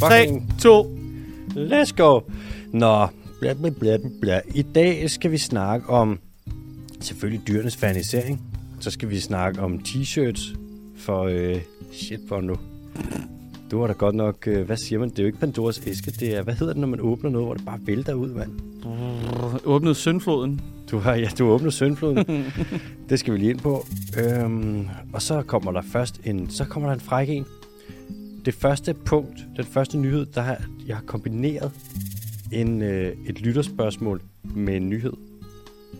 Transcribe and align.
3, 0.00 0.26
Fucking 0.26 0.58
2. 0.58 0.96
Let's 1.56 1.92
go. 1.96 2.20
Nå, 2.72 3.06
bla, 3.40 3.52
bla, 3.52 3.70
bla, 3.70 3.98
bla. 4.20 4.40
I 4.54 4.62
dag 4.62 5.10
skal 5.10 5.30
vi 5.30 5.38
snakke 5.38 5.88
om 5.88 6.18
selvfølgelig 7.00 7.48
dyrenes 7.48 7.76
fanisering. 7.76 8.42
Så 8.80 8.90
skal 8.90 9.10
vi 9.10 9.20
snakke 9.20 9.60
om 9.60 9.80
t-shirts 9.88 10.56
for 10.96 11.22
øh, 11.22 11.56
shit 11.92 12.20
for 12.28 12.40
nu. 12.40 12.56
Du 13.70 13.78
var 13.78 13.86
da 13.86 13.92
godt 13.92 14.14
nok, 14.14 14.46
øh, 14.46 14.66
hvad 14.66 14.76
siger 14.76 14.98
man? 14.98 15.10
Det 15.10 15.18
er 15.18 15.22
jo 15.22 15.26
ikke 15.26 15.38
Pandoras 15.38 15.82
æske, 15.86 16.10
det 16.10 16.36
er, 16.36 16.42
hvad 16.42 16.54
hedder 16.54 16.72
det, 16.72 16.80
når 16.80 16.88
man 16.88 17.00
åbner 17.00 17.30
noget, 17.30 17.46
hvor 17.46 17.54
det 17.54 17.64
bare 17.64 17.78
vælter 17.82 18.14
ud, 18.14 18.28
mand? 18.28 18.50
Åbnede 19.64 19.94
Søndfloden. 19.94 20.60
Du 20.90 20.98
har, 20.98 21.14
ja, 21.14 21.28
du 21.38 21.44
har 21.46 21.52
åbnet 21.52 21.72
søndfloden. 21.72 22.44
det 23.08 23.18
skal 23.18 23.34
vi 23.34 23.38
lige 23.38 23.50
ind 23.50 23.58
på. 23.58 23.86
Øhm, 24.18 24.88
og 25.12 25.22
så 25.22 25.42
kommer 25.42 25.72
der 25.72 25.82
først 25.92 26.20
en, 26.24 26.50
så 26.50 26.64
kommer 26.64 26.88
der 26.88 26.94
en 26.94 27.00
fræk 27.00 27.28
en. 27.28 27.46
Det 28.44 28.54
første 28.54 28.94
punkt, 28.94 29.38
den 29.56 29.64
første 29.64 29.98
nyhed, 29.98 30.26
der 30.26 30.40
har 30.40 30.58
jeg 30.86 30.96
har 30.96 31.02
kombineret 31.06 31.70
en, 32.52 32.82
øh, 32.82 33.12
et 33.26 33.40
lytterspørgsmål 33.40 34.22
med 34.42 34.76
en 34.76 34.88
nyhed. 34.88 35.12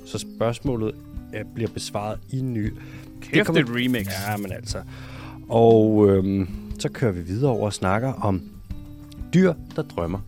Så 0.06 0.18
spørgsmålet 0.18 0.94
øh, 1.34 1.44
bliver 1.54 1.70
besvaret 1.70 2.18
i 2.30 2.38
en 2.38 2.54
ny. 2.54 2.72
Kæft, 3.20 3.46
kommer- 3.46 3.62
det 3.62 3.68
er 3.70 3.74
et 3.74 3.84
remix. 3.84 4.06
Ja, 4.28 4.36
men 4.36 4.52
altså. 4.52 4.78
Og 5.48 6.08
øhm, 6.08 6.48
så 6.78 6.88
kører 6.88 7.12
vi 7.12 7.20
videre 7.20 7.50
over 7.50 7.66
og 7.66 7.72
snakker 7.72 8.12
om 8.12 8.42
dyr, 9.34 9.54
der 9.76 9.82
drømmer. 9.82 10.18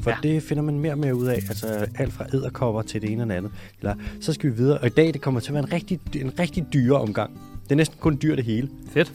For 0.00 0.10
ja. 0.10 0.16
det 0.22 0.42
finder 0.42 0.62
man 0.62 0.78
mere 0.78 0.92
og 0.92 0.98
mere 0.98 1.14
ud 1.14 1.26
af. 1.26 1.34
Altså 1.34 1.86
alt 1.98 2.12
fra 2.12 2.26
æderkopper 2.34 2.82
til 2.82 3.02
det 3.02 3.10
ene 3.12 3.22
og 3.22 3.28
det 3.28 3.34
andet. 3.34 3.52
Eller, 3.78 3.94
så 4.20 4.32
skal 4.32 4.50
vi 4.50 4.56
videre. 4.56 4.78
Og 4.78 4.86
i 4.86 4.90
dag, 4.90 5.12
det 5.12 5.20
kommer 5.20 5.40
til 5.40 5.50
at 5.50 5.54
være 5.54 5.62
en 5.64 5.72
rigtig, 5.72 6.00
en 6.14 6.38
rigtig 6.38 6.66
dyre 6.72 6.96
omgang. 7.00 7.40
Det 7.64 7.72
er 7.72 7.76
næsten 7.76 7.98
kun 8.00 8.18
dyr 8.22 8.36
det 8.36 8.44
hele. 8.44 8.68
Fedt. 8.90 9.12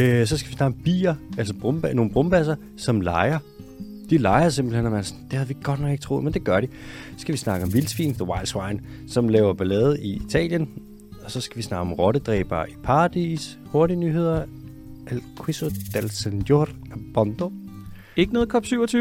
Øh, 0.00 0.26
så 0.26 0.36
skal 0.38 0.50
vi 0.50 0.56
snakke 0.56 0.76
om 0.76 0.82
bier, 0.84 1.14
altså 1.38 1.54
brumba, 1.54 1.92
nogle 1.92 2.10
brumbasser, 2.10 2.56
som 2.76 3.00
leger. 3.00 3.38
De 4.10 4.18
leger 4.18 4.48
simpelthen, 4.48 4.86
og 4.86 4.92
man 4.92 5.04
sådan, 5.04 5.24
det 5.24 5.32
havde 5.32 5.48
vi 5.48 5.56
godt 5.62 5.80
nok 5.80 5.90
ikke 5.90 6.02
troet, 6.02 6.24
men 6.24 6.32
det 6.34 6.44
gør 6.44 6.60
de. 6.60 6.68
Så 7.12 7.18
skal 7.18 7.32
vi 7.32 7.38
snakke 7.38 7.66
om 7.66 7.74
vildsvin, 7.74 8.14
The 8.14 8.24
Wild 8.24 8.46
Swine, 8.46 8.80
som 9.08 9.28
laver 9.28 9.52
ballade 9.54 10.02
i 10.02 10.20
Italien. 10.26 10.68
Og 11.24 11.30
så 11.30 11.40
skal 11.40 11.56
vi 11.56 11.62
snakke 11.62 11.80
om 11.80 11.92
rottedræbere 11.92 12.70
i 12.70 12.74
Paradis, 12.84 13.58
hurtige 13.66 13.96
nyheder, 13.96 14.44
El 15.10 15.22
Quizo 15.44 15.70
del 15.94 16.10
Signor 16.10 16.68
Bondo. 17.14 17.52
Ikke 18.16 18.32
noget 18.32 18.54
COP27? 18.54 18.96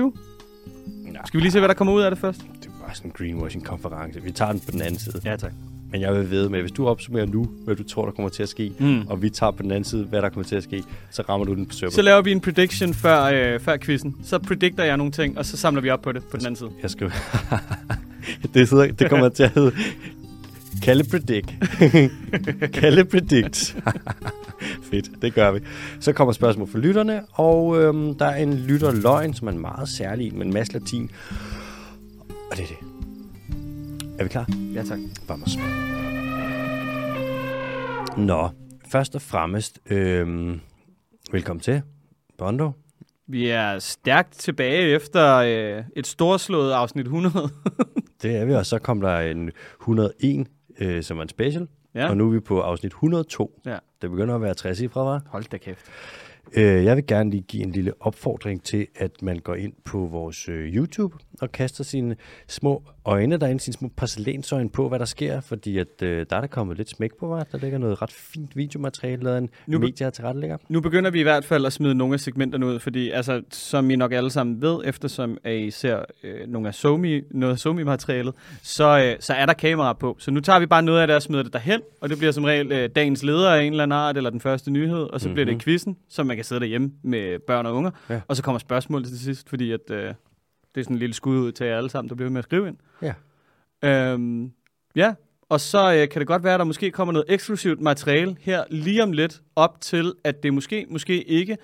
Nej, 1.12 1.22
Skal 1.26 1.38
vi 1.38 1.44
lige 1.44 1.52
se, 1.52 1.60
hvad 1.60 1.68
der 1.70 1.74
kommer 1.76 1.94
ud 1.94 2.02
af 2.02 2.12
det 2.12 2.20
først? 2.20 2.40
det 2.62 2.66
er 2.68 2.86
bare 2.86 2.96
sådan 2.96 3.12
en 3.12 3.14
greenwashing-konference. 3.18 4.24
Vi 4.24 4.32
tager 4.32 4.52
den 4.52 4.60
på 4.62 4.72
den 4.72 4.82
anden 4.82 5.00
side. 5.00 5.22
Ja, 5.26 5.36
tak. 5.36 5.54
Men 5.94 6.02
jeg 6.02 6.14
vil 6.14 6.32
ved 6.32 6.50
med, 6.50 6.62
hvis 6.62 6.72
du 6.72 6.88
opsummerer 6.88 7.26
nu, 7.26 7.50
hvad 7.66 7.76
du 7.76 7.84
tror, 7.84 8.06
der 8.06 8.12
kommer 8.12 8.30
til 8.30 8.44
at 8.44 8.50
ske, 8.50 8.72
Mm. 8.80 9.02
og 9.08 9.22
vi 9.22 9.30
tager 9.30 9.52
på 9.52 9.64
den 9.64 9.72
anden 9.72 9.84
side, 9.84 10.04
hvad 10.06 10.22
der 10.22 10.30
kommer 10.30 10.44
til 10.44 10.56
at 10.56 10.64
ske, 10.64 10.84
så 11.12 11.24
rammer 11.30 11.46
du 11.46 11.54
den 11.54 11.66
på 11.66 11.74
sømmet. 11.74 11.94
Så 11.94 12.02
laver 12.02 12.22
vi 12.22 12.32
en 12.32 12.42
prediction 12.42 12.94
før, 12.94 13.24
øh, 13.24 13.60
før 13.60 13.78
quizzen. 13.78 14.16
Så 14.24 14.40
predicter 14.40 14.84
jeg 14.84 14.98
nogle 14.98 15.12
ting, 15.12 15.38
og 15.38 15.46
så 15.46 15.58
samler 15.58 15.82
vi 15.82 15.90
op 15.90 16.02
på 16.02 16.12
det 16.12 16.24
på 16.24 16.38
den 16.38 16.46
anden 16.46 16.56
side. 16.56 16.70
Jeg 16.82 16.90
skriver... 16.90 17.12
det, 18.54 18.70
hedder, 18.70 18.92
det 18.92 19.10
kommer 19.10 19.30
til 19.30 19.44
at 19.44 19.52
hedde... 19.52 19.72
Kalle 20.84 21.04
Predict. 21.04 21.54
Kalle 22.80 23.06
Predict. 23.06 23.76
Fedt, 24.92 25.10
det 25.22 25.34
gør 25.34 25.52
vi. 25.52 25.60
Så 26.00 26.14
kommer 26.14 26.34
spørgsmål 26.34 26.68
fra 26.72 26.80
lytterne, 26.80 27.22
og 27.32 27.82
øhm, 27.82 28.16
der 28.16 28.26
er 28.26 28.44
en 28.44 28.54
lytterløgn, 28.54 29.34
som 29.34 29.48
er 29.48 29.52
en 29.52 29.60
meget 29.62 29.90
særlig 29.90 30.28
en 30.28 30.38
med 30.38 30.46
en 30.46 30.54
masse 30.54 30.74
latin. 30.74 31.12
Og 32.52 32.58
det 32.58 32.64
er 32.64 32.68
det. 32.68 32.93
Er 34.20 34.24
vi 34.24 34.30
klar? 34.30 34.46
Ja, 34.74 34.84
tak. 34.84 35.00
Vamos. 35.28 35.58
Nå, 38.18 38.50
først 38.92 39.16
og 39.16 39.22
fremmest, 39.22 39.80
øhm, 39.90 40.60
velkommen 41.32 41.62
til, 41.62 41.82
Bondo. 42.38 42.72
Vi 43.28 43.50
er 43.50 43.80
stærkt 43.80 44.34
tilbage 44.34 44.82
efter 44.82 45.36
øh, 45.36 45.84
et 45.96 46.08
storslået 46.08 46.72
afsnit 46.72 47.06
100. 47.06 47.50
Det 48.22 48.36
er 48.36 48.46
vi, 48.46 48.54
og 48.54 48.66
så 48.66 48.80
kom 48.80 49.02
der 49.02 49.20
en 49.20 49.52
101, 49.82 50.48
øh, 50.80 51.04
som 51.04 51.18
var 51.18 51.24
en 51.24 51.30
special, 51.30 51.68
ja. 51.96 52.10
og 52.10 52.18
nu 52.18 52.28
er 52.28 52.32
vi 52.32 52.40
på 52.40 52.62
afsnit 52.62 52.92
102. 52.92 53.62
Ja. 53.66 53.78
Det 54.02 54.10
begynder 54.10 54.36
at 54.36 54.42
være 54.42 54.54
60 54.54 54.80
i 54.80 54.88
fra, 54.88 55.04
var. 55.04 55.22
Hold 55.28 55.44
da 55.44 55.58
kæft. 55.58 55.86
Øh, 56.58 56.84
jeg 56.86 56.96
vil 56.96 57.08
gerne 57.08 57.30
lige 57.30 57.42
give 57.48 57.64
en 57.64 57.72
lille 57.72 57.94
opfordring 58.00 58.64
til, 58.64 58.88
at 58.96 59.12
man 59.22 59.40
går 59.40 59.56
ind 59.56 59.74
på 59.86 59.98
vores 60.12 60.50
øh, 60.50 60.76
YouTube 60.76 61.16
og 61.42 61.52
kaster 61.52 61.84
sine 61.84 62.16
små 62.48 62.84
øjne 63.06 63.38
derinde, 63.38 63.60
sine 63.60 63.74
små 63.74 63.90
porcelænsøjne 63.98 64.70
på, 64.70 64.90
hvad 64.90 65.00
der 65.00 65.06
sker, 65.06 65.42
fordi 65.42 65.78
at, 65.78 65.88
øh, 66.02 66.26
der 66.30 66.36
er 66.36 66.42
der 66.42 66.48
kommet 66.48 66.78
lidt 66.78 66.90
smæk 66.90 67.12
på 67.20 67.28
vej. 67.28 67.44
Der 67.52 67.58
ligger 67.58 67.78
noget 67.78 68.02
ret 68.02 68.12
fint 68.12 68.56
videomateriale, 68.58 69.24
lavet 69.24 69.38
en 69.38 69.50
Nu 69.68 69.80
be- 69.80 69.86
medie 69.86 70.12
til 70.12 70.24
rettelægger. 70.24 70.58
Nu 70.70 70.82
begynder 70.82 71.12
vi 71.12 71.20
i 71.20 71.24
hvert 71.24 71.46
fald 71.46 71.66
at 71.66 71.74
smide 71.74 71.96
nogle 71.96 72.14
af 72.14 72.20
segmenterne 72.20 72.66
ud, 72.66 72.80
fordi 72.80 73.10
altså, 73.10 73.42
som 73.52 73.90
I 73.92 73.96
nok 73.96 74.12
alle 74.14 74.30
sammen 74.30 74.62
ved, 74.62 74.80
eftersom 74.86 75.38
at 75.44 75.56
I 75.56 75.72
ser 75.72 76.00
øh, 76.24 76.48
nogle 76.48 76.68
af 76.68 76.74
Somi, 76.74 77.22
noget 77.32 77.54
af 77.54 77.60
Somi-materialet, 77.60 78.34
så, 78.62 79.00
øh, 79.06 79.16
så 79.20 79.34
er 79.34 79.46
der 79.46 79.54
kamera 79.54 79.94
på. 79.94 80.16
Så 80.20 80.32
nu 80.32 80.40
tager 80.40 80.60
vi 80.60 80.66
bare 80.66 80.84
noget 80.84 81.02
af 81.02 81.08
det 81.08 81.16
og 81.16 81.22
smider 81.22 81.44
det 81.44 81.54
derhen, 81.54 81.82
og 82.02 82.10
det 82.10 82.18
bliver 82.18 82.32
som 82.32 82.44
regel 82.44 82.72
øh, 82.72 82.90
dagens 82.96 83.24
leder 83.24 83.50
af 83.54 83.64
en 83.64 83.74
eller 83.74 83.84
anden 83.84 83.98
art, 83.98 84.18
eller 84.18 84.30
den 84.30 84.40
første 84.40 84.72
nyhed, 84.72 85.04
og 85.14 85.22
så 85.22 85.28
mm-hmm. 85.28 85.34
bliver 85.36 85.46
det 85.46 85.54
Mhm. 85.54 85.60
quizzen, 85.60 85.98
som 86.10 86.28
man 86.28 86.36
kan 86.36 86.43
sidde 86.46 86.62
derhjemme 86.62 86.92
med 87.04 87.40
børn 87.40 87.66
og 87.66 87.76
unger, 87.76 87.92
Ja. 88.10 88.22
og 88.28 88.36
så 88.36 88.44
kommer 88.44 88.60
spørgsmål 88.60 89.06
til 89.06 89.20
sidst, 89.20 89.50
fordi 89.50 89.72
at, 89.72 89.90
øh, 89.92 89.98
det 90.76 90.82
er 90.82 90.84
sådan 90.84 90.96
en 90.96 91.00
lille 91.00 91.14
skud 91.14 91.38
ud 91.38 91.52
til 91.52 91.66
jer 91.68 91.78
alle 91.78 91.90
sammen, 91.90 92.10
der 92.10 92.16
bliver 92.16 92.30
med 92.30 92.40
at 92.40 92.44
skrive 92.44 92.68
ind. 92.68 92.78
Ja. 93.02 93.14
Øhm, 93.84 94.52
ja, 94.96 95.14
og 95.50 95.60
så 95.62 95.94
øh, 95.94 96.10
kan 96.10 96.20
det 96.20 96.28
godt 96.28 96.44
være, 96.44 96.54
at 96.54 96.60
der 96.60 96.64
måske 96.66 96.92
kommer 96.92 97.12
noget 97.12 97.26
eksklusivt 97.30 97.82
materiale 97.82 98.36
her 98.40 98.64
lige 98.70 99.04
om 99.04 99.12
lidt 99.12 99.42
op 99.56 99.82
til, 99.82 100.14
at 100.24 100.44
det 100.44 100.54
måske, 100.54 100.86
måske 100.90 101.24
ikke 101.24 101.58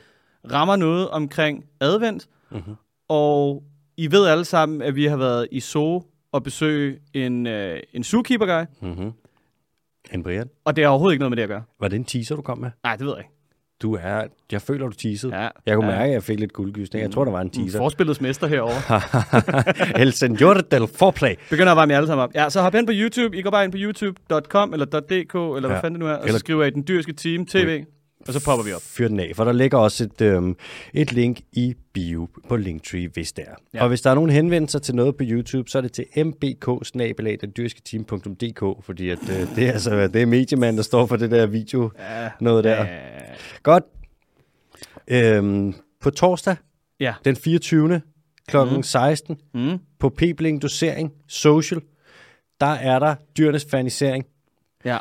rammer 0.52 0.76
noget 0.76 1.10
omkring 1.10 1.66
advent. 1.82 2.28
Mm-hmm. 2.52 2.76
Og 3.08 3.64
I 3.98 4.12
ved 4.12 4.28
alle 4.28 4.46
sammen, 4.46 4.82
at 4.82 4.96
vi 4.96 5.06
har 5.06 5.18
været 5.18 5.48
i 5.52 5.60
Zoo 5.60 6.04
og 6.32 6.44
besøge 6.44 7.00
en, 7.14 7.48
øh, 7.48 7.80
en 7.94 8.04
zookeeper 8.04 8.46
guy, 8.46 8.66
Mm-hmm. 8.90 9.12
En 10.14 10.24
Brian. 10.24 10.50
og 10.66 10.76
det 10.76 10.84
har 10.84 10.90
overhovedet 10.90 11.14
ikke 11.14 11.20
noget 11.22 11.32
med 11.32 11.38
det 11.38 11.44
at 11.44 11.50
gøre. 11.50 11.64
Var 11.80 11.88
det 11.88 11.96
en 11.96 12.04
teaser, 12.06 12.36
du 12.36 12.42
kom 12.42 12.58
med? 12.58 12.72
Nej, 12.84 12.96
det 12.96 13.06
ved 13.06 13.14
jeg 13.14 13.20
ikke. 13.20 13.32
Du 13.82 13.94
er... 14.02 14.24
Jeg 14.52 14.62
føler, 14.62 14.88
du 14.88 14.94
teasede. 14.94 15.36
Ja, 15.42 15.48
Jeg 15.66 15.76
kunne 15.76 15.88
ja. 15.92 15.98
mærke, 15.98 16.08
at 16.10 16.14
jeg 16.14 16.24
fik 16.24 16.40
lidt 16.40 16.54
guldgysning. 16.54 17.04
Jeg 17.04 17.12
tror, 17.12 17.24
der 17.24 17.32
var 17.32 17.42
en 17.42 17.48
Mm, 17.56 17.64
teaser. 17.64 17.80
Forspillets 17.80 18.22
mester 18.22 18.48
herovre. 18.48 19.02
El 20.02 20.14
Senor 20.14 20.54
del 20.54 20.88
Foreplay. 20.96 21.36
Begynder 21.50 21.72
at 21.72 21.78
varme 21.78 21.92
jer 21.94 21.98
alle 21.98 22.08
sammen 22.08 22.24
op. 22.24 22.32
Ja, 22.36 22.50
så 22.50 22.62
hop 22.62 22.74
hen 22.74 22.86
på 22.86 22.92
YouTube. 22.96 23.38
I 23.38 23.42
går 23.42 23.50
bare 23.52 23.64
ind 23.64 23.72
på 23.72 23.78
youtube.com 23.82 24.74
eller 24.74 24.86
.dk, 24.86 25.34
eller 25.36 25.60
hvad 25.60 25.70
Ja. 25.70 25.76
fanden 25.80 25.94
det 25.94 26.00
nu 26.00 26.08
er, 26.08 26.14
og 26.14 26.22
så 26.22 26.28
Eller- 26.28 26.40
skriver 26.40 26.64
I 26.66 26.70
den 26.70 26.84
dyrske 26.88 27.14
team 27.14 27.46
TV, 27.46 27.84
og 28.28 28.34
så 28.34 28.46
popper 28.46 28.66
vi 28.66 28.74
op. 28.74 28.82
Fyr 28.82 29.08
den 29.08 29.20
af, 29.20 29.32
for 29.36 29.44
der 29.44 29.52
ligger 29.52 29.78
også 29.78 30.04
et, 30.04 30.22
øhm, 30.22 30.56
et 30.94 31.12
link 31.12 31.40
i 31.52 31.76
bio 31.94 32.30
på 32.50 32.56
Linktree, 32.56 33.08
hvis 33.14 33.32
det 33.32 33.44
er. 33.48 33.54
Ja. 33.74 33.82
Og 33.84 33.88
hvis 33.90 34.02
der 34.02 34.10
er 34.10 34.16
nogen 34.16 34.30
henvendelser 34.30 34.80
til 34.80 34.96
noget 34.96 35.18
på 35.18 35.24
YouTube, 35.28 35.70
så 35.70 35.78
er 35.78 35.82
det 35.82 35.92
til 35.92 36.06
mbk 36.26 36.66
fordi 38.86 39.10
at, 39.10 39.20
øh, 39.30 39.56
det, 39.56 39.68
er 39.68 39.72
altså, 39.72 40.08
det 40.08 40.22
er 40.22 40.26
mediemanden, 40.26 40.78
der 40.78 40.84
står 40.84 41.06
for 41.06 41.16
det 41.16 41.32
der 41.32 41.46
video, 41.46 41.92
Ja, 42.00 42.30
noget 42.42 42.64
der. 42.64 42.86
ja, 42.86 42.98
Godt. 43.64 43.84
Øhm, 45.08 45.74
på 46.02 46.10
torsdag, 46.10 46.56
ja. 47.00 47.14
den 47.26 47.36
24. 47.36 48.02
kl. 48.48 48.58
Mm. 48.76 48.84
16, 48.84 49.38
Mm. 49.54 49.78
på 50.00 50.10
Pebling 50.10 50.62
Dosering 50.62 51.12
Social, 51.28 51.82
der 52.62 52.68
er 52.68 53.00
der 53.00 53.16
dyrenes 53.38 53.66
fanisering. 53.72 54.26
Ja. 54.86 54.98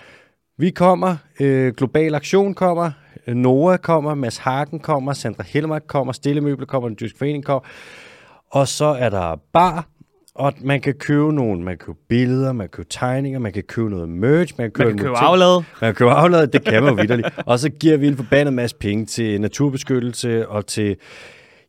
Vi 0.59 0.71
kommer, 0.71 1.17
øh, 1.41 1.73
Global 1.75 2.15
Aktion 2.15 2.55
kommer, 2.55 2.91
Nora 3.35 3.77
kommer, 3.77 4.15
Mads 4.15 4.37
Hagen 4.37 4.81
kommer, 4.81 5.13
Sandra 5.13 5.45
Helmark 5.47 5.83
kommer, 5.87 6.13
Stillemøbler 6.13 6.67
kommer, 6.67 6.89
Den 6.89 6.97
Dyrske 7.01 7.19
Forening 7.19 7.45
kommer, 7.45 7.69
og 8.51 8.69
så 8.69 8.85
er 8.85 9.09
der 9.09 9.37
bar, 9.53 9.89
og 10.35 10.53
man 10.61 10.81
kan 10.81 10.95
købe 10.95 11.33
nogle, 11.33 11.63
man 11.63 11.79
kan 11.79 11.87
købe 11.87 11.99
billeder, 12.09 12.53
man 12.53 12.65
kan 12.69 12.71
købe 12.71 12.89
tegninger, 12.91 13.39
man 13.39 13.53
kan 13.53 13.63
købe 13.63 13.91
noget 13.91 14.09
merch, 14.09 14.55
man 14.59 14.65
kan 14.65 14.73
købe, 14.73 14.89
Man 14.89 14.97
kan 14.99 15.07
købe 15.07 15.19
aflad. 15.19 15.55
Man 15.81 15.89
kan 15.89 15.95
købe 15.95 16.11
afladet, 16.11 16.53
det 16.53 16.65
kan 16.65 16.83
man 16.83 16.95
jo 16.95 17.01
vidderligt. 17.01 17.29
Og 17.47 17.59
så 17.59 17.69
giver 17.71 17.97
vi 17.97 18.07
en 18.07 18.17
forbandet 18.17 18.55
masse 18.55 18.77
penge 18.77 19.07
til 19.07 19.41
naturbeskyttelse 19.41 20.49
og 20.49 20.67
til 20.67 20.97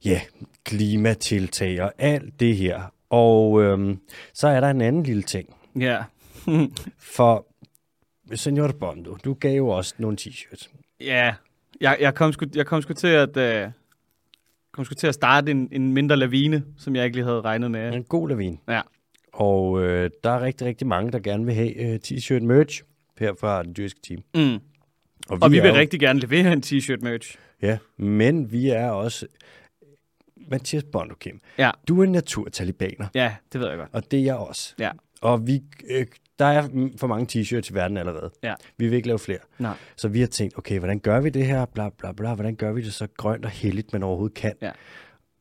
ja, 0.05 0.21
klimatiltag 0.65 1.81
og 1.81 1.91
alt 1.97 2.39
det 2.39 2.55
her. 2.55 2.81
Og 3.09 3.61
øhm, 3.63 3.99
så 4.33 4.47
er 4.47 4.59
der 4.59 4.69
en 4.69 4.81
anden 4.81 5.03
lille 5.03 5.23
ting. 5.23 5.55
Ja. 5.79 6.03
For 6.99 7.45
Senor 8.35 8.71
Bondo, 8.79 9.17
du 9.25 9.33
gav 9.33 9.57
jo 9.57 9.67
også 9.67 9.93
nogle 9.97 10.17
t-shirts. 10.21 10.69
ja. 11.01 11.33
Jeg, 11.81 11.97
jeg, 11.99 12.15
kom 12.15 12.33
sgu, 12.33 12.45
jeg 12.55 12.65
kom 12.65 12.81
sgu 12.81 12.93
til 12.93 13.07
at... 13.07 13.65
Uh, 13.65 13.71
kom 14.71 14.85
sgu 14.85 14.93
til 14.93 15.07
at 15.07 15.13
starte 15.13 15.51
en, 15.51 15.69
en 15.71 15.93
mindre 15.93 16.17
lavine, 16.17 16.63
som 16.77 16.95
jeg 16.95 17.05
ikke 17.05 17.17
lige 17.17 17.25
havde 17.25 17.41
regnet 17.41 17.71
med. 17.71 17.93
En 17.93 18.03
god 18.03 18.29
lavin. 18.29 18.59
Ja. 18.69 18.81
Og 19.33 19.83
øh, 19.83 20.09
der 20.23 20.29
er 20.29 20.41
rigtig, 20.41 20.67
rigtig 20.67 20.87
mange, 20.87 21.11
der 21.11 21.19
gerne 21.19 21.45
vil 21.45 21.53
have 21.55 21.75
øh, 21.77 21.99
t-shirt 22.05 22.43
merch 22.43 22.83
her 23.19 23.33
fra 23.39 23.63
den 23.63 23.73
dyrske 23.77 23.99
team. 24.03 24.23
Mm. 24.35 24.59
Og 25.29 25.51
vi 25.51 25.57
er 25.57 25.61
vil 25.61 25.69
jo- 25.69 25.75
rigtig 25.75 25.99
gerne 25.99 26.19
levere 26.19 26.53
en 26.53 26.63
t-shirt 26.65 27.01
merch. 27.01 27.35
Ja, 27.61 27.77
men 27.97 28.51
vi 28.51 28.69
er 28.69 28.89
også... 28.89 29.27
Mathias 30.51 30.83
Bondo, 30.91 31.15
Kim. 31.15 31.39
Ja. 31.57 31.71
Du 31.87 31.99
er 31.99 32.03
en 32.03 32.11
naturtalibaner, 32.11 33.07
Ja, 33.15 33.35
det 33.53 33.61
ved 33.61 33.67
jeg 33.69 33.77
godt. 33.77 33.89
og 33.93 34.11
det 34.11 34.19
er 34.19 34.23
jeg 34.23 34.35
også. 34.35 34.73
Ja. 34.79 34.91
Og 35.21 35.47
vi, 35.47 35.61
øh, 35.89 36.05
der 36.39 36.45
er 36.45 36.67
mm, 36.73 36.97
for 36.97 37.07
mange 37.07 37.41
t-shirts 37.41 37.71
i 37.71 37.73
verden 37.73 37.97
allerede. 37.97 38.31
Ja. 38.43 38.53
Vi 38.77 38.87
vil 38.87 38.95
ikke 38.95 39.07
lave 39.07 39.19
flere. 39.19 39.39
Nej. 39.59 39.73
Så 39.97 40.07
vi 40.07 40.19
har 40.19 40.27
tænkt, 40.27 40.57
okay, 40.57 40.79
hvordan 40.79 40.99
gør 40.99 41.19
vi 41.21 41.29
det 41.29 41.45
her? 41.45 41.65
Bla, 41.65 41.89
bla, 41.99 42.11
bla. 42.11 42.33
Hvordan 42.33 42.55
gør 42.55 42.71
vi 42.71 42.81
det 42.81 42.93
så 42.93 43.07
grønt 43.17 43.45
og 43.45 43.51
heldigt, 43.51 43.93
man 43.93 44.03
overhovedet 44.03 44.37
kan? 44.37 44.53
Ja. 44.61 44.71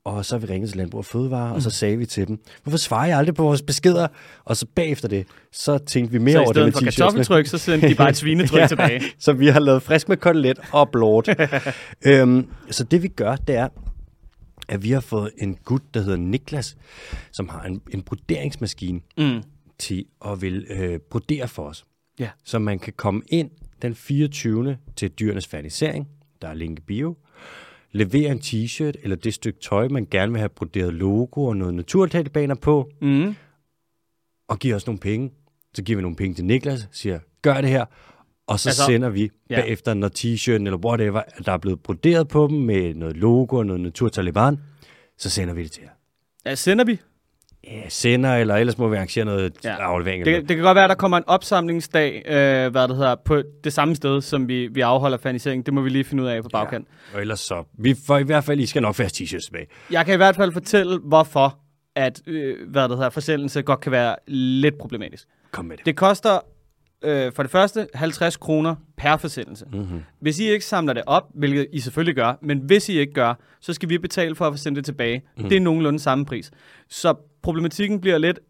og 0.05 0.25
så 0.25 0.35
har 0.39 0.47
vi 0.47 0.53
ringet 0.53 0.69
til 0.71 0.79
Landbrug 0.79 0.99
og 0.99 1.05
Fødevare, 1.05 1.49
mm. 1.49 1.55
og 1.55 1.63
så 1.63 1.71
sagde 1.71 1.97
vi 1.97 2.07
til 2.07 2.29
dem, 2.29 2.39
hvorfor 2.63 2.79
svarer 2.79 3.07
jeg 3.07 3.19
aldrig 3.19 3.35
på 3.35 3.43
vores 3.43 3.63
beskeder? 3.63 4.09
Og 4.45 4.57
så 4.57 4.67
bagefter 4.75 5.09
det, 5.09 5.27
så 5.53 5.79
tænkte 5.79 6.13
vi 6.13 6.19
mere 6.19 6.33
Så 6.33 6.39
i 6.39 6.45
over 6.45 6.53
det 6.53 6.65
med 6.65 6.73
stedet 6.73 6.95
for 6.95 7.03
kartoffeltryk, 7.03 7.47
så 7.47 7.59
sendte 7.59 7.89
de 7.89 7.95
bare 7.95 8.09
et 8.09 8.17
svinetryk 8.23 8.61
Ja, 8.61 8.67
tilbage. 8.67 9.03
Så 9.19 9.33
vi 9.33 9.47
har 9.47 9.61
lavet 9.61 9.83
frisk 9.83 10.09
med 10.09 10.17
kotelet 10.17 10.59
og 10.73 10.91
blort. 10.91 11.29
øhm, 12.07 12.47
så 12.71 12.85
det 12.85 13.03
vi 13.03 13.09
gør, 13.09 13.37
det 13.37 13.57
er, 13.57 13.69
at 14.69 14.83
vi 14.83 14.91
har 14.91 15.01
fået 15.01 15.31
en 15.39 15.55
gut, 15.65 15.83
der 15.95 16.01
hedder 16.01 16.17
Niklas, 16.17 16.77
som 17.33 17.49
har 17.49 17.63
en, 17.63 17.81
en 17.91 18.03
broderingsmaskine 18.03 19.01
Mm. 19.19 19.43
Til 19.79 20.05
at 20.27 20.43
vil 20.43 20.67
øh, 20.71 20.99
brodere 21.01 21.49
for 21.49 21.63
os. 21.63 21.87
Ja. 22.19 22.31
Så 22.45 22.59
man 22.59 22.79
kan 22.79 22.93
komme 22.97 23.23
ind 23.29 23.51
den 23.83 23.95
24. 23.95 24.77
til 24.97 25.11
dyrenes 25.11 25.47
fernisering, 25.47 26.09
der 26.43 26.49
er 26.49 26.55
link 26.55 26.79
i 26.79 26.83
bio, 26.83 27.17
levere 27.93 28.33
en 28.33 28.39
t-shirt 28.39 28.93
eller 29.03 29.17
det 29.17 29.35
stykke 29.35 29.61
tøj, 29.61 29.89
man 29.89 30.07
gerne 30.11 30.33
vil 30.33 30.39
have 30.39 30.49
broderet 30.49 30.95
logo 30.95 31.45
og 31.45 31.57
noget 31.57 31.75
naturtalebaner 31.75 32.55
på, 32.55 32.91
Mm. 33.01 33.35
og 34.49 34.59
give 34.59 34.75
os 34.75 34.87
nogle 34.87 34.99
penge. 34.99 35.31
Så 35.75 35.83
giver 35.83 35.97
vi 35.97 36.03
nogle 36.03 36.17
penge 36.17 36.35
til 36.35 36.45
Niklas, 36.45 36.89
siger, 36.93 37.19
gør 37.43 37.61
det 37.61 37.71
her, 37.71 37.85
og 38.47 38.61
så 38.61 38.69
Altså, 38.69 38.85
sender 38.87 39.09
vi 39.09 39.31
ja. 39.51 39.61
bagefter, 39.61 39.95
når 39.95 40.09
t-shirten 40.09 40.53
eller 40.67 40.77
whatever, 40.77 41.23
der 41.47 41.53
er 41.53 41.59
blevet 41.59 41.81
broderet 41.81 42.29
på 42.29 42.47
dem 42.51 42.57
med 42.59 42.95
noget 42.95 43.17
logo 43.17 43.57
og 43.57 43.67
noget 43.67 43.81
naturtaliban, 43.81 44.57
så 45.19 45.31
sender 45.31 45.55
vi 45.55 45.63
det 45.63 45.73
til 45.73 45.83
jer. 45.83 45.91
Ja, 46.47 46.55
sender 46.55 46.85
vi? 46.85 46.99
Sender, 47.89 48.35
eller 48.35 48.55
ellers 48.57 48.79
må 48.79 48.89
vi 48.89 48.97
arrangere 48.97 49.25
noget 49.25 49.53
Ja. 49.65 49.71
aflevering. 49.77 50.21
eller 50.23 50.41
Det, 50.41 50.49
det 50.49 50.57
kan 50.57 50.65
godt 50.65 50.75
være, 50.75 50.85
at 50.85 50.89
der 50.91 50.95
kommer 50.97 51.17
en 51.17 51.25
opsamlingsdag, 51.27 52.23
øh, 52.27 52.71
hvad 52.73 52.89
det 52.89 52.97
hedder, 52.97 53.15
på 53.25 53.43
det 53.65 53.73
samme 53.73 53.95
sted, 53.97 54.21
som 54.21 54.49
vi, 54.49 54.67
vi 54.67 54.81
afholder 54.81 55.19
fanisering. 55.19 55.67
Det 55.67 55.75
må 55.75 55.81
vi 55.81 55.89
lige 55.89 56.05
finde 56.05 56.23
ud 56.23 56.29
af 56.29 56.43
på 56.43 56.49
bagkant. 56.49 56.89
Ja. 57.13 57.17
Og 57.17 57.21
ellers 57.21 57.41
så. 57.41 57.65
Vi 57.79 57.95
får 58.07 58.19
i 58.19 58.23
hvert 58.23 58.45
fald, 58.45 58.61
I 58.61 58.67
skal 58.67 58.83
nok 58.83 58.95
få 58.95 59.03
jeres 59.03 59.13
t-shirts 59.13 59.45
tilbage. 59.45 59.67
Jeg 59.91 60.05
kan 60.05 60.15
i 60.15 60.17
hvert 60.17 60.37
fald 60.37 60.53
fortælle, 60.53 60.99
hvorfor 60.99 61.59
at 61.97 62.23
øh, 62.27 62.57
hvad 62.71 62.83
det 62.83 62.91
hedder, 62.97 63.11
forsendelse 63.11 63.63
godt 63.63 63.81
kan 63.81 63.93
være 63.93 64.17
lidt 64.27 64.79
problematisk. 64.79 65.29
Kom 65.53 65.65
med 65.65 65.77
det. 65.77 65.87
Det 65.87 65.97
koster 65.97 66.39
øh, 67.05 67.33
for 67.33 67.43
det 67.43 67.53
første 67.53 67.87
50 67.95 68.37
kroner 68.37 68.75
per 68.97 69.17
forsendelse. 69.17 69.67
Mm-hmm. 69.73 70.01
Hvis 70.21 70.39
I 70.41 70.51
ikke 70.51 70.65
samler 70.65 70.93
det 70.93 71.03
op, 71.07 71.23
hvilket 71.35 71.67
I 71.73 71.81
selvfølgelig 71.81 72.15
gør, 72.15 72.39
men 72.43 72.59
hvis 72.59 72.89
I 72.89 72.99
ikke 72.99 73.13
gør, 73.13 73.35
så 73.61 73.73
skal 73.73 73.89
vi 73.89 73.99
betale 73.99 74.35
for 74.35 74.47
at 74.47 74.53
få 74.53 74.57
sendt 74.57 74.77
det 74.77 74.85
tilbage. 74.85 75.23
Mm. 75.39 75.49
Det 75.49 75.57
er 75.57 75.61
nogenlunde 75.61 75.99
samme 75.99 76.25
pris. 76.25 76.51
Så 76.89 77.15
problematikken 77.43 78.01
bliver 78.01 78.19
lidt, 78.19 78.41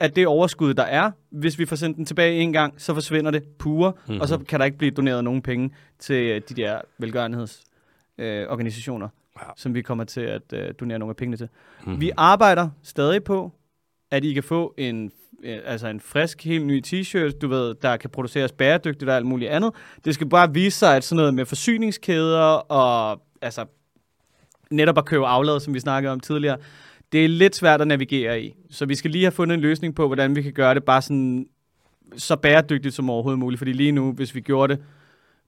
at 0.00 0.16
det 0.16 0.26
overskud, 0.26 0.74
der 0.74 0.82
er, 0.82 1.10
hvis 1.30 1.58
vi 1.58 1.66
får 1.66 1.76
sendt 1.76 1.96
den 1.96 2.04
tilbage 2.04 2.40
en 2.40 2.52
gang, 2.52 2.80
så 2.80 2.94
forsvinder 2.94 3.30
det 3.30 3.42
pure, 3.58 3.92
mm. 4.08 4.20
og 4.20 4.28
så 4.28 4.38
kan 4.38 4.60
der 4.60 4.66
ikke 4.66 4.78
blive 4.78 4.90
doneret 4.90 5.24
nogen 5.24 5.42
penge 5.42 5.70
til 5.98 6.30
øh, 6.30 6.40
de 6.48 6.54
der 6.54 6.80
velgørenhedsorganisationer, 6.98 9.06
øh, 9.06 9.12
Ja. 9.42 9.46
som 9.56 9.74
vi 9.74 9.82
kommer 9.82 10.04
til 10.04 10.20
at 10.20 10.52
øh, 10.52 10.74
donere 10.80 10.98
nogle 10.98 11.10
af 11.10 11.16
pengene 11.16 11.36
til. 11.36 11.48
Mm. 11.86 12.00
Vi 12.00 12.10
arbejder 12.16 12.70
stadig 12.82 13.24
på, 13.24 13.52
at 14.10 14.24
I 14.24 14.32
kan 14.32 14.42
få 14.42 14.74
en, 14.78 15.10
øh, 15.44 15.58
altså 15.64 15.88
en 15.88 16.00
frisk, 16.00 16.44
helt 16.44 16.66
ny 16.66 16.82
t-shirt, 16.86 17.38
du 17.38 17.48
ved, 17.48 17.74
der 17.82 17.96
kan 17.96 18.10
produceres 18.10 18.52
bæredygtigt 18.52 19.10
og 19.10 19.16
alt 19.16 19.26
muligt 19.26 19.50
andet. 19.50 19.70
Det 20.04 20.14
skal 20.14 20.28
bare 20.28 20.54
vise 20.54 20.78
sig, 20.78 20.96
at 20.96 21.04
sådan 21.04 21.16
noget 21.16 21.34
med 21.34 21.44
forsyningskæder 21.46 22.40
og 22.56 23.22
altså 23.42 23.64
netop 24.70 24.98
at 24.98 25.04
købe 25.04 25.26
aflad, 25.26 25.60
som 25.60 25.74
vi 25.74 25.80
snakkede 25.80 26.12
om 26.12 26.20
tidligere, 26.20 26.56
det 27.12 27.24
er 27.24 27.28
lidt 27.28 27.56
svært 27.56 27.80
at 27.80 27.86
navigere 27.86 28.42
i. 28.42 28.54
Så 28.70 28.86
vi 28.86 28.94
skal 28.94 29.10
lige 29.10 29.24
have 29.24 29.32
fundet 29.32 29.54
en 29.54 29.60
løsning 29.60 29.94
på, 29.94 30.06
hvordan 30.06 30.36
vi 30.36 30.42
kan 30.42 30.52
gøre 30.52 30.74
det 30.74 30.84
bare 30.84 31.02
sådan 31.02 31.46
så 32.16 32.36
bæredygtigt 32.36 32.94
som 32.94 33.10
overhovedet 33.10 33.38
muligt. 33.38 33.58
Fordi 33.58 33.72
lige 33.72 33.92
nu, 33.92 34.12
hvis 34.12 34.34
vi 34.34 34.40
gjorde 34.40 34.74
det 34.74 34.82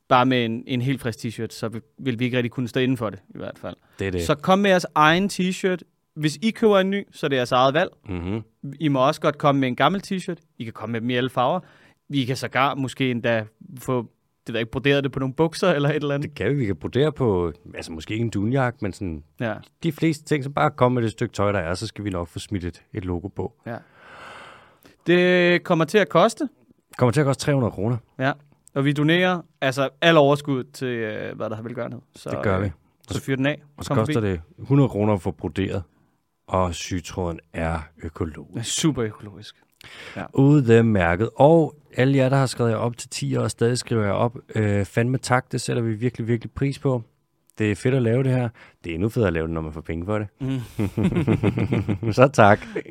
bare 0.09 0.27
med 0.27 0.45
en, 0.45 0.65
en 0.67 0.81
helt 0.81 1.01
frisk 1.01 1.19
t-shirt, 1.19 1.51
så 1.51 1.69
vil, 1.69 1.83
vil 1.99 2.19
vi 2.19 2.25
ikke 2.25 2.37
rigtig 2.37 2.51
kunne 2.51 2.69
stå 2.69 2.81
inden 2.81 2.97
for 2.97 3.11
det, 3.11 3.19
i 3.35 3.39
hvert 3.39 3.59
fald. 3.59 3.77
Det 3.99 4.07
er 4.07 4.11
det. 4.11 4.23
Så 4.23 4.35
kom 4.35 4.59
med 4.59 4.71
jeres 4.71 4.87
egen 4.95 5.31
t-shirt. 5.33 5.79
Hvis 6.15 6.39
I 6.43 6.51
køber 6.51 6.79
en 6.79 6.91
ny, 6.91 7.07
så 7.13 7.27
er 7.27 7.29
det 7.29 7.37
jeres 7.37 7.53
eget 7.53 7.75
valg. 7.75 7.91
Mm-hmm. 8.09 8.43
I 8.81 8.89
må 8.89 9.07
også 9.07 9.21
godt 9.21 9.39
komme 9.39 9.61
med 9.61 9.69
en 9.69 9.77
gammel 9.77 10.03
t-shirt. 10.07 10.39
I 10.59 10.65
kan 10.65 10.73
komme 10.73 10.93
med 10.93 11.01
dem 11.01 11.11
i 11.11 11.15
alle 11.15 11.31
farver. 11.31 11.61
Vi 12.09 12.25
kan 12.25 12.37
sågar 12.37 12.75
måske 12.75 13.11
endda 13.11 13.45
få 13.79 14.11
det 14.47 14.53
ved 14.53 14.61
ikke, 14.61 14.73
broderet 14.73 15.05
det 15.05 15.13
på 15.13 15.19
nogle 15.19 15.35
bukser 15.35 15.73
eller 15.73 15.89
et 15.89 15.95
eller 15.97 16.15
andet. 16.15 16.29
Det 16.31 16.37
kan 16.37 16.51
vi. 16.51 16.55
Vi 16.55 16.67
kan 16.67 16.77
brodere 16.77 17.13
på, 17.13 17.53
altså 17.75 17.93
måske 17.93 18.13
ikke 18.15 18.25
en 18.25 18.31
dunjak, 18.31 18.83
men 18.83 18.93
sådan 18.93 19.23
Ja, 19.41 19.55
de 19.83 19.93
fleste 19.93 20.25
ting, 20.25 20.45
så 20.45 20.51
bare 20.51 20.71
kom 20.71 20.93
med 20.93 21.03
det 21.03 21.11
stykke 21.13 21.33
tøj, 21.35 21.53
der 21.53 21.59
er, 21.59 21.75
så 21.75 21.87
skal 21.87 22.05
vi 22.05 22.11
nok 22.11 22.29
få 22.29 22.39
smidt 22.39 22.65
et, 22.65 22.83
et 22.95 23.05
logo 23.05 23.29
på. 23.29 23.53
ja. 23.67 23.77
Det 25.07 25.63
kommer 25.65 25.85
til 25.85 25.99
at 25.99 26.09
koste, 26.09 26.49
Kommer 26.99 27.13
til 27.13 27.21
at 27.21 27.27
koste 27.27 27.45
300 27.45 27.71
kroner. 27.71 27.97
ja. 28.19 28.33
Og 28.75 28.85
vi 28.85 28.93
donerer 28.93 29.43
altså 29.61 29.89
al 30.01 30.17
overskud 30.17 30.65
til, 30.65 30.89
øh, 30.89 31.37
hvad 31.37 31.51
der 31.51 31.57
har 31.57 31.63
velgørenhed. 31.63 32.01
Så, 32.17 32.31
Det 32.31 32.43
gør 32.43 32.59
vi. 32.59 32.65
øh, 32.67 32.71
Så 33.11 33.21
fyr 33.23 33.37
den 33.37 33.47
af. 33.47 33.63
Og 33.77 33.85
så 33.85 33.95
koster 33.95 34.15
forbi. 34.15 34.27
det 34.31 34.41
100 34.59 34.89
kroner 34.89 35.17
for 35.17 35.31
broderet, 35.31 35.83
og 36.47 36.75
sytråden 36.75 37.41
er 37.53 37.79
økologisk. 38.03 38.59
Er 38.59 38.63
super 38.63 39.03
økologisk. 39.05 39.55
Ude 40.35 40.67
det 40.67 40.85
mærket. 40.87 41.31
Og 41.37 41.75
alle 41.97 42.17
jer, 42.17 42.29
der 42.29 42.37
har 42.37 42.47
skrevet 42.47 42.71
jer 42.71 42.77
op 42.77 42.97
til 42.97 43.09
10 43.11 43.37
år, 43.37 43.43
og 43.43 43.51
stadig 43.51 43.79
skriver 43.79 44.03
jeg 44.03 44.13
op, 44.13 44.37
øh, 44.55 44.85
fandme 44.85 45.19
tak, 45.19 45.53
det 45.53 45.61
sætter 45.61 45.83
vi 45.83 45.95
virkelig, 45.95 46.29
virkelig 46.29 46.51
pris 46.53 46.79
på. 46.79 47.03
Det 47.59 47.71
er 47.71 47.75
fedt 47.75 47.95
at 47.95 48.03
lave 48.03 48.23
det 48.23 48.33
her. 48.33 48.49
Det 48.85 48.91
er 48.91 48.95
endnu 48.95 49.09
federe 49.09 49.27
at 49.27 49.33
lave 49.33 49.47
det, 49.47 49.55
når 49.55 49.61
man 49.61 49.73
får 49.73 49.81
penge 49.81 50.05
for 50.05 50.19
det. 50.19 50.29
Mm. 50.41 52.13
så 52.13 52.31
tak. 52.33 52.61
Ej, 52.77 52.83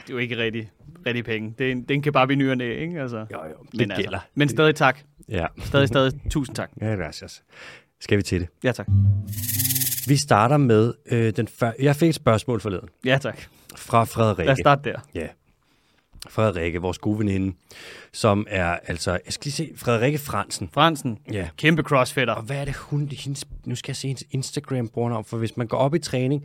det 0.00 0.10
er 0.10 0.10
jo 0.10 0.18
ikke 0.18 0.36
rigtig, 0.36 0.70
rigtig 1.06 1.24
penge. 1.24 1.54
Det 1.58 1.66
er 1.68 1.72
en, 1.72 1.82
det 1.82 1.90
er 1.90 1.94
en 1.94 2.02
kebab 2.02 2.30
i 2.30 2.34
ny 2.34 2.50
og 2.50 2.56
næ, 2.56 2.76
ikke? 2.80 3.00
Altså. 3.00 3.16
Jo, 3.18 3.24
jo, 3.30 3.38
det 3.72 3.78
men, 3.88 3.88
gælder. 3.96 3.98
altså, 3.98 4.28
men 4.34 4.48
stadig 4.48 4.74
tak. 4.74 4.98
Ja, 5.28 5.46
Stadig, 5.64 5.88
stadig 5.88 6.12
tusind 6.30 6.56
tak. 6.56 6.70
ja 6.80 6.86
gracias. 6.86 7.42
Skal 8.00 8.18
vi 8.18 8.22
til 8.22 8.40
det? 8.40 8.48
Ja, 8.64 8.72
tak. 8.72 8.86
Vi 10.08 10.16
starter 10.16 10.56
med 10.56 10.94
øh, 11.06 11.32
den 11.36 11.48
før... 11.48 11.72
Jeg 11.78 11.96
fik 11.96 12.08
et 12.08 12.14
spørgsmål 12.14 12.60
forleden 12.60 12.88
Ja, 13.04 13.18
tak. 13.22 13.42
fra 13.76 14.04
Frederikke. 14.04 14.44
Lad 14.44 14.52
os 14.52 14.58
starte 14.58 14.90
der. 14.90 14.98
Ja. 15.14 15.26
Frederikke, 16.28 16.78
vores 16.80 16.98
gode 16.98 17.18
veninde, 17.18 17.56
som 18.12 18.46
er 18.50 18.78
altså... 18.86 19.10
Jeg 19.10 19.32
skal 19.32 19.44
lige 19.44 19.52
se, 19.52 19.72
Frederikke 19.76 20.18
Fransen. 20.18 20.68
Fransen, 20.72 21.18
Ja. 21.32 21.48
kæmpe 21.56 21.82
crossfitter. 21.82 22.34
Og 22.34 22.42
hvad 22.42 22.56
er 22.56 22.64
det, 22.64 22.74
hun... 22.76 23.08
Hendes, 23.12 23.44
nu 23.64 23.74
skal 23.74 23.90
jeg 23.90 23.96
se 23.96 24.06
hendes 24.08 24.24
Instagram 24.30 24.90
om, 24.94 25.24
for 25.24 25.36
hvis 25.36 25.56
man 25.56 25.66
går 25.66 25.76
op 25.78 25.94
i 25.94 25.98
træning, 25.98 26.44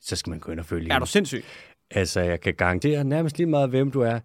så 0.00 0.16
skal 0.16 0.30
man 0.30 0.38
gå 0.38 0.52
ind 0.52 0.60
og 0.60 0.66
følge 0.66 0.92
Er 0.92 0.98
du 0.98 1.06
sindssyg? 1.06 1.44
Altså, 1.90 2.20
jeg 2.20 2.40
kan 2.40 2.54
garantere 2.54 3.04
nærmest 3.04 3.36
lige 3.38 3.46
meget, 3.46 3.68
hvem 3.68 3.90
du 3.90 4.00
er. 4.00 4.18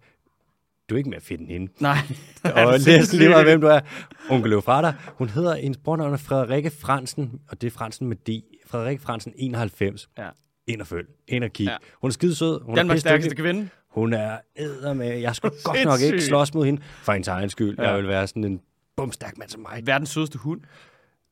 Du 0.90 0.94
er 0.94 0.98
ikke 0.98 1.10
mere 1.10 1.20
fedt 1.20 1.40
end 1.40 1.48
hende. 1.48 1.72
Nej. 1.80 1.98
og 2.66 2.72
næsten 2.86 3.18
lige 3.18 3.28
meget, 3.30 3.44
hvem 3.44 3.60
du 3.60 3.66
er. 3.66 3.80
Hun 4.28 4.40
kan 4.40 4.50
løbe 4.50 4.62
fra 4.62 4.82
dig. 4.82 4.94
Hun 5.06 5.28
hedder, 5.28 5.56
hendes 5.56 5.78
brugernavn 5.84 6.12
er 6.12 6.16
Frederikke 6.16 6.70
Fransen, 6.70 7.40
og 7.48 7.60
det 7.60 7.66
er 7.66 7.70
Fransen 7.70 8.06
med 8.06 8.16
D. 8.16 8.44
Frederikke 8.68 9.02
Fransen 9.02 9.32
91. 9.36 10.08
Ja. 10.18 10.28
Ind 10.66 10.80
og 10.80 10.86
følg. 10.86 11.06
Ind 11.28 11.44
og 11.44 11.50
kig. 11.52 11.66
Ja. 11.66 11.76
Hun 12.00 12.08
er 12.08 12.12
skide 12.12 12.34
sød. 12.34 12.60
Hun 12.62 12.76
Danmarks 12.76 12.98
er 12.98 13.00
stærkeste 13.00 13.34
kvinde. 13.34 13.68
Hun 13.90 14.12
er 14.12 14.38
æder 14.56 14.94
med. 14.94 15.18
Jeg 15.18 15.36
skulle 15.36 15.54
godt 15.64 15.84
nok 15.84 16.00
ikke 16.00 16.20
slås 16.20 16.54
mod 16.54 16.64
hende 16.66 16.82
for 17.02 17.12
hendes 17.12 17.28
egen 17.28 17.50
skyld. 17.50 17.78
Ja. 17.78 17.88
Jeg 17.88 17.98
vil 17.98 18.08
være 18.08 18.26
sådan 18.26 18.44
en 18.44 18.60
bumstærk 18.96 19.38
mand 19.38 19.50
som 19.50 19.60
mig. 19.60 19.86
Verdens 19.86 20.10
sødeste 20.10 20.38
hund. 20.38 20.60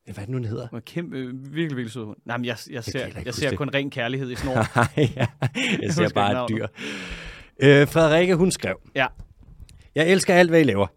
Hvad 0.05 0.15
er 0.15 0.21
det 0.21 0.29
nu, 0.29 0.37
den 0.37 0.45
hedder? 0.45 0.67
Hun 0.71 0.77
er 0.77 0.81
kæmpe, 0.81 1.17
øh, 1.17 1.33
virkelig, 1.43 1.77
virkelig 1.77 1.91
sød 1.91 2.03
hund. 2.05 2.17
Nej, 2.25 2.37
men 2.37 2.45
jeg, 2.45 2.57
jeg, 2.69 2.83
ser, 2.83 2.99
heller 2.99 3.17
ikke 3.19 3.27
jeg 3.27 3.33
ser 3.33 3.55
kun 3.55 3.69
ren 3.73 3.89
kærlighed 3.89 4.31
i 4.31 4.35
snor. 4.35 4.53
Ja. 4.97 5.27
jeg 5.81 5.93
ser 5.93 6.09
bare 6.09 6.43
et 6.43 6.49
dyr. 6.49 6.67
Øh, 7.59 7.87
Frederikke, 7.87 8.35
hun 8.35 8.51
skrev. 8.51 8.79
Ja. 8.95 9.07
Jeg 9.95 10.09
elsker 10.09 10.33
alt, 10.33 10.49
hvad 10.49 10.59
I 10.59 10.63
laver. 10.63 10.87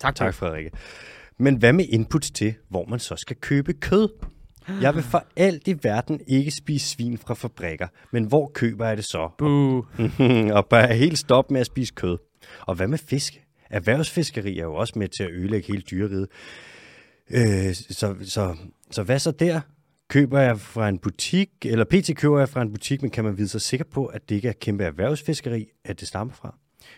Tak, 0.00 0.14
Tak, 0.14 0.34
Frederikke. 0.34 0.70
Men 1.38 1.56
hvad 1.56 1.72
med 1.72 1.84
inputs 1.88 2.30
til, 2.30 2.54
hvor 2.68 2.84
man 2.86 2.98
så 2.98 3.16
skal 3.16 3.36
købe 3.36 3.72
kød? 3.72 4.08
Jeg 4.80 4.94
vil 4.94 5.02
for 5.02 5.24
alt 5.36 5.68
i 5.68 5.76
verden 5.82 6.20
ikke 6.26 6.50
spise 6.50 6.88
svin 6.88 7.18
fra 7.18 7.34
fabrikker, 7.34 7.86
men 8.10 8.24
hvor 8.24 8.50
køber 8.54 8.86
jeg 8.86 8.96
det 8.96 9.04
så? 9.04 9.30
Buh. 9.38 9.84
og 10.56 10.66
bør 10.66 10.78
jeg 10.78 10.98
helt 10.98 11.18
stoppe 11.18 11.52
med 11.52 11.60
at 11.60 11.66
spise 11.66 11.94
kød? 11.94 12.18
Og 12.60 12.74
hvad 12.74 12.88
med 12.88 12.98
fisk? 12.98 13.42
Erhvervsfiskeri 13.70 14.58
er 14.58 14.62
jo 14.62 14.74
også 14.74 14.92
med 14.96 15.08
til 15.08 15.22
at 15.22 15.30
ødelægge 15.30 15.68
hele 15.68 15.82
dyreriget. 15.82 16.28
Øh, 17.30 17.74
så, 17.74 18.14
så, 18.24 18.56
så 18.90 19.02
hvad 19.02 19.18
så 19.18 19.30
der? 19.30 19.60
Køber 20.08 20.40
jeg 20.40 20.60
fra 20.60 20.88
en 20.88 20.98
butik, 20.98 21.50
eller 21.64 21.84
pt. 21.84 22.16
køber 22.16 22.38
jeg 22.38 22.48
fra 22.48 22.62
en 22.62 22.72
butik, 22.72 23.02
men 23.02 23.10
kan 23.10 23.24
man 23.24 23.38
vide 23.38 23.48
sig 23.48 23.60
sikker 23.60 23.84
på, 23.84 24.06
at 24.06 24.28
det 24.28 24.34
ikke 24.34 24.48
er 24.48 24.52
kæmpe 24.52 24.84
erhvervsfiskeri, 24.84 25.66
at 25.84 26.00
det 26.00 26.08
stammer 26.08 26.34
fra? 26.34 26.56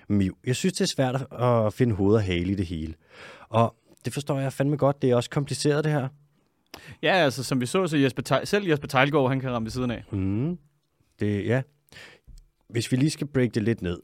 Men 0.08 0.22
jo, 0.22 0.34
jeg 0.46 0.56
synes, 0.56 0.72
det 0.72 0.80
er 0.80 0.86
svært 0.86 1.26
at 1.40 1.74
finde 1.74 1.94
hoved 1.94 2.14
og 2.14 2.22
hale 2.22 2.52
i 2.52 2.54
det 2.54 2.66
hele. 2.66 2.94
Og 3.48 3.74
det 4.04 4.12
forstår 4.12 4.40
jeg 4.40 4.52
fandme 4.52 4.76
godt. 4.76 5.02
Det 5.02 5.10
er 5.10 5.16
også 5.16 5.30
kompliceret, 5.30 5.84
det 5.84 5.92
her. 5.92 6.08
Ja, 7.02 7.12
altså, 7.12 7.44
som 7.44 7.60
vi 7.60 7.66
så, 7.66 7.86
så 7.86 7.96
Jesper 7.96 8.22
Tejl, 8.22 8.46
selv 8.46 8.68
Jesper 8.68 8.88
Tejlgaard, 8.88 9.28
han 9.28 9.40
kan 9.40 9.50
ramme 9.50 9.66
ved 9.66 9.70
siden 9.70 9.90
af. 9.90 10.04
Mm. 10.12 10.58
Det, 11.20 11.46
ja. 11.46 11.62
Hvis 12.68 12.92
vi 12.92 12.96
lige 12.96 13.10
skal 13.10 13.26
break 13.26 13.54
det 13.54 13.62
lidt 13.62 13.82
ned, 13.82 14.00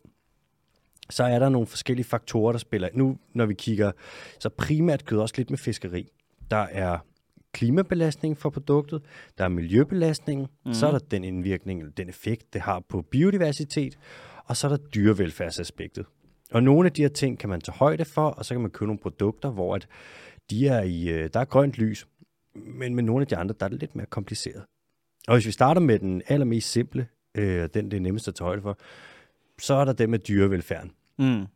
så 1.11 1.25
er 1.25 1.39
der 1.39 1.49
nogle 1.49 1.67
forskellige 1.67 2.07
faktorer, 2.07 2.53
der 2.53 2.59
spiller. 2.59 2.89
Nu, 2.95 3.19
når 3.35 3.47
vi 3.47 3.55
kigger, 3.55 3.93
så 4.39 4.49
primært 4.49 5.05
kød 5.05 5.19
også 5.19 5.35
lidt 5.39 5.51
med 5.51 5.59
fiskeri. 5.59 6.09
Der 6.51 6.57
er 6.57 6.99
klimabelastning 7.53 8.39
for 8.39 8.51
produktet, 8.51 9.03
der 9.39 9.45
er 9.45 9.49
miljøbelastning, 9.49 10.49
mm. 10.67 10.75
så 10.75 10.87
er 10.87 10.91
der 10.91 10.99
den 10.99 11.25
indvirkning, 11.25 11.81
eller 11.81 11.93
den 11.93 12.09
effekt, 12.09 12.53
det 12.53 12.61
har 12.61 12.83
på 12.89 13.03
biodiversitet, 13.03 13.99
og 14.45 14.57
så 14.57 14.67
er 14.67 14.77
der 14.77 14.85
dyrevelfærdsaspektet. 14.95 16.07
Og 16.53 16.63
nogle 16.63 16.87
af 16.87 16.93
de 16.93 17.03
her 17.03 17.09
ting 17.09 17.39
kan 17.39 17.49
man 17.49 17.61
tage 17.61 17.77
højde 17.77 18.05
for, 18.05 18.29
og 18.29 18.45
så 18.45 18.55
kan 18.55 18.61
man 18.61 18.71
købe 18.71 18.87
nogle 18.87 18.99
produkter, 18.99 19.51
hvor 19.51 19.75
at 19.75 19.89
de 20.51 20.69
er 20.69 20.83
i, 20.83 21.09
øh, 21.09 21.31
der 21.35 21.41
er 21.41 21.45
grønt 21.45 21.79
lys, 21.79 22.07
men 22.55 22.95
med 22.95 23.03
nogle 23.03 23.23
af 23.23 23.27
de 23.27 23.37
andre, 23.37 23.55
der 23.61 23.67
er 23.67 23.71
det 23.71 23.81
lidt 23.81 23.97
mere 23.97 24.07
kompliceret. 24.07 24.65
Og 25.29 25.35
hvis 25.35 25.47
vi 25.47 25.53
starter 25.53 25.81
med 25.81 25.99
den 25.99 26.23
allermest 26.29 26.71
simple, 26.71 27.07
øh, 27.35 27.69
den 27.75 27.91
det 27.91 27.97
er 27.97 28.01
nemmest 28.01 28.29
at 28.29 28.35
tage 28.35 28.63
for, 28.63 28.79
så 29.61 29.75
er 29.75 29.85
der 29.85 29.93
det 29.93 30.11
med 30.11 30.19
dyrevelfærden. 30.19 30.91
Mm. 31.19 31.47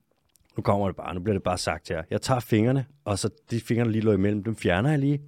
Nu 0.57 0.63
kommer 0.63 0.87
det 0.87 0.97
bare, 0.97 1.15
nu 1.15 1.21
bliver 1.21 1.35
det 1.35 1.43
bare 1.43 1.59
sagt 1.59 1.89
her. 1.89 2.03
Jeg 2.11 2.23
tager 2.23 2.41
fingrene, 2.41 2.87
og 3.05 3.19
så 3.19 3.31
de 3.51 3.61
fingre, 3.61 3.85
der 3.85 3.91
lige 3.91 4.03
lå 4.03 4.13
imellem, 4.13 4.45
dem 4.45 4.57
fjerner 4.57 4.91
jeg 4.91 4.99
lige. 4.99 5.21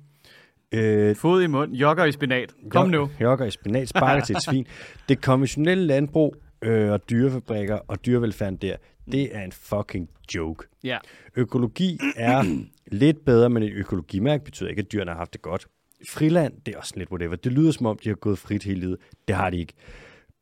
Øh, 0.72 1.16
Fod 1.16 1.42
i 1.42 1.46
mund, 1.46 1.72
jogger 1.72 2.04
i 2.04 2.12
spinat. 2.12 2.54
Kom 2.70 2.88
nu. 2.88 3.10
Jogger 3.20 3.46
i 3.46 3.50
spinat, 3.50 3.88
sparker 3.88 4.24
til 4.24 4.36
et 4.36 4.42
svin. 4.42 4.66
Det 5.08 5.22
konventionelle 5.22 5.84
landbrug 5.84 6.36
øh, 6.62 6.92
og 6.92 7.10
dyrefabrikker 7.10 7.78
og 7.88 8.06
dyrevelfærden 8.06 8.56
der, 8.56 8.76
det 9.12 9.36
er 9.36 9.42
en 9.42 9.52
fucking 9.52 10.10
joke. 10.34 10.66
Ja. 10.84 10.98
Økologi 11.36 11.98
er 12.16 12.44
lidt 12.86 13.24
bedre, 13.24 13.50
men 13.50 13.62
et 13.62 13.72
økologimærke 13.72 14.44
betyder 14.44 14.70
ikke, 14.70 14.80
at 14.80 14.92
dyrene 14.92 15.10
har 15.10 15.18
haft 15.18 15.32
det 15.32 15.42
godt. 15.42 15.66
Friland, 16.08 16.52
det 16.66 16.74
er 16.74 16.78
også 16.78 16.92
lidt 16.96 17.10
whatever. 17.10 17.36
Det 17.36 17.52
lyder 17.52 17.70
som 17.72 17.86
om, 17.86 17.98
de 18.04 18.08
har 18.08 18.16
gået 18.16 18.38
frit 18.38 18.62
hele 18.62 18.80
livet. 18.80 18.96
Det 19.28 19.36
har 19.36 19.50
de 19.50 19.58
ikke. 19.58 19.72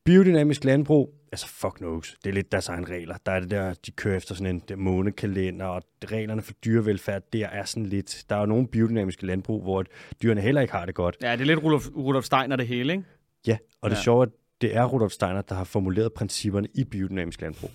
Biodynamisk 0.04 0.64
landbrug, 0.64 1.14
altså 1.32 1.46
fuck 1.48 1.74
knows. 1.76 2.16
Det 2.24 2.30
er 2.30 2.34
lidt 2.34 2.52
deres 2.52 2.68
egen 2.68 2.88
regler. 2.90 3.16
Der 3.26 3.32
er 3.32 3.40
det 3.40 3.50
der, 3.50 3.74
de 3.86 3.90
kører 3.90 4.16
efter 4.16 4.34
sådan 4.34 4.54
en 4.54 4.62
der 4.68 4.76
månekalender, 4.76 5.66
og 5.66 5.82
reglerne 6.04 6.42
for 6.42 6.52
dyrevelfærd, 6.52 7.22
der 7.32 7.46
er 7.46 7.64
sådan 7.64 7.86
lidt... 7.86 8.24
Der 8.28 8.36
er 8.36 8.40
jo 8.40 8.46
nogle 8.46 8.66
biodynamiske 8.68 9.26
landbrug, 9.26 9.62
hvor 9.62 9.84
dyrene 10.22 10.40
heller 10.40 10.60
ikke 10.60 10.72
har 10.72 10.86
det 10.86 10.94
godt. 10.94 11.16
Ja, 11.22 11.32
det 11.32 11.40
er 11.40 11.44
lidt 11.44 11.62
Rudolf, 11.62 11.88
Rudolf 11.96 12.24
Steiner 12.24 12.56
det 12.56 12.66
hele, 12.66 12.92
ikke? 12.92 13.04
Ja, 13.46 13.56
og 13.80 13.90
det 13.90 13.96
Ja. 13.96 14.02
sjove 14.02 14.22
er, 14.26 14.28
det 14.68 14.76
er 14.76 14.84
Rudolf 14.84 15.12
Steiner, 15.12 15.42
der 15.42 15.54
har 15.54 15.64
formuleret 15.64 16.12
principperne 16.12 16.68
i 16.74 16.84
biodynamisk 16.84 17.40
landbrug. 17.40 17.70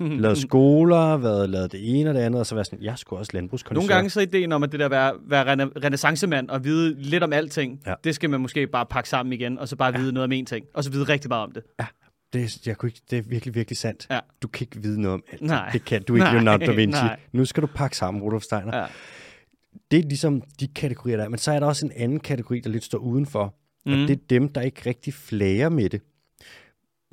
lavet 0.00 0.38
skoler, 0.38 1.16
været 1.16 1.50
lavet 1.50 1.72
det 1.72 2.00
ene 2.00 2.10
og 2.10 2.14
det 2.14 2.20
andet, 2.20 2.40
og 2.40 2.46
så 2.46 2.54
været 2.54 2.66
sådan, 2.66 2.82
jeg 2.82 2.98
skulle 2.98 3.20
også 3.20 3.30
landbrugskondisør. 3.34 3.80
Nogle 3.80 3.94
gange 3.94 4.10
så 4.10 4.20
er 4.20 4.24
ideen 4.24 4.52
om, 4.52 4.62
at 4.62 4.72
det 4.72 4.80
der 4.80 4.88
være, 4.88 5.12
være 5.28 5.44
rena- 5.52 5.84
renaissancemand 5.84 6.48
og 6.48 6.64
vide 6.64 7.02
lidt 7.02 7.22
om 7.22 7.32
alting, 7.32 7.80
Ja. 7.86 7.94
det 8.04 8.14
skal 8.14 8.30
man 8.30 8.40
måske 8.40 8.66
bare 8.66 8.86
pakke 8.86 9.08
sammen 9.08 9.32
igen, 9.32 9.58
og 9.58 9.68
så 9.68 9.76
bare 9.76 9.94
vide 9.94 10.12
noget 10.12 10.24
om 10.24 10.32
en 10.32 10.46
ting, 10.46 10.66
og 10.74 10.84
så 10.84 10.90
vide 10.90 11.04
rigtig 11.04 11.28
meget 11.28 11.42
om 11.44 11.52
det. 11.52 11.62
Det, 12.32 12.42
er- 12.44 12.58
jeg 12.66 12.76
kunne 12.76 12.88
ikke, 12.88 13.00
det 13.10 13.18
er 13.18 13.22
virkelig, 13.22 13.54
virkelig 13.54 13.76
sandt. 13.76 14.06
Ja. 14.10 14.18
Du 14.42 14.48
kan 14.48 14.64
ikke 14.70 14.82
vide 14.82 15.00
noget 15.00 15.14
om 15.14 15.22
alt. 15.32 15.42
Nej. 15.42 15.70
Det 15.72 15.84
kan 15.84 16.02
du 16.02 16.14
ikke, 16.14 16.26
Leonardo 16.32 16.66
da 16.66 16.72
Vinci. 16.72 17.02
nej. 17.02 17.16
Nu 17.32 17.44
skal 17.44 17.62
du 17.62 17.66
pakke 17.74 17.96
sammen, 17.96 18.22
Rudolf 18.22 18.42
Steiner. 18.42 18.76
Ja. 18.76 18.84
Det 19.90 19.98
er 19.98 20.02
ligesom 20.08 20.42
de 20.60 20.68
kategorier, 20.68 21.16
der 21.16 21.24
er. 21.24 21.28
Men 21.28 21.38
så 21.38 21.52
er 21.52 21.60
der 21.60 21.66
også 21.66 21.86
en 21.86 21.92
anden 21.96 22.20
kategori, 22.20 22.60
der 22.60 22.70
lidt 22.70 22.84
står 22.84 22.98
udenfor. 22.98 23.54
Mm. 23.86 23.92
Mm. 23.92 24.02
Og 24.02 24.08
det 24.08 24.16
er 24.16 24.20
dem, 24.30 24.48
der 24.48 24.60
ikke 24.60 24.82
rigtig 24.86 25.14
flager 25.14 25.68
med 25.68 25.88
det, 25.90 26.00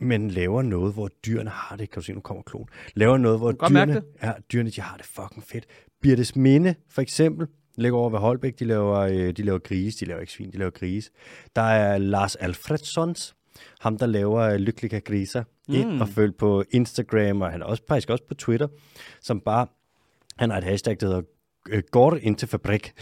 men 0.03 0.31
laver 0.31 0.61
noget, 0.61 0.93
hvor 0.93 1.09
dyrene 1.25 1.49
har 1.49 1.75
det. 1.75 1.89
Kan 1.89 2.01
du 2.01 2.05
se, 2.05 2.13
nu 2.13 2.19
kommer 2.19 2.43
klon. 2.43 2.69
Laver 2.93 3.17
noget, 3.17 3.39
hvor 3.39 3.51
dyrene, 3.51 4.01
ja, 4.23 4.31
dyrene 4.53 4.69
de 4.69 4.81
har 4.81 4.97
det 4.97 5.05
fucking 5.05 5.43
fedt. 5.43 5.65
Birtes 6.01 6.35
Minde, 6.35 6.75
for 6.89 7.01
eksempel, 7.01 7.47
ligger 7.77 7.97
over 7.97 8.09
ved 8.09 8.19
Holbæk, 8.19 8.59
de 8.59 8.65
laver, 8.65 8.97
øh, 8.97 9.31
de 9.31 9.43
laver 9.43 9.59
grise, 9.59 9.99
de 9.99 10.05
laver 10.05 10.21
ikke 10.21 10.33
svin, 10.33 10.51
de 10.51 10.57
laver 10.57 10.71
grise. 10.71 11.11
Der 11.55 11.61
er 11.61 11.97
Lars 11.97 12.35
Alfredsons, 12.35 13.35
ham 13.79 13.97
der 13.97 14.05
laver 14.05 14.41
øh, 14.41 14.55
Lykkelige 14.55 15.01
Griser, 15.01 15.43
mm. 15.67 15.75
ind 15.75 16.01
og 16.01 16.07
følg 16.07 16.35
på 16.35 16.63
Instagram, 16.71 17.41
og 17.41 17.51
han 17.51 17.61
er 17.61 17.65
også, 17.65 17.83
faktisk 17.87 18.09
også 18.09 18.23
på 18.27 18.33
Twitter, 18.33 18.67
som 19.21 19.39
bare, 19.39 19.67
han 20.37 20.49
har 20.49 20.57
et 20.57 20.63
hashtag, 20.63 20.97
der 20.99 21.05
hedder 21.05 21.21
øh, 21.69 21.83
Går 21.91 22.15
ind 22.15 22.35
til 22.35 22.47
fabrik. 22.47 22.93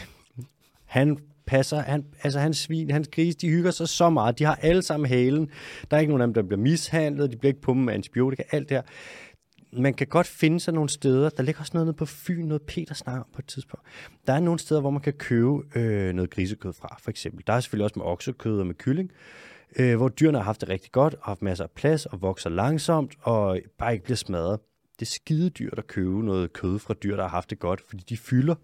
Han 0.85 1.17
passer, 1.51 1.79
han, 1.79 2.05
altså 2.23 2.39
hans 2.39 2.57
svin, 2.57 2.91
hans 2.91 3.07
grise, 3.07 3.37
de 3.37 3.49
hygger 3.49 3.71
sig 3.71 3.89
så 3.89 4.09
meget. 4.09 4.39
De 4.39 4.43
har 4.43 4.55
alle 4.61 4.81
sammen 4.81 5.09
halen. 5.09 5.49
Der 5.91 5.97
er 5.97 6.01
ikke 6.01 6.11
nogen 6.11 6.21
af 6.21 6.27
dem, 6.27 6.33
der 6.33 6.41
bliver 6.41 6.61
mishandlet. 6.61 7.31
De 7.31 7.37
bliver 7.37 7.49
ikke 7.49 7.61
pumpet 7.61 7.85
med 7.85 7.93
antibiotika. 7.93 8.43
Alt 8.51 8.69
det 8.69 8.77
her. 8.77 8.83
Man 9.81 9.93
kan 9.93 10.07
godt 10.07 10.27
finde 10.27 10.59
sig 10.59 10.73
nogle 10.73 10.89
steder. 10.89 11.29
Der 11.29 11.43
ligger 11.43 11.61
også 11.61 11.71
noget 11.73 11.87
nede 11.87 11.97
på 11.97 12.05
Fyn, 12.05 12.45
noget 12.45 12.61
Peter 12.61 12.93
snakker 12.93 13.23
på 13.33 13.39
et 13.39 13.45
tidspunkt. 13.45 13.85
Der 14.27 14.33
er 14.33 14.39
nogle 14.39 14.59
steder, 14.59 14.81
hvor 14.81 14.89
man 14.89 15.01
kan 15.01 15.13
købe 15.13 15.53
øh, 15.75 16.13
noget 16.13 16.29
grisekød 16.29 16.73
fra, 16.73 16.97
for 17.01 17.09
eksempel. 17.09 17.43
Der 17.47 17.53
er 17.53 17.59
selvfølgelig 17.59 17.83
også 17.83 17.99
med 17.99 18.05
oksekød 18.05 18.59
og 18.59 18.67
med 18.67 18.75
kylling, 18.75 19.11
øh, 19.79 19.97
hvor 19.97 20.09
dyrene 20.09 20.37
har 20.37 20.45
haft 20.45 20.61
det 20.61 20.69
rigtig 20.69 20.91
godt, 20.91 21.13
og 21.13 21.25
haft 21.25 21.41
masser 21.41 21.63
af 21.63 21.71
plads, 21.71 22.05
og 22.05 22.21
vokser 22.21 22.49
langsomt, 22.49 23.13
og 23.21 23.59
bare 23.77 23.93
ikke 23.93 24.03
bliver 24.03 24.17
smadret. 24.17 24.59
Det 24.99 25.05
er 25.05 25.11
skide 25.11 25.49
dyrt 25.49 25.77
at 25.77 25.87
købe 25.87 26.25
noget 26.25 26.53
kød 26.53 26.79
fra 26.79 26.93
dyr, 26.93 27.15
der 27.15 27.23
har 27.23 27.29
haft 27.29 27.49
det 27.49 27.59
godt, 27.59 27.81
fordi 27.81 28.03
de 28.09 28.17
fylder. 28.17 28.55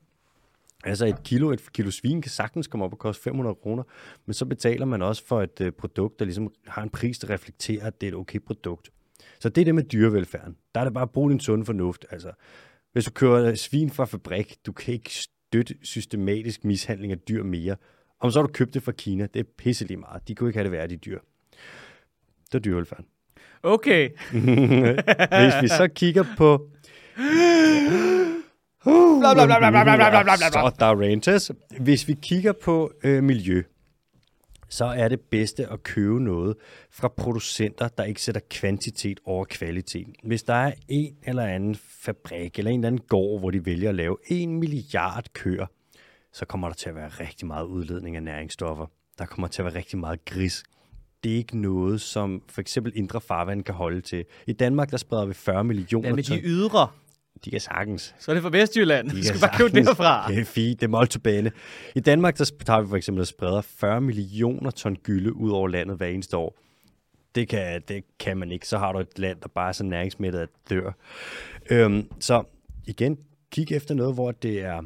Altså 0.87 1.05
et 1.05 1.23
kilo, 1.23 1.51
et 1.51 1.73
kilo 1.73 1.91
svin 1.91 2.21
kan 2.21 2.31
sagtens 2.31 2.67
komme 2.67 2.85
op 2.85 2.93
og 2.93 2.99
koste 2.99 3.23
500 3.23 3.55
kroner, 3.55 3.83
men 4.25 4.33
så 4.33 4.45
betaler 4.45 4.85
man 4.85 5.01
også 5.01 5.25
for 5.25 5.41
et 5.41 5.61
øh, 5.61 5.71
produkt, 5.71 6.19
der 6.19 6.25
ligesom 6.25 6.51
har 6.67 6.83
en 6.83 6.89
pris, 6.89 7.19
der 7.19 7.29
reflekterer, 7.29 7.87
at 7.87 8.01
det 8.01 8.07
er 8.07 8.11
et 8.11 8.17
okay 8.17 8.39
produkt. 8.39 8.89
Så 9.39 9.49
det 9.49 9.61
er 9.61 9.65
det 9.65 9.75
med 9.75 9.83
dyrevelfærden. 9.83 10.55
Der 10.75 10.81
er 10.81 10.85
det 10.85 10.93
bare 10.93 11.03
at 11.03 11.11
bruge 11.11 11.31
din 11.31 11.39
sunde 11.39 11.65
fornuft. 11.65 12.05
Altså, 12.11 12.31
hvis 12.93 13.05
du 13.05 13.11
kører 13.11 13.55
svin 13.55 13.89
fra 13.89 14.05
fabrik, 14.05 14.55
du 14.65 14.71
kan 14.71 14.93
ikke 14.93 15.13
støtte 15.13 15.75
systematisk 15.83 16.65
mishandling 16.65 17.11
af 17.11 17.19
dyr 17.19 17.43
mere. 17.43 17.75
Om 18.19 18.31
så 18.31 18.39
har 18.39 18.47
du 18.47 18.53
købt 18.53 18.73
det 18.73 18.83
fra 18.83 18.91
Kina, 18.91 19.27
det 19.33 19.39
er 19.39 19.43
pisselig 19.57 19.99
meget. 19.99 20.27
De 20.27 20.35
kunne 20.35 20.49
ikke 20.49 20.57
have 20.57 20.63
det 20.63 20.71
værd, 20.71 20.89
de 20.89 20.97
dyr. 20.97 21.19
Det 22.45 22.55
er 22.55 22.59
dyrevelfærden. 22.59 23.05
Okay. 23.63 24.09
Hvis 25.41 25.61
vi 25.61 25.67
så 25.67 25.89
kigger 25.95 26.25
på... 26.37 26.69
Bla, 29.19 29.33
bla, 29.33 29.45
bla, 29.45 29.57
bla, 29.59 29.69
bla, 29.69 29.83
bla, 29.83 29.95
bla, 29.95 30.09
bla, 30.09 30.23
bla, 30.23 30.35
bla. 30.37 30.69
Så 30.69 30.75
der 30.79 30.85
er 30.85 30.95
ranges. 31.01 31.51
Hvis 31.79 32.07
vi 32.07 32.13
kigger 32.21 32.53
på 32.63 32.91
øh, 33.03 33.23
miljø, 33.23 33.63
så 34.69 34.85
er 34.85 35.07
det 35.07 35.19
bedste 35.21 35.67
at 35.67 35.83
købe 35.83 36.23
noget 36.23 36.55
fra 36.91 37.07
producenter, 37.07 37.87
der 37.87 38.03
ikke 38.03 38.21
sætter 38.21 38.41
kvantitet 38.49 39.19
over 39.25 39.45
kvalitet. 39.45 40.07
Hvis 40.23 40.43
der 40.43 40.53
er 40.53 40.71
en 40.87 41.15
eller 41.23 41.43
anden 41.43 41.75
fabrik 42.01 42.57
eller 42.59 42.71
en 42.71 42.79
eller 42.79 42.87
anden 42.87 43.01
gård, 43.09 43.39
hvor 43.39 43.51
de 43.51 43.65
vælger 43.65 43.89
at 43.89 43.95
lave 43.95 44.17
en 44.27 44.59
milliard 44.59 45.25
køer, 45.33 45.65
så 46.33 46.45
kommer 46.45 46.67
der 46.67 46.75
til 46.75 46.89
at 46.89 46.95
være 46.95 47.07
rigtig 47.09 47.47
meget 47.47 47.65
udledning 47.65 48.15
af 48.15 48.23
næringsstoffer. 48.23 48.85
Der 49.19 49.25
kommer 49.25 49.47
til 49.47 49.61
at 49.61 49.65
være 49.65 49.75
rigtig 49.75 49.99
meget 49.99 50.25
gris. 50.25 50.63
Det 51.23 51.31
er 51.31 51.35
ikke 51.35 51.57
noget, 51.57 52.01
som 52.01 52.41
for 52.49 52.61
eksempel 52.61 52.91
indre 52.95 53.21
farvand 53.21 53.63
kan 53.63 53.75
holde 53.75 54.01
til. 54.01 54.25
I 54.47 54.53
Danmark, 54.53 54.91
der 54.91 54.97
spreder 54.97 55.25
vi 55.25 55.33
40 55.33 55.63
millioner 55.63 56.07
Hvad 56.07 56.15
med 56.15 56.23
ton. 56.23 56.37
de 56.37 56.41
ydre? 56.43 56.87
De 57.45 57.51
kan 57.51 57.59
sagtens. 57.59 58.15
Så 58.19 58.31
er 58.31 58.33
det 58.33 58.43
fra 58.43 58.49
Vestjylland. 58.49 59.09
De 59.09 59.17
Du 59.17 59.23
skal 59.23 59.39
bare 59.39 59.57
købe 59.57 59.85
derfra. 59.85 60.31
Det 60.31 60.39
er 60.39 60.45
fint, 60.45 60.79
det 60.79 60.85
er 60.85 60.89
molto 60.89 61.19
bene. 61.19 61.51
I 61.95 61.99
Danmark, 61.99 62.37
der 62.37 62.51
tager 62.65 62.81
vi 62.81 62.87
for 62.89 62.95
eksempel 62.95 63.21
og 63.21 63.27
spreder 63.27 63.61
40 63.61 64.01
millioner 64.01 64.71
ton 64.71 64.95
gylde 64.95 65.33
ud 65.35 65.51
over 65.51 65.67
landet 65.67 65.97
hver 65.97 66.07
eneste 66.07 66.37
år. 66.37 66.57
Det 67.35 67.49
kan, 67.49 67.81
det 67.87 68.03
kan 68.19 68.37
man 68.37 68.51
ikke. 68.51 68.67
Så 68.67 68.77
har 68.77 68.91
du 68.91 68.99
et 68.99 69.19
land, 69.19 69.41
der 69.41 69.47
bare 69.47 69.67
er 69.67 69.71
så 69.71 69.83
næringsmættet, 69.83 70.39
at 70.39 70.49
dør. 70.69 70.91
Øhm, 71.69 72.11
så 72.19 72.43
igen, 72.85 73.17
kig 73.51 73.71
efter 73.71 73.95
noget, 73.95 74.13
hvor 74.13 74.31
det 74.31 74.61
er... 74.61 74.81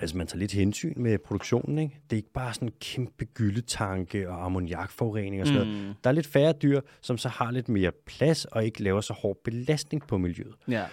Altså, 0.00 0.16
man 0.16 0.26
tager 0.26 0.38
lidt 0.38 0.52
hensyn 0.52 0.94
med 0.96 1.18
produktionen, 1.18 1.78
ikke? 1.78 2.00
Det 2.10 2.16
er 2.16 2.18
ikke 2.18 2.32
bare 2.32 2.54
sådan 2.54 2.68
en 2.68 2.74
kæmpe 2.80 3.24
gyldetanke 3.24 4.30
og 4.30 4.44
ammoniakforurening 4.44 5.42
og 5.42 5.46
sådan 5.46 5.62
mm. 5.62 5.68
noget. 5.68 5.96
Der 6.04 6.10
er 6.10 6.14
lidt 6.14 6.26
færre 6.26 6.52
dyr, 6.52 6.80
som 7.00 7.18
så 7.18 7.28
har 7.28 7.50
lidt 7.50 7.68
mere 7.68 7.92
plads 8.06 8.44
og 8.44 8.64
ikke 8.64 8.82
laver 8.82 9.00
så 9.00 9.12
hård 9.12 9.36
belastning 9.44 10.06
på 10.06 10.18
miljøet. 10.18 10.54
Ja. 10.68 10.84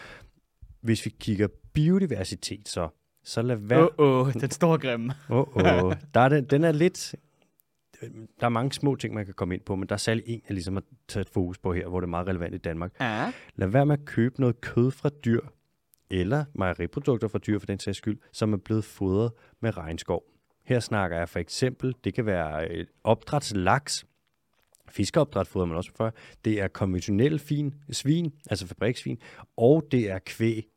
Hvis 0.81 1.05
vi 1.05 1.15
kigger 1.19 1.47
biodiversitet, 1.73 2.69
så, 2.69 2.89
så 3.23 3.41
lad 3.41 3.55
være... 3.55 3.81
Åh, 3.81 3.87
oh, 3.97 4.27
oh, 4.27 4.33
den 4.33 4.51
store 4.51 4.77
grimme. 4.77 5.13
Åh, 5.29 5.37
oh, 5.37 5.83
oh. 5.83 5.93
der 6.13 6.19
er 6.19 6.29
den, 6.29 6.43
den 6.45 6.63
er 6.63 6.71
lidt... 6.71 7.15
Der 8.39 8.45
er 8.45 8.49
mange 8.49 8.73
små 8.73 8.95
ting, 8.95 9.13
man 9.13 9.25
kan 9.25 9.33
komme 9.33 9.53
ind 9.53 9.61
på, 9.61 9.75
men 9.75 9.89
der 9.89 9.95
er 9.95 9.97
særlig 9.97 10.23
en, 10.27 10.41
jeg 10.47 10.53
ligesom 10.53 10.73
har 10.73 10.83
taget 11.07 11.29
fokus 11.29 11.57
på 11.57 11.73
her, 11.73 11.87
hvor 11.87 11.99
det 11.99 12.05
er 12.05 12.09
meget 12.09 12.27
relevant 12.27 12.55
i 12.55 12.57
Danmark. 12.57 12.91
Ja. 13.01 13.31
Lad 13.55 13.67
være 13.67 13.85
med 13.85 13.93
at 13.99 14.05
købe 14.05 14.41
noget 14.41 14.61
kød 14.61 14.91
fra 14.91 15.09
dyr, 15.25 15.41
eller 16.09 16.45
mejeriprodukter 16.53 17.27
fra 17.27 17.39
dyr 17.39 17.59
for 17.59 17.65
den 17.65 17.79
sags 17.79 17.97
skyld, 17.97 18.17
som 18.31 18.53
er 18.53 18.57
blevet 18.57 18.83
fodret 18.83 19.31
med 19.61 19.77
regnskov. 19.77 20.23
Her 20.65 20.79
snakker 20.79 21.17
jeg 21.17 21.29
for 21.29 21.39
eksempel, 21.39 21.95
det 22.03 22.13
kan 22.13 22.25
være 22.25 22.67
øh, 22.67 22.85
opdrætslaks, 23.03 24.05
fiskeopdræt 24.91 25.47
fodrer 25.47 25.65
man 25.65 25.77
også 25.77 25.91
for, 25.95 26.13
det 26.45 26.61
er 26.61 26.67
konventionel 26.67 27.39
fin, 27.39 27.73
svin, 27.91 28.33
altså 28.49 28.67
fabriksvin, 28.67 29.17
og 29.57 29.87
det 29.91 30.11
er 30.11 30.19
kvæg 30.25 30.67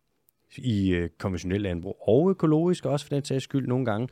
i 0.57 0.90
øh, 0.90 1.11
konventionel 1.19 1.61
landbrug, 1.61 1.97
og 2.09 2.31
økologisk 2.31 2.87
også 2.87 3.07
for 3.07 3.14
den 3.14 3.25
sags 3.25 3.45
skyld 3.45 3.66
nogle 3.66 3.85
gange. 3.85 4.09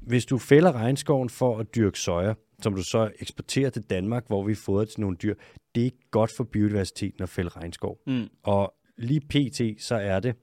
Hvis 0.00 0.26
du 0.26 0.38
fælder 0.38 0.72
regnskoven 0.72 1.30
for 1.30 1.58
at 1.58 1.74
dyrke 1.74 1.98
soja, 1.98 2.34
som 2.62 2.74
du 2.74 2.82
så 2.82 3.10
eksporterer 3.20 3.70
til 3.70 3.82
Danmark, 3.82 4.26
hvor 4.26 4.42
vi 4.42 4.54
fodrer 4.54 4.84
til 4.84 5.00
nogle 5.00 5.16
dyr, 5.16 5.34
det 5.74 5.80
er 5.80 5.84
ikke 5.84 6.10
godt 6.10 6.30
for 6.36 6.44
biodiversiteten 6.44 7.22
at 7.22 7.28
fælde 7.28 7.50
regnskov. 7.50 7.98
Mm. 8.06 8.28
Og 8.42 8.74
lige 8.98 9.20
pt. 9.20 9.82
så 9.82 9.94
er 9.94 10.20
det 10.20 10.34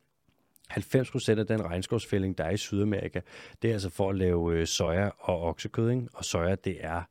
90% 0.71 1.39
af 1.39 1.47
den 1.47 1.65
regnskovsfældning, 1.65 2.37
der 2.37 2.43
er 2.43 2.51
i 2.51 2.57
Sydamerika, 2.57 3.21
det 3.61 3.69
er 3.69 3.73
altså 3.73 3.89
for 3.89 4.09
at 4.09 4.15
lave 4.15 4.53
øh, 4.53 4.67
soja 4.67 5.09
og 5.19 5.41
oksekød. 5.41 5.89
Ikke? 5.89 6.07
Og 6.13 6.25
soja, 6.25 6.55
det 6.55 6.77
er 6.79 7.01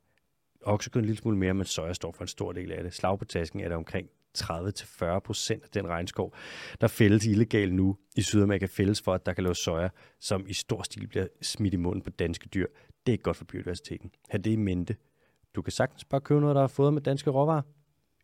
oksekød 0.65 1.01
en 1.01 1.05
lille 1.05 1.17
smule 1.17 1.37
mere, 1.37 1.53
men 1.53 1.65
soja 1.65 1.93
står 1.93 2.11
for 2.11 2.23
en 2.23 2.27
stor 2.27 2.51
del 2.51 2.71
af 2.71 2.83
det. 2.83 2.93
Slag 2.93 3.19
på 3.19 3.25
tasken 3.25 3.59
er 3.59 3.69
der 3.69 3.75
omkring 3.75 4.09
30-40% 4.37 5.51
af 5.51 5.69
den 5.73 5.87
regnskov, 5.87 6.33
der 6.81 6.87
fældes 6.87 7.25
illegalt 7.25 7.73
nu 7.73 7.97
i 8.15 8.21
Sydamerika, 8.21 8.65
fældes 8.65 9.01
for, 9.01 9.13
at 9.13 9.25
der 9.25 9.33
kan 9.33 9.43
laves 9.43 9.57
soja, 9.57 9.89
som 10.19 10.45
i 10.47 10.53
stor 10.53 10.83
stil 10.83 11.07
bliver 11.07 11.27
smidt 11.41 11.73
i 11.73 11.77
munden 11.77 12.01
på 12.01 12.09
danske 12.09 12.49
dyr. 12.53 12.67
Det 13.05 13.11
er 13.11 13.11
ikke 13.11 13.23
godt 13.23 13.37
for 13.37 13.45
biodiversiteten. 13.45 14.11
Ha' 14.29 14.37
det 14.37 14.51
i 14.51 14.55
mente. 14.55 14.95
Du 15.55 15.61
kan 15.61 15.71
sagtens 15.71 16.05
bare 16.05 16.21
købe 16.21 16.41
noget, 16.41 16.55
der 16.55 16.63
er 16.63 16.67
fået 16.67 16.93
med 16.93 17.01
danske 17.01 17.29
råvarer. 17.29 17.61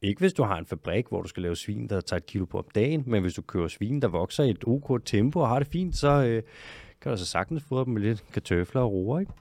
Ikke 0.01 0.19
hvis 0.19 0.34
du 0.34 0.43
har 0.43 0.58
en 0.58 0.65
fabrik, 0.65 1.08
hvor 1.08 1.22
du 1.22 1.27
skal 1.27 1.43
lave 1.43 1.55
svin, 1.55 1.88
der 1.88 2.01
tager 2.01 2.17
et 2.17 2.25
kilo 2.25 2.46
på 2.46 2.58
om 2.58 2.65
dagen, 2.75 3.03
men 3.08 3.22
hvis 3.22 3.34
du 3.34 3.41
kører 3.41 3.67
svin, 3.67 4.01
der 4.01 4.08
vokser 4.08 4.43
i 4.43 4.50
et 4.50 4.63
ok 4.67 5.05
tempo 5.05 5.39
og 5.39 5.48
har 5.48 5.60
det 5.60 5.67
fint, 5.67 5.96
så 5.96 6.24
øh, 6.24 6.43
kan 7.01 7.12
du 7.12 7.17
så 7.17 7.25
sagtens 7.25 7.63
fodre 7.63 7.86
dem 7.86 7.93
med 7.93 8.01
lidt 8.01 8.24
kartøfler 8.34 8.81
og 8.81 8.91
roer, 8.91 9.19
ikke? 9.19 9.31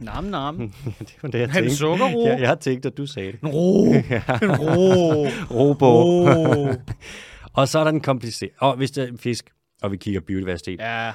Nam, 0.00 0.24
nam. 0.24 0.58
det 0.98 1.16
var 1.22 1.28
det, 1.28 1.38
jeg 1.38 1.44
En 1.48 1.54
tænkte. 1.54 1.76
sukkerro. 1.76 2.26
Jeg, 2.26 2.40
jeg 2.40 2.48
har 2.48 2.54
tænkt, 2.54 2.86
at 2.86 2.96
du 2.96 3.06
sagde 3.06 3.32
det. 3.32 3.40
En 3.40 3.48
ro. 3.48 3.84
En 4.42 4.56
ro. 4.58 5.26
Robo. 5.50 6.02
Ro. 6.24 6.68
Og 7.60 7.68
så 7.68 7.78
er 7.78 7.84
der 7.84 7.90
den 7.90 8.00
kompliceret. 8.00 8.52
Og 8.58 8.76
hvis 8.76 8.90
det 8.90 9.08
er 9.08 9.16
fisk, 9.16 9.50
og 9.82 9.92
vi 9.92 9.96
kigger 9.96 10.20
biodiversitet. 10.20 10.80
Ja. 10.80 11.12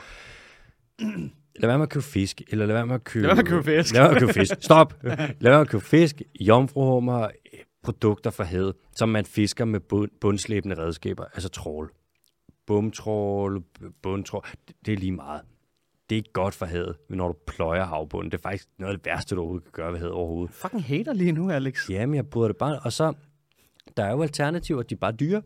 Lad 1.59 1.67
være 1.69 1.77
med 1.77 1.83
at 1.85 1.89
købe 1.89 2.05
fisk, 2.05 2.41
eller 2.51 2.65
lad 2.65 2.75
være 2.75 2.85
med 2.85 2.95
at 2.95 3.03
købe... 3.03 3.27
Lad 3.27 3.35
være 3.35 3.43
med 3.43 3.43
at 3.43 3.63
købe 3.63 3.77
fisk. 3.83 3.93
Lad 3.93 4.01
være 4.01 4.09
med 4.11 4.15
at 4.15 4.21
købe 4.21 4.33
fisk. 4.33 4.53
Stop! 4.59 4.93
lad 5.03 5.17
være 5.41 5.51
med 5.51 5.61
at 5.61 5.67
købe 5.69 5.83
fisk, 5.83 6.21
jomfruhummer, 6.39 7.23
øh, 7.23 7.29
produkter 7.83 8.29
fra 8.29 8.43
havet, 8.43 8.73
som 8.95 9.09
man 9.09 9.25
fisker 9.25 9.65
med 9.65 9.79
bund, 9.79 10.11
bundslæbende 10.21 10.77
redskaber, 10.77 11.23
altså 11.33 11.49
trål. 11.49 11.91
Bumtrål, 12.67 13.63
bundtrål, 14.03 14.45
det 14.85 14.93
er 14.93 14.97
lige 14.97 15.11
meget. 15.11 15.41
Det 16.09 16.15
er 16.15 16.17
ikke 16.17 16.33
godt 16.33 16.53
for 16.53 16.65
havet, 16.65 16.95
når 17.09 17.27
du 17.27 17.35
pløjer 17.47 17.85
havbunden. 17.85 18.31
Det 18.31 18.37
er 18.37 18.41
faktisk 18.41 18.67
noget 18.77 18.93
af 18.93 18.99
det 18.99 19.05
værste, 19.05 19.35
du 19.35 19.39
overhovedet 19.41 19.63
kan 19.65 19.71
gøre 19.83 19.91
ved 19.91 19.99
havet 19.99 20.13
overhovedet. 20.13 20.55
Fucking 20.55 20.83
hater 20.83 21.13
lige 21.13 21.31
nu, 21.31 21.51
Alex. 21.51 21.89
Jamen, 21.89 22.15
jeg 22.15 22.27
bryder 22.29 22.47
det 22.47 22.57
bare. 22.57 22.79
Og 22.79 22.93
så, 22.93 23.13
der 23.97 24.03
er 24.05 24.11
jo 24.11 24.21
alternativer, 24.21 24.83
de 24.83 24.95
er 24.95 24.99
bare 24.99 25.11
dyre. 25.11 25.41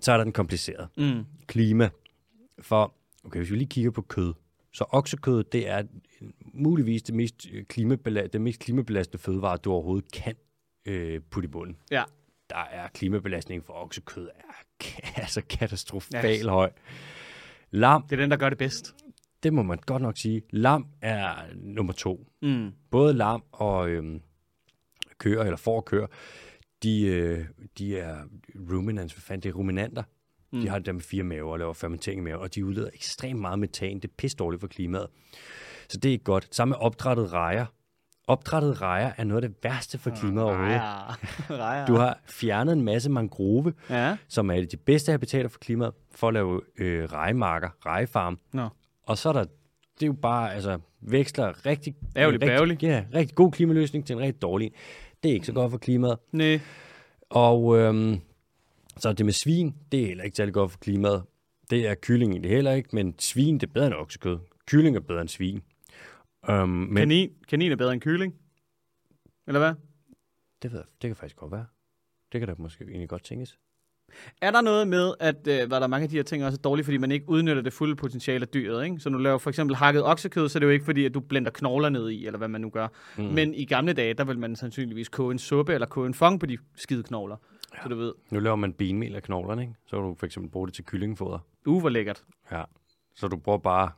Så 0.00 0.12
er 0.12 0.16
der 0.16 0.24
den 0.24 0.32
komplicerede. 0.32 0.88
Mm. 0.96 1.24
Klima. 1.46 1.90
For, 2.60 2.94
okay, 3.24 3.38
hvis 3.38 3.50
vi 3.50 3.56
lige 3.56 3.68
kigger 3.68 3.90
på 3.90 4.02
kød, 4.02 4.34
så 4.72 4.84
oksekød, 4.88 5.44
det 5.44 5.68
er 5.68 5.82
muligvis 6.54 7.02
det 7.02 7.14
mest, 7.14 7.46
øh, 7.52 7.64
klimabela- 7.72 8.26
det 8.26 8.40
mest 8.40 8.60
klimabelastende 8.60 9.18
fødevare, 9.22 9.56
du 9.56 9.72
overhovedet 9.72 10.12
kan 10.12 10.34
øh, 10.86 11.20
putte 11.30 11.46
i 11.46 11.50
bunden. 11.50 11.76
Ja. 11.90 12.02
Der 12.50 12.56
er 12.70 12.88
klimabelastningen 12.88 13.64
for 13.66 13.72
oksekød 13.72 14.28
er 14.28 14.52
altså 15.22 15.42
katastrofal 15.50 16.36
Ja. 16.44 16.48
høj. 16.50 16.70
Lam, 17.70 18.02
Det 18.02 18.12
er 18.12 18.16
den, 18.16 18.30
der 18.30 18.36
gør 18.36 18.48
det 18.48 18.58
bedst. 18.58 18.94
Det 19.42 19.52
må 19.52 19.62
man 19.62 19.78
godt 19.86 20.02
nok 20.02 20.16
sige. 20.16 20.42
Lam 20.50 20.86
er 21.02 21.34
nummer 21.54 21.92
to. 21.92 22.26
Mm. 22.42 22.70
Både 22.90 23.14
lam 23.14 23.42
og 23.52 23.88
øhm, 23.90 24.20
køer, 25.18 25.42
eller 25.42 25.56
får 25.56 25.80
køer, 25.80 26.06
de, 26.82 27.02
øh, 27.06 27.44
de 27.78 27.98
er 27.98 28.16
ruminants, 28.70 29.14
hvad 29.14 29.20
fanden, 29.22 29.42
det 29.42 29.48
er 29.48 29.52
ruminanter. 29.52 30.02
Mm. 30.52 30.60
De 30.60 30.68
har 30.68 30.78
det 30.78 30.86
der 30.86 30.92
med 30.92 31.00
fire 31.00 31.22
maver 31.24 31.52
og 31.52 31.58
laver 31.58 31.72
fermentering 31.72 32.20
i 32.20 32.24
maven, 32.24 32.40
og 32.40 32.54
de 32.54 32.64
udleder 32.66 32.90
ekstremt 32.94 33.40
meget 33.40 33.58
metan. 33.58 33.96
Det 33.96 34.04
er 34.04 34.12
pisse 34.18 34.36
dårligt 34.36 34.60
for 34.60 34.66
klimaet. 34.68 35.06
Så 35.88 35.98
det 35.98 36.08
er 36.08 36.12
ikke 36.12 36.24
godt. 36.24 36.54
Samme 36.54 36.70
med 36.72 36.78
opdrættet 36.78 37.32
rejer. 37.32 37.66
Opdrættet 38.26 38.82
rejer 38.82 39.12
er 39.16 39.24
noget 39.24 39.44
af 39.44 39.48
det 39.50 39.58
værste 39.62 39.98
for 39.98 40.10
klimaet 40.10 40.46
overhovedet. 40.46 40.80
Rejer. 41.60 41.86
Du 41.86 41.94
har 41.94 42.20
fjernet 42.26 42.72
en 42.72 42.82
masse 42.82 43.10
mangrove, 43.10 43.74
Ja. 43.90 44.16
som 44.28 44.50
er 44.50 44.64
de 44.72 44.76
bedste 44.76 45.10
habitater 45.12 45.48
for 45.48 45.58
klimaet, 45.58 45.92
for 46.14 46.28
at 46.28 46.34
lave 46.34 46.60
øh, 46.78 47.04
rejemarker, 47.04 47.68
rejefarm. 47.86 48.38
Nå. 48.52 48.68
Og 49.02 49.18
så 49.18 49.28
er 49.28 49.32
der, 49.32 49.44
det 49.94 50.02
er 50.02 50.06
jo 50.06 50.12
bare, 50.12 50.54
altså, 50.54 50.78
veksler 51.00 51.66
rigtig, 51.66 51.94
Ærgerlig 52.16 52.40
rigtig, 52.40 52.48
bærgerlig. 52.48 52.82
Ja, 52.82 53.04
rigtig 53.14 53.36
god 53.36 53.52
klimaløsning 53.52 54.06
til 54.06 54.14
en 54.14 54.20
rigtig 54.20 54.42
dårlig. 54.42 54.72
Det 55.22 55.30
er 55.30 55.34
ikke 55.34 55.46
så 55.46 55.52
godt 55.52 55.70
for 55.70 55.78
klimaet. 55.78 56.18
Nej. 56.32 56.60
Og 57.30 57.78
øhm, 57.78 58.20
så 58.96 59.12
det 59.12 59.26
med 59.26 59.32
svin, 59.32 59.74
det 59.92 60.02
er 60.02 60.06
heller 60.06 60.24
ikke 60.24 60.36
særlig 60.36 60.54
godt 60.54 60.70
for 60.70 60.78
klimaet. 60.78 61.22
Det 61.70 61.86
er 61.86 61.94
kylling 61.94 62.32
egentlig 62.32 62.50
heller 62.50 62.72
ikke, 62.72 62.88
men 62.92 63.14
svin, 63.18 63.54
det 63.54 63.68
er 63.68 63.72
bedre 63.72 63.86
end 63.86 63.94
oksekød. 63.94 64.38
Kylling 64.66 64.96
er 64.96 65.00
bedre 65.00 65.20
end 65.20 65.28
svin. 65.28 65.62
Øhm, 66.50 66.68
men 66.68 66.96
Kanin. 66.96 67.30
Kanin 67.48 67.72
er 67.72 67.76
bedre 67.76 67.92
end 67.92 68.00
kylling. 68.00 68.34
Eller 69.46 69.60
hvad? 69.60 69.74
det, 70.62 70.72
ved 70.72 70.78
jeg, 70.78 70.86
det 71.02 71.08
kan 71.08 71.16
faktisk 71.16 71.36
godt 71.36 71.52
være. 71.52 71.66
Det 72.32 72.40
kan 72.40 72.48
da 72.48 72.54
måske 72.58 72.84
egentlig 72.84 73.08
godt 73.08 73.24
tænkes. 73.24 73.58
Er 74.42 74.50
der 74.50 74.60
noget 74.60 74.88
med, 74.88 75.14
at 75.20 75.36
øh, 75.36 75.42
hvad 75.68 75.68
der 75.68 75.80
er 75.80 75.86
mange 75.86 76.02
af 76.04 76.08
de 76.10 76.16
her 76.16 76.22
ting 76.22 76.44
også 76.44 76.56
er 76.56 76.62
dårlige, 76.62 76.84
fordi 76.84 76.96
man 76.98 77.12
ikke 77.12 77.28
udnytter 77.28 77.62
det 77.62 77.72
fulde 77.72 77.96
potentiale 77.96 78.42
af 78.42 78.48
dyret, 78.48 78.84
ikke? 78.84 79.00
Så 79.00 79.10
nu 79.10 79.18
laver 79.18 79.38
for 79.38 79.50
eksempel 79.50 79.76
hakket 79.76 80.04
oksekød, 80.04 80.48
så 80.48 80.58
er 80.58 80.60
det 80.60 80.66
jo 80.66 80.70
ikke 80.72 80.84
fordi, 80.84 81.04
at 81.04 81.14
du 81.14 81.20
blender 81.20 81.50
knogler 81.50 81.88
ned 81.88 82.10
i, 82.10 82.26
eller 82.26 82.38
hvad 82.38 82.48
man 82.48 82.60
nu 82.60 82.70
gør. 82.70 82.88
Mm. 83.18 83.24
Men 83.24 83.54
i 83.54 83.64
gamle 83.64 83.92
dage, 83.92 84.14
der 84.14 84.24
vil 84.24 84.38
man 84.38 84.56
sandsynligvis 84.56 85.08
koge 85.08 85.32
en 85.32 85.38
suppe, 85.38 85.74
eller 85.74 85.86
koge 85.86 86.06
en 86.06 86.14
fong 86.14 86.40
på 86.40 86.46
de 86.46 86.58
skide 86.76 87.02
knogler. 87.02 87.36
Ja. 87.76 87.82
Så 87.82 87.88
du 87.88 87.96
ved, 87.96 88.12
Nu 88.30 88.38
laver 88.40 88.56
man 88.56 88.72
benmel 88.72 89.14
af 89.16 89.22
knoglerne, 89.22 89.62
ikke? 89.62 89.74
Så 89.86 89.96
kan 89.96 90.04
du 90.04 90.14
for 90.18 90.26
eksempel 90.26 90.50
bruge 90.50 90.66
det 90.66 90.74
til 90.74 90.84
kyllingfoder. 90.84 91.38
uh, 91.66 91.80
hvor 91.80 91.88
lækkert. 91.88 92.24
Ja. 92.52 92.62
Så 93.14 93.28
du 93.28 93.36
bruger 93.36 93.58
bare 93.58 93.90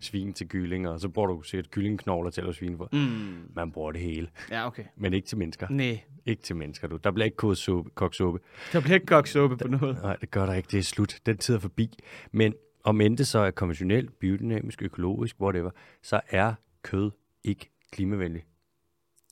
svin 0.00 0.32
til 0.32 0.48
kylling, 0.48 0.88
og 0.88 1.00
så 1.00 1.08
bruger 1.08 1.28
du 1.28 1.42
sikkert 1.42 1.70
kyllingknogler 1.70 2.30
til 2.30 2.40
at 2.40 2.44
lave 2.44 2.54
svinefoder. 2.54 2.88
Mm. 2.92 3.34
Man 3.54 3.72
bruger 3.72 3.92
det 3.92 4.00
hele, 4.00 4.28
Ja, 4.50 4.66
okay. 4.66 4.84
men 4.96 5.12
ikke 5.12 5.28
til 5.28 5.38
mennesker. 5.38 5.66
Nej, 5.70 6.00
Ikke 6.26 6.42
til 6.42 6.56
mennesker, 6.56 6.88
du. 6.88 6.96
Der 6.96 7.10
bliver 7.10 7.24
ikke 7.24 7.36
kogt 7.36 7.58
suppe, 7.58 7.90
kogt 7.90 8.16
suppe. 8.16 8.40
der 8.72 8.80
bliver 8.80 8.94
ikke 8.94 9.06
kogt 9.06 9.28
suppe 9.28 9.56
på 9.56 9.68
noget. 9.68 10.02
Nej, 10.02 10.16
det 10.16 10.30
gør 10.30 10.46
der 10.46 10.54
ikke. 10.54 10.68
Det 10.70 10.78
er 10.78 10.82
slut. 10.82 11.18
Den 11.26 11.38
tid 11.38 11.54
er 11.54 11.58
forbi. 11.58 11.98
Men 12.32 12.54
om 12.84 13.00
end 13.00 13.18
det 13.18 13.26
så 13.26 13.38
er 13.38 13.50
konventionelt, 13.50 14.18
biodynamisk, 14.18 14.82
økologisk, 14.82 15.40
whatever, 15.40 15.70
så 16.02 16.20
er 16.28 16.54
kød 16.82 17.10
ikke 17.44 17.70
klimavenlig. 17.92 18.44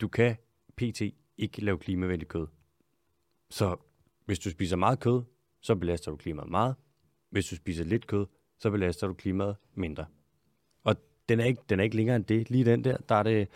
Du 0.01 0.09
kan 0.09 0.37
pt. 0.77 1.03
ikke 1.39 1.65
lave 1.65 1.79
klimavenlig 1.79 2.29
kød. 2.29 2.47
Så 3.51 3.77
hvis 4.27 4.39
du 4.39 4.51
spiser 4.51 4.77
meget 4.77 5.01
kød, 5.01 5.23
så 5.61 5.75
belaster 5.75 6.11
du 6.11 6.17
klimaet 6.17 6.51
meget. 6.51 6.75
Hvis 7.31 7.47
du 7.47 7.57
spiser 7.57 7.85
lidt 7.85 8.07
kød, 8.07 8.27
så 8.59 8.71
belaster 8.71 9.07
du 9.07 9.15
klimaet 9.15 9.57
mindre. 9.75 10.05
Og 10.85 10.97
den 11.29 11.41
er 11.41 11.45
ikke, 11.45 11.63
den 11.69 11.81
er 11.81 11.85
ikke 11.85 11.97
længere 11.97 12.17
end 12.17 12.25
det. 12.25 12.51
Lige 12.51 12.65
den 12.65 12.85
der, 12.85 12.97
der 13.09 13.15
er 13.15 13.23
det... 13.23 13.49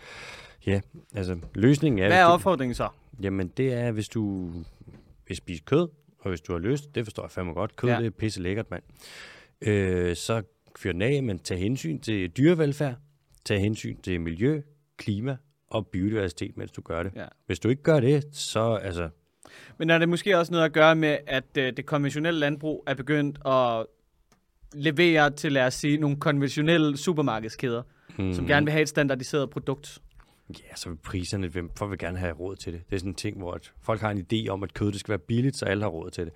Ja, 0.65 0.81
altså 1.15 1.39
løsningen 1.53 1.99
er... 1.99 2.07
Hvad 2.07 2.19
er 2.19 2.25
opfordringen 2.25 2.75
så? 2.75 2.89
Jamen, 3.21 3.47
det 3.47 3.73
er, 3.73 3.91
hvis 3.91 4.09
du 4.09 4.51
vil 5.27 5.37
spise 5.37 5.63
kød, 5.65 5.87
og 6.19 6.29
hvis 6.29 6.41
du 6.41 6.51
har 6.53 6.59
lyst, 6.59 6.95
det 6.95 7.05
forstår 7.05 7.23
jeg 7.23 7.31
fandme 7.31 7.53
godt. 7.53 7.75
Kød, 7.75 7.89
Ja. 7.89 7.97
det 7.97 8.05
er 8.05 8.09
pisse 8.09 8.41
lækkert, 8.41 8.71
mand. 8.71 8.83
Øh, 9.61 10.15
så 10.15 10.41
fyr 10.79 10.91
den 10.91 11.01
af, 11.01 11.23
men 11.23 11.39
tag 11.39 11.57
hensyn 11.59 11.99
til 11.99 12.29
dyrevelfærd, 12.29 12.95
tag 13.45 13.59
hensyn 13.59 13.97
til 14.01 14.21
miljø, 14.21 14.61
klima 14.97 15.37
og 15.69 15.87
biodiversitet, 15.87 16.57
mens 16.57 16.71
du 16.71 16.81
gør 16.81 17.03
det. 17.03 17.11
Ja. 17.15 17.25
Hvis 17.45 17.59
du 17.59 17.69
ikke 17.69 17.83
gør 17.83 17.99
det, 17.99 18.23
så 18.31 18.75
altså... 18.75 19.09
Men 19.77 19.89
er 19.89 19.97
det 19.97 20.09
måske 20.09 20.37
også 20.37 20.51
noget 20.51 20.65
at 20.65 20.73
gøre 20.73 20.95
med, 20.95 21.17
at 21.27 21.57
øh, 21.57 21.73
det 21.77 21.85
konventionelle 21.85 22.39
landbrug 22.39 22.83
er 22.87 22.93
begyndt 22.93 23.39
at 23.47 23.85
levere 24.73 25.29
til, 25.31 25.51
lad 25.51 25.65
os 25.65 25.73
sige, 25.73 25.97
nogle 25.97 26.17
konventionelle 26.17 26.97
supermarkedskæder, 26.97 27.83
mm. 28.17 28.33
som 28.33 28.47
gerne 28.47 28.65
vil 28.65 28.71
have 28.71 28.81
et 28.81 28.89
standardiseret 28.89 29.49
produkt? 29.49 29.99
Ja, 30.49 30.75
så 30.75 30.89
vil 30.89 30.97
priserne, 30.97 31.47
hvem 31.47 31.69
folk 31.77 31.91
vil 31.91 31.99
gerne 31.99 32.17
have 32.17 32.33
råd 32.33 32.55
til 32.55 32.73
det. 32.73 32.81
Det 32.89 32.95
er 32.95 32.99
sådan 32.99 33.11
en 33.11 33.15
ting, 33.15 33.37
hvor 33.37 33.51
at 33.53 33.71
folk 33.83 34.01
har 34.01 34.11
en 34.11 34.25
idé 34.33 34.49
om, 34.49 34.63
at 34.63 34.73
kød 34.73 34.91
det 34.91 34.99
skal 34.99 35.09
være 35.11 35.19
billigt, 35.19 35.57
så 35.57 35.65
alle 35.65 35.83
har 35.83 35.89
råd 35.89 36.09
til 36.09 36.25
det. 36.25 36.33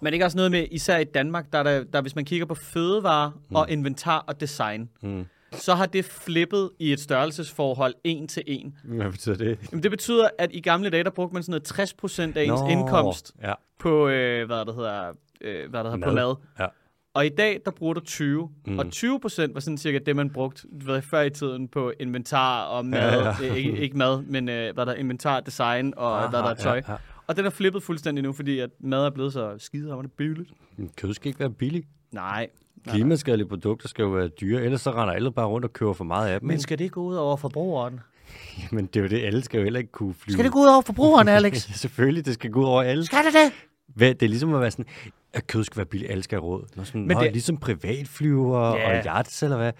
Men 0.00 0.12
ikke 0.12 0.24
også 0.24 0.36
noget 0.36 0.50
med, 0.50 0.66
især 0.70 0.98
i 0.98 1.04
Danmark, 1.04 1.52
der, 1.52 1.58
er 1.58 1.62
der, 1.62 1.84
der 1.84 2.00
hvis 2.00 2.14
man 2.14 2.24
kigger 2.24 2.46
på 2.46 2.54
fødevare 2.54 3.32
mm. 3.50 3.56
og 3.56 3.70
inventar 3.70 4.18
og 4.18 4.40
design, 4.40 4.88
Mm. 5.02 5.24
så 5.52 5.74
har 5.74 5.86
det 5.86 6.04
flippet 6.04 6.70
i 6.78 6.92
et 6.92 7.00
størrelsesforhold 7.00 7.94
en 8.04 8.28
til 8.28 8.42
en. 8.46 8.76
Hvad 8.84 9.10
betyder 9.10 9.36
det? 9.36 9.58
Jamen, 9.72 9.82
det 9.82 9.90
betyder, 9.90 10.28
at 10.38 10.50
i 10.52 10.60
gamle 10.60 10.90
dage, 10.90 11.04
der 11.04 11.10
brugte 11.10 11.34
man 11.34 11.42
sådan 11.42 11.62
noget 11.78 11.90
60% 12.34 12.38
af 12.38 12.42
ens 12.44 12.60
Nå, 12.60 12.68
indkomst 12.68 13.32
Ja, 13.42 13.52
på, 13.78 14.08
øh, 14.08 14.46
hvad 14.46 14.64
det 14.66 14.74
hedder, 14.74 15.12
øh, 15.40 15.70
hvad 15.70 15.84
der 15.84 15.90
hedder, 15.90 16.06
på 16.06 16.12
Mad. 16.14 16.24
mad. 16.26 16.34
ja. 16.58 16.66
Og 17.14 17.26
i 17.26 17.28
dag, 17.28 17.60
der 17.64 17.70
bruger 17.70 17.94
du 17.94 18.00
20. 18.00 18.48
Mm. 18.66 18.78
Og 18.78 18.90
20 18.90 19.20
procent 19.20 19.54
var 19.54 19.60
sådan 19.60 19.78
cirka 19.78 19.98
det, 20.06 20.16
man 20.16 20.30
brugte 20.30 20.62
ved, 20.72 21.02
før 21.02 21.20
i 21.20 21.30
tiden 21.30 21.68
på 21.68 21.92
inventar 22.00 22.64
og 22.64 22.86
mad. 22.86 23.00
Ja, 23.00 23.28
Ja, 23.28 23.34
ja. 23.42 23.54
ikke, 23.54 23.78
ikke 23.78 23.96
mad, 23.96 24.22
men 24.22 24.48
øh, 24.48 24.74
hvad 24.74 24.86
der 24.86 24.92
er 24.92 24.96
inventar, 24.96 25.40
design 25.40 25.92
og 25.96 26.18
Aha, 26.18 26.28
hvad 26.28 26.38
der 26.38 26.46
er 26.48 26.54
tøj. 26.54 26.82
Ja, 26.88 26.92
ja. 26.92 26.98
Og 27.26 27.36
den 27.36 27.44
er 27.46 27.50
flippet 27.50 27.82
fuldstændig 27.82 28.24
nu, 28.24 28.32
fordi 28.32 28.58
at 28.58 28.70
mad 28.80 29.06
er 29.06 29.10
blevet 29.10 29.32
så 29.32 29.54
skide 29.58 29.88
det 30.02 30.12
billigt. 30.12 30.50
Kød 30.96 31.14
skal 31.14 31.26
ikke 31.28 31.40
være 31.40 31.50
billigt. 31.50 31.86
Nej. 32.12 32.48
Klimaskadelige 32.88 33.48
produkter 33.48 33.88
skal 33.88 34.02
jo 34.02 34.08
være 34.08 34.28
dyre, 34.28 34.62
ellers 34.62 34.80
så 34.80 34.90
render 34.90 35.14
alle 35.14 35.32
bare 35.32 35.46
rundt 35.46 35.64
og 35.64 35.72
køber 35.72 35.92
for 35.92 36.04
meget 36.04 36.28
af 36.28 36.40
dem. 36.40 36.46
Men 36.46 36.54
ikke? 36.54 36.62
skal 36.62 36.78
det 36.78 36.92
gå 36.92 37.02
ud 37.02 37.14
over 37.14 37.36
forbrugeren? 37.36 38.00
Men 38.72 38.86
det 38.86 38.96
er 38.96 39.00
jo 39.00 39.08
det, 39.08 39.22
alle 39.24 39.42
skal 39.42 39.58
jo 39.58 39.64
heller 39.64 39.80
ikke 39.80 39.92
kunne 39.92 40.14
flyve. 40.14 40.32
Skal 40.32 40.44
det 40.44 40.52
gå 40.52 40.58
ud 40.58 40.66
over 40.66 40.82
forbrugeren, 40.82 41.28
Alex? 41.38 41.68
Ja, 41.68 41.74
selvfølgelig, 41.74 42.26
det 42.26 42.34
skal 42.34 42.50
gå 42.50 42.60
ud 42.60 42.64
over 42.64 42.82
alle. 42.82 43.04
Skal 43.04 43.18
det 43.24 43.32
det? 43.32 43.52
Hvad, 43.94 44.14
det 44.14 44.22
er 44.22 44.28
ligesom 44.28 44.54
at 44.54 44.60
være 44.60 44.70
sådan, 44.70 44.86
at 45.34 45.46
kød 45.46 45.64
skal 45.64 45.76
være 45.76 45.86
billigt, 45.86 46.10
alle 46.10 46.22
skal 46.22 46.36
have 46.36 46.44
råd. 46.44 46.64
Nå, 46.76 46.84
sådan, 46.84 47.06
Men 47.06 47.16
det-. 47.16 47.32
Ligesom 47.32 47.56
privatflyver 47.56 48.76
Ja. 48.76 48.98
og 48.98 49.04
yachts 49.06 49.42
eller 49.42 49.56
hvad. 49.56 49.72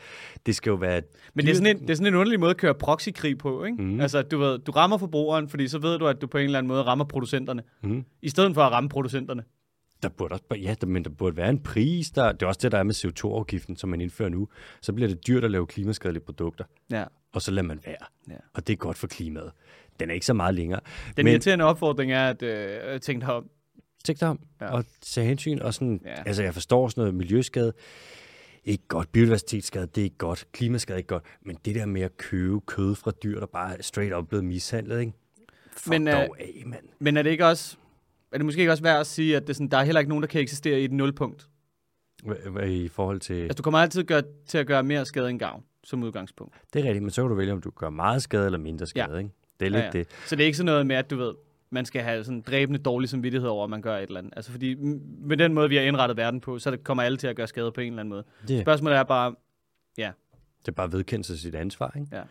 Det 0.47 0.55
skal 0.57 0.71
jo 0.71 0.77
være... 0.77 1.03
Men 1.35 1.45
det 1.47 1.51
er, 1.51 1.55
sådan 1.57 1.77
en, 1.77 1.83
det 1.83 1.91
er 1.91 1.95
sådan 1.95 2.07
en 2.13 2.15
underlig 2.15 2.41
måde 2.41 2.51
at 2.51 2.57
køre 2.57 2.75
proxykrig 2.75 3.39
på, 3.39 3.65
ikke? 3.65 3.83
Mm. 3.83 4.01
Altså, 4.01 4.23
du, 4.23 4.39
ved, 4.39 4.59
du 4.59 4.73
rammer 4.73 4.99
forbrugeren, 4.99 5.49
fordi 5.49 5.69
så 5.69 5.79
ved 5.79 5.99
du, 5.99 6.07
at 6.07 6.21
du 6.23 6.27
på 6.27 6.39
en 6.39 6.45
eller 6.45 6.59
anden 6.59 6.69
måde 6.69 6.83
rammer 6.83 7.05
producenterne. 7.05 7.63
Mhm. 7.83 8.05
I 8.23 8.29
stedet 8.29 8.55
for 8.55 8.63
at 8.63 8.73
ramme 8.73 8.89
producenterne. 8.89 9.45
Der 10.03 10.09
burde 10.09 10.33
også, 10.33 10.45
ja, 10.63 10.75
der, 10.81 10.87
men 10.87 11.05
der 11.05 11.11
burde 11.11 11.37
være 11.37 11.51
en 11.51 11.59
pris. 11.63 12.11
Der, 12.11 12.33
det 12.33 12.43
er 12.43 12.47
også 12.47 12.61
det, 12.63 12.73
der 12.73 12.79
er 12.79 12.83
med 12.83 12.95
CO2-afgiften, 12.95 13.77
som 13.77 13.91
man 13.91 14.01
indfører 14.01 14.29
nu. 14.29 14.49
Så 14.83 14.93
bliver 14.93 15.09
det 15.09 15.27
dyrt 15.27 15.45
at 15.45 15.51
lave 15.51 15.67
klimaskadelige 15.67 16.23
produkter, 16.25 16.65
Ja. 16.91 17.05
og 17.33 17.43
så 17.43 17.51
lader 17.51 17.67
man 17.69 17.81
være. 17.87 17.97
Ja. 18.31 18.35
Og 18.55 18.67
det 18.67 18.73
er 18.73 18.77
godt 18.77 18.99
for 18.99 19.07
klimaet. 19.07 19.51
Den 20.01 20.11
er 20.11 20.15
ikke 20.15 20.27
så 20.27 20.35
meget 20.35 20.55
længere. 20.55 20.81
Den 21.17 21.25
Men- 21.25 21.33
irriterende 21.33 21.65
opfordring 21.65 22.13
er 22.13 22.29
at 22.29 22.43
øh. 22.43 23.01
Tænk 23.01 23.21
dig 23.23 23.33
om, 23.35 23.47
Ja. 24.09 24.35
ja. 24.61 24.73
og 24.73 24.85
tage 25.01 25.27
hensyn. 25.27 25.59
Og 25.59 25.75
sådan, 25.75 26.01
Ja. 26.05 26.11
ja. 26.11 26.23
Altså, 26.27 26.43
jeg 26.43 26.55
forstår 26.55 26.89
sådan 26.89 27.01
noget 27.01 27.15
miljøskade. 27.15 27.73
Ikke 28.65 28.85
godt. 28.89 29.13
Biodiversitetsskade, 29.13 29.87
det 29.87 29.99
er 29.99 30.05
ikke 30.05 30.17
godt. 30.19 30.47
Klimaskade 30.53 30.95
er 30.95 30.99
ikke 30.99 31.09
godt. 31.09 31.23
Men 31.43 31.57
det 31.65 31.75
der 31.75 31.87
med 31.87 32.03
at 32.03 32.17
købe 32.17 32.61
kød 32.61 32.95
fra 32.95 33.11
dyr, 33.11 33.41
der 33.41 33.47
bare 33.47 33.79
er 33.79 33.83
straight 33.83 34.15
up 34.15 34.29
blevet 34.29 34.45
mishandlet, 34.45 35.01
ikke? 35.01 35.13
Fuck 35.73 35.89
Men, 35.89 36.09
øh, 36.09 36.15
dog 36.15 36.37
af, 36.41 36.63
mand. 36.67 36.85
Men 36.99 37.17
er 37.17 37.23
det 37.23 37.31
ikke 37.31 37.47
også... 37.47 37.77
Er 38.33 38.39
det 38.39 38.45
måske 38.45 38.61
ikke 38.61 38.73
også 38.73 38.83
værd 38.83 39.01
at 39.01 39.07
sige, 39.07 39.37
at 39.37 39.43
det 39.43 39.49
er 39.51 39.55
sådan, 39.55 39.69
der 39.69 39.77
er 39.79 39.85
heller 39.85 40.01
ikke 40.01 40.09
nogen, 40.09 40.23
der 40.23 40.29
kan 40.29 40.41
eksistere 40.41 40.81
i 40.81 40.85
et 40.85 40.93
nulpunkt? 40.93 41.49
I 42.67 42.89
forhold 42.89 43.21
til... 43.21 43.35
Altså, 43.43 43.55
du 43.57 43.63
kommer 43.63 43.79
altid 43.79 44.05
gør, 44.05 44.21
til 44.47 44.59
at 44.59 44.67
gøre 44.67 44.83
mere 44.83 45.05
skade 45.05 45.31
end 45.31 45.39
gavn, 45.39 45.63
som 45.85 46.03
udgangspunkt. 46.03 46.55
Det 46.73 46.81
er 46.81 46.85
rigtigt, 46.85 47.03
men 47.03 47.11
så 47.11 47.23
kan 47.23 47.29
du 47.29 47.35
vælge, 47.35 47.53
om 47.53 47.61
du 47.61 47.71
gør 47.71 47.91
meget 47.91 48.23
skade 48.23 48.45
eller 48.47 48.59
mindre 48.59 48.87
skade, 48.87 49.19
ikke? 49.19 49.31
Det 49.61 49.67
er 49.67 49.71
lidt 49.71 49.81
Ja, 49.81 49.85
ja. 49.87 49.91
det. 49.91 50.07
Så 50.27 50.37
det 50.37 50.43
er 50.43 50.47
ikke 50.47 50.57
sådan 50.57 50.67
noget 50.67 50.87
med, 50.87 50.97
at 50.97 51.11
du 51.11 51.17
ved, 51.17 51.35
man 51.75 51.85
skal 51.85 52.03
have 52.03 52.25
sådan 52.25 52.41
dræbende 52.41 52.79
dårlig 52.79 53.09
samvittighed 53.09 53.49
over, 53.49 53.65
at 53.65 53.71
man 53.71 53.83
gør 53.83 53.97
et 53.97 54.03
eller 54.03 54.19
andet. 54.21 54.33
Altså, 54.37 54.53
fordi 54.53 54.75
med 55.21 55.37
den 55.37 55.55
måde, 55.55 55.69
vi 55.69 55.77
har 55.77 55.83
indrettet 55.83 56.17
verden 56.17 56.41
på, 56.41 56.59
så 56.59 56.77
kommer 56.85 57.03
alle 57.03 57.19
til 57.19 57.27
at 57.27 57.37
gøre 57.37 57.47
skade 57.47 57.73
på 57.73 57.81
en 57.81 57.87
eller 57.87 58.01
anden 58.01 58.11
måde. 58.11 58.25
det. 58.49 58.61
Spørgsmålet 58.63 58.99
er 58.99 59.03
bare, 59.03 59.35
Det 59.97 60.69
er 60.69 60.73
bare 60.73 60.93
vedkendelse 60.93 61.33
af 61.33 61.39
sit 61.39 61.55
ansvar, 61.55 61.93
ikke? 62.01 62.17
Ja. 62.17 62.23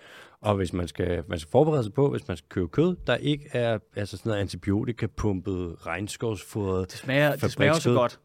Og 0.41 0.56
hvis 0.56 0.73
man 0.73 0.88
skal, 0.88 1.23
man 1.27 1.39
skal 1.39 1.51
forberede 1.51 1.84
sig 1.84 1.93
på, 1.93 2.10
hvis 2.12 2.27
man 2.27 2.38
skal 2.38 2.49
købe 2.49 2.67
kød, 2.67 2.95
der 3.08 3.15
ikke 3.15 3.49
er 3.51 3.79
altså 3.95 4.17
sådan 4.17 4.29
noget 4.29 4.41
antibiotikapumpet, 4.41 5.75
regnskovsfodret, 5.86 6.91
det 6.91 6.97
smager, 6.99 7.36
det 7.36 7.51
smager 7.51 7.69
jo 7.69 7.79
så 7.79 7.82
Fabrikskød. 7.82 7.95
godt. 7.95 8.19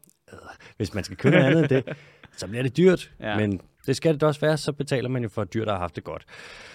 hvis 0.77 0.93
man 0.93 1.03
skal 1.03 1.17
købe 1.17 1.35
noget 1.35 1.47
andet 1.47 1.59
end 1.59 1.83
det, 1.85 1.97
så 2.37 2.47
bliver 2.47 2.63
det 2.63 2.77
dyrt. 2.77 3.11
Ja. 3.19 3.29
Ja. 3.29 3.37
Men 3.47 3.61
det 3.87 3.95
skal 3.95 4.13
det 4.13 4.23
også 4.23 4.39
være, 4.41 4.57
så 4.57 4.71
betaler 4.71 5.09
man 5.09 5.23
jo 5.23 5.29
for 5.29 5.41
et 5.41 5.53
dyr, 5.53 5.65
der 5.65 5.71
har 5.71 5.79
haft 5.79 5.95
det 5.95 6.03
godt. 6.03 6.25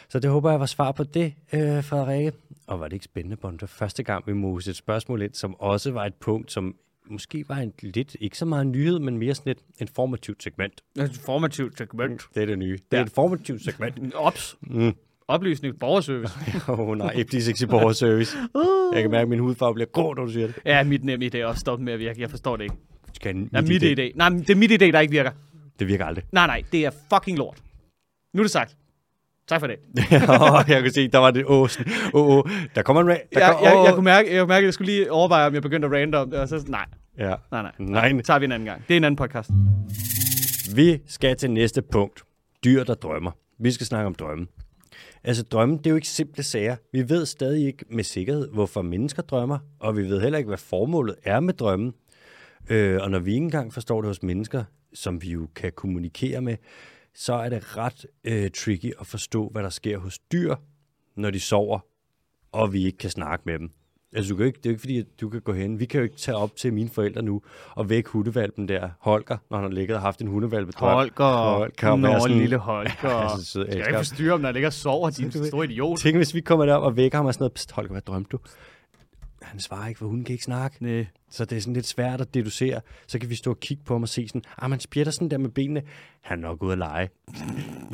Så 0.09 0.19
det 0.19 0.31
håber 0.31 0.51
jeg 0.51 0.61
var 0.61 0.67
svar 0.67 0.93
på 0.93 1.05
det, 1.05 1.35
øh, 1.53 1.85
Frederikke. 1.85 2.33
Og 2.67 2.81
var 2.81 2.85
det 2.89 2.93
ikke 2.93 3.05
spændende, 3.05 3.37
var 3.43 3.67
første 3.67 4.03
gang, 4.03 4.27
vi 4.27 4.33
mosede 4.33 4.71
et 4.71 4.77
spørgsmål 4.77 5.23
ind, 5.23 5.35
som 5.35 5.61
også 5.61 5.91
var 5.93 6.05
et 6.07 6.15
punkt, 6.15 6.53
som 6.53 6.75
måske 7.11 7.45
var 7.49 7.57
en 7.57 7.73
lidt, 7.83 8.17
ikke 8.21 8.39
så 8.39 8.45
meget 8.45 8.67
nyhed, 8.67 8.99
men 8.99 9.19
mere 9.19 9.35
sådan 9.35 9.51
et 9.51 9.59
informativt 9.81 10.43
segment. 10.43 10.81
Et 10.99 11.21
formativt 11.25 11.79
segment. 11.79 12.23
Det 12.35 12.43
er 12.43 12.47
det 12.47 12.59
nye. 12.59 12.73
Det 12.73 12.81
er 12.93 12.97
Ja. 12.97 13.03
et 13.03 13.09
informativt 13.09 13.65
segment. 13.65 14.15
Ops. 14.15 14.57
Mm. 14.61 14.95
Oplysning, 15.29 15.79
borgerservice. 15.79 16.35
Åh 16.73 16.81
oh, 16.81 16.99
nej, 16.99 17.15
FD6 17.15 17.67
borgerservice. 17.67 18.37
Jeg 18.95 19.03
kan 19.03 19.11
mærke, 19.11 19.23
at 19.23 19.29
min 19.29 19.39
hudfarve 19.39 19.75
bliver 19.75 19.87
grå, 19.93 20.15
når 20.15 20.25
du 20.25 20.31
siger 20.33 20.47
det. 20.47 20.57
ja, 20.65 20.85
mit 20.85 21.05
nem 21.05 21.23
idé 21.23 21.37
er 21.37 21.47
også 21.47 21.61
stoppet 21.61 21.85
med 21.85 21.93
at 21.93 21.99
virke. 21.99 22.21
Jeg 22.21 22.31
forstår 22.31 22.57
det 22.57 22.65
ikke. 22.65 22.77
Skal 23.13 23.37
en, 23.37 23.51
Ja, 23.53 23.61
mit 23.61 23.83
idé. 23.83 24.13
Nej, 24.17 24.29
men 24.29 24.41
det 24.41 24.51
er 24.51 24.55
mit 24.57 24.71
idé, 24.73 24.77
der 24.91 25.01
ikke 25.01 25.11
virker. 25.11 25.31
Det 25.79 25.89
virker 25.89 26.05
aldrig. 26.05 26.25
Nej, 26.33 26.47
nej, 26.47 26.63
det 26.73 26.85
er 26.85 26.91
fucking 27.15 27.39
lort. 27.39 27.59
Nu 28.33 28.41
er 28.41 28.45
det 28.45 28.51
sagt. 28.51 28.77
Tak 29.49 29.61
for 29.61 29.67
det. 29.67 29.77
Åh, 30.41 30.65
jeg 30.69 30.81
kunne 30.83 30.91
se, 30.91 31.09
der 31.09 31.19
var 31.19 31.31
det. 31.31 31.45
Åh, 31.47 31.61
oh, 31.61 31.69
oh. 32.13 32.51
der 32.75 32.83
kommer 32.83 33.03
en... 33.03 33.09
Ra- 33.09 33.29
der 33.35 33.41
Jeg, 33.41 33.53
kom, 33.55 33.65
jeg, 33.65 33.77
åh. 33.77 33.85
jeg, 33.85 33.95
kunne 33.95 34.05
mærke, 34.05 34.33
jeg 34.35 34.41
kunne 34.41 34.49
mærke, 34.49 34.65
at 34.65 34.67
jeg 34.67 34.75
skulle 34.75 34.93
lige 34.93 35.13
overveje, 35.13 35.47
om 35.47 35.55
jeg 35.55 35.63
begyndte 35.63 35.87
at 35.87 35.93
rande 35.93 36.19
om 36.19 36.31
det, 36.31 36.39
og 36.39 36.49
så 36.49 36.65
nej, 36.69 36.87
Ja. 37.19 37.35
nej, 37.53 37.63
nej. 37.63 37.73
Nej. 37.79 38.09
Det 38.09 38.25
tager 38.25 38.39
vi 38.39 38.45
en 38.45 38.53
anden 38.53 38.67
gang. 38.67 38.83
Det 38.89 38.95
er 38.95 38.97
en 38.97 39.05
anden 39.05 39.17
podcast. 39.17 39.51
Vi 40.77 40.99
skal 41.07 41.37
til 41.37 41.51
næste 41.51 41.83
punkt. 41.83 42.23
Dyr, 42.65 42.85
der 42.85 42.95
drømmer. 42.95 43.31
Vi 43.59 43.71
skal 43.71 43.87
snakke 43.87 44.07
om 44.07 44.15
drømme. 44.15 44.47
Altså 45.25 45.43
drømme, 45.43 45.77
det 45.79 45.87
er 45.87 45.91
jo 45.91 45.97
ikke 45.97 46.09
simple 46.09 46.43
sager. 46.43 46.77
Vi 46.93 47.09
ved 47.09 47.27
stadig 47.27 47.67
ikke 47.67 47.85
med 47.91 48.05
sikkerhed, 48.05 48.49
hvorfor 48.53 48.83
mennesker 48.83 49.23
drømmer, 49.23 49.59
og 49.81 49.97
vi 49.97 50.03
ved 50.03 50.21
heller 50.21 50.39
ikke, 50.39 50.49
hvad 50.49 50.59
formålet 50.59 51.15
er 51.25 51.41
med 51.41 51.55
drømmen. 51.55 51.93
Øh, 52.71 52.99
og 53.03 53.11
når 53.11 53.19
vi 53.19 53.31
ikke 53.33 53.45
engang 53.45 53.73
forstår 53.75 54.01
det 54.01 54.09
hos 54.09 54.23
mennesker, 54.23 54.65
som 54.95 55.23
vi 55.23 55.31
jo 55.33 55.49
kan 55.55 55.73
kommunikere 55.77 56.41
med, 56.41 56.57
så 57.15 57.35
er 57.35 57.49
det 57.49 57.77
ret 57.77 58.07
øh, 58.25 58.51
tricky 58.51 58.93
at 59.01 59.07
forstå, 59.07 59.49
hvad 59.53 59.63
der 59.63 59.71
sker 59.71 59.99
hos 59.99 60.19
dyr, 60.19 60.55
når 61.17 61.31
de 61.31 61.41
sover, 61.41 61.79
og 62.53 62.73
vi 62.73 62.85
ikke 62.87 62.99
kan 62.99 63.11
snakke 63.11 63.43
med 63.47 63.59
dem. 63.59 63.71
Altså, 64.17 64.31
du 64.33 64.37
kan 64.37 64.47
ikke, 64.47 64.57
det 64.57 64.67
er 64.67 64.71
jo 64.71 64.73
ikke 64.73 64.81
fordi, 64.81 64.99
at 64.99 65.07
du 65.21 65.29
kan 65.29 65.41
gå 65.41 65.53
hen. 65.53 65.81
Vi 65.81 65.85
kan 65.85 65.99
jo 65.99 66.05
ikke 66.05 66.17
tage 66.17 66.37
op 66.37 66.57
til 66.57 66.73
mine 66.73 66.89
forældre 66.91 67.23
nu 67.23 67.43
og 67.71 67.89
vække 67.91 68.11
hundevalpen 68.11 68.69
der, 68.69 68.89
Holger, 69.01 69.37
når 69.51 69.57
han 69.59 69.65
har 69.65 69.71
ligget 69.75 69.97
og 69.97 70.03
haft 70.03 70.21
en 70.21 70.27
hundevalpedrøm. 70.27 70.95
Holger, 70.95 71.25
Holger, 71.25 71.97
Nå, 71.97 72.19
sådan- 72.21 72.39
lille 72.39 72.57
Holger. 72.57 72.91
Ja, 73.03 73.29
så 73.43 73.59
jeg 73.61 73.69
kan 73.69 73.79
ikke 73.79 73.97
forstyrre 73.97 74.31
ham, 74.31 74.41
når 74.41 74.47
han 74.47 74.55
ligger 74.55 74.69
og 74.69 74.73
sover, 74.73 75.11
din 75.11 75.33
store 75.49 75.65
idiot. 75.65 75.99
Tænk, 75.99 76.17
hvis 76.17 76.35
vi 76.35 76.41
kommer 76.41 76.67
derop 76.67 76.83
og 76.83 76.97
vækker 76.97 77.19
ham 77.19 77.27
og 77.27 77.35
sådan 77.35 77.43
noget. 77.43 77.67
Holger, 77.73 77.91
hvad 77.93 78.03
drømte 78.03 78.29
du? 78.33 78.39
Han 79.45 79.61
svarer 79.61 79.89
ikke, 79.89 79.99
for 79.99 80.07
hun 80.07 80.25
kan 80.25 80.33
ikke 80.33 80.45
snakke. 80.45 80.77
Nej. 80.81 81.07
Så 81.31 81.45
det 81.45 81.57
er 81.57 81.61
sådan 81.61 81.75
lidt 81.75 81.87
svært 81.87 82.21
at 82.21 82.35
deducere. 82.35 82.81
Så 83.07 83.19
kan 83.19 83.31
vi 83.31 83.35
stå 83.35 83.51
og 83.51 83.61
kigge 83.61 83.85
på 83.85 83.95
ham 83.95 84.03
og 84.03 84.09
se 84.09 84.29
sådan, 84.29 84.43
ah, 84.59 84.71
man 84.71 84.81
spjætter 84.81 85.13
sådan 85.13 85.29
der 85.31 85.39
med 85.39 85.51
benene. 85.51 85.83
Han 86.23 86.39
er 86.39 86.43
nok 86.49 86.63
ude 86.63 86.73
at 86.73 86.79
lege. 86.79 87.09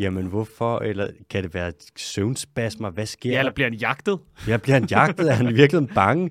Jamen, 0.01 0.27
hvorfor? 0.27 0.79
Eller 0.79 1.11
kan 1.31 1.43
det 1.43 1.55
være 1.55 1.73
søvnspasmer? 1.97 2.91
Hvad 2.91 3.07
sker 3.07 3.31
Ja, 3.31 3.35
der? 3.35 3.41
eller 3.41 3.53
bliver 3.53 3.67
han 3.71 3.79
jagtet? 3.79 4.19
Jeg 4.47 4.63
bliver 4.63 4.75
han 4.75 4.85
jagtet? 4.91 5.29
Er 5.31 5.35
han 5.35 5.55
virkelig 5.55 5.89
bange? 5.95 6.31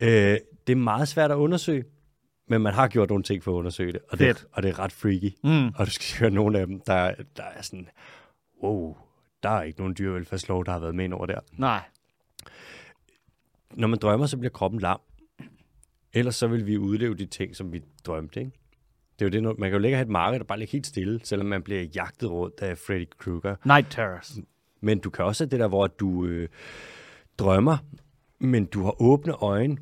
Øh, 0.00 0.08
det 0.66 0.72
er 0.72 0.76
meget 0.76 1.08
svært 1.08 1.30
at 1.30 1.34
undersøge, 1.36 1.84
men 2.48 2.60
man 2.62 2.74
har 2.74 2.88
gjort 2.88 3.08
nogle 3.08 3.24
ting 3.24 3.42
for 3.44 3.50
at 3.52 3.56
undersøge 3.56 3.92
det, 3.92 4.00
og 4.10 4.18
det, 4.18 4.26
Fedt. 4.26 4.42
er, 4.42 4.46
og 4.52 4.62
det 4.62 4.68
er 4.68 4.78
ret 4.78 4.92
freaky. 4.92 5.30
Mm. 5.44 5.66
Og 5.76 5.86
du 5.86 5.90
skal 5.90 6.18
høre 6.20 6.30
nogle 6.30 6.58
af 6.58 6.66
dem, 6.66 6.80
der, 6.80 7.14
der 7.36 7.42
er 7.56 7.62
sådan, 7.62 7.88
wow, 8.62 8.96
der 9.42 9.50
er 9.50 9.62
ikke 9.62 9.78
nogen 9.78 9.94
dyrevelfærdslov, 9.98 10.64
der 10.64 10.72
har 10.72 10.78
været 10.78 10.94
med 10.94 11.04
ind 11.04 11.14
over 11.14 11.26
der. 11.26 11.38
Nej. 11.52 11.80
Når 13.76 13.88
man 13.88 13.98
drømmer, 13.98 14.26
så 14.26 14.36
bliver 14.36 14.50
kroppen 14.52 14.80
lam. 14.80 15.00
Ellers 16.12 16.34
så 16.34 16.46
vil 16.46 16.66
vi 16.66 16.78
udleve 16.78 17.14
de 17.14 17.26
ting, 17.26 17.56
som 17.56 17.72
vi 17.72 17.82
drømte, 18.06 18.40
ikke? 18.40 18.52
Det 19.18 19.24
er 19.24 19.38
jo 19.40 19.48
det, 19.48 19.58
man 19.58 19.70
kan 19.70 19.72
jo 19.72 19.78
ligge 19.78 19.94
og 19.94 19.98
have 19.98 20.04
et 20.04 20.10
marked, 20.10 20.38
der 20.38 20.44
bare 20.44 20.58
ligger 20.58 20.72
helt 20.72 20.86
stille, 20.86 21.20
selvom 21.24 21.46
man 21.46 21.62
bliver 21.62 21.82
jagtet 21.82 22.30
rundt 22.30 22.60
af 22.62 22.78
Freddy 22.78 23.06
Krueger. 23.18 23.56
Night 23.66 23.86
terrors. 23.90 24.32
Men 24.80 24.98
du 24.98 25.10
kan 25.10 25.24
også 25.24 25.44
have 25.44 25.50
det 25.50 25.60
der, 25.60 25.68
hvor 25.68 25.86
du 25.86 26.24
øh, 26.26 26.48
drømmer, 27.38 27.76
men 28.38 28.64
du 28.64 28.82
har 28.84 29.02
åbne 29.02 29.32
øjne, 29.32 29.76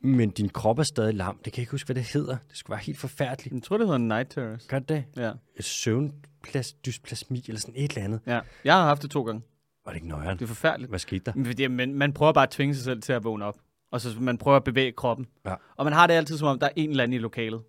men 0.00 0.30
din 0.30 0.48
krop 0.48 0.78
er 0.78 0.82
stadig 0.82 1.14
lam. 1.14 1.36
Det 1.44 1.52
kan 1.52 1.58
jeg 1.58 1.62
ikke 1.62 1.70
huske, 1.70 1.86
hvad 1.86 1.94
det 1.94 2.04
hedder. 2.12 2.36
Det 2.48 2.56
skulle 2.56 2.74
være 2.74 2.84
helt 2.84 2.98
forfærdeligt. 2.98 3.54
Jeg 3.54 3.62
tror, 3.62 3.78
det 3.78 3.86
hedder 3.86 3.98
night 3.98 4.30
terrors. 4.30 4.66
Gør 4.66 4.78
det? 4.78 5.04
Ja. 5.16 5.32
Søvndysplasmi 5.60 7.44
eller 7.48 7.60
sådan 7.60 7.74
et 7.76 7.90
eller 7.90 8.04
andet. 8.04 8.20
ja. 8.26 8.40
Jeg 8.64 8.74
har 8.74 8.84
haft 8.84 9.02
det 9.02 9.10
to 9.10 9.22
gange. 9.22 9.42
Var 9.88 9.92
det 9.92 9.96
ikke 9.96 10.08
nøjeren? 10.08 10.38
Det 10.38 10.44
er 10.44 10.48
forfærdeligt. 10.48 10.90
Hvad 10.90 10.98
skete 10.98 11.24
der? 11.24 11.32
Men 11.34 11.46
fordi 11.46 11.66
man, 11.66 11.94
man 11.94 12.12
prøver 12.12 12.32
bare 12.32 12.42
at 12.44 12.50
tvinge 12.50 12.74
sig 12.74 12.84
selv 12.84 13.02
til 13.02 13.12
at 13.12 13.24
vågne 13.24 13.44
op. 13.44 13.58
Og 13.90 14.00
så 14.00 14.20
man 14.20 14.38
prøver 14.38 14.56
at 14.56 14.64
bevæge 14.64 14.92
kroppen. 14.92 15.26
Ja. 15.46 15.54
Og 15.76 15.84
man 15.84 15.92
har 15.92 16.06
det 16.06 16.14
altid 16.14 16.38
som 16.38 16.48
om, 16.48 16.58
der 16.58 16.66
er 16.66 16.70
en 16.76 16.90
eller 16.90 17.02
anden 17.02 17.14
i 17.14 17.18
lokalet. 17.18 17.62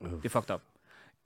Uh. 0.00 0.10
Det 0.10 0.24
er 0.24 0.28
fucked 0.28 0.54
up. 0.54 0.62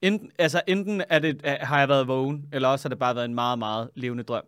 Enten, 0.02 0.30
altså, 0.38 0.60
enten 0.66 1.02
er 1.08 1.18
det, 1.18 1.40
er, 1.44 1.64
har 1.64 1.78
jeg 1.78 1.88
været 1.88 2.08
vågen, 2.08 2.48
eller 2.52 2.68
også 2.68 2.84
har 2.84 2.88
det 2.88 2.98
bare 2.98 3.14
været 3.14 3.24
en 3.24 3.34
meget, 3.34 3.58
meget 3.58 3.90
levende 3.94 4.22
drøm. 4.22 4.44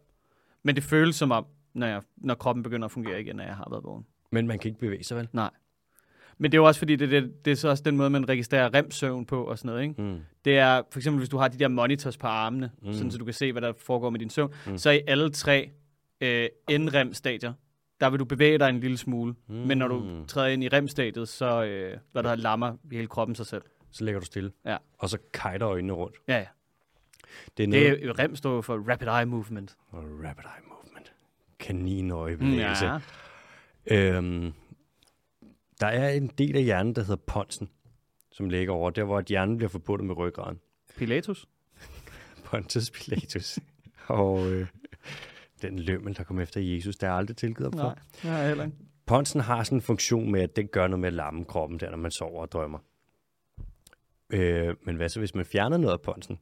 Men 0.62 0.74
det 0.74 0.84
føles 0.84 1.16
som 1.16 1.30
om, 1.30 1.46
når, 1.74 1.86
jeg, 1.86 2.02
når 2.16 2.34
kroppen 2.34 2.62
begynder 2.62 2.84
at 2.84 2.92
fungere 2.92 3.20
igen, 3.20 3.36
når 3.36 3.44
jeg 3.44 3.54
har 3.54 3.66
været 3.70 3.84
vågen. 3.84 4.06
Men 4.30 4.46
man 4.46 4.58
kan 4.58 4.68
ikke 4.68 4.80
bevæge 4.80 5.04
sig, 5.04 5.16
vel? 5.16 5.28
Nej. 5.32 5.50
Men 6.38 6.52
det 6.52 6.58
er 6.58 6.60
jo 6.60 6.66
også 6.66 6.78
fordi, 6.78 6.96
det, 6.96 7.10
det, 7.10 7.44
det 7.44 7.50
er 7.50 7.54
så 7.54 7.68
også 7.68 7.82
den 7.82 7.96
måde, 7.96 8.10
man 8.10 8.28
registrerer 8.28 8.74
remsøvn 8.74 9.26
på 9.26 9.44
og 9.44 9.58
sådan 9.58 9.68
noget. 9.68 9.82
Ikke? 9.82 10.02
Mm. 10.02 10.20
Det 10.44 10.58
er 10.58 10.82
for 10.90 10.98
eksempel, 10.98 11.18
hvis 11.18 11.28
du 11.28 11.36
har 11.36 11.48
de 11.48 11.58
der 11.58 11.68
monitors 11.68 12.16
på 12.16 12.26
armene, 12.26 12.70
mm. 12.82 12.92
sådan 12.92 13.10
så 13.10 13.18
du 13.18 13.24
kan 13.24 13.34
se, 13.34 13.52
hvad 13.52 13.62
der 13.62 13.72
foregår 13.78 14.10
med 14.10 14.18
din 14.18 14.30
søvn, 14.30 14.54
mm. 14.66 14.78
så 14.78 14.90
i 14.90 15.00
alle 15.06 15.30
tre 15.30 15.70
øh, 16.20 16.48
NREM-stadier, 16.70 17.52
der 18.00 18.10
vil 18.10 18.20
du 18.20 18.24
bevæge 18.24 18.58
dig 18.58 18.68
en 18.68 18.80
lille 18.80 18.98
smule. 18.98 19.34
Mm. 19.46 19.54
Men 19.54 19.78
når 19.78 19.88
du 19.88 20.24
træder 20.26 20.48
ind 20.48 20.64
i 20.64 20.68
REM-stadiet, 20.68 21.28
så 21.28 21.64
øh, 21.64 21.98
hvad 22.12 22.22
der 22.22 22.34
lammer 22.34 22.76
hele 22.92 23.06
kroppen 23.06 23.34
sig 23.34 23.46
selv. 23.46 23.62
Så 23.90 24.04
lægger 24.04 24.20
du 24.20 24.26
stille. 24.26 24.52
Ja. 24.64 24.76
Og 24.98 25.08
så 25.10 25.18
kajter 25.32 25.68
øjnene 25.68 25.92
rundt. 25.92 26.16
Ja, 26.28 26.36
ja. 26.38 26.46
Det 27.56 27.62
er 27.62 27.68
noget... 27.68 28.00
Det 28.00 28.08
er, 28.08 28.18
REM 28.18 28.36
står 28.36 28.60
for 28.60 28.90
Rapid 28.90 29.06
Eye 29.06 29.24
Movement. 29.24 29.76
Og 29.90 30.02
rapid 30.02 30.44
eye 30.44 30.68
movement. 30.68 31.12
Kaninøjebevægelse. 31.58 32.86
Ja. 32.86 32.98
Øhm, 33.90 34.52
der 35.80 35.86
er 35.86 36.08
en 36.10 36.26
del 36.26 36.56
af 36.56 36.62
hjernen, 36.62 36.94
der 36.94 37.02
hedder 37.02 37.22
ponsen, 37.26 37.68
som 38.32 38.48
ligger 38.48 38.72
over 38.72 38.90
der, 38.90 39.04
hvor 39.04 39.22
hjernen 39.28 39.56
bliver 39.56 39.68
forbundet 39.70 40.06
med 40.06 40.16
ryggraden. 40.16 40.60
Pilatus? 40.96 41.46
Pontius 42.44 42.90
Pilatus. 42.90 43.58
og 44.06 44.50
øh, 44.52 44.66
den 45.62 45.78
lømmel, 45.78 46.16
der 46.16 46.24
kom 46.24 46.40
efter 46.40 46.60
Jesus, 46.60 46.96
der 46.96 47.08
er 47.08 47.12
aldrig 47.12 47.36
tilgivet 47.36 47.74
for. 47.74 47.98
Nej, 48.24 48.34
jeg 48.34 48.48
heller 48.48 48.64
ikke. 48.64 48.76
Ponsen 49.06 49.40
har 49.40 49.64
sådan 49.64 49.78
en 49.78 49.82
funktion 49.82 50.32
med, 50.32 50.40
at 50.40 50.56
den 50.56 50.66
gør 50.66 50.86
noget 50.86 51.00
med 51.00 51.06
at 51.06 51.12
lamme 51.12 51.44
kroppen 51.44 51.80
der, 51.80 51.90
når 51.90 51.96
man 51.96 52.10
sover 52.10 52.40
og 52.40 52.52
drømmer. 52.52 52.78
Øh, 54.30 54.74
men 54.82 54.96
hvad 54.96 55.08
så, 55.08 55.18
hvis 55.18 55.34
man 55.34 55.44
fjerner 55.44 55.76
noget 55.76 55.92
af 55.92 56.00
ponsen? 56.00 56.38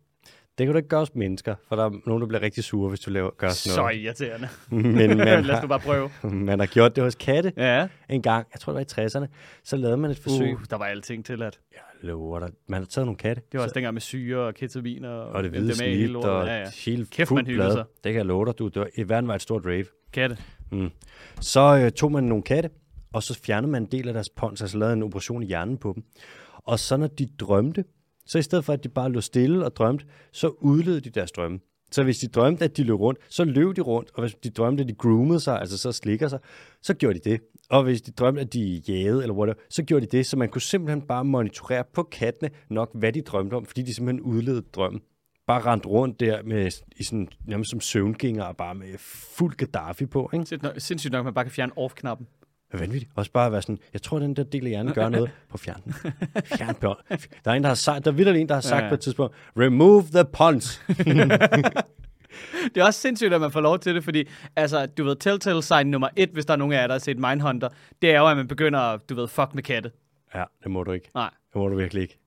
Det 0.59 0.67
kan 0.67 0.73
du 0.73 0.77
ikke 0.77 0.89
gøre 0.89 1.01
hos 1.01 1.15
mennesker, 1.15 1.55
for 1.69 1.77
der 1.77 1.85
er 1.85 1.91
nogen, 2.07 2.21
der 2.21 2.27
bliver 2.29 2.43
rigtig 2.43 2.65
sure, 2.65 2.89
hvis 2.89 3.01
du 3.01 3.11
laver, 3.11 3.31
gør 3.39 3.49
sådan 3.49 3.75
Så 3.75 3.81
noget. 3.81 3.97
irriterende. 3.97 4.49
Men 4.99 5.17
man 5.19 5.45
Lad 5.45 5.57
os 5.57 5.63
nu 5.63 5.69
bare 5.69 5.81
prøve. 5.81 6.11
man 6.35 6.59
har 6.59 6.67
gjort 6.67 6.97
det 6.97 7.05
hos 7.05 7.15
katte 7.15 7.53
Ja. 7.57 7.89
en 8.09 8.23
gang, 8.23 8.47
jeg 8.55 8.61
tror 8.61 8.73
det 8.79 8.87
var 8.97 9.03
i 9.03 9.07
60'erne, 9.07 9.27
så 9.65 9.77
lavede 9.77 9.97
man 9.97 10.11
et 10.11 10.19
forsøg. 10.19 10.55
Uh, 10.55 10.61
der 10.71 10.77
var 10.77 10.85
alting 10.85 11.25
til 11.25 11.43
at. 11.43 11.59
Jeg 11.73 11.81
lover 12.09 12.39
dig. 12.41 12.49
Man 12.69 12.81
har 12.81 12.87
taget 12.87 13.07
nogle 13.07 13.19
katte. 13.19 13.43
Det 13.53 13.59
var 13.59 13.65
også 13.65 13.75
dengang 13.75 13.95
med 13.95 14.01
syre 14.01 14.39
og 14.47 14.55
ketamin 14.55 15.05
og, 15.05 15.27
og 15.29 15.43
det 15.43 15.51
hvide 15.51 15.65
hele 15.85 16.07
snit, 16.13 16.17
og 16.17 16.47
Ja, 16.47 16.59
ja. 16.61 16.71
helt 16.87 17.11
Kæft, 17.11 17.31
man 17.31 17.45
blad. 17.45 17.73
sig. 17.73 17.85
Det 18.05 18.13
kan 18.13 18.19
jeg 18.19 18.27
love 18.27 18.47
dig, 18.47 18.59
du. 18.59 18.69
Det 18.69 18.77
var, 18.81 18.89
I 18.97 19.09
verden 19.09 19.29
var 19.29 19.35
et 19.35 19.43
stort 19.43 19.67
rave. 19.67 19.85
Katte. 20.13 20.37
Mm. 20.73 20.91
Så 21.41 21.81
øh, 21.85 21.91
tog 21.93 22.13
man 22.13 22.25
nogle 22.25 22.43
katte, 22.43 22.71
og 23.13 23.23
så 23.23 23.41
fjernede 23.45 23.73
man 23.73 23.83
en 23.83 23.89
del 23.93 24.09
af 24.09 24.15
deres 24.15 24.29
pons, 24.31 24.61
altså 24.63 24.79
lavede 24.79 24.93
en 24.97 25.03
operation 25.03 25.43
i 25.43 25.47
hjernen 25.47 25.79
på 25.79 25.93
dem. 25.95 26.05
Og 26.57 26.79
så 26.79 26.97
når 26.97 27.07
de 27.07 27.27
drømte, 27.41 27.85
så 28.27 28.39
i 28.39 28.43
stedet 28.43 28.65
for 28.65 28.73
at 28.73 28.85
de 28.85 28.89
bare 28.89 29.13
lå 29.13 29.21
stille 29.21 29.65
og 29.65 29.77
drømte, 29.77 30.05
så 30.33 30.49
udled 30.49 31.01
de 31.01 31.11
deres 31.11 31.33
drømme. 31.33 31.59
Så 31.91 32.03
hvis 32.03 32.19
de 32.19 32.29
drømte, 32.29 32.65
at 32.65 32.77
de 32.77 32.83
løb 32.83 33.01
rundt, 33.01 33.21
så 33.29 33.45
løb 33.45 33.77
de 33.77 33.81
rundt, 33.81 34.11
og 34.15 34.21
hvis 34.21 34.35
de 34.35 34.51
drømte, 34.51 34.83
at 34.83 34.89
de 34.89 34.95
groomede 34.95 35.41
sig, 35.41 35.61
altså 35.61 35.79
så 35.79 35.93
slikker 35.93 36.29
sig, 36.29 36.39
så 36.83 36.95
gjorde 36.95 37.19
de 37.19 37.31
det. 37.31 37.41
Og 37.71 37.83
hvis 37.83 38.03
de 38.03 38.11
drømte, 38.11 38.41
at 38.41 38.53
de 38.53 38.83
jagede 38.89 39.23
eller 39.23 39.35
whatever, 39.35 39.55
så 39.71 39.83
gjorde 39.83 40.07
de 40.07 40.17
det, 40.17 40.27
så 40.27 40.37
man 40.37 40.49
kunne 40.49 40.63
simpelthen 40.63 41.03
bare 41.03 41.25
monitorere 41.25 41.85
på 41.95 42.03
kattene 42.03 42.51
nok, 42.71 42.91
hvad 42.95 43.13
de 43.13 43.23
drømte 43.23 43.55
om, 43.55 43.67
fordi 43.67 43.83
de 43.83 43.95
simpelthen 43.95 44.21
udledede 44.21 44.63
drømmen. 44.73 45.01
Bare 45.47 45.61
rent 45.61 45.87
rundt 45.87 46.21
der 46.21 46.43
med, 46.43 46.71
i 46.97 47.05
sådan, 47.05 47.29
nærmest 47.47 47.71
som 47.71 47.81
søvngænger, 47.81 48.45
og 48.45 48.57
bare 48.57 48.75
med 48.75 48.99
fuld 48.99 49.55
Gaddafi 49.57 50.07
på, 50.07 50.31
ikke? 50.33 50.47
Sindssygt 50.47 50.63
nok, 50.63 50.73
sindssygt 50.79 51.13
nok, 51.13 51.19
at 51.19 51.25
man 51.25 51.35
bare 51.35 51.45
kan 51.45 51.53
fjerne 51.53 51.73
off-knappen 51.79 52.27
vanvittigt. 52.81 53.13
Også 53.15 53.31
bare 53.33 53.47
at 53.47 53.53
være 53.53 53.63
sådan, 53.63 53.79
jeg 53.93 54.03
tror, 54.03 54.19
den 54.19 54.37
der 54.37 54.43
del 54.45 54.65
af 54.65 54.69
hjernen 54.71 54.95
gør 54.95 55.09
noget 55.09 55.31
på 55.51 55.59
fjernen. 55.59 55.93
Fjern. 56.45 56.75
Der 57.45 57.51
er 57.51 57.55
en, 57.55 57.63
der 57.63 57.69
har 57.69 57.75
sagt, 57.75 58.05
der 58.05 58.13
er 58.13 58.33
en, 58.35 58.49
der 58.49 58.55
har 58.55 58.61
sagt 58.61 58.73
Ja, 58.73 58.79
ja, 58.79 58.85
ja. 58.85 58.89
på 58.89 58.95
et 58.95 59.01
tidspunkt, 59.01 59.35
remove 59.57 60.03
the 60.15 60.25
puns. 60.33 60.81
Det 62.75 62.81
er 62.81 62.85
også 62.85 63.01
sindssygt, 63.01 63.33
at 63.35 63.41
man 63.41 63.51
får 63.53 63.61
lov 63.61 63.79
til 63.79 63.95
det, 63.95 64.05
fordi, 64.05 64.25
altså, 64.57 64.87
du 64.87 65.05
ved, 65.05 65.17
telltale 65.17 65.63
sign 65.63 65.87
nummer 65.87 66.09
et, 66.17 66.29
hvis 66.31 66.47
der 66.47 66.53
er 66.53 66.57
nogen 66.59 66.73
af 66.73 66.77
jer, 66.81 66.87
der 66.87 66.95
har 66.95 66.99
set 66.99 67.19
Mindhunter, 67.19 67.69
det 68.03 68.11
er 68.15 68.19
jo, 68.19 68.27
at 68.29 68.37
man 68.37 68.49
begynder 68.49 68.79
at, 68.81 69.09
du 69.09 69.15
ved, 69.15 69.29
fuck 69.29 69.55
med 69.55 69.63
katte. 69.63 69.91
ja, 70.35 70.45
det 70.63 70.71
må 70.71 70.83
du 70.85 70.93
ikke. 70.93 71.11
Nej. 71.15 71.31
Det 71.53 71.61
må 71.61 71.69
du 71.69 71.77
virkelig 71.77 72.03
ikke. 72.03 72.19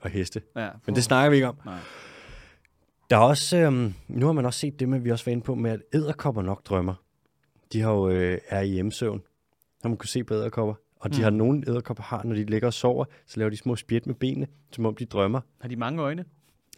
Og 0.00 0.10
heste. 0.10 0.42
Ja. 0.56 0.68
Men 0.86 0.94
det 0.94 1.04
snakker 1.04 1.30
vi 1.30 1.36
ikke 1.36 1.48
om. 1.48 1.58
Nej. 1.64 1.78
Der 3.10 3.16
er 3.16 3.20
også, 3.20 3.56
øhm, 3.56 3.94
nu 4.08 4.26
har 4.26 4.32
man 4.32 4.46
også 4.46 4.60
set 4.60 4.80
det 4.80 4.88
med, 4.88 4.98
vi 5.00 5.10
også 5.10 5.24
var 5.24 5.32
inde 5.32 5.42
på, 5.42 5.54
med 5.54 5.70
at 5.70 5.80
æderkopper 5.94 6.42
nok 6.42 6.66
drømmer. 6.66 6.94
De 7.72 7.80
har 7.80 7.90
jo, 7.92 8.08
øh, 8.08 8.38
er 8.48 8.60
i 8.60 8.68
hjemsøvn. 8.68 9.22
Har 9.82 9.88
man 9.88 9.96
kunne 9.96 10.08
se 10.08 10.24
på 10.24 10.34
æderkopper. 10.34 10.74
Og 11.00 11.12
de 11.12 11.16
Mm. 11.18 11.22
har 11.22 11.30
nogle 11.30 11.64
æderkopper 11.68 12.02
har, 12.04 12.22
når 12.24 12.34
de 12.34 12.44
ligger 12.44 12.66
og 12.66 12.72
sover, 12.74 13.04
så 13.26 13.38
laver 13.40 13.50
de 13.50 13.56
små 13.56 13.76
spjæt 13.76 14.06
med 14.06 14.14
benene, 14.14 14.46
som 14.72 14.86
om 14.86 14.94
de 14.96 15.04
drømmer. 15.04 15.40
Har 15.60 15.68
de 15.68 15.76
mange 15.76 16.02
øjne? 16.02 16.24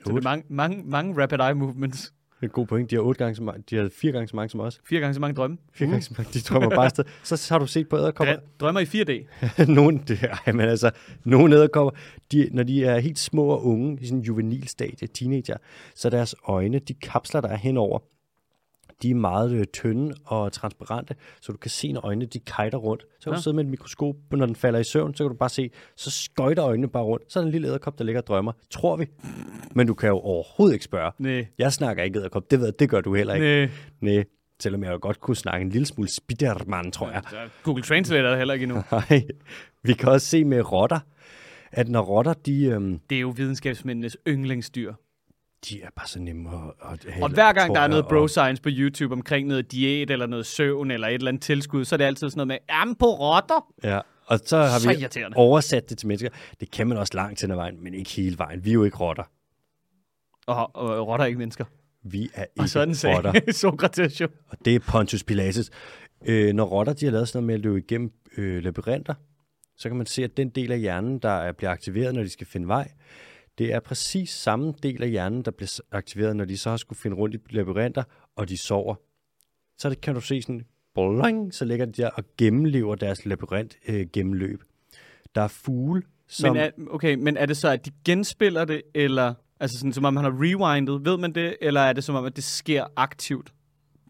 Så 0.04 0.12
det 0.12 0.18
er 0.18 0.22
mange, 0.22 0.44
mange, 0.48 0.82
mange 0.86 1.22
rapid 1.22 1.38
eye 1.38 1.54
movements. 1.54 2.02
Det 2.40 2.46
er 2.46 2.50
en 2.50 2.52
god 2.52 2.66
point. 2.66 2.90
De 2.90 2.94
har, 2.96 3.02
otte 3.02 3.18
gange 3.18 3.34
så 3.36 3.42
mange, 3.42 3.64
de 3.70 3.76
har 3.76 3.88
fire 3.92 4.12
gange 4.12 4.28
så 4.28 4.36
mange 4.36 4.48
som 4.50 4.60
os. 4.60 4.80
Fire 4.88 5.00
gange 5.00 5.14
så 5.14 5.20
mange 5.20 5.34
drømme. 5.34 5.56
Fire 5.72 5.88
gange 5.88 6.02
så 6.02 6.14
mange. 6.18 6.30
De 6.34 6.40
drømmer 6.40 6.68
bare 6.70 6.84
afsted. 6.84 7.04
Så 7.22 7.54
har 7.54 7.58
du 7.58 7.66
set 7.66 7.88
på 7.88 7.96
æderkopper. 7.98 8.34
Dre- 8.36 8.56
Drømmer 8.60 8.80
i 8.80 8.84
4D. 8.84 9.26
nogle, 9.74 10.00
det, 10.08 10.18
ej, 10.46 10.52
men 10.52 10.60
altså, 10.68 10.90
nogle 11.24 11.56
æderkopper, 11.56 11.98
de, 12.32 12.48
når 12.52 12.62
de 12.62 12.84
er 12.84 12.98
helt 12.98 13.18
små 13.18 13.44
og 13.44 13.66
unge, 13.66 13.98
i 14.00 14.04
sådan 14.06 14.18
en 14.18 14.24
juvenil 14.24 14.68
stadie, 14.68 15.08
teenager, 15.08 15.56
så 15.94 16.10
deres 16.10 16.34
øjne, 16.44 16.78
de 16.78 16.94
kapsler, 16.94 17.40
der 17.40 17.48
er 17.48 17.56
henover, 17.56 17.98
de 19.02 19.10
er 19.10 19.14
meget 19.14 19.52
øh, 19.52 19.64
tynde 19.66 20.14
og 20.24 20.52
transparente, 20.52 21.14
så 21.40 21.52
du 21.52 21.58
kan 21.58 21.70
se, 21.70 21.92
når 21.92 22.06
øjnene 22.06 22.26
de 22.26 22.38
kajter 22.40 22.78
rundt. 22.78 23.02
Så 23.20 23.24
kan 23.24 23.32
Ja. 23.32 23.36
du 23.36 23.42
sidde 23.42 23.56
med 23.56 23.64
et 23.64 23.70
mikroskop, 23.70 24.14
og 24.32 24.38
når 24.38 24.46
den 24.46 24.56
falder 24.56 24.78
i 24.78 24.84
søvn, 24.84 25.14
så 25.14 25.24
kan 25.24 25.30
du 25.30 25.36
bare 25.36 25.48
se, 25.48 25.70
så 25.96 26.10
skøjter 26.10 26.64
øjnene 26.64 26.88
bare 26.88 27.02
rundt. 27.04 27.32
Så 27.32 27.38
er 27.38 27.42
der 27.42 27.46
en 27.46 27.52
lille 27.52 27.68
æderkop, 27.68 27.98
der 27.98 28.04
ligger 28.04 28.20
og 28.20 28.26
drømmer. 28.26 28.52
Tror 28.70 28.96
vi. 28.96 29.06
Men 29.74 29.86
du 29.86 29.94
kan 29.94 30.08
jo 30.08 30.18
overhovedet 30.18 30.74
ikke 30.74 30.84
spørge. 30.84 31.12
Nej. 31.18 31.46
Jeg 31.58 31.72
snakker 31.72 32.02
ikke 32.02 32.18
æderkop, 32.18 32.50
det 32.50 32.58
ved 32.58 32.66
jeg, 32.66 32.78
det 32.78 32.88
gør 32.90 33.00
du 33.00 33.14
heller 33.14 33.34
ikke. 33.34 33.46
Nej. 34.00 34.14
Nej. 34.14 34.24
Selvom 34.62 34.84
jeg 34.84 34.92
jo 34.92 34.98
godt 35.02 35.20
kunne 35.20 35.36
snakke 35.36 35.64
en 35.64 35.70
lille 35.70 35.86
smule 35.86 36.08
Spiderman, 36.10 36.92
tror 36.92 37.10
jeg. 37.10 37.22
Google 37.62 37.82
Translate 37.82 38.22
er 38.26 38.30
der 38.30 38.36
heller 38.38 38.54
ikke 38.54 38.64
endnu. 38.64 38.82
Nej, 39.10 39.22
vi 39.82 39.92
kan 39.92 40.08
også 40.08 40.26
se 40.26 40.44
med 40.44 40.72
rotter, 40.72 40.98
at 41.72 41.88
når 41.88 42.00
rotter, 42.02 42.32
de, 42.32 42.64
øhm, 42.64 42.98
Det 43.10 43.16
er 43.16 43.20
jo 43.20 43.28
videnskabsmændenes 43.36 44.16
yndlingsdyr. 44.28 44.92
De 45.68 45.82
er 45.82 45.88
bare 45.96 46.06
så 46.08 46.20
nemme 46.20 46.48
at, 46.50 46.90
at 46.92 47.12
have, 47.12 47.24
Og 47.24 47.30
hver 47.30 47.52
gang 47.52 47.74
der 47.74 47.80
er 47.80 47.86
noget 47.86 48.04
og- 48.04 48.08
bro 48.10 48.28
science 48.28 48.62
på 48.62 48.68
YouTube 48.72 49.12
omkring 49.14 49.48
noget 49.48 49.72
diæt 49.72 50.10
eller 50.10 50.26
noget 50.26 50.46
søvn 50.46 50.90
eller 50.90 51.08
et 51.08 51.14
eller 51.14 51.28
andet 51.28 51.42
tilskud, 51.42 51.84
så 51.84 51.94
er 51.94 51.96
det 51.96 52.04
altid 52.04 52.30
sådan 52.30 52.38
noget 52.38 52.48
med, 52.48 52.76
jamen 52.76 52.94
på 52.94 53.06
rotter. 53.06 53.72
Ja, 53.84 54.00
og 54.26 54.40
så 54.44 54.56
har 54.56 54.78
Så 54.78 54.88
vi 54.88 55.06
oversat 55.36 55.90
det 55.90 55.98
til 55.98 56.08
mennesker. 56.08 56.28
Det 56.60 56.70
kan 56.70 56.86
man 56.86 56.98
også 56.98 57.12
langt 57.14 57.40
hen 57.40 57.50
ad 57.50 57.56
vejen, 57.56 57.84
men 57.84 57.94
ikke 57.94 58.10
hele 58.10 58.38
vejen. 58.38 58.64
Vi 58.64 58.70
er 58.70 58.74
jo 58.74 58.84
ikke 58.84 58.96
rotter. 58.96 59.24
Og, 60.46 60.76
og 60.76 61.06
rotter 61.08 61.24
er 61.24 61.26
ikke 61.26 61.38
mennesker. 61.38 61.64
Vi 62.02 62.30
er 62.34 62.42
Og 62.42 62.48
ikke 62.64 62.68
sådan 62.68 62.94
rotter. 63.16 63.32
sagde 63.32 63.52
Sokrates 63.60 64.20
jo. 64.20 64.28
Og 64.48 64.56
det 64.64 64.74
er 64.74 64.78
Pontius 64.88 65.24
Pilatus. 65.24 65.70
Øh, 66.26 66.52
når 66.52 66.64
rotter 66.64 66.92
de 66.92 67.04
har 67.04 67.12
lavet 67.12 67.28
sådan 67.28 67.38
noget 67.38 67.46
med 67.46 67.54
at 67.54 67.60
løbe 67.60 67.78
igennem 67.78 68.12
øh, 68.36 68.62
labyrinter, 68.62 69.14
så 69.76 69.88
kan 69.88 69.96
man 69.96 70.06
se, 70.06 70.24
at 70.24 70.36
den 70.36 70.48
del 70.48 70.72
af 70.72 70.78
hjernen, 70.80 71.18
der 71.18 71.28
er, 71.30 71.52
bliver 71.52 71.70
aktiveret, 71.70 72.14
når 72.14 72.22
de 72.22 72.28
skal 72.28 72.46
finde 72.46 72.68
vej, 72.68 72.90
det 73.60 73.72
er 73.72 73.80
præcis 73.80 74.30
samme 74.30 74.74
del 74.82 75.02
af 75.02 75.10
hjernen, 75.10 75.42
der 75.42 75.50
bliver 75.50 75.80
aktiveret, 75.92 76.36
når 76.36 76.44
de 76.44 76.58
så 76.58 76.70
har 76.70 76.76
skulle 76.76 76.98
finde 76.98 77.16
rundt 77.16 77.34
i 77.34 77.38
labyrinter, 77.50 78.02
og 78.36 78.48
de 78.48 78.62
sover. 78.62 78.94
Så 79.78 79.90
det 79.90 80.00
kan 80.00 80.14
du 80.14 80.20
se 80.20 80.42
sådan, 80.42 80.64
boing, 80.94 81.54
så 81.54 81.64
ligger 81.64 81.86
de 81.86 81.92
der 81.92 82.10
og 82.10 82.24
gennemlever 82.38 82.94
deres 82.94 83.26
labyrint 83.26 83.78
øh, 83.88 84.06
gennemløb. 84.12 84.62
Der 85.34 85.40
er 85.40 85.48
fugle, 85.48 86.02
som... 86.28 86.52
Men 86.52 86.62
er, 86.62 86.70
okay, 86.90 87.14
men 87.14 87.36
er 87.36 87.46
det 87.46 87.56
så, 87.56 87.68
at 87.68 87.86
de 87.86 87.90
genspiller 88.04 88.64
det, 88.64 88.82
eller 88.94 89.34
altså 89.60 89.78
sådan, 89.78 89.92
som 89.92 90.04
om 90.04 90.14
man 90.14 90.24
har 90.24 90.32
rewindet, 90.42 91.04
ved 91.04 91.18
man 91.18 91.32
det, 91.32 91.56
eller 91.60 91.80
er 91.80 91.92
det 91.92 92.04
som 92.04 92.14
om, 92.14 92.24
at 92.24 92.36
det 92.36 92.44
sker 92.44 92.84
aktivt? 92.96 93.52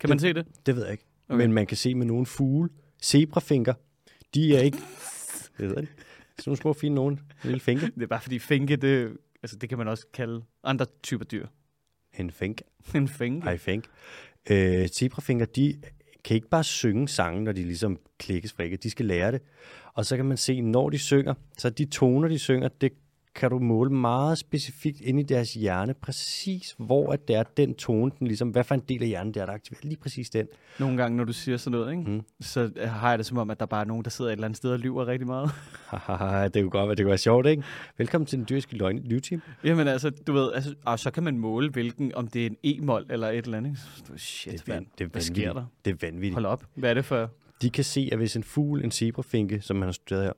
Kan 0.01 0.09
man 0.09 0.19
se 0.19 0.33
det? 0.33 0.47
Det 0.67 0.77
ved 0.77 0.83
jeg 0.83 0.93
ikke. 0.93 1.07
Okay. 1.29 1.39
Men 1.39 1.53
man 1.53 1.67
kan 1.67 1.77
se 1.77 1.95
med 1.95 2.07
nogle 2.07 2.27
fugle, 2.27 2.71
zebrafinker, 3.03 3.75
de 4.35 4.57
er 4.57 4.61
ikke... 4.61 4.79
Det 5.59 5.69
ved 5.69 5.77
jeg. 5.77 5.87
Sådan 6.39 6.51
nogle 6.51 6.57
små 6.57 6.73
fine 6.73 6.95
nogen. 6.95 7.15
En 7.15 7.21
lille 7.45 7.61
finke. 7.61 7.87
Det 7.87 8.03
er 8.03 8.07
bare 8.07 8.21
fordi 8.21 8.39
finke, 8.39 8.77
det, 8.77 9.17
altså, 9.43 9.57
det 9.57 9.69
kan 9.69 9.79
man 9.79 9.89
også 9.89 10.07
kalde 10.13 10.43
andre 10.65 10.87
typer 11.03 11.25
dyr. 11.25 11.47
En 12.19 12.31
fink. 12.31 12.63
En 12.95 13.09
finke. 13.09 13.45
Hej 13.45 13.57
fink. 13.57 13.85
Øh, 14.51 14.89
zebrafinker, 14.89 15.47
de 15.47 15.83
kan 16.25 16.35
ikke 16.35 16.49
bare 16.49 16.65
synge 16.65 17.09
sange, 17.09 17.45
når 17.45 17.53
de 17.53 17.63
ligesom 17.63 17.99
klikkes 18.19 18.53
fra 18.53 18.63
ikke. 18.63 18.77
De 18.77 18.91
skal 18.91 19.07
lære 19.07 19.33
det. 19.33 19.43
Og 19.95 20.07
så 20.07 20.17
kan 20.17 20.25
man 20.25 20.37
se, 20.37 20.61
når 20.61 20.91
de 20.91 20.99
synger, 20.99 21.35
så 21.59 21.71
de 21.71 21.85
toner, 21.85 22.29
de 22.29 22.39
synger, 22.39 22.69
det 22.69 22.93
kan 23.35 23.51
du 23.51 23.59
måle 23.59 23.91
meget 23.91 24.39
specifikt 24.39 25.01
ind 25.01 25.21
i 25.21 25.23
deres 25.23 25.55
hjerne, 25.55 25.95
præcis 25.95 26.75
hvor 26.79 27.13
at 27.13 27.29
det 27.29 27.37
er 27.37 27.43
den 27.43 27.75
tone, 27.75 28.11
den 28.19 28.27
ligesom, 28.27 28.49
hvad 28.49 28.65
for 28.65 28.75
en 28.75 28.83
del 28.89 29.03
af 29.03 29.09
hjernen 29.09 29.35
det 29.35 29.41
er, 29.43 29.47
der 29.47 29.53
aktiverer 29.53 29.81
lige 29.83 29.97
præcis 29.97 30.31
den. 30.31 30.47
Nogle 30.79 30.97
gange, 30.97 31.17
når 31.17 31.25
du 31.25 31.33
siger 31.33 31.57
sådan 31.57 31.79
noget, 31.79 31.93
ikke? 31.93 32.11
Mm. 32.11 32.23
så 32.41 32.71
øh, 32.77 32.89
har 32.89 33.09
jeg 33.09 33.19
det 33.19 33.27
som 33.27 33.39
om, 33.39 33.51
at 33.51 33.61
der 33.61 33.67
bare 33.67 33.81
er 33.81 33.85
nogen, 33.85 34.05
der 34.05 34.11
sidder 34.11 34.31
et 34.31 34.33
eller 34.33 34.45
andet 34.45 34.57
sted 34.57 34.71
og 34.71 34.79
lyver 34.79 35.07
rigtig 35.07 35.27
meget. 35.27 35.51
Det 36.55 36.63
kunne 36.63 36.71
godt 36.71 36.89
være, 36.89 36.95
det 36.95 37.05
kunne 37.05 37.09
være 37.09 37.19
sjovt, 37.19 37.47
ikke? 37.47 37.63
Velkommen 37.99 38.27
til 38.27 38.39
den 38.39 38.47
dyriske 38.51 38.77
løgn 38.77 38.99
livteam. 38.99 39.43
Jamen 39.65 39.89
altså, 39.89 40.11
du 40.11 40.33
ved, 40.33 40.53
altså, 40.53 40.75
og 40.85 40.99
så 40.99 41.11
kan 41.11 41.23
man 41.23 41.39
måle, 41.39 41.71
hvilken, 41.71 42.15
om 42.15 42.27
det 42.29 42.43
er 42.43 42.47
en 42.47 42.57
e-mol 42.65 43.07
eller 43.11 43.29
et 43.29 43.45
eller 43.45 43.59
andet. 43.59 43.71
ikke? 43.71 44.21
Shit, 44.21 44.53
Det 44.53 44.69
er, 44.69 44.73
van, 44.75 44.87
det 44.99 45.05
er 45.05 45.09
Hvad 45.09 45.23
sker 45.23 45.53
der? 45.53 45.65
Det 45.85 45.91
er 45.91 46.07
vanvittigt. 46.07 46.35
Hold 46.35 46.47
op. 46.47 46.65
Hvad 46.75 46.91
er 46.91 46.95
det 46.95 47.05
for? 47.05 47.31
De 47.63 47.71
kan 47.71 47.85
se, 47.85 48.09
at 48.13 48.19
hvis 48.19 48.37
en 48.37 48.45
fugl, 48.45 48.85
en 48.85 48.91
zebrafinke, 48.91 49.61
som 49.61 49.77
man 49.77 49.87
har 49.87 49.93
studeret 49.93 50.25
her, 50.25 50.33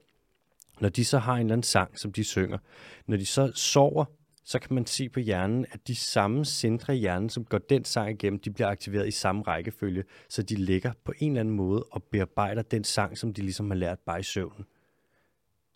når 0.80 0.88
de 0.88 1.04
så 1.04 1.18
har 1.18 1.34
en 1.34 1.40
eller 1.40 1.52
anden 1.52 1.62
sang, 1.62 1.98
som 1.98 2.12
de 2.12 2.24
synger, 2.24 2.58
når 3.06 3.16
de 3.16 3.26
så 3.26 3.52
sover, 3.54 4.04
så 4.44 4.58
kan 4.58 4.74
man 4.74 4.86
se 4.86 5.08
på 5.08 5.20
hjernen, 5.20 5.66
at 5.70 5.88
de 5.88 5.96
samme 5.96 6.44
centre 6.44 6.96
i 6.96 6.98
hjernen, 6.98 7.30
som 7.30 7.44
går 7.44 7.58
den 7.58 7.84
sang 7.84 8.10
igennem, 8.10 8.40
de 8.40 8.50
bliver 8.50 8.68
aktiveret 8.68 9.08
i 9.08 9.10
samme 9.10 9.42
rækkefølge, 9.42 10.04
så 10.28 10.42
de 10.42 10.54
ligger 10.54 10.92
på 11.04 11.12
en 11.18 11.32
eller 11.32 11.40
anden 11.40 11.54
måde 11.54 11.84
og 11.90 12.02
bearbejder 12.02 12.62
den 12.62 12.84
sang, 12.84 13.18
som 13.18 13.34
de 13.34 13.42
ligesom 13.42 13.70
har 13.70 13.76
lært 13.76 13.98
bare 13.98 14.20
i 14.20 14.22
søvnen. 14.22 14.66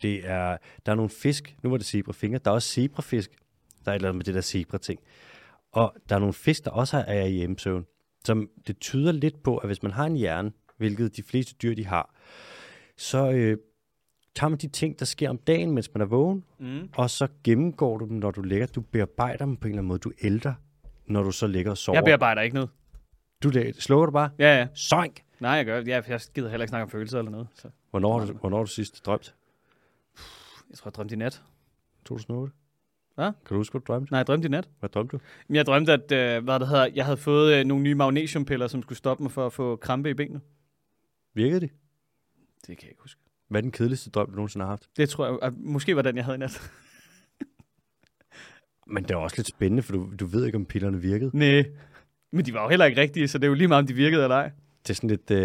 Det 0.01 0.29
er, 0.29 0.57
der 0.85 0.91
er 0.91 0.95
nogle 0.95 1.09
fisk, 1.09 1.55
nu 1.63 1.69
var 1.69 1.77
det 1.77 1.85
zebrafinger, 1.85 2.39
der 2.39 2.51
er 2.51 2.55
også 2.55 2.69
zebrafisk, 2.69 3.31
der 3.85 3.91
er 3.91 3.95
et 3.95 3.99
eller 3.99 4.09
andet 4.09 4.17
med 4.17 4.25
det 4.25 4.33
der 4.33 4.41
zebra-ting. 4.41 4.99
Og 5.71 5.95
der 6.09 6.15
er 6.15 6.19
nogle 6.19 6.33
fisk, 6.33 6.65
der 6.65 6.71
også 6.71 7.03
er 7.07 7.23
i 7.23 7.31
hjemmesøvn, 7.31 7.85
som 8.25 8.49
det 8.67 8.79
tyder 8.79 9.11
lidt 9.11 9.43
på, 9.43 9.57
at 9.57 9.69
hvis 9.69 9.83
man 9.83 9.91
har 9.91 10.05
en 10.05 10.15
hjerne, 10.15 10.51
hvilket 10.77 11.17
de 11.17 11.23
fleste 11.23 11.55
dyr 11.61 11.75
de 11.75 11.85
har, 11.85 12.15
så 12.97 13.31
øh, 13.31 13.57
tager 14.37 14.49
man 14.49 14.59
de 14.59 14.67
ting, 14.67 14.99
der 14.99 15.05
sker 15.05 15.29
om 15.29 15.37
dagen, 15.37 15.71
mens 15.71 15.93
man 15.93 16.01
er 16.01 16.05
vågen, 16.05 16.43
Mm. 16.59 16.89
og 16.95 17.09
så 17.09 17.27
gennemgår 17.43 17.97
du 17.97 18.05
dem, 18.05 18.17
når 18.17 18.31
du 18.31 18.41
ligger. 18.41 18.65
Du 18.67 18.81
bearbejder 18.81 19.45
dem 19.45 19.57
på 19.57 19.67
en 19.67 19.71
eller 19.71 19.79
anden 19.79 19.87
måde. 19.87 19.99
Du 19.99 20.11
ældrer, 20.21 20.53
når 21.05 21.23
du 21.23 21.31
så 21.31 21.47
ligger 21.47 21.71
og 21.71 21.77
sover. 21.77 21.95
Jeg 21.97 22.03
bearbejder 22.05 22.41
ikke 22.41 22.53
noget. 22.53 22.69
Du 23.43 23.51
slukker 23.79 24.05
du 24.05 24.11
bare? 24.11 24.29
Ja, 24.39 24.57
ja. 24.57 24.67
Søjk! 24.73 25.23
Nej, 25.39 25.51
jeg 25.51 25.65
gør. 25.65 25.75
Jeg, 25.85 26.03
jeg 26.09 26.21
gider 26.35 26.49
heller 26.49 26.63
ikke 26.63 26.69
snakke 26.69 26.83
om 26.83 26.89
følelser 26.89 27.19
eller 27.19 27.31
noget. 27.31 27.47
Så. 27.55 27.69
Hvornår, 27.89 28.19
har 28.19 28.25
du, 28.25 28.33
hvornår 28.33 28.57
har 28.57 28.63
du 28.63 28.69
sidst 28.71 29.05
drømt? 29.05 29.35
Jeg 30.69 30.77
tror, 30.77 30.87
jeg 30.89 30.93
drømte 30.95 31.15
i 31.15 31.17
nat. 31.17 31.43
2008? 32.05 32.53
Hvad? 33.15 33.25
Kan 33.25 33.33
du 33.49 33.55
huske, 33.55 33.73
hvad 33.73 33.81
du 33.81 33.93
drømte? 33.93 34.11
Nej, 34.13 34.17
jeg 34.17 34.27
drømte 34.27 34.45
i 34.45 34.49
nat. 34.49 34.69
Hvad 34.79 34.89
drømte 34.89 35.17
du? 35.17 35.21
Jeg 35.49 35.65
drømte, 35.65 35.93
at 35.93 36.11
øh, 36.11 36.43
hvad 36.43 36.59
det 36.59 36.67
hedder, 36.67 36.87
jeg 36.95 37.05
havde 37.05 37.17
fået 37.17 37.53
øh, 37.59 37.65
nogle 37.65 37.83
nye 37.83 37.95
magnesiumpiller, 37.95 38.67
som 38.67 38.81
skulle 38.81 38.97
stoppe 38.97 39.23
mig 39.23 39.31
for 39.31 39.45
at 39.45 39.53
få 39.53 39.75
krampe 39.75 40.09
i 40.09 40.13
benene. 40.13 40.41
Virkede 41.33 41.59
det? 41.59 41.69
Det 42.67 42.77
kan 42.77 42.85
jeg 42.85 42.89
ikke 42.91 43.01
huske. 43.01 43.21
Hvad 43.47 43.59
er 43.59 43.61
den 43.61 43.71
kedeligste 43.71 44.09
drøm, 44.09 44.29
du 44.29 44.35
nogensinde 44.35 44.63
har 44.65 44.69
haft? 44.69 44.89
Det 44.97 45.09
tror 45.09 45.25
jeg, 45.27 45.37
at 45.41 45.53
måske 45.57 45.95
var 45.95 46.01
den, 46.01 46.15
jeg 46.15 46.25
havde 46.25 46.35
i 46.35 46.39
nat. 46.39 46.71
Men 48.87 49.03
det 49.03 49.11
er 49.11 49.15
også 49.15 49.35
lidt 49.37 49.47
spændende, 49.47 49.83
for 49.83 49.93
du, 49.93 50.09
du 50.19 50.25
ved 50.25 50.45
ikke, 50.45 50.55
om 50.55 50.65
pillerne 50.65 51.01
virkede. 51.01 51.31
Nej. 51.33 51.63
Men 52.31 52.45
de 52.45 52.53
var 52.53 52.63
jo 52.63 52.69
heller 52.69 52.85
ikke 52.85 53.01
rigtige, 53.01 53.27
så 53.27 53.37
det 53.37 53.43
er 53.43 53.47
jo 53.47 53.53
lige 53.53 53.67
meget, 53.67 53.79
om 53.81 53.87
de 53.87 53.93
virkede 53.93 54.23
eller 54.23 54.35
ej. 54.35 54.51
Det 54.83 54.89
er 54.89 54.93
sådan 54.93 55.09
lidt 55.09 55.31
uh, 55.31 55.37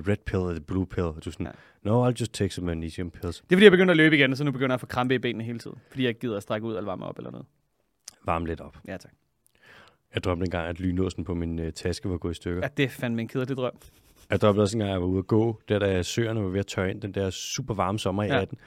the 0.00 0.10
red 0.12 0.16
pill 0.26 0.42
og 0.42 0.54
the 0.54 0.60
blue 0.64 0.86
pill. 0.86 1.04
Du 1.06 1.12
er 1.26 1.30
sådan, 1.30 1.46
Ja. 1.46 1.52
no, 1.90 2.10
I'll 2.10 2.14
just 2.20 2.32
take 2.32 2.54
some 2.54 2.66
magnesium 2.66 3.10
pills. 3.10 3.36
Det 3.40 3.52
er 3.52 3.56
fordi, 3.56 3.64
jeg 3.64 3.70
begynder 3.72 3.90
at 3.90 3.96
løbe 3.96 4.16
igen, 4.16 4.30
og 4.32 4.36
så 4.38 4.44
nu 4.44 4.52
begynder 4.52 4.72
jeg 4.72 4.74
at 4.74 4.80
få 4.80 4.86
krampe 4.86 5.14
i 5.14 5.18
benene 5.18 5.44
hele 5.44 5.58
tiden. 5.58 5.76
Fordi 5.90 6.02
jeg 6.02 6.08
ikke 6.08 6.20
gider 6.20 6.36
at 6.36 6.42
strække 6.42 6.66
ud 6.66 6.76
eller 6.76 6.84
varme 6.90 7.04
op 7.04 7.18
eller 7.18 7.30
noget. 7.30 7.46
Varm 8.24 8.44
lidt 8.44 8.60
op. 8.60 8.78
Ja, 8.88 8.96
tak. 8.96 9.12
Jeg 10.14 10.24
drømte 10.24 10.44
engang, 10.44 10.68
at 10.68 10.80
lynåsen 10.80 11.24
på 11.24 11.34
min 11.34 11.58
uh, 11.58 11.70
taske 11.74 12.10
var 12.10 12.18
gået 12.18 12.32
i 12.32 12.34
stykker. 12.34 12.62
Ja, 12.62 12.68
det 12.76 12.84
er 12.84 12.88
fandme 12.88 13.20
en 13.22 13.28
kedelig 13.28 13.56
drøm. 13.56 13.72
Jeg 14.30 14.40
drømte 14.40 14.60
også 14.60 14.76
engang, 14.76 14.88
at 14.90 14.92
jeg 14.92 15.00
var 15.00 15.06
ude 15.06 15.18
at 15.18 15.26
gå, 15.26 15.60
der 15.68 15.78
da 15.78 16.02
søerne 16.02 16.42
var 16.42 16.48
ved 16.48 16.60
at 16.60 16.66
tørre 16.66 16.90
ind, 16.90 17.00
den 17.00 17.14
der 17.14 17.30
super 17.30 17.74
varme 17.74 17.98
sommer 17.98 18.22
i 18.22 18.26
Ja. 18.26 18.34
ja. 18.34 18.40
18. 18.42 18.58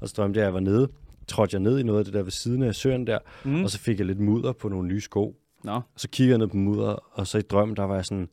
Og 0.00 0.08
så 0.08 0.14
drømte 0.16 0.38
jeg, 0.38 0.44
at 0.44 0.46
jeg 0.46 0.54
var 0.54 0.60
nede, 0.60 0.88
trådte 1.28 1.54
jeg 1.54 1.60
ned 1.60 1.78
i 1.78 1.82
noget 1.82 1.98
af 1.98 2.04
det 2.04 2.14
der 2.14 2.22
ved 2.22 2.30
siden 2.30 2.62
af 2.62 2.74
søen 2.74 3.06
der, 3.06 3.18
Mm. 3.44 3.64
og 3.64 3.70
så 3.70 3.78
fik 3.78 3.98
jeg 3.98 4.06
lidt 4.06 4.20
mudder 4.20 4.52
på 4.52 4.68
nogle 4.68 4.88
nye 4.88 5.00
sko. 5.00 5.36
Nå. 5.64 5.72
Og 5.72 5.82
så 5.96 6.08
kiggede 6.08 6.32
jeg 6.32 6.38
ned 6.38 6.46
på 6.48 6.56
mudder, 6.56 6.88
og 7.12 7.26
så 7.26 7.38
i 7.38 7.42
drømmen, 7.42 7.76
der 7.76 7.82
var 7.84 7.94
jeg 7.94 8.04
sådan, 8.04 8.28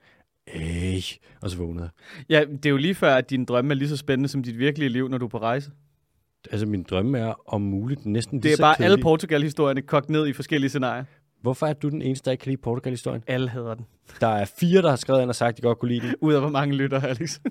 Ej, 0.47 1.01
og 1.41 1.49
så 1.49 1.57
vågnede 1.57 1.89
jeg. 2.29 2.49
Ja, 2.49 2.53
det 2.53 2.65
er 2.65 2.69
jo 2.69 2.77
lige 2.77 2.95
før, 2.95 3.15
at 3.15 3.29
din 3.29 3.45
drømme 3.45 3.71
er 3.73 3.75
lige 3.75 3.89
så 3.89 3.97
spændende 3.97 4.29
som 4.29 4.43
dit 4.43 4.57
virkelige 4.57 4.89
liv, 4.89 5.07
når 5.09 5.17
du 5.17 5.25
er 5.25 5.29
på 5.29 5.37
rejse. 5.37 5.71
Altså, 6.51 6.65
min 6.65 6.83
drømme 6.83 7.19
er 7.19 7.33
om 7.53 7.61
muligt 7.61 8.05
næsten 8.05 8.43
Det 8.43 8.53
er 8.53 8.57
bare 8.59 8.75
alle 8.81 8.87
kedelig. 8.87 9.03
Portugal-historierne 9.03 9.81
kogt 9.81 10.09
ned 10.09 10.27
i 10.27 10.33
forskellige 10.33 10.69
scenarier. 10.69 11.03
Hvorfor 11.45 11.67
er 11.67 11.73
du 11.73 11.89
den 11.89 12.01
eneste, 12.01 12.25
der 12.25 12.31
ikke 12.31 12.41
kan 12.41 12.49
lide 12.49 12.61
Portugal-historien? 12.61 13.23
Alle 13.27 13.49
hader 13.49 13.73
den. 13.73 13.85
Der 14.21 14.27
er 14.27 14.45
fire, 14.45 14.81
der 14.81 14.89
har 14.89 14.95
skrevet 14.95 15.21
ind 15.21 15.29
og 15.29 15.35
sagt, 15.35 15.49
at 15.49 15.57
de 15.57 15.61
godt 15.61 15.79
kunne 15.79 15.91
lide 15.91 16.07
den. 16.07 16.15
Ud 16.21 16.33
af 16.33 16.39
hvor 16.39 16.49
mange 16.49 16.75
lytter, 16.75 17.01
Alex. 17.01 17.39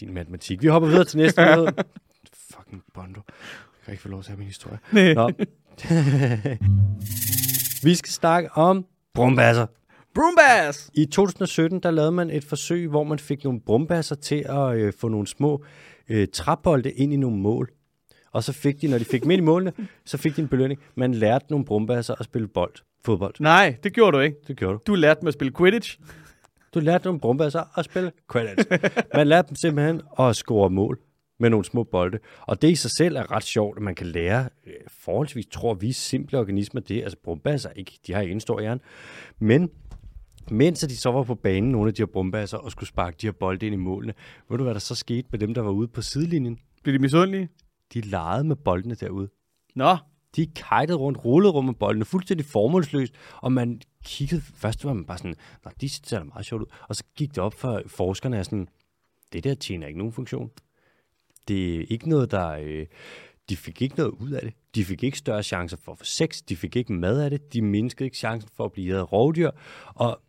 din 0.00 0.14
matematik. 0.14 0.62
Vi 0.62 0.66
hopper 0.66 0.88
videre 0.88 1.04
til 1.04 1.18
næste 1.18 1.42
nyhed. 1.42 1.66
Fucking 2.54 2.82
Bondo. 2.94 3.20
Jeg 3.26 3.84
kan 3.84 3.92
ikke 3.92 4.02
få 4.02 4.08
lov 4.08 4.22
til 4.22 4.30
at 4.30 4.30
have 4.30 4.38
min 4.38 4.46
historie. 4.46 4.78
Nej. 4.92 5.14
Nå. 5.14 5.30
Vi 7.88 7.94
skal 7.94 8.12
snakke 8.12 8.52
om 8.52 8.86
brumbasser. 9.14 9.66
Broombass! 10.14 10.90
I 10.94 11.06
2017, 11.06 11.80
der 11.80 11.90
lavede 11.90 12.12
man 12.12 12.30
et 12.30 12.44
forsøg, 12.44 12.88
hvor 12.88 13.04
man 13.04 13.18
fik 13.18 13.44
nogle 13.44 13.60
brumbasser 13.60 14.14
til 14.14 14.44
at 14.48 14.76
øh, 14.76 14.92
få 14.98 15.08
nogle 15.08 15.26
små 15.26 15.64
øh, 16.08 16.28
træbolde 16.32 16.92
ind 16.92 17.12
i 17.12 17.16
nogle 17.16 17.36
mål. 17.36 17.70
Og 18.32 18.44
så 18.44 18.52
fik 18.52 18.80
de, 18.80 18.88
når 18.88 18.98
de 18.98 19.04
fik 19.04 19.22
dem 19.22 19.30
ind 19.30 19.42
i 19.42 19.44
målene, 19.44 19.72
så 20.04 20.18
fik 20.18 20.36
de 20.36 20.42
en 20.42 20.48
belønning. 20.48 20.80
Man 20.94 21.14
lærte 21.14 21.46
nogle 21.50 21.64
brumbasser 21.64 22.14
at 22.18 22.24
spille 22.24 22.48
bold, 22.48 22.74
fodbold. 23.04 23.34
Nej, 23.40 23.76
det 23.82 23.92
gjorde 23.92 24.16
du 24.16 24.22
ikke. 24.22 24.36
Det 24.48 24.56
gjorde 24.56 24.74
du. 24.74 24.80
Du 24.86 24.94
lærte 24.94 25.20
mig 25.22 25.28
at 25.28 25.34
spille 25.34 25.52
Quidditch. 25.58 25.98
Du 26.74 26.80
lærte 26.80 27.04
nogle 27.04 27.20
brumbasser 27.20 27.78
at 27.78 27.84
spille 27.84 28.12
Quidditch. 28.32 28.66
Man 29.14 29.26
lærte 29.26 29.48
dem 29.48 29.56
simpelthen 29.56 30.02
at 30.18 30.36
score 30.36 30.70
mål 30.70 30.98
med 31.38 31.50
nogle 31.50 31.64
små 31.64 31.82
bolde. 31.82 32.18
Og 32.40 32.62
det 32.62 32.70
i 32.70 32.74
sig 32.74 32.90
selv 32.98 33.16
er 33.16 33.32
ret 33.32 33.44
sjovt, 33.44 33.76
at 33.76 33.82
man 33.82 33.94
kan 33.94 34.06
lære 34.06 34.48
øh, 34.66 34.72
forholdsvis, 35.04 35.46
tror 35.46 35.74
vi, 35.74 35.92
simple 35.92 36.38
organismer 36.38 36.80
det. 36.80 37.02
Altså 37.02 37.18
brumbasser, 37.24 37.70
ikke, 37.76 37.98
de 38.06 38.12
har 38.12 38.20
ikke 38.20 38.32
en 38.32 38.40
stor 38.40 38.60
hjerne. 38.60 38.80
Men 39.38 39.70
mens 40.50 40.80
de 40.80 40.96
så 40.96 41.10
var 41.10 41.22
på 41.22 41.34
banen, 41.34 41.70
nogle 41.70 41.88
af 41.88 41.94
de 41.94 42.02
her 42.02 42.06
brumbasser, 42.06 42.58
og 42.58 42.70
skulle 42.70 42.88
sparke 42.88 43.16
de 43.20 43.26
her 43.26 43.32
bolde 43.32 43.66
ind 43.66 43.74
i 43.74 43.78
målene, 43.78 44.14
ved 44.50 44.58
du, 44.58 44.64
hvad 44.64 44.74
der 44.74 44.80
så 44.80 44.94
skete 44.94 45.28
med 45.30 45.38
dem, 45.38 45.54
der 45.54 45.62
var 45.62 45.70
ude 45.70 45.88
på 45.88 46.02
sidelinjen? 46.02 46.58
Blev 46.82 46.94
de 46.94 46.98
misundelige? 46.98 47.48
De 47.94 48.00
legede 48.00 48.44
med 48.44 48.56
boldene 48.56 48.94
derude. 48.94 49.28
Nå, 49.74 49.96
De 50.36 50.46
kajtede 50.46 50.98
rundt, 50.98 51.24
rullede 51.24 51.52
rundt 51.52 51.66
med 51.66 51.74
boldene, 51.74 52.04
fuldstændig 52.04 52.46
formålsløst, 52.46 53.14
og 53.36 53.52
man 53.52 53.80
kiggede, 54.04 54.40
først 54.40 54.84
var 54.84 54.92
man 54.92 55.04
bare 55.04 55.18
sådan, 55.18 55.34
Nå, 55.64 55.70
de 55.80 55.88
ser 55.88 56.18
da 56.18 56.24
meget 56.24 56.46
sjovt 56.46 56.62
ud, 56.62 56.66
og 56.88 56.96
så 56.96 57.04
gik 57.16 57.30
det 57.30 57.38
op 57.38 57.54
for 57.54 57.82
forskerne, 57.86 58.44
sådan, 58.44 58.68
det 59.32 59.44
der 59.44 59.54
tjener 59.54 59.86
ikke 59.86 59.98
nogen 59.98 60.12
funktion. 60.12 60.50
Det 61.48 61.80
er 61.80 61.84
ikke 61.88 62.08
noget, 62.08 62.30
der, 62.30 62.48
øh, 62.50 62.86
de 63.48 63.56
fik 63.56 63.82
ikke 63.82 63.96
noget 63.96 64.10
ud 64.10 64.30
af 64.30 64.42
det. 64.42 64.54
De 64.74 64.84
fik 64.84 65.02
ikke 65.02 65.18
større 65.18 65.42
chancer 65.42 65.76
for 65.76 65.92
at 65.92 65.98
få 65.98 66.04
sex, 66.04 66.42
de 66.48 66.56
fik 66.56 66.76
ikke 66.76 66.92
mad 66.92 67.20
af 67.20 67.30
det, 67.30 67.52
de 67.52 67.62
mindskede 67.62 68.04
ikke 68.04 68.16
chancen 68.16 68.50
for 68.54 68.64
at 68.64 68.72
blive 68.72 68.86
jaget 68.86 69.12
rovdyr, 69.12 69.50
og 69.86 70.20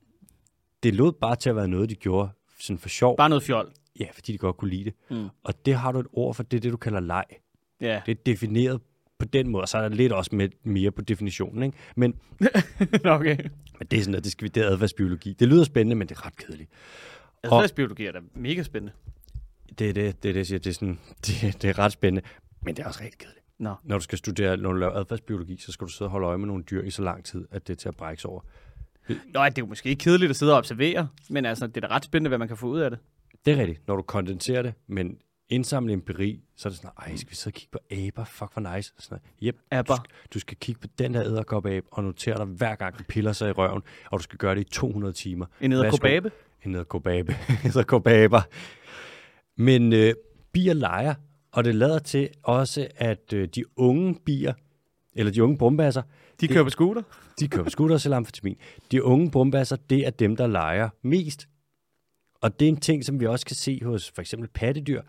det 0.83 0.95
lod 0.95 1.11
bare 1.11 1.35
til 1.35 1.49
at 1.49 1.55
være 1.55 1.67
noget, 1.67 1.89
de 1.89 1.95
gjorde 1.95 2.29
sådan 2.59 2.77
for 2.77 2.89
sjov. 2.89 3.17
bare 3.17 3.29
noget 3.29 3.43
fjol. 3.43 3.71
Ja, 3.99 4.07
fordi 4.13 4.31
de 4.31 4.37
godt 4.37 4.57
kunne 4.57 4.71
lide 4.71 4.83
det. 4.83 4.93
Mm. 5.09 5.29
Og 5.43 5.65
det 5.65 5.75
har 5.75 5.91
du 5.91 5.99
et 5.99 6.07
ord 6.13 6.33
for, 6.35 6.43
det 6.43 6.57
er 6.57 6.61
det, 6.61 6.71
du 6.71 6.77
kalder 6.77 6.99
leg. 6.99 7.23
Ja, 7.81 8.01
Det 8.05 8.11
er 8.11 8.21
defineret 8.25 8.81
på 9.19 9.25
den 9.25 9.49
måde, 9.49 9.61
og 9.61 9.69
så 9.69 9.77
er 9.77 9.81
der 9.81 9.95
lidt 9.95 10.13
også 10.13 10.35
med 10.35 10.49
mere 10.63 10.91
på 10.91 11.01
definitionen. 11.01 11.63
Ikke? 11.63 11.77
Men, 11.95 12.15
okay. 13.05 13.37
men 13.79 13.87
det 13.91 13.99
er 13.99 14.03
sådan, 14.03 14.15
at 14.15 14.23
det, 14.23 14.31
skal 14.31 14.43
vi, 14.43 14.49
det 14.49 14.63
er 14.63 14.69
adfærdsbiologi. 14.69 15.33
Det 15.33 15.47
lyder 15.47 15.63
spændende, 15.63 15.95
men 15.95 16.07
det 16.09 16.17
er 16.17 16.25
ret 16.25 16.37
kedeligt. 16.37 16.69
Adfærdsbiologi 17.43 18.05
er 18.05 18.11
da 18.11 18.19
mega 18.33 18.63
spændende. 18.63 18.93
Det 19.79 19.89
er 19.89 19.93
det, 19.93 20.23
det, 20.23 20.29
er 20.29 20.33
det 20.33 20.39
jeg 20.39 20.45
siger. 20.45 20.59
Det 20.59 20.69
er, 20.69 20.73
sådan, 20.73 20.99
det, 21.27 21.61
det 21.61 21.69
er 21.69 21.79
ret 21.79 21.91
spændende, 21.91 22.27
men 22.61 22.75
det 22.75 22.83
er 22.83 22.87
også 22.87 23.03
rigtig 23.03 23.19
kedeligt. 23.19 23.45
Nå. 23.59 23.75
Når 23.83 23.97
du 23.97 24.03
skal 24.03 24.17
studere, 24.17 24.57
når 24.57 24.71
du 24.71 24.77
laver 24.77 24.93
adfærdsbiologi, 24.93 25.57
så 25.57 25.71
skal 25.71 25.87
du 25.87 25.91
sidde 25.91 26.07
og 26.07 26.11
holde 26.11 26.27
øje 26.27 26.37
med 26.37 26.47
nogle 26.47 26.63
dyr 26.63 26.83
i 26.83 26.89
så 26.89 27.01
lang 27.01 27.25
tid, 27.25 27.47
at 27.51 27.67
det 27.67 27.73
er 27.73 27.77
til 27.77 27.89
at 27.89 27.95
brække 27.95 28.21
sig 28.21 28.29
over. 28.29 28.41
Nå, 29.09 29.15
det 29.25 29.35
er 29.35 29.51
jo 29.57 29.65
måske 29.65 29.89
ikke 29.89 30.03
kedeligt 30.03 30.29
at 30.29 30.35
sidde 30.35 30.51
og 30.51 30.57
observere, 30.57 31.07
men 31.29 31.45
altså, 31.45 31.67
det 31.67 31.77
er 31.77 31.87
da 31.87 31.95
ret 31.95 32.05
spændende, 32.05 32.27
hvad 32.27 32.37
man 32.37 32.47
kan 32.47 32.57
få 32.57 32.67
ud 32.67 32.79
af 32.79 32.89
det. 32.89 32.99
Det 33.45 33.53
er 33.53 33.57
rigtigt, 33.57 33.87
når 33.87 33.95
du 33.95 34.01
kondenserer 34.01 34.61
det, 34.61 34.73
men 34.87 35.17
indsamle 35.49 35.93
empiri, 35.93 36.43
så 36.55 36.67
er 36.67 36.69
det 36.69 36.77
sådan, 36.77 36.91
ej, 36.99 37.15
skal 37.15 37.29
vi 37.31 37.35
sidde 37.35 37.49
og 37.49 37.53
kigge 37.59 37.71
på 37.71 37.79
aber? 37.91 38.25
Fuck, 38.25 38.53
hvor 38.53 38.75
nice. 38.75 38.93
Sådan, 38.99 39.19
yep, 39.43 39.55
du 39.55 39.61
Aber. 39.71 39.95
skal, 39.95 40.09
du 40.33 40.39
skal 40.39 40.57
kigge 40.57 40.81
på 40.81 40.87
den 40.99 41.13
der 41.13 41.23
æderkop-abe, 41.23 41.87
og 41.91 42.03
notere 42.03 42.37
dig 42.37 42.45
hver 42.45 42.75
gang, 42.75 42.97
den 42.97 43.05
piller 43.05 43.31
sig 43.33 43.49
i 43.49 43.51
røven, 43.51 43.81
og 44.11 44.19
du 44.19 44.23
skal 44.23 44.37
gøre 44.37 44.55
det 44.55 44.61
i 44.61 44.69
200 44.71 45.13
timer. 45.13 45.45
En 45.61 45.71
Værsgo. 45.71 45.85
edderkobabe. 45.85 46.31
En 46.65 46.75
æderkobabe. 46.75 47.35
æderkobaber. 47.65 48.41
Men 49.61 49.93
øh, 49.93 50.13
bier 50.53 50.73
leger, 50.73 51.13
og 51.51 51.63
det 51.63 51.75
lader 51.75 51.99
til 51.99 52.29
også, 52.43 52.87
at 52.95 53.33
øh, 53.33 53.47
de 53.55 53.63
unge 53.79 54.15
bier, 54.25 54.53
eller 55.15 55.31
de 55.31 55.43
unge 55.43 55.57
brumbasser, 55.57 56.01
De 56.41 56.47
kører 56.47 56.63
på 56.63 56.69
scooter. 56.69 57.01
de 57.39 57.47
køber 57.47 57.69
scooter 57.69 57.97
til 57.97 58.13
amfetamin. 58.13 58.57
De 58.91 59.03
unge 59.03 59.31
brumbasser, 59.31 59.75
det 59.75 60.07
er 60.07 60.09
dem, 60.09 60.35
der 60.35 60.47
leger 60.47 60.89
mest. 61.01 61.47
Og 62.41 62.59
det 62.59 62.65
er 62.65 62.69
en 62.69 62.77
ting, 62.79 63.05
som 63.05 63.19
vi 63.19 63.25
også 63.25 63.45
kan 63.45 63.55
se 63.55 63.79
hos 63.83 64.11
for 64.11 64.21
eksempel 64.21 64.49
pattedyr. 64.49 65.01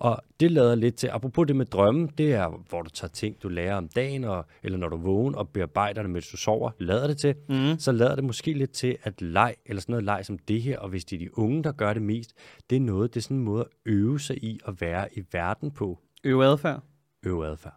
Og 0.00 0.22
det 0.40 0.50
lader 0.50 0.74
lidt 0.74 0.94
til, 0.94 1.06
apropos 1.06 1.46
det 1.46 1.56
med 1.56 1.66
drømmen, 1.66 2.06
det 2.18 2.32
er, 2.34 2.48
hvor 2.68 2.82
du 2.82 2.90
tager 2.90 3.10
ting, 3.10 3.42
du 3.42 3.48
lærer 3.48 3.74
om 3.76 3.88
dagen, 3.88 4.24
og, 4.24 4.46
eller 4.62 4.78
når 4.78 4.88
du 4.88 4.96
er 4.96 5.00
vågen 5.00 5.34
og 5.34 5.48
bearbejder 5.48 6.02
det, 6.02 6.10
mens 6.10 6.28
du 6.28 6.36
sover, 6.36 6.70
lader 6.78 7.06
det 7.06 7.18
til, 7.18 7.34
Mm. 7.48 7.78
så 7.78 7.92
lader 7.92 8.14
det 8.14 8.24
måske 8.24 8.52
lidt 8.52 8.72
til, 8.72 8.96
at 9.02 9.22
leg, 9.22 9.54
eller 9.66 9.80
sådan 9.80 9.92
noget 9.92 10.04
leg 10.04 10.26
som 10.26 10.38
det 10.38 10.62
her, 10.62 10.78
og 10.78 10.88
hvis 10.88 11.04
det 11.04 11.16
er 11.16 11.20
de 11.20 11.38
unge, 11.38 11.62
der 11.64 11.72
gør 11.72 11.92
det 11.92 12.02
mest, 12.02 12.32
det 12.70 12.76
er 12.76 12.80
noget, 12.80 13.14
det 13.14 13.20
er 13.20 13.22
sådan 13.22 13.36
en 13.36 13.42
måde 13.42 13.60
at 13.60 13.66
øve 13.92 14.20
sig 14.20 14.44
i 14.44 14.60
at 14.66 14.80
være 14.80 15.18
i 15.18 15.22
verden 15.32 15.70
på. 15.70 15.98
Øve 16.24 16.44
adfærd. 16.44 16.82
Øve 17.22 17.46
adfærd. 17.46 17.76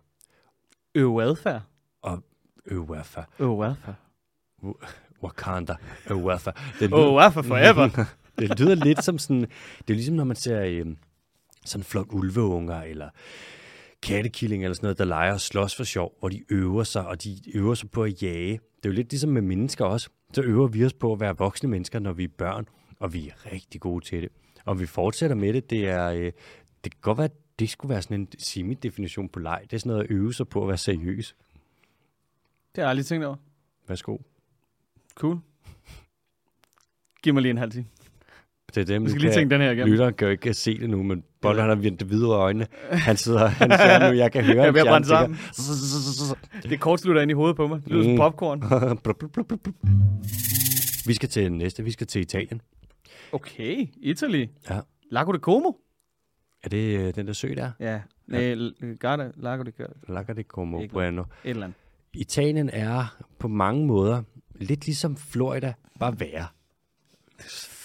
Øve 0.95 1.23
adfærd. 1.23 1.61
Og 2.01 2.23
øve 2.65 2.97
adfærd. 2.97 3.29
Øve 3.39 3.65
adfærd. 3.65 3.95
Wakanda. 5.23 5.75
Øve 6.11 6.33
adfærd. 6.33 6.59
Det 6.79 6.91
Øve 6.93 7.21
adfærd 7.23 7.43
forever. 7.43 7.89
det 8.39 8.59
lyder 8.59 8.75
lidt 8.75 9.03
som 9.03 9.17
sådan, 9.17 9.41
det 9.41 9.89
er 9.89 9.93
ligesom 9.93 10.15
når 10.15 10.23
man 10.23 10.35
ser 10.35 10.61
øh, 10.63 10.85
sådan 11.65 11.79
en 11.79 11.83
flok 11.83 12.13
ulveunger, 12.13 12.81
eller 12.81 13.09
kattekilling 14.01 14.63
eller 14.63 14.75
sådan 14.75 14.85
noget, 14.85 14.97
der 14.97 15.05
leger 15.05 15.33
og 15.33 15.41
slås 15.41 15.75
for 15.75 15.83
sjov, 15.83 16.15
hvor 16.19 16.29
de 16.29 16.43
øver 16.49 16.83
sig, 16.83 17.07
og 17.07 17.23
de 17.23 17.37
øver 17.53 17.73
sig 17.73 17.91
på 17.91 18.03
at 18.03 18.23
jage. 18.23 18.51
Det 18.51 18.85
er 18.85 18.89
jo 18.89 18.91
lidt 18.91 19.11
ligesom 19.11 19.29
med 19.29 19.41
mennesker 19.41 19.85
også. 19.85 20.09
Så 20.33 20.41
øver 20.41 20.67
vi 20.67 20.85
os 20.85 20.93
på 20.93 21.13
at 21.13 21.19
være 21.19 21.37
voksne 21.37 21.69
mennesker, 21.69 21.99
når 21.99 22.13
vi 22.13 22.23
er 22.23 22.27
børn, 22.37 22.67
og 22.99 23.13
vi 23.13 23.29
er 23.29 23.51
rigtig 23.51 23.81
gode 23.81 24.05
til 24.05 24.21
det. 24.21 24.29
Og 24.65 24.79
vi 24.79 24.85
fortsætter 24.85 25.35
med 25.35 25.53
det. 25.53 25.69
Det 25.69 25.89
er, 25.89 26.09
øh, 26.09 26.31
det 26.83 26.91
kan 26.91 27.01
godt 27.01 27.17
være, 27.17 27.25
at 27.25 27.59
det 27.59 27.69
skulle 27.69 27.89
være 27.89 28.01
sådan 28.01 28.19
en 28.19 28.27
semi-definition 28.39 29.29
på 29.29 29.39
leg. 29.39 29.61
Det 29.63 29.73
er 29.73 29.77
sådan 29.77 29.89
noget 29.89 30.03
at 30.03 30.11
øve 30.11 30.33
sig 30.33 30.47
på 30.47 30.61
at 30.61 30.67
være 30.67 30.77
seriøs. 30.77 31.35
Det 32.75 32.81
har 32.81 32.83
jeg 32.83 32.89
aldrig 32.89 33.05
tænkt 33.05 33.25
over. 33.25 33.35
Værsgo. 33.87 34.17
Cool. 35.15 35.39
Giv 37.23 37.33
mig 37.33 37.41
lige 37.41 37.49
en 37.51 37.57
halv 37.57 37.71
time. 37.71 37.85
Det 38.75 38.81
er 38.81 38.85
dem, 38.85 39.03
Jeg 39.03 39.09
skal 39.09 39.21
lige 39.21 39.33
tænke 39.33 39.53
den 39.53 39.61
her 39.61 39.71
igennem. 39.71 39.91
Lytteren 39.91 40.13
kan 40.13 40.31
ikke 40.31 40.53
se 40.53 40.79
det 40.79 40.89
nu, 40.89 41.03
men 41.03 41.23
Bolle 41.43 41.61
han 41.61 41.69
har 41.69 41.75
vendt 41.75 41.99
det 41.99 42.09
videre 42.09 42.31
øjnene. 42.31 42.67
Han 42.89 43.17
sidder, 43.17 43.47
han 43.47 43.71
ser 43.71 43.99
nu, 44.11 44.17
jeg 44.17 44.31
kan 44.31 44.43
høre, 44.43 44.55
Jeg 44.65 44.65
ham 44.65 45.03
fjerne 45.03 45.05
sammen. 45.05 45.39
Det 46.63 46.79
kortslutter 46.79 47.21
ind 47.21 47.31
i 47.31 47.33
hovedet 47.33 47.55
på 47.55 47.67
mig. 47.67 47.81
Det 47.83 47.91
lyder 47.91 48.03
som 48.03 48.11
Mm. 48.11 48.17
popcorn. 48.17 48.59
Blup, 49.03 49.23
blup. 49.33 49.67
Vi 51.07 51.13
skal 51.13 51.29
til 51.29 51.51
næste. 51.51 51.83
Vi 51.83 51.91
skal 51.91 52.07
til 52.07 52.21
Italien. 52.21 52.61
Okay, 53.31 53.87
Italy. 53.97 54.47
Ja. 54.69 54.79
Lago 55.11 55.31
de 55.31 55.39
Como? 55.39 55.71
Er 56.63 56.69
det 56.69 56.99
øh, 56.99 57.15
den 57.15 57.27
der 57.27 57.33
sø 57.33 57.53
der? 57.57 57.71
Ja. 57.79 58.01
Nej, 58.27 58.55
Garda, 58.99 59.31
Lago 59.37 59.63
de 59.63 59.71
Garda. 59.71 59.93
Lago 60.09 60.33
de 60.33 60.43
Como 60.43 60.81
Bueno. 60.91 61.21
Et 61.21 61.27
eller 61.49 61.63
andet. 61.63 61.77
Italien 62.13 62.69
er 62.73 63.17
på 63.39 63.47
mange 63.47 63.85
måder 63.87 64.23
lidt 64.55 64.85
ligesom 64.85 65.17
Florida, 65.17 65.73
bare 65.99 66.19
værre. 66.19 66.47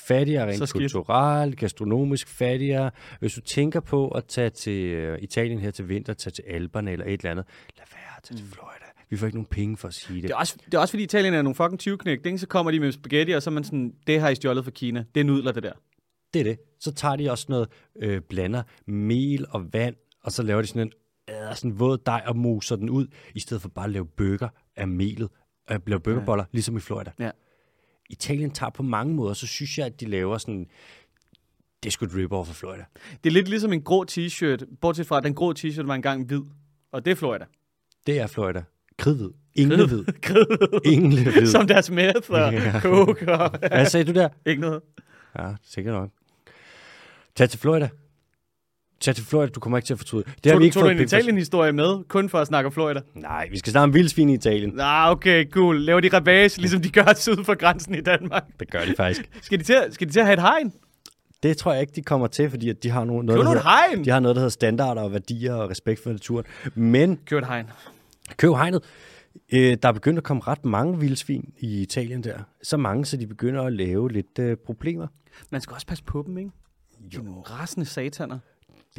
Fattigere 0.09 0.55
Så 0.55 0.61
rent 0.61 0.69
skidt. 0.69 0.93
kulturelt, 0.93 1.59
gastronomisk 1.59 2.29
fattigere. 2.29 2.91
Hvis 3.21 3.35
du 3.35 3.41
tænker 3.41 3.81
på 3.81 4.09
at 4.09 4.25
tage 4.25 4.51
til 4.51 4.85
øh, 4.85 5.19
Italien 5.23 5.59
her 5.59 5.71
til 5.71 5.89
vinter, 5.89 6.15
tage 6.15 6.31
til 6.31 6.45
Alperne 6.47 6.93
eller 6.93 7.07
et 7.07 7.13
eller 7.13 7.31
andet, 7.31 7.45
lad 7.79 7.87
være 7.93 8.17
at 8.17 8.23
tage 8.23 8.39
til 8.39 8.47
Florida. 8.47 8.85
Vi 9.11 9.17
får 9.17 9.27
ikke 9.27 9.37
nogen 9.37 9.49
penge 9.51 9.77
for 9.77 9.89
at 9.89 9.95
sige 9.95 10.17
det. 10.17 10.23
Det 10.23 10.31
er, 10.31 10.37
også, 10.37 10.57
det 10.65 10.75
er 10.75 10.79
også 10.79 10.93
fordi 10.93 11.03
Italien 11.03 11.35
er 11.35 11.43
nogle 11.43 11.55
fucking 11.55 11.79
20 11.79 11.99
knæk. 11.99 12.19
Så 12.37 12.47
kommer 12.47 12.73
de 12.73 12.81
med 12.81 12.93
spaghetti, 12.93 13.33
og 13.33 13.43
så 13.43 13.51
er 13.51 13.53
man 13.53 13.65
sådan, 13.65 13.95
det 14.07 14.21
har 14.21 14.29
I 14.29 14.35
stjålet 14.35 14.65
fra 14.65 14.71
Kina. 14.71 15.05
Det 15.15 15.21
er 15.21 15.25
nudler, 15.25 15.53
det 15.53 15.63
der. 15.63 15.73
Det 16.35 16.41
er 16.41 16.45
det. 16.45 16.59
Så 16.81 16.95
tager 16.95 17.17
de 17.17 17.31
også 17.31 17.47
noget, 17.49 17.69
øh, 18.03 18.21
blander 18.21 18.63
mel 18.87 19.47
og 19.51 19.73
vand, 19.73 19.95
og 20.25 20.33
så 20.33 20.43
laver 20.43 20.63
de 20.63 20.69
sådan 20.69 20.83
en 20.83 20.93
øh, 21.31 21.57
sådan 21.57 21.81
våd 21.81 21.99
dej 22.07 22.23
og 22.27 22.37
moser 22.37 22.77
den 22.77 22.91
ud, 22.91 23.07
i 23.35 23.41
stedet 23.41 23.63
for 23.63 23.69
bare 23.69 23.85
at 23.85 23.91
lave 23.91 24.07
bøger 24.07 24.49
af 24.77 24.89
melet. 24.89 25.29
At 25.69 25.81
lave 25.87 26.01
bøgerboller, 26.01 26.45
ja. 26.45 26.49
ligesom 26.53 26.77
i 26.77 26.81
Florida. 26.81 27.11
Ja. 27.19 27.31
Italien 28.09 28.51
tager 28.51 28.71
på 28.71 28.83
mange 28.83 29.15
måder, 29.15 29.35
så 29.35 29.47
synes 29.47 29.79
jeg, 29.79 29.87
at 29.87 30.01
de 30.01 30.07
laver 30.07 30.39
sådan, 30.39 30.67
det 31.83 31.93
skulle 31.93 32.23
rip 32.23 32.33
over 32.33 32.45
for 32.45 32.55
Florida. 32.55 32.85
Det 33.25 33.31
er 33.31 33.35
lidt 33.35 33.49
ligesom 33.49 33.73
en 33.73 33.83
grå 33.83 34.05
t-shirt, 34.11 34.65
bortset 34.81 35.07
fra, 35.07 35.19
at 35.19 35.25
den 35.25 35.35
grå 35.35 35.53
t-shirt 35.59 35.87
var 35.87 35.95
engang 35.95 36.25
hvid. 36.27 36.43
Og 36.93 37.05
det 37.05 37.11
er 37.11 37.15
Florida. 37.15 37.45
Det 38.07 38.19
er 38.21 38.27
Florida. 38.27 38.63
Kridhvid. 38.99 39.31
Englehvid. 39.55 40.05
Kridhvid. 40.23 40.93
Englehvid. 40.93 41.47
Som 41.57 41.67
deres 41.67 41.91
meth 41.91 42.31
og 42.31 42.53
Ja. 42.53 42.81
coke 42.81 43.33
og 43.33 43.59
Hvad 43.69 43.87
sagde 43.87 44.13
du 44.13 44.19
der? 44.21 44.29
ikke 44.51 44.61
noget. 44.61 44.81
Ja, 45.39 45.55
sikkert 45.65 45.95
nok. 45.95 46.11
Tag 47.37 47.51
til 47.51 47.59
Florida. 47.61 47.89
Tag 49.01 49.15
til 49.15 49.25
Florida, 49.25 49.51
du 49.51 49.61
kommer 49.61 49.79
ikke 49.79 49.87
til 49.87 49.95
at 49.95 49.99
fortryde. 49.99 50.25
Det 50.25 50.53
tog, 50.53 50.53
vi 50.53 50.59
du, 50.59 50.65
ikke 50.65 50.75
tog 50.75 50.81
du 50.83 50.85
fået 50.85 50.91
en 50.93 50.97
penge 50.99 51.09
for- 51.11 51.17
Italien-historie 51.17 51.73
med, 51.73 52.05
kun 52.09 52.29
for 52.29 52.39
at 52.39 52.47
snakke 52.47 52.67
om 52.67 52.73
Florida? 52.73 53.01
Nej, 53.15 53.49
vi 53.51 53.59
skal 53.59 53.71
snakke 53.73 53.85
om 53.85 53.95
vildsvin 53.95 54.29
i 54.29 54.35
Italien. 54.35 54.81
Ah, 54.81 55.11
okay, 55.11 55.51
cool. 55.51 55.81
Laver 55.81 56.01
de 56.01 56.09
ravage, 56.13 56.61
ligesom 56.61 56.83
de 56.83 56.91
gør 56.91 57.15
syd 57.17 57.45
for 57.45 57.55
grænsen 57.55 57.95
i 57.95 58.01
Danmark? 58.01 58.45
Det 58.61 58.71
gør 58.71 58.85
de 58.85 58.95
faktisk. 58.97 59.29
Skal 59.43 59.59
de 59.59 59.65
til, 59.65 59.73
at- 59.73 59.95
skal 59.95 60.07
de 60.07 60.13
til 60.13 60.21
at 60.21 60.27
have 60.27 60.35
et 60.35 60.41
hegn? 60.41 60.73
Det 61.43 61.57
tror 61.57 61.73
jeg 61.73 61.81
ikke, 61.81 61.93
de 61.97 62.03
kommer 62.03 62.27
til, 62.27 62.51
fordi 62.51 62.73
de 62.73 62.91
har 62.91 63.05
noget, 63.05 63.25
nu 63.25 63.33
der 63.33 63.45
hedder, 63.45 63.63
hegn! 63.63 64.05
de 64.05 64.11
har 64.11 64.21
noget, 64.21 64.37
der 64.37 64.41
hedder 64.41 64.51
standarder 64.51 65.03
og 65.03 65.13
værdier 65.13 65.55
og 65.55 65.71
respekt 65.71 66.03
for 66.03 66.11
naturen. 66.11 66.45
Men 66.75 67.19
Køb 67.27 67.39
et 67.39 67.47
hegn. 67.47 67.67
køb 68.37 68.51
hegnet. 68.51 68.83
Øh, 69.53 69.77
der 69.83 69.89
er 69.89 69.93
begyndt 69.93 70.19
at 70.19 70.25
komme 70.25 70.43
ret 70.47 70.65
mange 70.65 71.01
vildsvin 71.01 71.53
i 71.59 71.83
Italien 71.83 72.25
der. 72.25 72.39
Så 72.63 72.77
mange, 72.77 73.05
så 73.05 73.17
de 73.17 73.27
begynder 73.27 73.63
at 73.63 73.73
lave 73.73 74.13
lidt 74.13 74.39
øh, 74.39 74.57
problemer. 74.67 75.07
Man 75.51 75.61
skal 75.61 75.75
også 75.75 75.87
passe 75.87 76.05
på 76.05 76.25
dem, 76.27 76.39
ikke? 76.39 76.51
Jo. 77.17 77.23
Nogle 77.23 77.41
rasende 77.43 77.87
sataner. 77.87 78.39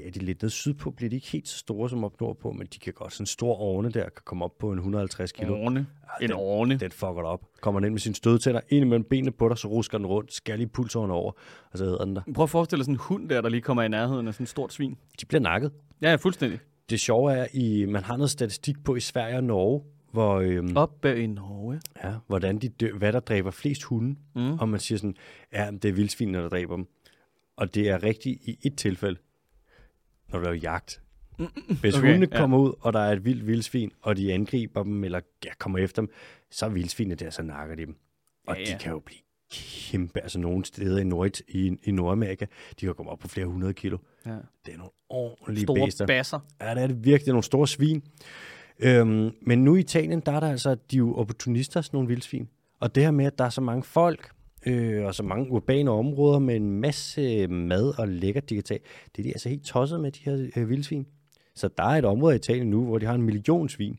Er 0.07 0.11
de 0.11 0.19
lidt 0.19 0.41
nede 0.41 0.49
sydpå, 0.51 0.91
bliver 0.91 1.09
de 1.09 1.15
ikke 1.15 1.27
helt 1.27 1.47
så 1.47 1.57
store 1.57 1.89
som 1.89 2.03
op 2.03 2.19
nordpå, 2.21 2.51
men 2.51 2.67
de 2.73 2.79
kan 2.79 2.93
godt, 2.93 3.13
sådan 3.13 3.21
en 3.23 3.27
stor 3.27 3.55
ovne 3.55 3.89
der, 3.91 4.03
kan 4.03 4.21
komme 4.25 4.45
op 4.45 4.57
på 4.59 4.71
en 4.71 4.77
150 4.77 5.31
kilo. 5.31 5.53
Orne. 5.63 5.87
Ja, 6.19 6.23
En 6.25 6.29
den- 6.29 6.37
orne. 6.39 6.77
Den 6.77 6.91
fucker 6.91 7.13
dig 7.21 7.23
op. 7.25 7.41
Kommer 7.61 7.79
den 7.79 7.85
ind 7.87 7.93
med 7.93 7.99
sine 7.99 8.15
stødtænder, 8.15 8.61
ind 8.69 8.85
imellem 8.85 9.03
benene 9.03 9.31
på 9.31 9.49
dig, 9.49 9.57
så 9.57 9.67
rusker 9.67 9.97
den 9.97 10.07
rundt, 10.07 10.33
skal 10.33 10.57
lige 10.57 10.67
pulsåren 10.67 11.11
over, 11.11 11.31
og 11.71 11.77
så 11.77 11.85
æder 11.85 12.05
den 12.05 12.15
der. 12.15 12.21
Prøv 12.33 12.43
at 12.43 12.49
forestille 12.49 12.79
dig 12.79 12.85
sådan 12.85 12.95
en 12.95 12.99
hund 13.01 13.29
der, 13.29 13.41
der 13.41 13.49
lige 13.49 13.61
kommer 13.61 13.83
i 13.83 13.87
nærheden 13.87 14.27
af 14.27 14.33
sådan 14.33 14.43
et 14.43 14.49
stort 14.49 14.73
svin. 14.73 14.97
De 15.21 15.25
bliver 15.25 15.41
nakket. 15.41 15.71
Ja, 16.01 16.09
ja, 16.09 16.15
fuldstændig. 16.15 16.59
Det 16.89 16.99
sjove 16.99 17.33
er, 17.33 17.47
i, 17.53 17.85
man 17.85 18.03
har 18.03 18.17
noget 18.17 18.29
statistik 18.29 18.83
på 18.83 18.95
i 18.95 18.99
Sverige 18.99 19.35
og 19.37 19.43
Norge, 19.43 19.81
hvor, 20.11 20.35
øhm, 20.39 20.77
Op 20.77 21.05
i 21.05 21.27
Norge. 21.27 21.81
ja, 22.03 22.13
hvordan 22.27 22.57
de 22.59 22.69
dør, 22.69 22.93
hvad 22.97 23.13
der 23.13 23.19
dræber 23.19 23.51
flest 23.51 23.83
hunde. 23.83 24.15
Mm. 24.35 24.53
Og 24.59 24.69
man 24.69 24.79
siger 24.79 24.97
sådan, 24.97 25.15
ja, 25.53 25.69
det 25.71 25.85
er 25.85 25.93
vildsvinene, 25.93 26.37
der 26.37 26.49
dræber 26.49 26.75
dem. 26.75 26.85
Og 27.57 27.75
det 27.75 27.89
er 27.89 28.03
rigtigt 28.03 28.39
i 28.43 28.57
et 28.63 28.75
tilfælde, 28.77 29.19
når 30.31 30.39
du 30.39 30.43
laver 30.43 30.57
jagt. 30.57 31.01
Hvis 31.81 31.95
Okay, 31.95 32.07
hundene 32.07 32.27
ja. 32.31 32.37
kommer 32.37 32.57
ud, 32.57 32.73
og 32.79 32.93
der 32.93 32.99
er 32.99 33.11
et 33.11 33.25
vildt 33.25 33.47
vildsvin, 33.47 33.91
og 34.01 34.17
de 34.17 34.33
angriber 34.33 34.83
dem, 34.83 35.03
eller 35.03 35.19
ja, 35.45 35.49
kommer 35.59 35.79
efter 35.79 36.01
dem, 36.01 36.11
så 36.51 36.65
er 36.65 36.69
vildsvinene 36.69 37.15
der, 37.15 37.29
så 37.29 37.43
nakker 37.43 37.75
de 37.75 37.85
dem. 37.85 37.95
Og 38.47 38.55
ja, 38.55 38.63
ja. 38.67 38.73
de 38.73 38.79
kan 38.79 38.91
jo 38.91 38.99
blive 38.99 39.19
kæmpe, 39.51 40.19
altså 40.19 40.39
nogle 40.39 40.65
steder 40.65 40.97
i, 40.97 41.03
Nord, 41.03 41.39
i, 41.47 41.77
i 41.83 41.91
Nordamerika, 41.91 42.45
de 42.79 42.85
kan 42.85 42.95
komme 42.95 43.11
op 43.11 43.19
på 43.19 43.27
flere 43.27 43.45
hundrede 43.45 43.73
kilo. 43.73 43.97
Ja. 44.25 44.31
Det 44.65 44.73
er 44.73 44.77
nogle 44.77 44.91
ordentlige 45.09 45.63
Store 45.65 45.85
bæster. 45.85 46.05
basser. 46.05 46.39
Ja, 46.61 46.75
det 46.75 46.83
er 46.83 46.87
det 46.87 46.95
virkelig. 46.95 47.19
Det 47.19 47.27
er 47.27 47.33
nogle 47.33 47.43
store 47.43 47.67
svin. 47.67 48.03
Øhm, 48.79 49.31
men 49.41 49.63
nu 49.63 49.75
i 49.75 49.79
Italien, 49.79 50.19
der 50.19 50.31
er 50.31 50.39
der 50.39 50.47
altså, 50.47 50.75
de 50.75 50.95
er 50.95 50.97
jo 50.97 51.15
opportunister, 51.15 51.81
sådan 51.81 51.97
nogle 51.97 52.07
vildsvin. 52.07 52.49
Og 52.79 52.95
det 52.95 53.03
her 53.03 53.11
med, 53.11 53.25
at 53.25 53.37
der 53.37 53.43
er 53.45 53.49
så 53.49 53.61
mange 53.61 53.83
folk, 53.83 54.31
øh, 54.65 55.05
og 55.05 55.15
så 55.15 55.23
mange 55.23 55.51
urbane 55.51 55.91
områder 55.91 56.39
med 56.39 56.55
en 56.55 56.71
masse 56.81 57.47
mad 57.47 57.99
og 57.99 58.07
lækkert 58.07 58.49
digital, 58.49 58.79
det 59.15 59.21
er 59.21 59.23
de 59.23 59.29
altså 59.29 59.49
helt 59.49 59.63
tosset 59.63 59.99
med, 59.99 60.11
de 60.11 60.19
her 60.23 60.49
øh, 60.55 60.69
vildsvin. 60.69 61.05
Så 61.55 61.69
der 61.77 61.83
er 61.83 61.97
et 61.97 62.05
område 62.05 62.35
i 62.35 62.37
Italien 62.37 62.69
nu, 62.69 62.85
hvor 62.85 62.97
de 62.97 63.05
har 63.05 63.13
en 63.13 63.21
million 63.21 63.69
svin. 63.69 63.97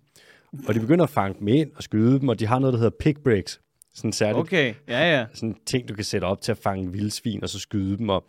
Og 0.69 0.75
de 0.75 0.81
begynder 0.81 1.05
at 1.05 1.11
fange 1.11 1.39
dem 1.39 1.49
ind 1.49 1.71
og 1.77 1.83
skyde 1.83 2.21
dem, 2.21 2.29
og 2.29 2.39
de 2.39 2.47
har 2.47 2.59
noget, 2.59 2.73
der 2.73 2.79
hedder 2.79 2.97
pig 3.01 3.17
breaks. 3.25 3.61
Sådan 3.95 4.13
særligt 4.13 4.39
Okay, 4.39 4.75
ja, 4.89 5.19
ja. 5.19 5.27
sådan 5.33 5.57
ting, 5.67 5.89
du 5.89 5.95
kan 5.95 6.05
sætte 6.05 6.25
op 6.25 6.41
til 6.41 6.53
at 6.53 6.59
fange 6.59 6.93
vildsvin, 6.93 7.43
og 7.43 7.49
så 7.49 7.59
skyde 7.59 7.99
dem 7.99 8.11
op. 8.11 8.25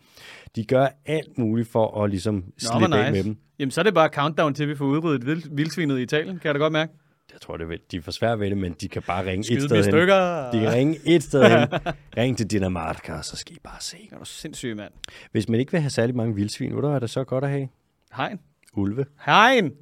De 0.56 0.64
gør 0.64 0.88
alt 1.06 1.38
muligt 1.38 1.68
for 1.68 2.02
at 2.02 2.10
ligesom 2.10 2.34
Nå, 2.34 2.42
slippe 2.58 2.96
af 2.96 3.12
nice. 3.12 3.24
med 3.24 3.24
dem. 3.24 3.36
Jamen, 3.58 3.70
så 3.70 3.80
er 3.80 3.82
det 3.82 3.94
bare 3.94 4.08
countdown 4.08 4.54
til, 4.54 4.62
at 4.62 4.68
vi 4.68 4.74
får 4.74 4.84
udryddet 4.84 5.26
vild, 5.26 5.42
vildsvinet 5.56 5.98
i 5.98 6.02
Italien, 6.02 6.38
kan 6.38 6.46
jeg 6.46 6.54
da 6.54 6.58
godt 6.58 6.72
mærke. 6.72 6.92
Jeg 7.32 7.40
tror, 7.40 7.56
det 7.56 7.68
vel- 7.68 7.80
de 7.90 8.02
for 8.02 8.10
svære 8.10 8.40
ved 8.40 8.50
det, 8.50 8.58
men 8.58 8.72
de 8.80 8.88
kan 8.88 9.02
bare 9.02 9.26
ringe 9.26 9.40
et 9.40 9.46
Skyde 9.46 9.60
dem 9.60 9.68
sted 9.68 9.76
hen. 9.76 9.84
stykker. 9.84 10.50
De 10.50 10.60
kan 10.60 10.72
ringe 10.72 10.98
et 11.06 11.22
sted 11.22 11.44
hen. 11.58 11.68
Ring 12.16 12.36
til 12.36 12.46
Dinamarca, 12.50 13.12
og 13.14 13.24
så 13.24 13.36
skal 13.36 13.56
I 13.56 13.58
bare 13.64 13.80
se. 13.80 13.96
Er 14.12 14.18
du 14.18 14.24
sindssyg, 14.24 14.76
mand. 14.76 14.92
Hvis 15.32 15.48
man 15.48 15.60
ikke 15.60 15.72
vil 15.72 15.80
have 15.80 15.90
særlig 15.90 16.16
mange 16.16 16.34
vildsvin, 16.34 16.72
hvad 16.72 16.94
det 16.94 17.02
er 17.02 17.06
så 17.06 17.24
godt 17.24 17.44
at 17.44 17.50
have? 17.50 17.68
Hegn. 18.16 18.40
Ulve. 18.74 19.06
Hegn. 19.24 19.72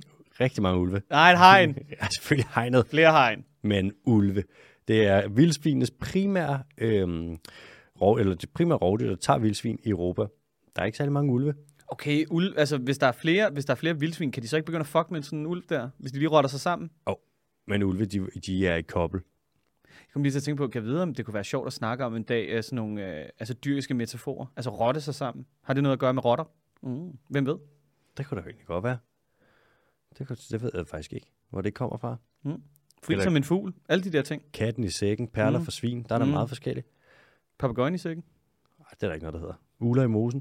Rigtig 0.40 0.62
mange 0.62 0.80
ulve. 0.80 1.02
Nej, 1.10 1.32
et 1.32 1.38
hegn. 1.38 1.76
Ja, 2.00 2.06
selvfølgelig 2.14 2.48
hegnet, 2.54 2.86
Flere 2.86 3.10
hegn. 3.12 3.44
men 3.62 3.92
ulve. 4.04 4.44
Det 4.88 5.06
er 5.06 5.28
vildsvinenes 5.28 5.90
primære, 5.90 6.62
øhm, 6.78 7.36
rov, 8.00 8.16
eller 8.16 8.34
det 8.34 8.50
primære 8.50 8.78
rovdyr, 8.78 9.08
der 9.08 9.16
tager 9.16 9.38
vildsvin 9.38 9.78
i 9.84 9.88
Europa. 9.88 10.22
Der 10.76 10.82
er 10.82 10.86
ikke 10.86 10.98
særlig 10.98 11.12
mange 11.12 11.32
ulve. 11.32 11.54
Okay, 11.88 12.24
ul, 12.30 12.54
altså 12.56 12.78
hvis 12.78 12.98
der, 12.98 13.06
er 13.06 13.12
flere, 13.12 13.50
hvis 13.50 13.64
der 13.64 13.70
er 13.72 13.76
flere 13.76 13.98
vildsvin, 14.00 14.32
kan 14.32 14.42
de 14.42 14.48
så 14.48 14.56
ikke 14.56 14.66
begynde 14.66 14.80
at 14.80 14.86
fuck 14.86 15.10
med 15.10 15.22
sådan 15.22 15.38
en 15.38 15.46
ulv 15.46 15.62
der? 15.68 15.88
Hvis 15.98 16.12
de 16.12 16.18
lige 16.18 16.28
rotter 16.28 16.50
sig 16.50 16.60
sammen? 16.60 16.90
Men 17.66 17.82
ulve, 17.82 18.04
de, 18.04 18.26
de 18.46 18.66
er 18.66 18.76
i 18.76 18.82
kobbel. 18.82 19.20
Jeg 19.88 20.12
kom 20.12 20.22
lige 20.22 20.32
til 20.32 20.38
at 20.38 20.42
tænke 20.42 20.56
på, 20.58 20.68
kan 20.68 20.82
jeg 20.82 20.88
vide, 20.90 21.02
om 21.02 21.14
det 21.14 21.24
kunne 21.24 21.34
være 21.34 21.44
sjovt 21.44 21.66
at 21.66 21.72
snakke 21.72 22.04
om 22.04 22.16
en 22.16 22.22
dag, 22.22 22.48
øh, 22.48 22.62
sådan 22.62 22.76
nogle 22.76 23.20
øh, 23.22 23.28
altså 23.38 23.54
dyriske 23.54 23.94
metaforer. 23.94 24.46
Altså 24.56 24.70
rotte 24.70 25.00
sig 25.00 25.14
sammen. 25.14 25.46
Har 25.62 25.74
det 25.74 25.82
noget 25.82 25.92
at 25.92 25.98
gøre 26.00 26.14
med 26.14 26.24
rotter? 26.24 26.44
Mm. 26.82 27.18
Hvem 27.28 27.46
ved? 27.46 27.56
Det 28.16 28.26
kunne 28.26 28.40
da 28.40 28.46
egentlig 28.46 28.66
godt 28.66 28.84
være. 28.84 28.98
Det, 30.18 30.26
kunne, 30.26 30.36
det 30.50 30.62
ved 30.62 30.70
jeg 30.74 30.86
faktisk 30.86 31.12
ikke, 31.12 31.26
hvor 31.50 31.60
det 31.60 31.74
kommer 31.74 31.96
fra. 31.96 32.16
Fri 33.02 33.12
Eller- 33.14 33.24
som 33.24 33.36
en 33.36 33.44
fugl. 33.44 33.74
Alle 33.88 34.04
de 34.04 34.12
der 34.12 34.22
ting. 34.22 34.42
Katten 34.52 34.84
i 34.84 34.88
sækken, 34.90 35.28
perler 35.28 35.50
Mm. 35.58 35.62
mm. 35.62 35.64
for 35.64 35.70
svin, 35.70 36.02
der 36.08 36.14
er 36.14 36.18
der 36.18 36.24
Mm. 36.24 36.28
mm. 36.28 36.32
meget 36.34 36.48
forskelligt. 36.48 36.86
Papagøjen 37.58 37.94
i 37.94 37.98
sækken. 37.98 38.24
Ej, 38.80 38.84
det 38.90 39.02
er 39.02 39.06
der 39.06 39.14
ikke 39.14 39.24
noget, 39.24 39.34
der 39.34 39.40
hedder. 39.40 39.54
Uler 39.80 40.02
i 40.02 40.06
mosen. 40.06 40.40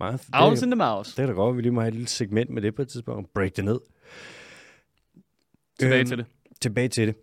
Det, 0.00 0.20
Owls 0.34 0.62
in 0.62 0.70
the 0.70 0.76
mouse. 0.76 1.16
det 1.16 1.22
er 1.22 1.26
da 1.26 1.32
godt, 1.32 1.52
at 1.52 1.56
vi 1.56 1.62
lige 1.62 1.72
må 1.72 1.80
have 1.80 1.88
et 1.88 1.94
lille 1.94 2.08
segment 2.08 2.50
med 2.50 2.62
det 2.62 2.74
på 2.74 2.82
et 2.82 2.88
tidspunkt. 2.88 3.32
Break 3.32 3.56
det 3.56 3.64
ned. 3.64 3.80
Tilbage 5.78 6.00
Øhm, 6.00 6.06
til 6.08 6.18
det. 6.18 6.26
Tilbage 6.60 6.88
til 6.88 7.06
det. 7.06 7.16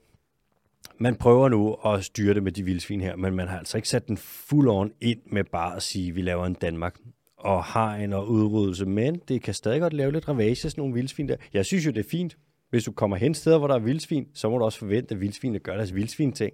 Man 0.97 1.15
prøver 1.15 1.49
nu 1.49 1.73
at 1.73 2.03
styre 2.03 2.33
det 2.33 2.43
med 2.43 2.51
de 2.51 2.63
vildsvin 2.63 3.01
her, 3.01 3.15
men 3.15 3.35
man 3.35 3.47
har 3.47 3.57
altså 3.57 3.77
ikke 3.77 3.89
sat 3.89 4.07
den 4.07 4.17
fuld 4.17 4.69
on 4.69 4.91
ind 5.01 5.19
med 5.31 5.43
bare 5.43 5.75
at 5.75 5.83
sige, 5.83 6.09
at 6.09 6.15
vi 6.15 6.21
laver 6.21 6.45
en 6.45 6.53
Danmark 6.53 6.95
og 7.37 7.65
hegn 7.73 8.13
og 8.13 8.29
udryddelse, 8.29 8.85
men 8.85 9.21
det 9.27 9.41
kan 9.41 9.53
stadig 9.53 9.81
godt 9.81 9.93
lave 9.93 10.11
lidt 10.11 10.27
ravage, 10.27 10.55
sådan 10.55 10.81
nogle 10.81 10.93
vildsvin 10.93 11.29
der. 11.29 11.35
Jeg 11.53 11.65
synes 11.65 11.85
jo, 11.85 11.91
det 11.91 12.05
er 12.05 12.09
fint. 12.09 12.37
Hvis 12.69 12.83
du 12.83 12.91
kommer 12.91 13.17
hen 13.17 13.33
steder, 13.33 13.57
hvor 13.57 13.67
der 13.67 13.75
er 13.75 13.79
vildsvin, 13.79 14.27
så 14.33 14.49
må 14.49 14.57
du 14.57 14.65
også 14.65 14.79
forvente, 14.79 15.15
at 15.15 15.21
vildsvinene 15.21 15.59
gør 15.59 15.75
deres 15.75 15.95
vildsvin-ting. 15.95 16.53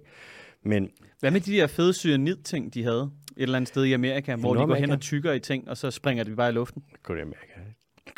Men 0.64 0.90
Hvad 1.20 1.30
med 1.30 1.40
de 1.40 1.52
der 1.52 1.66
fede 1.66 1.92
cyanid-ting, 1.92 2.74
de 2.74 2.82
havde 2.82 3.10
et 3.36 3.42
eller 3.42 3.56
andet 3.56 3.68
sted 3.68 3.84
i 3.84 3.92
Amerika, 3.92 4.36
hvor 4.36 4.54
de 4.54 4.58
går 4.58 4.60
hen 4.60 4.68
Nordamerika? 4.68 4.94
og 4.94 5.00
tykker 5.00 5.32
i 5.32 5.40
ting, 5.40 5.68
og 5.68 5.76
så 5.76 5.90
springer 5.90 6.24
de 6.24 6.36
bare 6.36 6.48
i 6.48 6.52
luften? 6.52 6.82
kun 7.02 7.18
i 7.18 7.20
Amerika. 7.20 7.60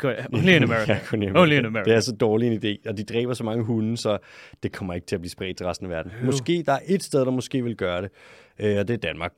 Only 0.03 0.49
in 0.49 0.63
America. 0.63 0.93
Ja, 0.93 0.99
kun 1.09 1.23
i 1.23 1.31
Only 1.31 1.53
in 1.53 1.65
America. 1.65 1.89
Det 1.89 1.95
er 1.95 1.99
så 1.99 2.11
dårlig 2.11 2.47
en 2.47 2.53
idé, 2.63 2.89
og 2.89 2.97
de 2.97 3.03
dræber 3.03 3.33
så 3.33 3.43
mange 3.43 3.63
hunde, 3.63 3.97
så 3.97 4.17
det 4.63 4.71
kommer 4.71 4.93
ikke 4.93 5.07
til 5.07 5.15
at 5.15 5.21
blive 5.21 5.31
spredt 5.31 5.57
til 5.57 5.65
resten 5.65 5.85
af 5.85 5.89
verden. 5.89 6.11
Måske 6.23 6.63
der 6.65 6.71
er 6.71 6.79
et 6.87 7.03
sted, 7.03 7.19
der 7.19 7.31
måske 7.31 7.63
vil 7.63 7.75
gøre 7.77 8.01
det, 8.01 8.11
øh, 8.59 8.77
og 8.79 8.87
det 8.87 8.93
er 8.93 8.97
Danmark. 8.97 9.33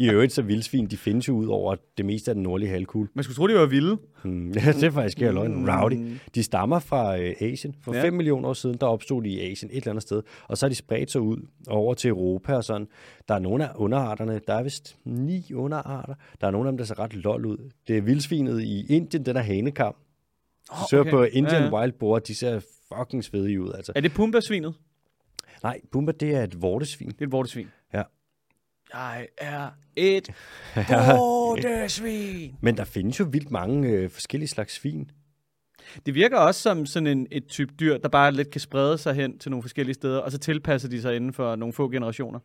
I 0.00 0.10
øvrigt 0.10 0.32
så 0.32 0.42
vildsvin, 0.42 0.86
de 0.86 0.96
findes 0.96 1.28
jo 1.28 1.32
ud 1.34 1.46
over 1.46 1.76
det 1.96 2.04
meste 2.06 2.30
af 2.30 2.34
den 2.34 2.42
nordlige 2.42 2.70
halvkugle. 2.70 3.08
Man 3.14 3.22
skulle 3.24 3.36
tro, 3.36 3.46
de 3.46 3.54
var 3.54 3.66
vilde. 3.66 3.98
Hmm, 4.24 4.50
ja, 4.56 4.72
det 4.72 4.82
er 4.84 4.90
faktisk 4.90 5.18
ikke 5.18 5.32
løgn. 5.32 5.70
Rowdy. 5.70 5.94
Mm. 5.94 6.18
De 6.34 6.42
stammer 6.42 6.78
fra 6.78 7.18
øh, 7.18 7.34
Asien. 7.40 7.74
For 7.82 7.94
Ja. 7.94 8.02
5 8.02 8.12
millioner 8.14 8.48
år 8.48 8.52
siden, 8.52 8.76
der 8.80 8.86
opstod 8.86 9.22
de 9.22 9.28
i 9.28 9.50
Asien 9.52 9.70
et 9.70 9.76
eller 9.76 9.90
andet 9.90 10.02
sted. 10.02 10.22
Og 10.48 10.58
så 10.58 10.66
har 10.66 10.68
de 10.68 10.74
spredt 10.74 11.10
sig 11.10 11.20
ud 11.20 11.36
over 11.68 11.94
til 11.94 12.08
Europa 12.08 12.54
og 12.54 12.64
sådan. 12.64 12.86
Der 13.28 13.34
er 13.34 13.38
nogle 13.38 13.68
af 13.68 13.72
underarterne. 13.76 14.40
Der 14.46 14.54
er 14.54 14.62
vist 14.62 14.96
ni 15.04 15.52
underarter. 15.54 16.14
Der 16.40 16.46
er 16.46 16.50
nogle 16.50 16.68
af 16.68 16.72
dem, 16.72 16.78
der 16.78 16.84
ser 16.84 16.98
ret 16.98 17.14
lol 17.14 17.46
ud. 17.46 17.70
Det 17.88 17.96
er 17.96 18.00
vildsvinet 18.02 18.62
i 18.62 18.86
Indien, 18.94 19.24
den 19.26 19.34
der 19.34 19.42
hanekam. 19.42 19.94
Oh, 20.70 20.76
Søger 20.90 21.00
okay. 21.00 21.10
på 21.10 21.22
Indian 21.22 21.62
Ja, 21.62 21.64
ja. 21.68 21.80
Wild 21.80 21.92
Boar, 21.92 22.18
de 22.18 22.34
ser 22.34 22.60
fucking 22.98 23.24
svedige 23.24 23.62
ud, 23.62 23.72
altså. 23.72 23.92
Er 23.96 24.00
det 24.00 24.12
Pumba-svinet? 24.12 24.74
Nej, 25.62 25.80
Bumba, 25.92 26.12
det 26.12 26.34
er 26.34 26.42
et 26.42 26.62
vortesvin. 26.62 27.08
Det 27.08 27.20
er 27.20 27.26
et 27.26 27.32
vortesvin. 27.32 27.66
Jeg 28.94 29.26
er 29.38 29.68
et 29.96 30.28
vortesvin. 31.08 32.54
Men 32.60 32.76
der 32.76 32.84
findes 32.84 33.20
jo 33.20 33.24
vildt 33.32 33.50
mange 33.50 33.88
øh, 33.88 34.10
forskellige 34.10 34.48
slags 34.48 34.74
svin. 34.74 35.10
Det 36.06 36.14
virker 36.14 36.38
også 36.38 36.60
som 36.62 36.86
sådan 36.86 37.06
en, 37.06 37.26
et 37.30 37.46
type 37.46 37.74
dyr, 37.80 37.98
der 37.98 38.08
bare 38.08 38.32
lidt 38.32 38.50
kan 38.50 38.60
sprede 38.60 38.98
sig 38.98 39.14
hen 39.14 39.38
til 39.38 39.50
nogle 39.50 39.62
forskellige 39.62 39.94
steder, 39.94 40.18
og 40.18 40.32
så 40.32 40.38
tilpasser 40.38 40.88
de 40.88 41.02
sig 41.02 41.16
inden 41.16 41.32
for 41.32 41.56
nogle 41.56 41.72
få 41.72 41.88
generationer. 41.90 42.38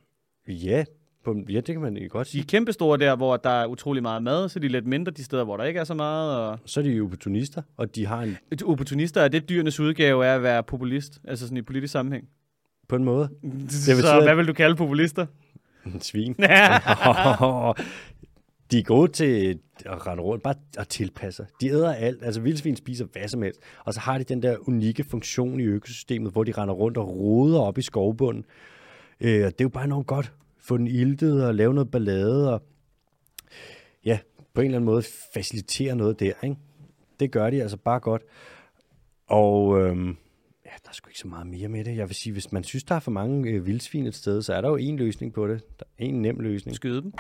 Ja, 0.48 0.84
på, 1.26 1.36
ja 1.50 1.56
det 1.56 1.66
kan 1.66 1.82
man 1.82 1.98
jo 1.98 2.08
godt 2.12 2.28
De 2.28 2.32
sige. 2.32 2.42
er 2.42 2.46
kæmpestore 2.46 2.98
der, 2.98 3.16
hvor 3.16 3.38
der 3.38 3.50
er 3.50 3.66
utrolig 3.66 4.02
meget 4.04 4.24
mad, 4.24 4.50
så 4.50 4.60
de 4.60 4.66
er 4.66 4.70
lidt 4.72 4.88
mindre 4.88 5.12
de 5.12 5.24
steder, 5.24 5.44
hvor 5.44 5.58
der 5.58 5.64
ikke 5.64 5.80
er 5.80 5.84
så 5.84 5.94
meget. 5.94 6.38
Og 6.38 6.60
Så 6.66 6.80
er 6.80 6.84
de 6.84 6.90
jo 6.92 7.04
opportunister, 7.06 7.62
og 7.78 7.96
de 7.96 8.06
har 8.06 8.22
en, 8.22 8.38
opportunister 8.66 9.22
er 9.22 9.28
det 9.28 9.50
dyrenes 9.50 9.80
udgave 9.80 10.26
af 10.26 10.36
at 10.36 10.44
være 10.44 10.64
populist, 10.64 11.20
altså 11.28 11.46
sådan 11.46 11.58
i 11.58 11.62
politisk 11.62 11.92
sammenhæng. 11.92 12.28
på 12.88 12.96
en 12.96 13.04
måde 13.04 13.30
Så 13.70 13.96
betyder- 13.96 14.24
hvad 14.24 14.36
vil 14.36 14.48
du 14.48 14.54
kalde 14.54 14.76
populister? 14.76 15.26
En 15.86 16.02
svin. 16.02 16.34
de 18.74 18.80
er 18.80 18.84
gode 18.84 19.12
til 19.12 19.60
at 19.86 20.08
rende 20.08 20.24
rundt, 20.24 20.44
bare 20.44 20.56
at 20.78 20.88
tilpasse 20.88 21.38
sig. 21.38 21.46
De 21.62 21.68
æder 21.68 21.94
alt, 21.94 22.24
altså 22.24 22.42
vildsvin 22.42 22.76
spiser 22.76 23.06
hvad 23.06 23.28
som 23.28 23.42
helst. 23.42 23.60
Og 23.86 23.94
så 23.94 24.00
har 24.00 24.18
de 24.18 24.24
den 24.24 24.44
der 24.44 24.58
unikke 24.68 25.04
funktion 25.04 25.60
i 25.60 25.64
økosystemet, 25.64 26.32
hvor 26.32 26.44
de 26.44 26.52
render 26.52 26.74
rundt 26.74 26.98
og 26.98 27.08
roder 27.08 27.60
op 27.60 27.78
i 27.78 27.82
skovbunden. 27.82 28.46
Øh, 29.20 29.30
det 29.30 29.46
er 29.46 29.54
jo 29.62 29.70
bare 29.70 29.84
enormt 29.84 30.08
godt. 30.08 30.34
Få 30.58 30.78
den 30.78 30.88
iltet 30.88 31.46
og 31.46 31.56
lave 31.56 31.74
noget 31.74 31.92
ballade 31.92 32.54
og 32.54 32.62
ja, 34.06 34.20
på 34.54 34.62
en 34.62 34.66
eller 34.66 34.78
anden 34.78 34.86
måde 34.86 35.04
facilitere 35.34 35.96
noget 35.96 36.20
der, 36.20 36.34
ikke? 36.44 36.56
Det 37.20 37.32
gør 37.32 37.50
de 37.50 37.62
altså 37.62 37.78
bare 37.78 38.00
godt. 38.00 38.22
Og 39.28 39.82
øhm, 39.82 40.18
der 40.84 40.90
er 40.90 40.94
sgu 40.94 41.10
ikke 41.10 41.20
så 41.20 41.28
meget 41.28 41.48
mere 41.48 41.68
med 41.68 41.84
det. 41.84 41.98
Jeg 41.98 42.08
vil 42.10 42.16
sige, 42.16 42.34
hvis 42.34 42.52
man 42.52 42.64
synes, 42.64 42.84
der 42.84 42.96
er 42.96 43.00
for 43.00 43.12
mange 43.12 43.50
øh, 43.52 43.66
vildsvin 43.66 44.08
et 44.08 44.16
sted, 44.16 44.42
så 44.42 44.54
er 44.54 44.62
der 44.62 44.70
jo 44.70 44.76
en 44.76 44.98
løsning 44.98 45.34
på 45.34 45.48
det. 45.48 45.62
Der 45.80 45.86
er 46.00 46.06
en 46.06 46.22
nem 46.22 46.40
løsning. 46.40 46.76
Skyde 46.76 47.02
dem. 47.02 47.14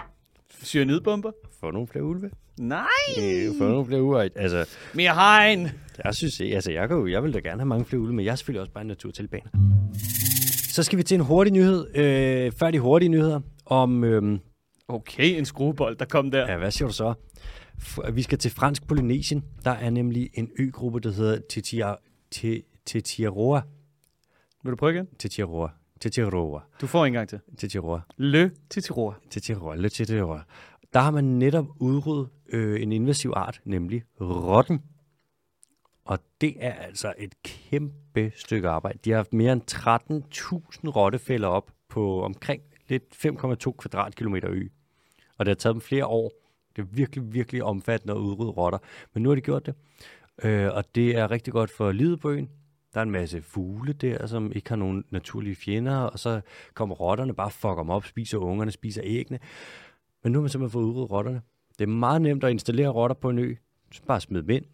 Cyanidbomber? 0.63 1.31
Få 1.59 1.71
nogle 1.71 1.87
flere 1.87 2.03
ulve. 2.03 2.29
Nej! 2.59 2.85
Øh, 3.21 3.47
få 3.57 3.63
nogle 3.67 3.85
flere 3.85 4.03
ulve. 4.03 4.29
Altså, 4.35 4.65
Mere 4.93 5.13
hegn! 5.13 5.69
jeg 6.03 6.15
synes 6.15 6.41
altså 6.41 6.71
jeg, 6.71 6.87
kan 6.87 6.97
jo, 6.97 7.07
jeg 7.07 7.23
vil 7.23 7.33
da 7.33 7.39
gerne 7.39 7.59
have 7.61 7.67
mange 7.67 7.85
flere 7.85 7.99
ulve, 8.01 8.13
men 8.13 8.25
jeg 8.25 8.31
er 8.31 8.35
selvfølgelig 8.35 8.61
også 8.61 8.73
bare 8.73 8.81
en 8.81 8.87
naturtilbaner. 8.87 9.49
Så 10.69 10.83
skal 10.83 10.97
vi 10.97 11.03
til 11.03 11.15
en 11.15 11.21
hurtig 11.21 11.53
nyhed, 11.53 11.95
øh, 11.97 12.51
før 12.51 12.71
de 12.71 12.79
hurtige 12.79 13.09
nyheder, 13.09 13.39
om, 13.65 14.03
øh, 14.03 14.39
Okay, 14.87 15.37
en 15.37 15.45
skruebold, 15.45 15.95
der 15.95 16.05
kom 16.05 16.31
der. 16.31 16.51
ja, 16.51 16.57
hvad 16.57 16.71
siger 16.71 16.87
du 16.87 16.93
så? 16.93 17.13
F- 17.81 18.11
vi 18.11 18.21
skal 18.21 18.37
til 18.37 18.51
fransk 18.51 18.87
Polynesien. 18.87 19.43
Der 19.65 19.71
er 19.71 19.89
nemlig 19.89 20.29
en 20.33 20.49
øgruppe, 20.59 20.99
der 20.99 21.11
hedder 21.11 21.37
Titia- 21.53 22.29
Ti- 22.85 23.01
Tetiaroa. 23.01 23.61
Vil 24.63 24.71
du 24.71 24.75
prøve 24.75 24.93
igen? 24.93 25.07
Tetiaroa. 25.19 25.67
Tetiaroa. 25.99 26.59
Du 26.81 26.87
får 26.87 27.05
en 27.05 27.13
gang 27.13 27.29
til. 27.29 27.39
Tetiaroa. 27.57 27.99
Le 28.17 28.51
Titiror. 28.69 29.17
Tetiaroa. 29.29 29.75
Le 29.75 29.89
Tetiaroa. 29.89 30.41
der 30.93 30.99
har 30.99 31.11
man 31.11 31.23
netop 31.23 31.65
udryddet 31.79 32.29
øh, 32.49 32.81
en 32.81 32.91
invasiv 32.91 33.33
art, 33.35 33.61
nemlig 33.65 34.03
rotten. 34.21 34.81
Og 36.05 36.19
det 36.41 36.53
er 36.59 36.73
altså 36.73 37.13
et 37.17 37.43
kæmpe 37.43 38.31
stykke 38.35 38.69
arbejde. 38.69 38.99
De 39.05 39.09
har 39.09 39.17
haft 39.17 39.33
mere 39.33 39.53
end 39.53 39.61
13.000 39.71 40.89
rottefælder 40.89 41.47
op 41.47 41.71
på 41.89 42.23
omkring 42.23 42.61
lidt 42.89 43.03
5,2 43.25 43.71
kvadratkilometer 43.71 44.49
ø. 44.51 44.67
Og 45.37 45.45
det 45.45 45.49
har 45.49 45.55
taget 45.55 45.73
dem 45.73 45.81
flere 45.81 46.05
år. 46.05 46.31
Det 46.75 46.81
er 46.81 46.85
virkelig, 46.91 47.33
virkelig 47.33 47.63
omfattende 47.63 48.13
at 48.13 48.17
udrydde 48.19 48.51
rotter. 48.51 48.79
Men 49.13 49.23
nu 49.23 49.29
har 49.29 49.35
de 49.35 49.41
gjort 49.41 49.65
det. 49.65 49.75
Øh, 50.43 50.73
og 50.73 50.95
det 50.95 51.15
er 51.17 51.31
rigtig 51.31 51.53
godt 51.53 51.71
for 51.71 51.91
livet 51.91 52.19
på 52.19 52.29
øen. 52.31 52.49
Der 52.93 52.99
er 52.99 53.03
en 53.03 53.11
masse 53.11 53.41
fugle 53.41 53.93
der, 53.93 54.25
som 54.25 54.51
ikke 54.55 54.69
har 54.69 54.75
nogen 54.75 55.03
naturlige 55.09 55.55
fjender, 55.55 55.97
og 55.97 56.19
så 56.19 56.41
kommer 56.73 56.95
rotterne 56.95 57.33
bare 57.33 57.51
fucker 57.51 57.77
dem 57.77 57.89
op, 57.89 58.05
spiser 58.05 58.37
ungerne, 58.37 58.71
spiser 58.71 59.01
æggene. 59.05 59.39
Men 60.23 60.31
nu 60.31 60.39
har 60.39 60.41
man 60.41 60.49
simpelthen 60.49 60.73
fået 60.73 60.83
udryddet 60.83 61.11
rotterne. 61.11 61.41
Det 61.79 61.83
er 61.83 61.87
meget 61.87 62.21
nemt 62.21 62.43
at 62.43 62.51
installere 62.51 62.89
rotter 62.89 63.13
på 63.13 63.29
en 63.29 63.39
ø. 63.39 63.55
Så 63.91 64.01
bare 64.07 64.21
smid 64.21 64.41
dem 64.41 64.49
ind, 64.49 64.65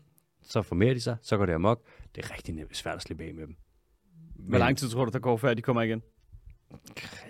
så 0.42 0.62
formerer 0.62 0.94
de 0.94 1.00
sig, 1.00 1.18
så 1.22 1.38
går 1.38 1.46
det 1.46 1.54
amok. 1.54 1.82
Det 2.16 2.26
er 2.26 2.34
rigtig 2.34 2.56
nemt, 2.56 2.78
svært 2.78 2.96
at 2.96 3.02
slippe 3.02 3.24
af 3.24 3.34
med 3.34 3.48
dem. 3.48 3.56
Hvor 4.36 4.58
lang 4.58 4.78
tid 4.78 4.90
tror 4.90 5.06
du, 5.06 5.12
der 5.12 5.20
går, 5.20 5.38
før 5.38 5.54
de 5.54 5.62
kommer 5.62 5.82
igen? 5.82 6.02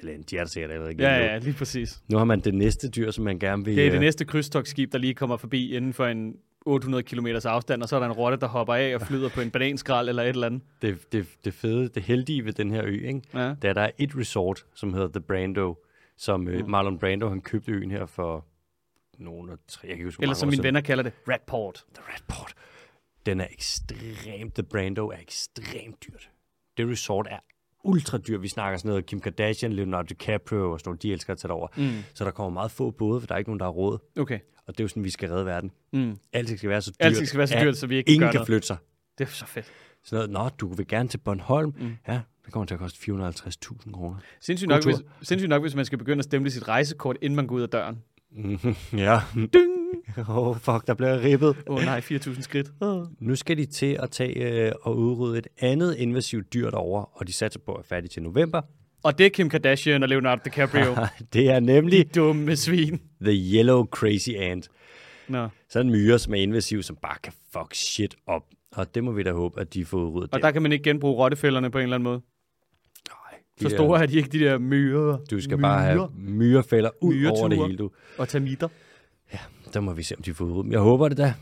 De 0.04 0.38
er 0.38 0.40
der 0.40 0.46
sikkert 0.46 0.72
allerede 0.72 0.92
igen 0.92 1.02
Ja, 1.02 1.18
ja, 1.18 1.38
lige 1.38 1.54
præcis. 1.54 2.04
Nu 2.08 2.18
har 2.18 2.26
man 2.26 2.40
det 2.40 2.54
næste 2.54 2.90
dyr, 2.90 3.12
som 3.12 3.24
man 3.24 3.40
gerne 3.40 3.66
vil... 3.66 3.76
Det 3.76 3.86
er 3.86 3.90
det 3.90 3.96
øh, 3.96 4.02
næste 4.02 4.26
krydstogsskib, 4.26 4.92
der 4.92 4.98
lige 4.98 5.14
kommer 5.14 5.38
forbi 5.38 5.76
inden 5.76 5.94
for 5.94 6.06
en 6.06 6.36
800 6.70 7.04
km 7.04 7.28
afstand, 7.46 7.84
og 7.84 7.90
så 7.90 7.96
er 7.96 8.00
der 8.00 8.08
en 8.08 8.14
rotte, 8.14 8.38
der 8.38 8.48
hopper 8.48 8.74
af 8.74 8.96
og 8.96 9.02
flyder 9.02 9.30
på 9.30 9.42
en 9.42 9.52
bananskrald 9.52 10.10
eller 10.10 10.24
et 10.24 10.30
eller 10.30 10.48
andet. 10.48 10.62
det, 10.82 11.12
det, 11.12 11.28
det 11.46 11.54
fede, 11.54 11.90
det 11.90 12.04
heldige 12.04 12.46
ved 12.46 12.54
den 12.54 12.72
her 12.72 12.84
ø, 12.86 13.08
ikke? 13.08 13.22
Ja. 13.34 13.50
det 13.62 13.64
er, 13.70 13.74
der 13.74 13.82
er 13.82 13.92
et 13.98 14.18
resort, 14.18 14.66
som 14.76 14.94
hedder 14.94 15.08
The 15.08 15.22
Brando, 15.22 15.76
som 16.18 16.48
øh, 16.48 16.60
Mm. 16.64 16.70
Marlon 16.70 17.00
Brando, 17.00 17.30
han 17.30 17.42
købte 17.42 17.72
øen 17.72 17.92
her 17.92 18.06
for 18.06 18.46
nogle 19.18 19.52
og 19.52 19.60
tre, 19.68 19.88
jeg 19.88 19.98
kan 19.98 20.06
huske, 20.06 20.22
Eller 20.24 20.36
som 20.36 20.50
mine 20.50 20.64
venner 20.64 20.82
kalder 20.82 21.04
det, 21.04 21.14
Ratport. 21.28 21.86
The 21.96 22.04
Redport. 22.14 22.54
Den 23.26 23.42
er 23.42 23.48
ekstremt, 23.52 24.54
The 24.54 24.64
Brando 24.64 25.08
er 25.10 25.18
ekstremt 25.22 26.04
dyrt. 26.08 26.30
Det 26.78 26.90
resort 26.90 27.28
er 27.30 27.40
ultra. 27.84 28.20
Vi 28.40 28.48
snakker 28.48 28.78
sådan 28.78 28.90
noget 28.90 29.06
Kim 29.06 29.20
Kardashian, 29.22 29.74
Leonardo 29.74 30.06
DiCaprio 30.06 30.72
og 30.72 30.80
sådan 30.80 30.90
noget, 30.90 31.04
de 31.04 31.12
elsker 31.14 31.34
at 31.34 31.38
tage 31.38 31.48
det 31.50 31.56
over. 31.56 31.68
Mm. 31.78 31.90
Så 32.14 32.26
der 32.26 32.32
kommer 32.32 32.50
meget 32.54 32.72
få 32.72 32.92
både, 32.92 33.22
for 33.22 33.28
der 33.28 33.34
er 33.34 33.38
ikke 33.38 33.50
nogen, 33.50 33.60
der 33.60 33.66
har 33.66 33.72
råd. 33.72 33.98
Okay. 34.20 34.40
Og 34.68 34.74
det 34.74 34.80
er 34.80 34.84
jo 34.84 34.88
sådan, 34.88 35.04
vi 35.04 35.10
skal 35.10 35.30
redde 35.30 35.46
verden. 35.46 35.72
Mm. 35.94 36.18
Alt 36.34 36.58
skal 36.58 36.70
være 36.70 36.82
så 36.82 36.92
dyrt. 36.92 37.06
Alting 37.06 37.28
skal 37.28 37.38
være 37.38 37.48
så 37.48 37.58
dyrt, 37.64 37.78
så 37.78 37.88
vi 37.88 37.98
ikke 37.98 38.08
kan 38.08 38.14
Ingen 38.14 38.30
kan 38.30 38.36
noget. 38.36 38.46
flytte 38.48 38.68
sig. 38.68 38.78
Det 39.18 39.28
er 39.28 39.32
så 39.32 39.46
fedt. 39.46 39.66
Sådan 40.04 40.30
noget, 40.30 40.52
nå, 40.52 40.56
du 40.60 40.74
vil 40.74 40.88
gerne 40.88 41.10
til 41.10 41.18
Bornholm. 41.18 41.74
Mm. 41.80 41.92
Ja, 42.08 42.20
det 42.46 42.54
kommer 42.54 42.66
til 42.66 42.74
at 42.74 42.80
koste 42.80 43.12
450.000 43.12 43.92
kroner. 43.92 44.16
Sindssygt 44.42 44.70
nok, 44.70 44.84
hvis, 44.86 44.96
sindssygt 45.22 45.50
nok, 45.50 45.62
hvis 45.62 45.76
man 45.76 45.86
skal 45.86 45.98
begynde 45.98 46.20
at 46.20 46.26
stemple 46.26 46.52
sit 46.52 46.68
rejsekort, 46.68 47.18
inden 47.22 47.36
man 47.36 47.48
går 47.48 47.56
ud 47.56 47.62
af 47.62 47.70
døren. 47.70 48.04
Mhm, 48.32 48.76
ja. 48.94 49.22
Ding! 49.36 49.79
Åh, 50.18 50.38
oh, 50.38 50.58
fuck, 50.58 50.88
der 50.88 50.94
bliver 50.94 51.24
ribbet. 51.24 51.56
Åh 51.68 51.76
oh, 51.76 51.84
nej, 51.84 52.00
4.000 52.00 52.42
skridt. 52.42 52.72
Oh. 52.82 53.08
Nu 53.28 53.36
skal 53.36 53.58
de 53.58 53.66
til 53.66 53.98
at 54.00 54.12
tage 54.12 54.66
øh, 54.68 54.72
og 54.82 54.98
udrydde 54.98 55.38
et 55.38 55.48
andet 55.60 55.96
invasivt 55.96 56.54
dyr 56.54 56.70
derovre, 56.70 57.06
og 57.14 57.28
de 57.28 57.34
satser 57.34 57.60
på 57.60 57.72
at 57.72 57.78
være 57.78 57.84
færdige 57.84 58.10
til 58.10 58.24
november. 58.24 58.62
Og 59.04 59.18
det 59.18 59.26
er 59.26 59.30
Kim 59.30 59.50
Kardashian 59.50 60.04
og 60.04 60.10
Leonardo 60.10 60.42
DiCaprio. 60.46 60.96
det 61.34 61.50
er 61.50 61.60
nemlig 61.60 62.16
Dumme 62.16 62.56
svin. 62.56 63.02
The 63.22 63.34
Yellow 63.56 63.86
Crazy 63.86 64.30
Ant. 64.38 64.70
Nå. 65.28 65.48
Så 65.70 65.80
en 65.80 65.90
myre, 65.90 66.20
som 66.20 66.34
er 66.34 66.38
invasiv, 66.38 66.84
som 66.84 66.96
bare 66.96 67.18
kan 67.24 67.34
fuck 67.54 67.76
shit 67.76 68.16
op. 68.28 68.44
Og 68.72 68.96
det 68.96 69.04
må 69.04 69.12
vi 69.12 69.24
da 69.24 69.32
håbe, 69.32 69.62
at 69.62 69.74
de 69.74 69.86
får 69.86 69.98
udryddet 69.98 70.34
Og 70.34 70.42
der 70.42 70.52
kan 70.52 70.62
man 70.62 70.72
ikke 70.72 70.84
genbruge 70.84 71.16
rottefælderne 71.16 71.72
på 71.72 71.78
en 71.78 71.84
eller 71.84 71.96
anden 71.96 72.04
måde. 72.04 72.22
Nej, 73.10 73.40
Så 73.62 73.68
de 73.68 73.74
store 73.74 74.02
er 74.02 74.06
de 74.06 74.18
ikke, 74.18 74.30
de 74.30 74.40
der 74.40 74.58
myrer. 74.58 75.18
Du 75.32 75.42
skal 75.42 75.58
bare 75.58 75.82
have 75.82 76.10
myrefælder 76.18 76.90
ud 77.02 77.14
Myreture. 77.14 77.40
over 77.40 77.48
det 77.50 77.58
hele, 77.58 77.78
du. 77.78 77.92
Og 78.18 78.28
termitter. 78.28 78.68
Der 79.74 79.80
må 79.80 79.94
vi 79.94 80.04
se, 80.04 80.16
om 80.16 80.22
de 80.24 80.34
får 80.34 80.46
udryddet. 80.46 80.72
Jeg 80.72 80.80
håber 80.80 81.10
det 81.10 81.18
da. 81.18 81.34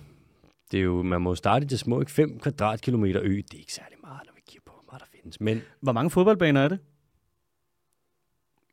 Det 0.71 0.79
er 0.79 0.83
jo, 0.83 1.01
man 1.01 1.21
må 1.21 1.35
starte 1.35 1.63
i 1.65 1.67
det 1.67 1.79
små, 1.79 1.99
ikke? 1.99 2.11
5 2.11 2.39
kvadratkilometer 2.39 3.21
ø. 3.23 3.29
Det 3.35 3.53
er 3.53 3.57
ikke 3.57 3.73
særlig 3.73 3.97
meget, 4.03 4.19
når 4.25 4.33
vi 4.35 4.41
kigger 4.47 4.61
på, 4.65 4.71
hvor 4.73 4.91
meget 4.91 5.01
der 5.01 5.07
findes. 5.21 5.41
Men 5.41 5.61
Hvor 5.81 5.91
mange 5.91 6.09
fodboldbaner 6.09 6.61
er 6.61 6.67
det? 6.67 6.79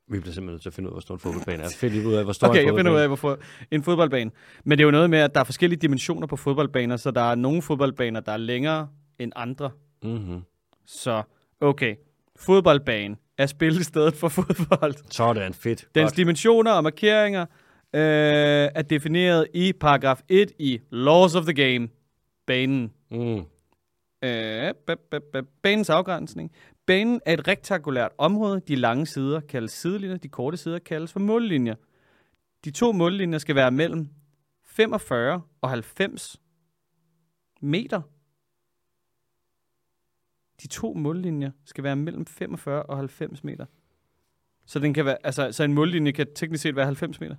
vi 0.09 0.21
bliver 0.21 0.35
simpelthen 0.35 0.53
nødt 0.53 0.63
til 0.63 0.69
at 0.69 0.75
finde 0.75 0.89
ud 0.89 0.91
af, 0.91 0.95
hvor 0.95 1.01
stor 1.01 1.15
en 1.15 1.21
fodboldbane 1.21 1.63
er. 1.63 1.69
Find 1.69 1.93
lige 1.93 2.07
ud 2.09 2.15
af, 2.15 2.25
hvor 2.25 2.33
stor 2.33 2.47
Okay, 2.51 2.61
en 2.61 2.67
jeg 2.67 2.75
finder 2.77 2.93
ud 2.93 2.97
af, 2.99 3.09
hvorfor 3.09 3.39
en 3.71 3.83
fodboldbane. 3.83 4.31
Men 4.65 4.79
det 4.79 4.83
er 4.83 4.87
jo 4.87 4.91
noget 4.91 5.11
med, 5.11 5.19
at 5.19 5.35
der 5.35 5.41
er 5.41 5.45
forskellige 5.45 5.81
dimensioner 5.81 6.27
på 6.27 6.37
fodboldbaner, 6.37 6.97
så 6.97 7.11
der 7.11 7.21
er 7.21 7.35
nogle 7.35 7.63
fodboldbaner, 7.63 8.21
der 8.21 8.33
er 8.33 8.37
længere 8.37 8.89
end 9.19 9.33
andre. 9.37 9.71
Mm-hmm. 10.03 10.41
Så, 10.87 11.23
okay. 11.61 11.97
Fodboldbane 12.37 13.17
er 13.39 13.47
spillestedet 13.47 14.15
for 14.15 14.29
fodbold. 14.29 14.95
Sådan, 15.11 15.55
fedt. 15.55 15.89
Dens 15.95 16.11
Godt. 16.11 16.17
dimensioner 16.17 16.73
og 16.73 16.83
markeringer 16.83 17.47
øh, 17.95 18.71
er 18.75 18.83
defineret 18.83 19.47
i 19.55 19.73
paragraf 19.73 20.21
1 20.29 20.53
i 20.59 20.81
Laws 20.91 21.35
of 21.35 21.45
the 21.45 21.55
Game. 21.55 21.89
Banen. 22.47 22.93
Mm. 23.11 23.43
Øh, 24.23 24.75
banens 25.63 25.91
afgrænsning. 25.91 26.53
Banen 26.87 27.21
er 27.27 27.33
et 27.33 27.49
rektangulært 27.49 28.13
område. 28.19 28.61
De 28.69 28.77
lange 28.77 29.07
sider 29.07 29.41
kaldes 29.41 29.73
sidelinjer. 29.73 30.17
De 30.17 30.29
korte 30.29 30.57
sider 30.57 30.79
kaldes 30.79 31.13
for 31.13 31.21
mållinjer. 31.21 31.75
De 32.65 32.71
to 32.71 32.93
mållinjer 32.93 33.39
skal 33.39 33.55
være 33.55 33.71
mellem 33.71 34.09
45 34.63 35.43
og 35.61 35.71
90 35.71 36.41
meter. 37.61 38.01
De 40.63 40.69
to 40.69 40.93
mållinjer 40.93 41.51
skal 41.65 41.85
være 41.85 41.97
mellem 41.97 42.27
45 42.27 42.83
og 42.83 42.97
90 42.97 43.45
meter. 43.45 43.67
Så, 44.67 44.79
den 44.79 44.95
kan 44.95 45.05
være, 45.05 45.17
altså, 45.25 45.53
så 45.53 45.65
en 45.65 45.73
mållinje 45.73 46.13
kan 46.13 46.27
teknisk 46.35 46.63
set 46.63 46.77
være 46.77 46.87
90 46.87 47.21
meter. 47.21 47.37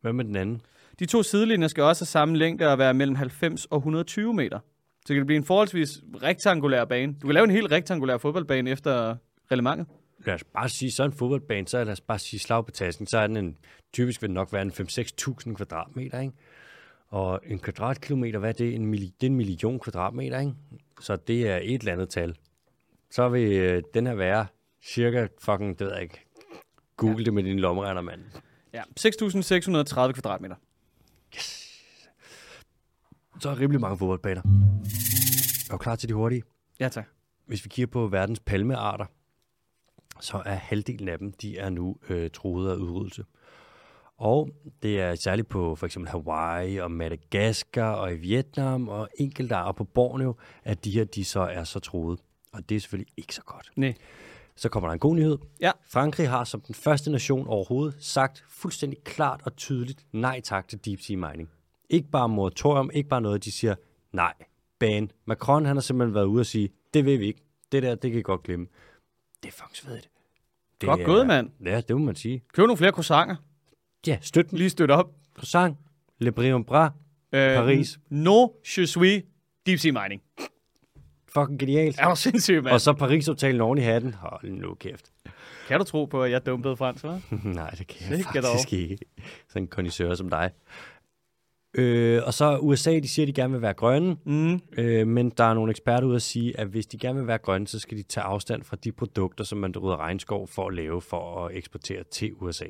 Hvad 0.00 0.12
med 0.12 0.24
den 0.24 0.36
anden? 0.36 0.60
De 0.98 1.06
to 1.06 1.22
sidelinjer 1.22 1.68
skal 1.68 1.84
også 1.84 2.02
have 2.02 2.06
samme 2.06 2.36
længde 2.36 2.72
og 2.72 2.78
være 2.78 2.94
mellem 2.94 3.16
90 3.16 3.64
og 3.64 3.78
120 3.78 4.34
meter. 4.34 4.58
Så 5.06 5.14
kan 5.14 5.16
det 5.16 5.26
blive 5.26 5.36
en 5.36 5.44
forholdsvis 5.44 5.88
rektangulær 6.22 6.84
bane. 6.84 7.14
Du 7.22 7.26
kan 7.26 7.34
lave 7.34 7.44
en 7.44 7.50
helt 7.50 7.72
rektangulær 7.72 8.18
fodboldbane 8.18 8.70
efter 8.70 9.16
reglementet. 9.50 9.86
Lad 10.26 10.34
os 10.34 10.44
bare 10.44 10.68
sige, 10.68 10.92
så 10.92 11.04
en 11.04 11.12
fodboldbane, 11.12 11.68
så 11.68 11.84
lad 11.84 11.92
os 11.92 12.00
bare 12.00 12.18
sige 12.18 12.40
slag 12.40 12.64
på 12.64 12.70
tasken, 12.70 13.06
så 13.06 13.18
er 13.18 13.26
den 13.26 13.36
en, 13.36 13.56
typisk 13.92 14.22
vil 14.22 14.28
den 14.28 14.34
nok 14.34 14.52
være 14.52 14.62
en 14.62 14.70
5-6.000 14.70 15.54
kvadratmeter, 15.54 16.20
ikke? 16.20 16.32
Og 17.08 17.40
en 17.46 17.58
kvadratkilometer, 17.58 18.38
hvad 18.38 18.48
er 18.48 18.52
det? 18.52 18.74
En 18.74 18.86
milli, 18.86 19.14
det 19.20 19.26
er 19.26 19.30
en 19.30 19.36
million 19.36 19.78
kvadratmeter, 19.78 20.40
ikke? 20.40 20.52
Så 21.00 21.16
det 21.16 21.48
er 21.48 21.56
et 21.56 21.78
eller 21.78 21.92
andet 21.92 22.08
tal. 22.08 22.36
Så 23.10 23.28
vil 23.28 23.52
øh, 23.52 23.82
den 23.94 24.06
her 24.06 24.14
være 24.14 24.46
cirka 24.82 25.26
fucking, 25.38 25.78
det 25.78 25.86
ved 25.86 25.92
jeg 25.92 26.02
ikke, 26.02 26.26
google 26.96 27.18
ja. 27.18 27.24
det 27.24 27.34
med 27.34 27.42
din 27.42 27.58
lommeregner, 27.58 28.00
mand. 28.00 28.20
Ja, 28.72 28.82
6.630 29.00 30.12
kvadratmeter. 30.12 30.56
Så 33.40 33.48
er 33.50 33.60
rimelig 33.60 33.80
mange 33.80 33.98
fodboldbaner. 33.98 34.42
Er 35.70 35.72
du 35.72 35.76
klar 35.78 35.96
til 35.96 36.08
de 36.08 36.14
hurtige? 36.14 36.42
Ja, 36.80 36.88
tak. 36.88 37.06
Hvis 37.46 37.64
vi 37.64 37.68
kigger 37.68 37.86
på 37.86 38.06
verdens 38.06 38.40
palmearter, 38.40 39.06
så 40.20 40.42
er 40.46 40.54
halvdelen 40.54 41.08
af 41.08 41.18
dem, 41.18 41.32
de 41.32 41.58
er 41.58 41.70
nu 41.70 41.96
øh, 42.08 42.30
truet 42.30 42.70
af 42.70 42.74
udryddelse. 42.74 43.24
Og 44.16 44.50
det 44.82 45.00
er 45.00 45.14
særligt 45.14 45.48
på 45.48 45.74
for 45.74 45.86
eksempel 45.86 46.10
Hawaii 46.10 46.76
og 46.76 46.90
Madagaskar 46.90 47.92
og 47.92 48.12
i 48.12 48.16
Vietnam 48.16 48.88
og 48.88 49.08
enkelte 49.18 49.54
arter 49.54 49.72
på 49.72 49.84
Borneo, 49.84 50.34
at 50.64 50.84
de 50.84 50.90
her 50.90 51.04
de 51.04 51.24
så 51.24 51.40
er 51.40 51.64
så 51.64 51.78
truet. 51.78 52.20
Og 52.52 52.68
det 52.68 52.76
er 52.76 52.80
selvfølgelig 52.80 53.12
ikke 53.16 53.34
så 53.34 53.42
godt. 53.42 53.70
Nej. 53.76 53.94
Så 54.60 54.68
kommer 54.68 54.88
der 54.88 54.92
en 54.92 54.98
god 54.98 55.14
nyhed. 55.14 55.38
Ja. 55.60 55.70
Frankrig 55.90 56.28
har 56.28 56.44
som 56.44 56.60
den 56.60 56.74
første 56.74 57.10
nation 57.10 57.46
overhovedet 57.48 57.96
sagt 58.04 58.44
fuldstændig 58.48 58.98
klart 59.04 59.40
og 59.44 59.56
tydeligt 59.56 60.06
nej 60.12 60.40
tak 60.40 60.68
til 60.68 60.84
deep 60.84 61.00
sea 61.00 61.16
mining. 61.16 61.50
Ikke 61.90 62.10
bare 62.10 62.28
moratorium, 62.28 62.90
ikke 62.94 63.08
bare 63.08 63.20
noget, 63.20 63.44
de 63.44 63.52
siger 63.52 63.74
nej, 64.12 64.32
ban. 64.78 65.10
Macron 65.26 65.64
han 65.64 65.76
har 65.76 65.80
simpelthen 65.80 66.14
været 66.14 66.24
ude 66.24 66.40
og 66.40 66.46
sige, 66.46 66.68
det 66.94 67.04
vil 67.04 67.20
vi 67.20 67.26
ikke. 67.26 67.42
Det 67.72 67.82
der, 67.82 67.94
det 67.94 68.10
kan 68.10 68.20
I 68.20 68.22
godt 68.22 68.42
glemme. 68.42 68.66
Det 69.42 69.48
er 69.48 69.52
fucking 69.52 69.76
svedigt. 69.76 70.10
Det 70.80 70.88
Godt 70.88 71.00
er- 71.00 71.04
gået, 71.04 71.26
mand. 71.26 71.50
Ja, 71.64 71.80
det 71.80 71.96
må 71.96 72.04
man 72.04 72.14
sige. 72.14 72.42
Køb 72.52 72.62
nogle 72.66 72.76
flere 72.76 72.92
croissanter. 72.92 73.36
Ja, 74.06 74.18
støt 74.20 74.50
den. 74.50 74.58
Lige 74.58 74.70
støt 74.70 74.90
op. 74.90 75.10
Croissant, 75.34 75.76
Le 76.18 76.32
Brion 76.32 76.64
Bras, 76.64 76.92
Øh, 77.32 77.54
Paris. 77.56 77.98
No, 78.10 78.48
je 78.78 78.86
suis 78.86 79.22
deep 79.66 79.78
sea 79.78 79.92
mining. 80.02 80.22
Fucking 81.34 81.58
genialt. 81.58 81.96
Er 81.98 82.08
du 82.08 82.16
sindssyg, 82.16 82.62
mand? 82.62 82.74
Og 82.74 82.80
så 82.80 82.92
Paris-aftalen 82.92 83.60
oven 83.60 83.78
i 83.78 83.80
hatten. 83.80 84.14
Hold 84.14 84.50
nu 84.50 84.74
kæft. 84.74 85.06
Kan 85.68 85.78
du 85.78 85.84
tro 85.84 86.04
på, 86.04 86.22
at 86.22 86.30
jeg 86.30 86.46
dumpede 86.46 86.76
fransk, 86.76 87.04
hva'? 87.04 87.10
Nej, 87.48 87.70
det 87.70 87.86
kan 87.86 87.96
jeg 88.10 88.16
Sikke 88.16 88.42
faktisk 88.42 88.72
ikke. 88.72 88.98
Sådan 89.48 89.62
en 89.62 89.66
kondisør 89.68 90.14
som 90.14 90.28
dig. 90.30 90.50
Øh, 91.74 92.22
og 92.26 92.34
så 92.34 92.58
USA, 92.58 92.98
de 92.98 93.08
siger, 93.08 93.24
at 93.24 93.28
de 93.36 93.42
gerne 93.42 93.52
vil 93.52 93.62
være 93.62 93.72
grønne, 93.74 94.16
Mm. 94.24 94.60
øh, 94.78 95.06
men 95.06 95.30
der 95.30 95.44
er 95.44 95.54
nogle 95.54 95.70
eksperter 95.70 96.06
ude 96.06 96.16
at 96.16 96.22
sige, 96.22 96.60
at 96.60 96.66
hvis 96.66 96.86
de 96.86 96.98
gerne 96.98 97.18
vil 97.18 97.26
være 97.26 97.38
grønne, 97.38 97.66
så 97.68 97.78
skal 97.78 97.98
de 97.98 98.02
tage 98.02 98.24
afstand 98.24 98.62
fra 98.64 98.76
de 98.84 98.92
produkter, 98.92 99.44
som 99.44 99.58
man 99.58 99.72
rydder 99.78 99.96
regnskov 99.96 100.48
for 100.48 100.68
at 100.68 100.74
lave 100.74 101.00
for 101.02 101.46
at 101.46 101.56
eksportere 101.56 102.02
til 102.10 102.30
USA. 102.40 102.64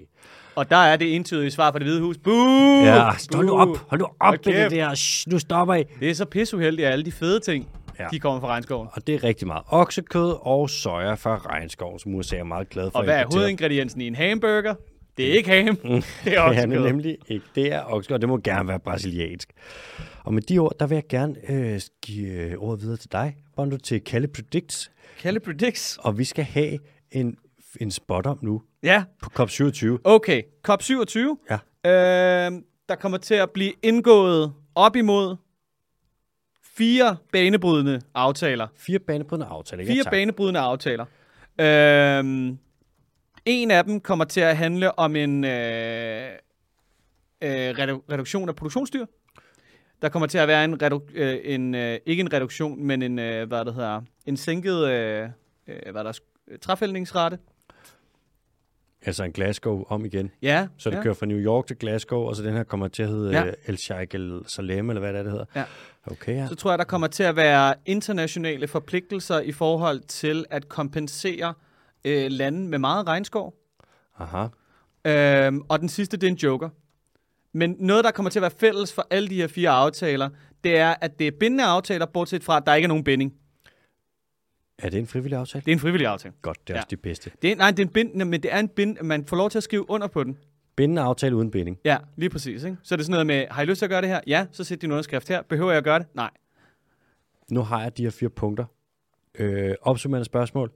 Og 0.54 0.70
der 0.70 0.76
er 0.76 0.96
det 0.96 1.14
entydige 1.16 1.50
svar 1.50 1.70
fra 1.72 1.78
det 1.78 1.86
hvide 1.86 2.00
hus. 2.00 2.18
Boo! 2.18 2.32
Ja, 2.84 3.04
hold 3.34 3.46
nu 3.46 3.52
op, 3.58 3.68
hold 3.88 4.00
nu 4.00 4.04
op 4.04 4.12
Hold 4.20 4.38
med 4.46 4.62
det 4.64 4.70
der. 4.70 4.94
Shh, 4.94 5.30
nu 5.30 5.38
stopper 5.38 5.74
I. 5.74 5.84
Det 6.00 6.10
er 6.10 6.14
så 6.14 6.24
pisseuheldigt, 6.24 6.86
at 6.86 6.92
alle 6.92 7.04
de 7.04 7.12
fede 7.12 7.40
ting, 7.40 7.68
Ja. 8.00 8.08
de 8.12 8.18
kommer 8.20 8.40
fra 8.40 8.48
regnskoven. 8.48 8.88
Og 8.92 9.06
det 9.06 9.14
er 9.14 9.24
rigtig 9.24 9.46
meget 9.46 9.62
oksekød 9.68 10.34
og 10.40 10.70
soja 10.70 11.14
fra 11.14 11.36
regnskov, 11.36 11.98
som 11.98 12.14
USA 12.14 12.36
er 12.36 12.44
meget 12.44 12.68
glad 12.68 12.90
for 12.90 12.98
Og 12.98 13.04
hvad 13.04 13.14
at 13.14 13.20
er 13.20 13.26
hovedingrediensen 13.34 14.00
i 14.00 14.06
en 14.06 14.14
hamburger? 14.14 14.74
Det 15.16 15.28
er 15.28 15.32
ikke 15.36 15.64
ham. 15.64 15.76
Det 15.82 15.92
er 15.94 16.00
Det 16.24 16.36
er 16.36 16.48
det 16.48 16.64
oksekød. 16.64 16.84
nemlig 16.84 17.18
ikke. 17.28 17.44
Det 17.54 17.72
er 17.72 17.82
oksekød, 17.86 18.14
og 18.14 18.20
det 18.20 18.28
må 18.28 18.38
gerne 18.38 18.68
være 18.68 18.78
brasiliansk. 18.80 19.52
Og 20.24 20.34
med 20.34 20.42
de 20.42 20.58
ord, 20.58 20.72
der 20.80 20.86
vil 20.86 20.94
jeg 20.96 21.04
gerne 21.08 21.34
øh, 21.50 21.80
give 22.02 22.58
ordet 22.58 22.82
videre 22.82 22.96
til 22.96 23.12
dig, 23.12 23.36
Bondo, 23.56 23.76
til 23.76 24.00
Kalle 24.00 24.28
Predicts. 24.28 24.90
Kalle 25.20 25.40
Predicts. 25.40 25.98
Og 26.02 26.18
vi 26.18 26.24
skal 26.24 26.44
have 26.44 26.78
en, 27.12 27.36
en 27.80 27.90
spot 27.90 28.26
om 28.26 28.38
nu 28.42 28.62
Ja, 28.82 29.04
på 29.22 29.42
COP27. 29.42 29.86
okay. 30.04 30.42
COP27. 30.68 31.18
Ja. 31.50 31.58
Øh, 32.46 32.52
der 32.88 32.94
kommer 32.94 33.18
til 33.18 33.34
at 33.34 33.50
blive 33.50 33.72
indgået 33.82 34.52
op 34.74 34.96
imod 34.96 35.36
fire 36.76 37.16
banebrydende 37.32 38.00
aftaler. 38.14 38.66
Fire 38.76 38.98
banebrydende 38.98 39.46
aftaler. 39.46 39.84
Fire 39.84 39.96
ja, 39.96 40.02
tak. 40.02 40.12
banebrydende 40.12 40.60
aftaler. 40.60 41.04
Øhm, 41.60 42.58
en 43.46 43.70
af 43.70 43.84
dem 43.84 44.00
kommer 44.00 44.24
til 44.24 44.40
at 44.40 44.56
handle 44.56 44.98
om 44.98 45.16
en 45.16 45.44
øh, 45.44 46.30
øh, 47.42 47.70
redu- 47.70 48.04
reduktion 48.12 48.48
af 48.48 48.56
produktionsdyr. 48.56 49.06
Der 50.02 50.08
kommer 50.08 50.26
til 50.26 50.38
at 50.38 50.48
være 50.48 50.64
en, 50.64 50.82
redu- 50.82 51.10
øh, 51.14 51.38
en 51.44 51.74
øh, 51.74 51.98
ikke 52.06 52.20
en 52.20 52.32
reduktion, 52.32 52.84
men 52.84 53.02
en 53.02 53.18
øh, 53.18 53.48
hvad 53.48 53.64
det 53.64 53.74
hedder, 53.74 54.00
en 54.26 54.36
sænket 54.36 54.88
øh, 54.88 55.28
øh, 55.68 55.92
hvad 55.92 56.04
der 56.04 56.10
er, 56.10 56.56
træfældningsrate. 56.62 57.38
Altså 59.06 59.24
en 59.24 59.32
Glasgow 59.32 59.84
om 59.88 60.04
igen. 60.04 60.30
Ja, 60.42 60.66
Så 60.78 60.90
det 60.90 60.96
ja. 60.96 61.02
kører 61.02 61.14
fra 61.14 61.26
New 61.26 61.38
York 61.38 61.66
til 61.66 61.76
Glasgow, 61.76 62.20
og 62.20 62.36
så 62.36 62.42
den 62.42 62.54
her 62.54 62.62
kommer 62.62 62.88
til 62.88 63.02
at 63.02 63.08
hedde 63.08 63.30
Ja. 63.30 63.44
ja. 63.44 63.52
El 63.66 63.78
Sheikh 63.78 64.14
El 64.14 64.40
Salem, 64.46 64.90
eller 64.90 65.00
hvad 65.00 65.12
det, 65.12 65.18
er, 65.18 65.22
det 65.22 65.32
hedder. 65.32 65.44
Ja. 65.56 65.64
Okay, 66.06 66.36
ja. 66.36 66.46
Så 66.46 66.54
tror 66.54 66.70
jeg, 66.70 66.78
der 66.78 66.84
kommer 66.84 67.06
til 67.06 67.22
at 67.22 67.36
være 67.36 67.74
internationale 67.86 68.68
forpligtelser 68.68 69.40
i 69.40 69.52
forhold 69.52 70.00
til 70.00 70.44
at 70.50 70.68
kompensere 70.68 71.54
øh, 72.04 72.26
lande 72.30 72.68
med 72.68 72.78
meget 72.78 73.06
regnskov. 73.06 73.54
Aha. 74.18 74.46
Øhm, 75.04 75.60
og 75.68 75.80
den 75.80 75.88
sidste, 75.88 76.16
det 76.16 76.26
er 76.26 76.30
en 76.30 76.36
joker. 76.36 76.68
Men 77.52 77.76
noget, 77.78 78.04
der 78.04 78.10
kommer 78.10 78.30
til 78.30 78.38
at 78.38 78.42
være 78.42 78.50
fælles 78.58 78.92
for 78.92 79.06
alle 79.10 79.28
de 79.28 79.34
her 79.34 79.48
fire 79.48 79.70
aftaler, 79.70 80.28
det 80.64 80.76
er, 80.76 80.94
at 81.00 81.18
det 81.18 81.26
er 81.26 81.30
bindende 81.40 81.64
aftaler, 81.64 82.06
bortset 82.06 82.44
fra, 82.44 82.56
at 82.56 82.62
der 82.66 82.74
ikke 82.74 82.86
er 82.86 82.88
nogen 82.88 83.04
binding. 83.04 83.32
Er 84.82 84.90
det 84.90 84.98
en 84.98 85.06
frivillig 85.06 85.38
aftale? 85.38 85.62
Det 85.64 85.70
er 85.70 85.72
en 85.72 85.80
frivillig 85.80 86.06
aftale. 86.06 86.34
Godt, 86.42 86.58
det 86.68 86.70
er 86.72 86.76
Ja. 86.76 86.80
også 86.80 86.88
de 86.90 86.96
bedste. 86.96 87.30
Det 87.42 87.52
er, 87.52 87.56
nej, 87.56 87.70
det 87.70 87.78
er 87.78 87.82
en 87.86 87.92
bindende, 87.92 88.24
men 88.24 88.42
det 88.42 88.52
er 88.54 88.58
en 88.58 88.68
bind, 88.68 88.96
man 89.02 89.24
får 89.26 89.36
lov 89.36 89.50
til 89.50 89.58
at 89.58 89.62
skrive 89.64 89.90
under 89.90 90.06
på 90.06 90.24
den. 90.24 90.38
Bindende 90.76 91.02
aftale 91.02 91.36
uden 91.36 91.50
binding. 91.50 91.78
Ja, 91.84 91.96
lige 92.16 92.30
præcis. 92.30 92.64
Ikke? 92.64 92.76
Så 92.82 92.94
er 92.94 92.96
det 92.96 93.06
sådan 93.06 93.12
noget 93.12 93.26
med, 93.26 93.46
har 93.50 93.62
I 93.62 93.64
lyst 93.66 93.78
til 93.78 93.86
at 93.86 93.90
gøre 93.90 94.00
det 94.00 94.08
her? 94.08 94.20
Ja, 94.26 94.46
så 94.52 94.64
sæt 94.64 94.82
din 94.82 94.90
underskrift 94.92 95.28
her. 95.28 95.42
Behøver 95.42 95.70
jeg 95.70 95.78
at 95.78 95.84
gøre 95.84 95.98
det? 95.98 96.06
Nej. 96.14 96.30
Nu 97.50 97.60
har 97.60 97.82
jeg 97.82 97.96
de 97.96 98.02
her 98.02 98.10
fire 98.10 98.30
punkter. 98.30 98.64
Øh, 99.38 99.74
opsummerende 99.82 100.24
spørgsmål. 100.24 100.72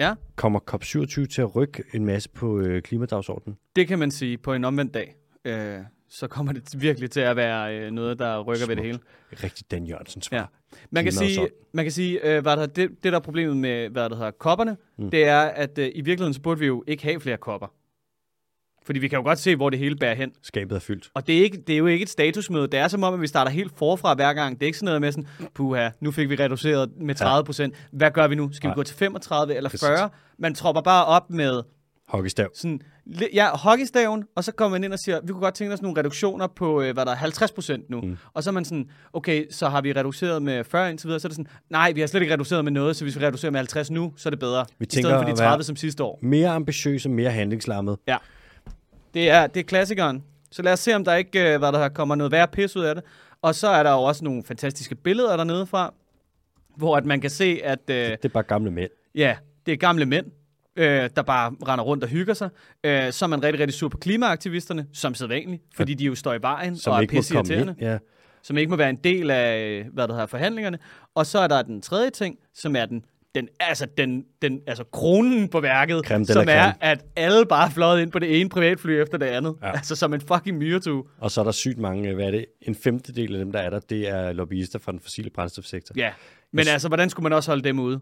Ja. 0.00 0.14
Kommer 0.36 0.60
COP27 0.74 1.26
til 1.26 1.42
at 1.42 1.56
rykke 1.56 1.82
en 1.94 2.04
masse 2.04 2.28
på 2.28 2.58
øh, 2.60 2.82
klimadagsordenen? 2.82 3.58
Det 3.76 3.88
kan 3.88 3.98
man 3.98 4.10
sige 4.10 4.38
på 4.38 4.52
en 4.54 4.64
omvendt 4.64 4.94
dag. 4.94 5.14
Øh, 5.44 5.78
så 6.08 6.26
kommer 6.28 6.52
det 6.52 6.82
virkelig 6.82 7.10
til 7.10 7.20
at 7.20 7.36
være 7.36 7.78
øh, 7.78 7.90
noget, 7.90 8.18
der 8.18 8.40
rykker 8.40 8.66
ved 8.66 8.76
det 8.76 8.84
hele. 8.84 8.98
Rigtig 9.32 9.70
Dan 9.70 9.84
Jørgensen 9.84 10.22
svar. 10.22 10.36
Ja. 10.36 10.44
Man 10.90 11.04
kan 11.04 11.12
sige, 11.12 11.48
man 11.72 11.84
kan 11.84 11.92
sige 11.92 12.36
øh, 12.36 12.42
hvad 12.42 12.56
der, 12.56 12.66
det, 12.66 12.90
det 12.90 13.12
der 13.12 13.18
er 13.18 13.22
problemet 13.22 13.56
med, 13.56 13.88
hvad 13.88 14.10
der 14.10 14.16
hedder, 14.16 14.30
kopperne, 14.30 14.76
mm. 14.98 15.10
det 15.10 15.24
er, 15.24 15.40
at 15.40 15.78
øh, 15.78 15.86
i 15.94 16.00
virkeligheden 16.00 16.34
så 16.34 16.40
burde 16.40 16.60
vi 16.60 16.66
jo 16.66 16.84
ikke 16.86 17.02
have 17.02 17.20
flere 17.20 17.36
kopper. 17.36 17.72
Fordi 18.86 18.98
vi 18.98 19.08
kan 19.08 19.16
jo 19.18 19.22
godt 19.22 19.38
se, 19.38 19.56
hvor 19.56 19.70
det 19.70 19.78
hele 19.78 19.96
bærer 19.96 20.14
hen. 20.14 20.32
Skabet 20.42 20.76
er 20.76 20.80
fyldt. 20.80 21.10
Og 21.14 21.26
det 21.26 21.38
er, 21.38 21.42
ikke, 21.42 21.56
det 21.66 21.72
er 21.72 21.76
jo 21.76 21.86
ikke 21.86 22.02
et 22.02 22.08
statusmøde. 22.08 22.66
Det 22.66 22.80
er 22.80 22.88
som 22.88 23.02
om, 23.02 23.14
at 23.14 23.20
vi 23.20 23.26
starter 23.26 23.50
helt 23.50 23.72
forfra 23.78 24.14
hver 24.14 24.32
gang. 24.32 24.54
Det 24.54 24.62
er 24.62 24.66
ikke 24.66 24.78
sådan 24.78 24.84
noget 24.84 25.00
med 25.00 25.12
sådan, 25.12 25.28
puha, 25.54 25.90
nu 26.00 26.10
fik 26.10 26.30
vi 26.30 26.34
reduceret 26.34 26.90
med 27.00 27.14
30 27.14 27.44
procent. 27.44 27.74
Hvad 27.92 28.10
gør 28.10 28.28
vi 28.28 28.34
nu? 28.34 28.52
Skal 28.52 28.68
vi 28.68 28.70
Nej. 28.70 28.74
gå 28.74 28.82
til 28.82 28.96
35 28.96 29.54
eller 29.54 29.70
Præcis. 29.70 29.86
40? 29.88 30.10
Man 30.38 30.54
tropper 30.54 30.82
bare 30.82 31.04
op 31.04 31.30
med 31.30 31.62
Hockeystav. 32.08 32.48
sådan, 32.54 32.80
ja, 33.34 33.48
hockeystaven, 33.56 34.24
og 34.36 34.44
så 34.44 34.52
kommer 34.52 34.74
man 34.78 34.84
ind 34.84 34.92
og 34.92 34.98
siger, 34.98 35.20
vi 35.22 35.32
kunne 35.32 35.40
godt 35.40 35.54
tænke 35.54 35.74
os 35.74 35.82
nogle 35.82 35.98
reduktioner 36.00 36.46
på, 36.46 36.82
øh, 36.82 36.94
hvad 36.94 37.04
der 37.06 37.12
er, 37.12 37.16
50 37.16 37.52
procent 37.52 37.90
nu. 37.90 38.00
Mm. 38.00 38.16
Og 38.34 38.42
så 38.42 38.50
er 38.50 38.52
man 38.54 38.64
sådan, 38.64 38.90
okay, 39.12 39.46
så 39.50 39.68
har 39.68 39.80
vi 39.80 39.92
reduceret 39.92 40.42
med 40.42 40.64
40 40.64 40.90
indtil 40.90 41.06
videre, 41.06 41.20
så 41.20 41.26
er 41.26 41.28
det 41.28 41.36
sådan, 41.36 41.50
nej, 41.70 41.92
vi 41.92 42.00
har 42.00 42.06
slet 42.06 42.20
ikke 42.22 42.32
reduceret 42.34 42.64
med 42.64 42.72
noget, 42.72 42.96
så 42.96 43.04
hvis 43.04 43.18
vi 43.20 43.26
reducerer 43.26 43.52
med 43.52 43.58
50 43.60 43.90
nu, 43.90 44.12
så 44.16 44.28
er 44.28 44.30
det 44.30 44.38
bedre. 44.40 44.64
Vi 44.78 44.82
I 44.84 44.86
tænker 44.86 45.08
stedet 45.08 45.20
for 45.20 45.24
de 45.24 45.32
at 45.32 45.38
være- 45.38 45.48
30 45.48 45.64
som 45.64 45.76
sidste 45.76 46.04
år. 46.04 46.18
Mere 46.22 46.48
ambitiøs 46.48 47.04
og 47.06 47.10
mere 47.10 47.30
handlingslammet. 47.30 47.96
Ja. 48.08 48.16
Det 49.14 49.30
er, 49.30 49.46
det 49.46 49.60
er 49.60 49.64
klassikeren. 49.64 50.24
Så 50.50 50.62
lad 50.62 50.72
os 50.72 50.80
se, 50.80 50.94
om 50.94 51.04
der 51.04 51.14
ikke 51.14 51.52
øh, 51.52 51.58
hvad 51.58 51.72
der 51.72 51.88
kommer 51.88 52.14
noget 52.14 52.32
værre 52.32 52.48
pis 52.48 52.76
ud 52.76 52.84
af 52.84 52.94
det. 52.94 53.04
Og 53.42 53.54
så 53.54 53.68
er 53.68 53.82
der 53.82 53.90
jo 53.92 53.98
også 54.02 54.24
nogle 54.24 54.42
fantastiske 54.44 54.94
billeder 54.94 55.36
dernede 55.36 55.66
fra, 55.66 55.94
hvor 56.76 56.96
at 56.96 57.04
man 57.04 57.20
kan 57.20 57.30
se, 57.30 57.60
at 57.64 57.78
øh, 57.90 57.96
Det 57.96 58.24
er 58.24 58.28
bare 58.28 58.42
gamle 58.42 58.70
mænd. 58.70 58.90
ja, 59.14 59.36
det 59.66 59.72
er 59.72 59.76
gamle 59.76 60.06
mænd, 60.06 60.26
øh, 60.76 61.10
der 61.16 61.22
bare 61.22 61.54
render 61.68 61.84
rundt 61.84 62.04
og 62.04 62.10
hygger 62.10 62.34
sig. 62.34 62.48
Øh, 62.84 63.12
så 63.12 63.24
er 63.24 63.26
man 63.26 63.42
rigtig, 63.42 63.60
rigtig 63.60 63.74
sur 63.74 63.88
på 63.88 63.98
klimaaktivisterne, 63.98 64.86
som 64.92 65.14
sædvanligt, 65.14 65.62
fordi 65.74 65.94
de 65.94 66.04
jo 66.04 66.14
står 66.14 66.34
i 66.34 66.42
vejen 66.42 66.76
Som 66.76 66.92
og 66.92 67.02
er 67.02 67.60
ind. 67.60 67.80
Ja. 67.80 67.98
som 68.42 68.58
ikke 68.58 68.70
må 68.70 68.76
være 68.76 68.90
en 68.90 68.98
del 69.04 69.30
af 69.30 69.84
hvad 69.92 70.08
der 70.08 70.14
hedder, 70.14 70.26
forhandlingerne. 70.26 70.78
Og 71.14 71.26
så 71.26 71.38
er 71.38 71.46
der 71.46 71.62
den 71.62 71.82
tredje 71.82 72.10
ting, 72.10 72.38
som 72.54 72.76
er 72.76 72.86
den 72.86 73.04
den, 73.36 73.48
altså, 73.60 73.86
den, 73.98 74.24
den, 74.42 74.60
altså 74.66 74.84
kronen 74.92 75.48
på 75.48 75.60
værket, 75.60 76.04
Creme 76.04 76.26
som 76.26 76.46
er, 76.48 76.62
creme. 76.62 76.84
at 76.84 77.04
alle 77.16 77.46
bare 77.46 77.70
fløjet 77.70 78.02
ind 78.02 78.10
på 78.10 78.18
det 78.18 78.40
ene 78.40 78.48
privatfly 78.48 78.90
efter 78.90 79.18
det 79.18 79.26
andet. 79.26 79.56
Ja. 79.62 79.66
Ja. 79.66 79.72
Altså 79.72 79.96
som 79.96 80.14
en 80.14 80.20
fucking 80.20 80.58
myretue. 80.58 81.04
Og 81.18 81.30
så 81.30 81.40
er 81.40 81.44
der 81.44 81.52
sygt 81.52 81.78
mange, 81.78 82.08
øh, 82.08 82.14
hvad 82.14 82.26
er 82.26 82.30
det, 82.30 82.46
en 82.62 82.74
femtedel 82.74 83.34
af 83.34 83.38
dem, 83.38 83.52
der 83.52 83.58
er 83.58 83.70
der, 83.70 83.78
det 83.78 84.08
er 84.08 84.32
lobbyister 84.32 84.78
fra 84.78 84.92
den 84.92 85.00
fossile 85.00 85.30
brændstofsektor. 85.30 85.94
Ja. 85.96 86.10
Men 86.52 86.68
altså, 86.68 86.88
hvordan 86.88 87.10
skulle 87.10 87.22
man 87.22 87.32
også 87.32 87.50
holde 87.50 87.64
dem 87.64 87.78
ude? 87.78 88.00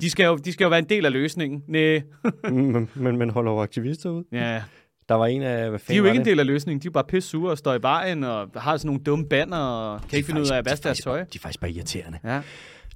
De 0.00 0.10
skal 0.10 0.24
jo, 0.24 0.36
de 0.36 0.52
skal 0.52 0.64
jo 0.64 0.68
være 0.68 0.78
en 0.78 0.88
del 0.88 1.06
af 1.06 1.12
løsningen. 1.12 1.62
Næh. 1.68 2.02
men, 2.44 2.90
men 2.94 3.18
man 3.18 3.30
holder 3.30 3.52
jo 3.52 3.62
aktivister 3.62 4.10
ud. 4.10 4.24
Ja. 4.32 4.62
Der 5.08 5.14
var 5.14 5.26
en 5.26 5.42
af, 5.42 5.56
hvad 5.56 5.70
De 5.70 5.74
er 5.74 5.78
fanden 5.78 5.96
jo 5.96 6.04
ikke 6.04 6.18
en 6.18 6.24
del 6.24 6.40
af 6.40 6.46
løsningen. 6.46 6.82
De 6.82 6.86
er 6.86 6.90
bare 6.90 7.04
pisse 7.04 7.30
sure 7.30 7.50
og 7.50 7.58
står 7.58 7.74
i 7.74 7.82
vejen 7.82 8.24
og 8.24 8.50
har 8.56 8.76
sådan 8.76 8.86
nogle 8.86 9.02
dumme 9.04 9.28
banner 9.28 9.56
og 9.56 10.00
kan 10.00 10.16
ikke 10.16 10.26
finde 10.26 10.40
ud 10.40 10.46
af 10.46 10.56
at 10.58 10.64
de 10.64 10.68
er 10.68 10.72
vaske 10.72 10.84
deres 10.84 10.96
faktisk 10.96 11.04
tøj. 11.04 11.18
De 11.18 11.28
er 11.34 11.38
faktisk 11.38 11.60
bare 11.60 11.70
irriterende. 11.70 12.18
Ja. 12.24 12.40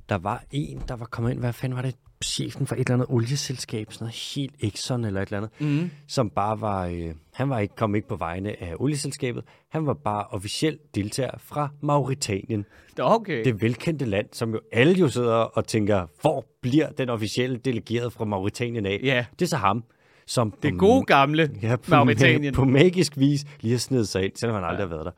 Der 0.09 0.19
var 0.19 0.45
en, 0.51 0.83
der 0.89 0.97
var 0.97 1.05
kommet 1.05 1.31
ind, 1.31 1.41
hvad 1.41 1.53
fanden 1.53 1.77
var 1.77 1.83
det? 1.83 1.95
Chefen 2.25 2.67
for 2.67 2.75
et 2.75 2.79
eller 2.81 2.93
andet 2.95 3.07
olieselskab, 3.11 3.93
sådan 3.93 4.05
noget 4.05 4.33
helt 4.35 4.55
Exxon 4.61 5.05
eller 5.05 5.23
et 5.23 5.27
eller 5.29 5.37
andet, 5.39 5.51
Mm. 5.61 5.91
som 6.09 6.31
bare 6.31 6.61
var, 6.61 6.87
øh, 6.87 7.15
han 7.35 7.51
var 7.51 7.59
ikke, 7.59 7.75
kom 7.77 7.95
ikke 7.95 8.09
på 8.09 8.17
vegne 8.17 8.63
af 8.63 8.75
olieselskabet, 8.79 9.45
han 9.69 9.87
var 9.87 9.95
bare 9.95 10.25
officiel 10.31 10.79
deltager 10.95 11.31
fra 11.39 11.69
Mauritanien. 11.81 12.65
Det 12.97 13.05
okay. 13.05 13.45
Det 13.45 13.63
velkendte 13.63 14.05
land, 14.05 14.27
som 14.33 14.53
jo 14.53 14.61
alle 14.73 14.95
jo 14.95 15.09
sidder 15.09 15.35
og 15.35 15.67
tænker, 15.67 16.07
hvor 16.21 16.47
bliver 16.63 16.89
den 16.91 17.09
officielle 17.09 17.57
delegeret 17.57 18.13
fra 18.13 18.25
Mauritanien 18.25 18.87
af? 18.87 19.01
Ja. 19.03 19.25
Det 19.39 19.45
er 19.45 19.49
så 19.49 19.57
ham, 19.57 19.85
som 20.27 20.51
Det 20.63 20.73
på 20.73 20.79
gode 20.79 21.05
gamle 21.05 21.51
Ja, 21.63 21.77
på, 21.77 21.91
Mauritanien, 21.91 22.55
på 22.55 22.65
magisk 22.65 23.19
vis 23.19 23.45
lige 23.61 23.73
har 23.73 23.79
snedet 23.79 24.09
sig 24.09 24.25
ind, 24.25 24.33
selvom 24.37 24.55
han 24.55 24.65
aldrig 24.65 24.83
har 24.89 24.95
været 24.95 25.05
der. 25.07 25.13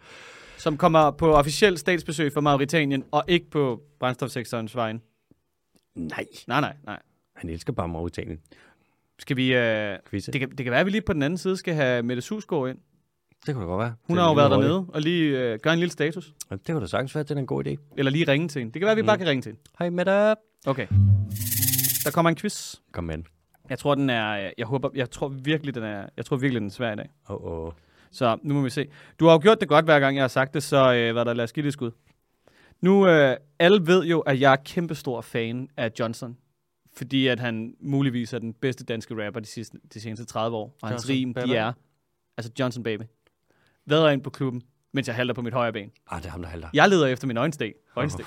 som 0.56 0.76
kommer 0.76 1.10
på 1.10 1.32
officiel 1.34 1.78
statsbesøg 1.78 2.32
fra 2.32 2.40
Mauritanien 2.40 3.04
og 3.10 3.24
ikke 3.28 3.50
på 3.50 3.80
brændstofsektorens 4.00 4.76
vejen. 4.76 5.00
Nej, 5.98 6.26
Nej, 6.48 6.60
nej, 6.60 6.74
nej. 6.86 6.98
han 7.36 7.50
elsker 7.50 7.72
bare 7.72 7.88
Mauritanien. 7.88 8.38
Skal 9.18 9.36
vi... 9.36 9.54
Øh, 9.54 9.96
Quizze. 10.10 10.32
det, 10.32 10.40
kan, 10.40 10.50
det 10.50 10.64
kan 10.64 10.70
være, 10.70 10.80
at 10.80 10.86
vi 10.86 10.90
lige 10.90 11.00
på 11.02 11.12
den 11.12 11.22
anden 11.22 11.38
side 11.38 11.56
skal 11.56 11.74
have 11.74 12.02
Mette 12.02 12.22
Susgaard 12.22 12.68
ind. 12.68 12.78
Det 13.46 13.54
kunne 13.54 13.64
da 13.64 13.68
godt 13.70 13.80
være. 13.80 13.94
Hun 14.06 14.16
Det 14.16 14.22
har 14.22 14.30
jo 14.30 14.34
været 14.34 14.50
dernede 14.50 14.86
og 14.88 15.00
lige 15.00 15.38
øh, 15.52 15.58
gøre 15.58 15.72
en 15.72 15.78
lille 15.78 15.92
status. 15.92 16.32
Ja, 16.50 16.56
Det 16.56 16.66
kunne 16.66 16.80
da 16.80 16.86
sagtens 16.86 17.14
være, 17.14 17.20
at 17.20 17.28
det 17.28 17.34
er 17.34 17.38
en 17.38 17.46
god 17.46 17.66
idé. 17.66 17.76
Eller 17.96 18.12
lige 18.12 18.28
ringe 18.28 18.48
til 18.48 18.58
hende. 18.58 18.72
Det 18.72 18.80
kan 18.80 18.86
være, 18.86 18.90
at 18.92 18.96
vi 18.96 19.02
Mm. 19.02 19.06
bare 19.06 19.18
kan 19.18 19.26
ringe 19.28 19.42
til 19.42 19.50
hende. 19.78 19.94
Hej 19.96 20.04
dig. 20.04 20.36
Okay. 20.66 20.86
Der 22.04 22.10
kommer 22.14 22.30
en 22.30 22.36
quiz. 22.36 22.74
Kom 22.92 23.04
med. 23.04 23.18
Jeg 23.70 23.78
tror, 23.78 23.94
den 23.94 24.10
er... 24.10 24.50
Jeg 24.58 24.66
håber... 24.66 24.90
Jeg 24.94 25.10
tror 25.10 25.28
virkelig, 25.28 25.74
den 25.74 25.82
er... 25.82 26.06
Jeg 26.16 26.24
tror 26.24 26.36
virkelig, 26.36 26.60
den 26.60 26.66
er 26.66 26.72
svær 26.72 26.92
i 26.92 26.96
dag. 26.96 27.08
Åh, 27.30 27.36
oh, 27.44 27.66
oh. 27.66 27.72
Så 28.10 28.38
nu 28.42 28.54
må 28.54 28.60
vi 28.62 28.70
se. 28.70 28.86
Du 29.20 29.24
har 29.26 29.32
jo 29.32 29.38
gjort 29.42 29.60
det 29.60 29.68
godt, 29.68 29.84
hver 29.84 30.00
gang 30.00 30.16
jeg 30.16 30.22
har 30.22 30.28
sagt 30.28 30.54
det, 30.54 30.62
så 30.62 30.94
øh, 30.94 31.12
hvad 31.12 31.24
der 31.24 31.32
lad 31.34 31.44
os 31.44 31.52
give 31.52 31.62
det 31.62 31.68
et 31.68 31.72
skud. 31.72 31.90
Nu, 32.82 33.08
øh, 33.08 33.36
alle 33.58 33.86
ved 33.86 34.04
jo, 34.04 34.20
at 34.20 34.40
jeg 34.40 34.52
er 34.52 34.56
kæmpestor 34.64 35.20
fan 35.20 35.68
af 35.76 35.90
Johnson. 35.98 36.36
Fordi 36.96 37.26
at 37.26 37.40
han 37.40 37.74
muligvis 37.80 38.32
er 38.32 38.38
den 38.38 38.54
bedste 38.54 38.84
danske 38.84 39.26
rapper 39.26 39.40
de, 39.40 39.46
sidste, 39.46 39.78
de 39.94 40.00
seneste 40.00 40.24
30 40.24 40.56
år. 40.56 40.76
Og 40.82 40.88
hans 40.88 40.92
Johnson 41.08 41.10
rim, 41.16 41.34
Baby. 41.34 41.48
de 41.50 41.56
er... 41.56 41.72
Altså 42.36 42.52
Johnson 42.58 42.82
Baby. 42.82 43.02
Vædder 43.86 44.08
ind 44.10 44.22
på 44.22 44.30
klubben, 44.30 44.62
mens 44.92 45.08
jeg 45.08 45.16
halter 45.16 45.34
på 45.34 45.42
mit 45.42 45.52
højre 45.54 45.72
ben. 45.72 45.90
Ah, 46.10 46.18
det 46.20 46.26
er 46.26 46.30
ham, 46.30 46.42
der 46.42 46.48
halter. 46.48 46.68
Jeg 46.74 46.88
leder 46.88 47.06
efter 47.06 47.26
min 47.26 47.36
øjenstik. 47.36 47.72
øjenstik. 47.96 48.26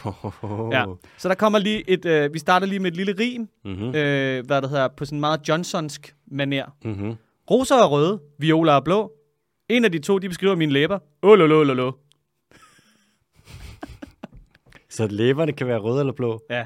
Ja. 0.71 0.85
Så 1.17 1.29
der 1.29 1.35
kommer 1.35 1.59
lige 1.59 1.89
et... 1.89 2.05
Øh, 2.05 2.33
vi 2.33 2.39
starter 2.39 2.67
lige 2.67 2.79
med 2.79 2.91
et 2.91 2.97
lille 2.97 3.15
rim, 3.19 3.49
Mm-hmm. 3.65 3.87
øh, 3.95 4.45
hvad 4.45 4.61
der 4.61 4.67
hedder, 4.67 4.87
på 4.87 5.05
sådan 5.05 5.15
en 5.17 5.19
meget 5.19 5.49
Johnsonsk 5.49 6.15
maner. 6.27 6.65
Mm-hmm. 6.85 7.15
Roser 7.51 7.75
er 7.75 7.87
røde, 7.87 8.19
violer 8.39 8.73
er 8.73 8.79
blå. 8.81 9.11
En 9.69 9.85
af 9.85 9.91
de 9.91 9.99
to, 9.99 10.17
de 10.19 10.27
beskriver 10.29 10.55
mine 10.55 10.71
læber. 10.73 10.99
Åh, 11.23 11.37
lo, 11.39 11.45
lo, 11.47 11.63
lo, 11.63 11.73
lo. 11.73 11.91
Så 14.91 15.07
læberne 15.07 15.53
kan 15.53 15.67
være 15.67 15.77
røde 15.77 15.99
eller 15.99 16.13
blå? 16.13 16.43
Ja. 16.49 16.65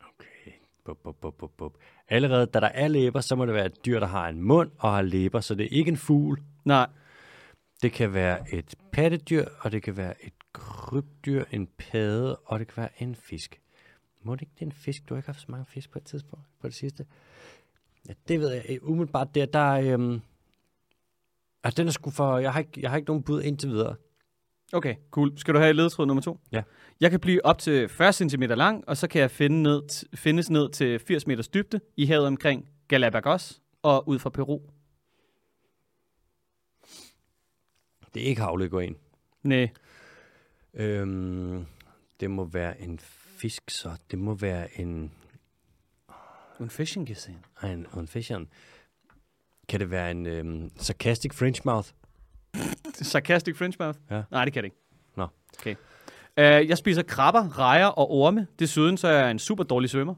Okay. 0.00 0.52
Bup, 0.84 0.98
bup, 1.04 1.16
bup, 1.20 1.34
bup, 1.38 1.50
bup. 1.56 1.72
Allerede 2.08 2.46
da 2.46 2.60
der 2.60 2.66
er 2.66 2.88
læber, 2.88 3.20
så 3.20 3.36
må 3.36 3.46
det 3.46 3.54
være 3.54 3.66
et 3.66 3.86
dyr, 3.86 4.00
der 4.00 4.06
har 4.06 4.28
en 4.28 4.42
mund 4.42 4.70
og 4.78 4.92
har 4.92 5.02
læber, 5.02 5.40
så 5.40 5.54
det 5.54 5.64
er 5.64 5.78
ikke 5.78 5.88
en 5.88 5.96
fugl. 5.96 6.42
Nej, 6.64 6.86
Det 7.82 7.92
kan 7.92 8.14
være 8.14 8.54
et 8.54 8.74
pattedyr, 8.92 9.44
og 9.60 9.72
det 9.72 9.82
kan 9.82 9.96
være 9.96 10.24
et 10.26 10.32
krybdyr, 10.52 11.44
en 11.50 11.68
padde, 11.78 12.36
og 12.36 12.58
det 12.58 12.68
kan 12.68 12.76
være 12.82 13.02
en 13.02 13.14
fisk. 13.14 13.60
Må 14.22 14.34
det 14.34 14.40
ikke 14.40 14.52
det 14.54 14.62
er 14.62 14.66
en 14.66 14.72
fisk? 14.72 15.08
Du 15.08 15.14
har 15.14 15.18
ikke 15.18 15.28
haft 15.28 15.40
så 15.40 15.46
mange 15.48 15.66
fisk 15.68 15.90
på 15.90 15.98
et 15.98 16.04
tidspunkt 16.04 16.44
på 16.60 16.66
det 16.66 16.74
sidste. 16.74 17.06
Ja, 18.08 18.12
det 18.28 18.40
ved 18.40 18.50
jeg. 18.52 18.78
Umiddelbart 18.82 19.34
der, 19.34 19.46
der 19.46 19.58
er... 19.58 19.94
Øhm, 19.94 20.20
altså, 21.64 21.82
den 21.82 21.88
er 21.88 21.92
sgu 21.92 22.10
for... 22.10 22.38
Jeg 22.38 22.52
har, 22.52 22.60
ikke, 22.60 22.80
jeg 22.80 22.90
har 22.90 22.96
ikke 22.96 23.08
nogen 23.08 23.22
bud 23.22 23.42
indtil 23.42 23.68
videre. 23.70 23.96
Okay, 24.72 24.94
cool. 25.10 25.38
Skal 25.38 25.54
du 25.54 25.58
have 25.58 25.72
ledetråd 25.72 26.06
nummer 26.06 26.22
to? 26.22 26.40
Ja. 26.52 26.62
Jeg 27.00 27.10
kan 27.10 27.20
blive 27.20 27.44
op 27.44 27.58
til 27.58 27.88
40 27.88 28.12
cm 28.12 28.42
lang, 28.42 28.88
og 28.88 28.96
så 28.96 29.08
kan 29.08 29.20
jeg 29.20 29.30
finde 29.30 29.62
ned 29.62 29.82
findes 30.16 30.50
ned 30.50 30.70
til 30.70 30.98
80 30.98 31.26
meters 31.26 31.48
dybde 31.48 31.80
i 31.96 32.06
havet 32.06 32.26
omkring 32.26 32.68
Galapagos 32.88 33.60
og 33.82 34.08
ud 34.08 34.18
fra 34.18 34.30
Peru. 34.30 34.60
Det 38.14 38.22
er 38.22 38.26
ikke 38.26 38.40
havleguan. 38.42 38.96
Nej, 39.42 39.68
Øhm, 40.74 41.66
det 42.20 42.30
må 42.30 42.44
være 42.44 42.80
en 42.80 42.98
fisk, 43.38 43.70
så. 43.70 43.96
Det 44.10 44.18
må 44.18 44.34
være 44.34 44.80
en... 44.80 45.12
en 46.60 46.70
fishing 46.70 47.06
gazelle. 47.06 47.40
Ej, 47.62 47.72
en, 47.72 47.86
en 47.96 48.08
fisheren. 48.08 48.48
Kan 49.68 49.80
det 49.80 49.90
være 49.90 50.10
en 50.10 50.26
øhm, 50.26 50.70
sarcastic 50.76 51.34
French 51.34 51.60
mouth? 51.64 51.90
Sarcastic 52.94 53.56
French 53.56 53.76
mouth? 53.80 53.98
Ja. 54.10 54.22
Nej, 54.30 54.44
det 54.44 54.52
kan 54.52 54.62
det 54.62 54.66
ikke. 54.66 54.76
Nå. 55.16 55.26
Okay. 55.60 55.74
Uh, 56.36 56.68
jeg 56.68 56.78
spiser 56.78 57.02
krabber, 57.02 57.58
rejer 57.58 57.86
og 57.86 58.10
orme. 58.10 58.46
Desuden 58.58 58.96
så 58.96 59.08
er 59.08 59.12
jeg 59.18 59.30
en 59.30 59.38
super 59.38 59.64
dårlig 59.64 59.90
svømmer. 59.90 60.14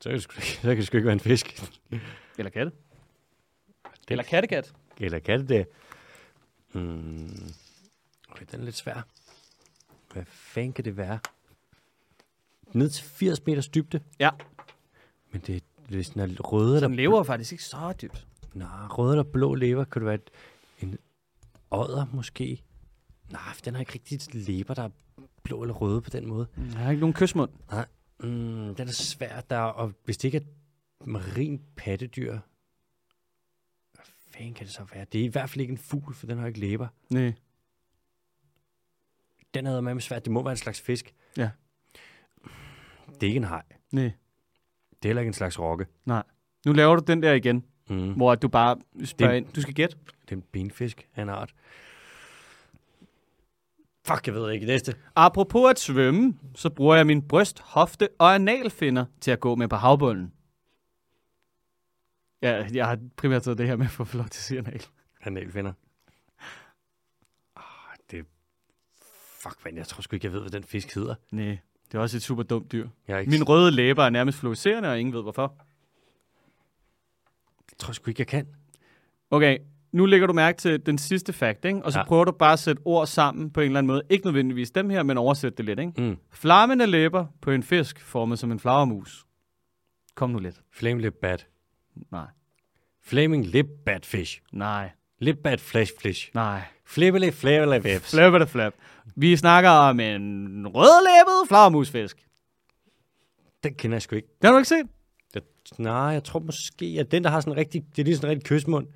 Så 0.00 0.08
kan 0.08 0.12
det 0.12 0.22
sgu, 0.22 0.40
så 0.40 0.60
kan 0.62 0.76
det 0.76 0.86
sgu 0.86 0.96
ikke 0.96 1.06
være 1.06 1.12
en 1.12 1.20
fisk. 1.20 1.62
Eller 2.38 2.50
katte. 2.50 2.72
Eller 4.08 4.24
kattekat. 4.24 4.72
Eller 4.98 5.18
kan 5.18 5.40
det 5.40 5.48
det? 5.48 5.66
Hmm. 6.72 7.52
Okay, 8.30 8.44
den 8.50 8.60
er 8.60 8.64
lidt 8.64 8.76
svær. 8.76 9.06
Hvad 10.12 10.24
fanden 10.26 10.72
kan 10.72 10.84
det 10.84 10.96
være? 10.96 11.18
Ned 12.72 12.90
til 12.90 13.04
80 13.04 13.46
meters 13.46 13.68
dybde? 13.68 14.00
Ja, 14.18 14.30
Men 15.30 15.42
det, 15.46 15.62
hvis 15.88 16.10
den 16.10 16.20
er 16.20 16.40
røde 16.40 16.74
den 16.74 16.84
eller, 16.84 16.96
lever 16.96 17.22
faktisk 17.22 17.52
ikke 17.52 17.64
så 17.64 17.94
dybt. 18.02 18.26
nej, 18.54 18.68
røde 18.86 19.12
eller 19.12 19.32
blå 19.32 19.54
lever, 19.54 19.84
kan 19.84 20.02
det 20.02 20.06
være 20.06 20.14
et, 20.14 20.30
en 20.80 20.98
odder 21.72 22.06
måske? 22.12 22.62
Nej, 23.30 23.40
den 23.64 23.74
har 23.74 23.80
ikke 23.80 23.92
rigtig 23.94 24.34
lever, 24.34 24.74
der 24.74 24.82
er 24.82 24.88
blå 25.42 25.62
eller 25.62 25.74
røde 25.74 26.00
på 26.00 26.10
den 26.10 26.26
måde. 26.28 26.46
Jeg 26.56 26.66
har 26.76 26.90
ikke 26.90 27.00
nogen 27.00 27.14
kysmund. 27.14 27.50
Nej, 27.70 27.86
mm, 28.20 28.74
den 28.74 28.88
er 28.88 28.92
svær. 28.92 29.40
Der, 29.40 29.56
er- 29.56 29.60
og 29.62 29.92
hvis 30.04 30.18
det 30.18 30.28
ikke 30.34 30.38
er 30.38 31.04
marin 31.06 31.62
pattedyr, 31.76 32.32
hvad 33.92 34.04
fanden 34.30 34.54
kan 34.54 34.66
det 34.66 34.74
så 34.74 34.84
være? 34.94 35.06
Det 35.12 35.20
er 35.20 35.24
i 35.24 35.28
hvert 35.28 35.50
fald 35.50 35.60
ikke 35.60 35.70
en 35.72 35.78
fugl, 35.78 36.14
for 36.14 36.26
den 36.26 36.38
har 36.38 36.46
ikke 36.46 36.60
læber. 36.60 36.88
Nej. 37.10 37.32
Den 39.54 39.66
er 39.66 39.80
med 39.80 40.00
svært. 40.00 40.24
Det 40.24 40.32
må 40.32 40.42
være 40.42 40.50
en 40.52 40.56
slags 40.56 40.80
fisk. 40.80 41.14
Ja. 41.36 41.50
Det 43.14 43.22
er 43.22 43.26
ikke 43.26 43.36
en 43.36 43.44
haj. 43.44 43.62
Nej. 43.92 44.02
Det 44.02 45.04
er 45.04 45.08
heller 45.08 45.20
ikke 45.22 45.28
en 45.28 45.34
slags 45.34 45.58
rokke. 45.58 45.86
Nej. 46.04 46.22
Nu 46.66 46.72
laver 46.72 46.96
du 46.96 47.02
den 47.06 47.22
der 47.22 47.32
igen, 47.32 47.64
Mm. 47.90 48.12
hvor 48.12 48.34
du 48.34 48.48
bare 48.48 48.76
spørger 49.04 49.32
Det- 49.32 49.36
ind. 49.46 49.52
Du 49.52 49.60
skal 49.62 49.74
gætte. 49.74 49.96
En 50.32 50.42
benfisk 50.42 51.08
af 51.16 51.22
en 51.22 51.28
art. 51.28 51.54
Fuck, 54.06 54.26
jeg 54.26 54.34
ved 54.34 54.50
ikke. 54.50 54.66
Næste. 54.66 54.94
Apropos 55.16 55.70
at 55.70 55.78
svømme, 55.78 56.38
så 56.54 56.70
bruger 56.70 56.96
jeg 56.96 57.06
min 57.06 57.28
bryst, 57.28 57.60
hofte 57.60 58.08
og 58.18 58.34
analfinder 58.34 59.04
til 59.20 59.30
at 59.30 59.40
gå 59.40 59.54
med 59.54 59.68
på 59.68 59.76
havbunden. 59.76 60.32
Ja, 62.42 62.66
jeg 62.72 62.86
har 62.86 62.98
primært 63.16 63.42
taget 63.42 63.58
det 63.58 63.66
her 63.66 63.76
med 63.76 63.88
for 63.88 64.04
at 64.04 64.08
få 64.08 64.16
lov 64.16 64.28
til 64.28 64.38
at 64.38 64.42
sige 64.42 64.58
anal. 64.58 64.86
Analfinder. 65.20 65.72
Ah, 67.56 67.62
det... 68.10 68.26
Fuck, 69.42 69.64
man. 69.64 69.76
Jeg 69.76 69.86
tror 69.86 70.02
sgu 70.02 70.16
ikke, 70.16 70.26
jeg 70.26 70.32
ved, 70.32 70.40
hvad 70.40 70.50
den 70.50 70.64
fisk 70.64 70.94
hedder. 70.94 71.14
Nej, 71.30 71.58
det 71.92 71.98
er 71.98 72.02
også 72.02 72.16
et 72.16 72.22
super 72.22 72.42
dumt 72.42 72.72
dyr. 72.72 72.88
Ikke... 73.08 73.30
Min 73.30 73.44
røde 73.44 73.70
læber 73.70 74.04
er 74.04 74.10
nærmest 74.10 74.38
fluorescerende, 74.38 74.88
og 74.88 75.00
ingen 75.00 75.14
ved 75.14 75.22
hvorfor. 75.22 75.56
jeg 77.70 77.78
tror 77.78 77.92
sgu 77.92 78.10
ikke, 78.10 78.20
jeg 78.20 78.26
kan. 78.26 78.48
Okay, 79.30 79.58
nu 79.92 80.06
lægger 80.06 80.26
du 80.26 80.32
mærke 80.32 80.58
til 80.58 80.86
den 80.86 80.98
sidste 80.98 81.32
fact, 81.32 81.64
ikke? 81.64 81.84
og 81.84 81.92
så 81.92 81.98
Ja. 81.98 82.04
prøver 82.04 82.24
du 82.24 82.32
bare 82.32 82.52
at 82.52 82.58
sætte 82.58 82.82
ord 82.84 83.06
sammen 83.06 83.50
på 83.50 83.60
en 83.60 83.66
eller 83.66 83.78
anden 83.78 83.86
måde. 83.86 84.02
Ikke 84.10 84.26
nødvendigvis 84.26 84.70
dem 84.70 84.90
her, 84.90 85.02
men 85.02 85.18
oversætte 85.18 85.56
det 85.56 85.64
lidt. 85.64 85.78
Ikke? 85.78 85.92
Mm. 86.02 86.16
Flammende 86.32 86.86
læber 86.86 87.26
på 87.42 87.50
en 87.50 87.62
fisk 87.62 88.00
formet 88.00 88.38
som 88.38 88.52
en 88.52 88.58
flagermus. 88.60 89.24
Kom 90.14 90.30
nu 90.30 90.38
lidt. 90.38 90.60
Flame 90.72 91.00
lip 91.00 91.14
bat. 91.22 91.46
Nej, 92.12 92.26
Flaming 93.04 93.46
lip 93.46 93.66
bat 93.86 94.06
fish. 94.06 94.40
nej, 94.52 94.90
Lip 95.18 95.36
bat 95.44 95.60
flash 95.60 95.92
fish. 96.02 96.30
nej. 96.34 96.62
Flippily 96.86 97.30
flappily 97.30 97.78
whips. 97.92 98.10
Flap 98.14 98.32
det 98.40 98.48
flap. 98.48 98.72
Vi 99.16 99.36
snakker 99.36 99.70
om 99.70 100.00
en 100.00 100.68
rødlæbet 100.68 101.48
flagermusfisk. 101.48 102.26
Den 103.64 103.74
kender 103.74 103.94
jeg 103.94 104.02
sgu 104.02 104.16
ikke. 104.16 104.28
Den 104.42 104.46
har 104.46 104.52
du 104.52 104.58
ikke 104.58 104.68
set? 104.68 104.86
Jeg, 105.34 105.42
nej, 105.78 105.92
jeg 105.94 106.24
tror 106.24 106.40
måske, 106.40 106.96
at 107.00 107.10
den, 107.10 107.24
der 107.24 107.30
har 107.30 107.40
sådan 107.40 107.52
en 107.52 107.56
rigtig, 107.58 107.84
det 107.96 108.02
er 108.02 108.04
lige 108.04 108.16
sådan 108.16 108.30
en 108.30 108.36
rigtig 108.36 108.48
kysmund. 108.48 108.86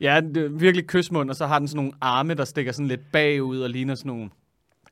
Ja, 0.00 0.20
det 0.34 0.36
er 0.36 0.48
virkelig 0.48 0.86
kysmund, 0.86 1.30
og 1.30 1.36
så 1.36 1.46
har 1.46 1.58
den 1.58 1.68
sådan 1.68 1.76
nogle 1.76 1.92
arme, 2.00 2.34
der 2.34 2.44
stikker 2.44 2.72
sådan 2.72 2.88
lidt 2.88 3.00
bagud 3.12 3.60
og 3.60 3.70
ligner 3.70 3.94
sådan 3.94 4.08
nogle 4.08 4.30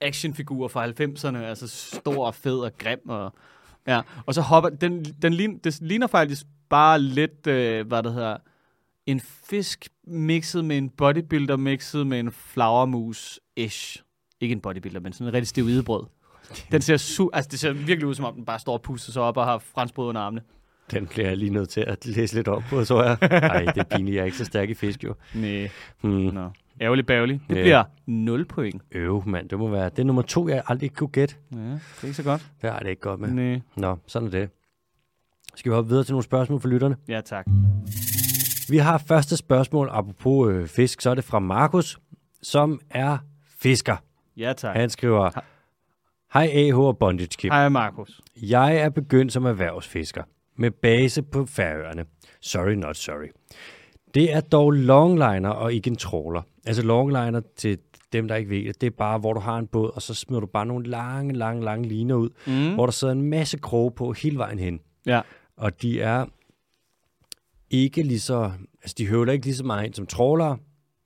actionfigurer 0.00 0.68
fra 0.68 0.86
90'erne, 0.86 1.36
altså 1.36 1.68
stor 1.68 2.26
og 2.26 2.34
fed 2.34 2.58
og 2.58 2.78
grim. 2.78 3.08
Og, 3.08 3.32
ja. 3.86 4.00
og 4.26 4.34
så 4.34 4.40
hopper, 4.40 4.70
den, 4.70 5.04
den 5.04 5.32
lign, 5.34 5.58
det 5.58 5.78
ligner 5.82 6.06
faktisk 6.06 6.46
bare 6.68 6.98
lidt, 7.00 7.46
øh, 7.46 7.86
hvad 7.86 8.02
det 8.02 8.12
hedder, 8.12 8.36
en 9.06 9.20
fisk 9.20 9.88
mixet 10.06 10.64
med 10.64 10.78
en 10.78 10.90
bodybuilder, 10.90 11.56
mixet 11.56 12.06
med 12.06 12.20
en 12.20 12.30
flagermus-ish. 12.32 14.02
Ikke 14.40 14.52
en 14.52 14.60
bodybuilder, 14.60 15.00
men 15.00 15.12
sådan 15.12 15.26
en 15.26 15.32
rigtig 15.34 15.48
steroidebrød. 15.48 16.04
Den 16.72 16.82
ser 16.82 16.96
su- 16.96 17.28
altså, 17.32 17.48
det 17.50 17.58
ser 17.60 17.72
virkelig 17.72 18.06
ud, 18.06 18.14
som 18.14 18.24
om 18.24 18.34
den 18.34 18.44
bare 18.44 18.58
står 18.58 18.72
og 18.72 18.82
puster 18.82 19.12
sig 19.12 19.22
op 19.22 19.36
og 19.36 19.44
har 19.44 19.58
franskbrød 19.58 20.08
under 20.08 20.20
armene. 20.20 20.42
Den 20.90 21.06
bliver 21.06 21.28
jeg 21.28 21.36
lige 21.36 21.50
nødt 21.50 21.68
til 21.68 21.80
at 21.80 22.06
læse 22.06 22.34
lidt 22.34 22.48
op 22.48 22.62
på, 22.70 22.84
så 22.84 23.02
jeg. 23.02 23.18
Nej, 23.30 23.64
det 23.64 23.76
er 23.78 23.84
pinligt. 23.96 24.14
Jeg 24.14 24.20
er 24.20 24.24
ikke 24.24 24.36
så 24.36 24.44
stærk 24.44 24.70
i 24.70 24.74
fisk, 24.74 25.04
jo. 25.04 25.14
Nej, 25.34 25.70
Hmm. 26.00 26.10
nå. 26.10 26.50
Ærgerlig 26.80 27.06
bærgerlig. 27.06 27.40
Det 27.48 27.56
Ja. 27.56 27.62
bliver 27.62 27.84
0 28.06 28.44
point. 28.44 28.82
Øv, 28.92 29.22
mand. 29.26 29.48
Det 29.48 29.58
må 29.58 29.68
være. 29.68 29.88
Det 29.90 29.98
er 29.98 30.04
nummer 30.04 30.22
to, 30.22 30.48
jeg 30.48 30.62
aldrig 30.66 30.92
kunne 30.94 31.08
gætte. 31.08 31.34
Ja, 31.52 31.56
det 31.58 31.80
er 32.02 32.04
ikke 32.04 32.14
så 32.14 32.22
godt. 32.22 32.46
Det 32.62 32.70
har 32.70 32.78
det 32.78 32.88
ikke 32.88 33.02
godt 33.02 33.20
med. 33.20 33.28
Nej. 33.28 33.60
Nå, 33.76 33.96
sådan 34.06 34.26
er 34.28 34.30
det. 34.32 34.50
Skal 35.56 35.70
vi 35.70 35.74
hoppe 35.74 35.88
videre 35.88 36.04
til 36.04 36.12
nogle 36.12 36.24
spørgsmål 36.24 36.60
for 36.60 36.68
lytterne? 36.68 36.96
Ja, 37.08 37.20
tak. 37.20 37.46
Vi 38.70 38.76
har 38.76 38.98
første 38.98 39.36
spørgsmål, 39.36 39.88
apropos 39.92 40.52
øh, 40.52 40.68
fisk, 40.68 41.00
så 41.00 41.10
er 41.10 41.14
det 41.14 41.24
fra 41.24 41.38
Markus, 41.38 41.98
som 42.42 42.80
er 42.90 43.18
fisker. 43.60 43.96
Ja, 44.36 44.52
tak. 44.52 44.76
Han 44.76 44.90
skriver, 44.90 45.30
Hej 46.34 46.50
AH 46.52 46.78
og 46.78 46.98
Bondage 46.98 47.28
Kip. 47.38 47.52
Hej, 47.52 47.68
Markus. 47.68 48.20
Jeg 48.42 48.76
er 48.76 48.88
begyndt 48.88 49.32
som 49.32 49.44
erhvervsfisker 49.46 50.22
med 50.58 50.70
base 50.70 51.22
på 51.22 51.46
Færøerne. 51.46 52.04
Sorry, 52.40 52.72
not 52.72 52.96
sorry. 52.96 53.28
Det 54.14 54.32
er 54.32 54.40
dog 54.40 54.70
longliner 54.72 55.50
og 55.50 55.72
ikke 55.74 55.88
en 55.90 55.96
trawler. 55.96 56.42
Altså 56.66 56.82
longliner 56.82 57.40
til 57.56 57.78
dem, 58.12 58.28
der 58.28 58.36
ikke 58.36 58.50
ved 58.50 58.64
det, 58.64 58.80
det 58.80 58.86
er 58.86 58.90
bare, 58.98 59.18
hvor 59.18 59.32
du 59.32 59.40
har 59.40 59.58
en 59.58 59.66
båd, 59.66 59.90
og 59.94 60.02
så 60.02 60.14
smider 60.14 60.40
du 60.40 60.46
bare 60.46 60.66
nogle 60.66 60.86
lange, 60.86 61.34
lange, 61.34 61.64
lange 61.64 61.88
liner 61.88 62.14
ud, 62.14 62.28
Mm. 62.46 62.74
hvor 62.74 62.86
der 62.86 62.90
sidder 62.90 63.12
en 63.12 63.22
masse 63.22 63.58
kroge 63.58 63.90
på 63.90 64.12
hele 64.12 64.38
vejen 64.38 64.58
hen. 64.58 64.80
Ja. 65.06 65.20
Og 65.56 65.82
de 65.82 66.00
er 66.00 66.26
ikke 67.70 68.02
lige 68.02 68.20
så, 68.20 68.52
altså 68.82 68.94
de 68.98 69.06
høvler 69.06 69.32
ikke 69.32 69.46
lige 69.46 69.54
så 69.56 69.64
meget 69.64 69.86
ind 69.86 69.94
som 69.94 70.06
trawlere, 70.06 70.58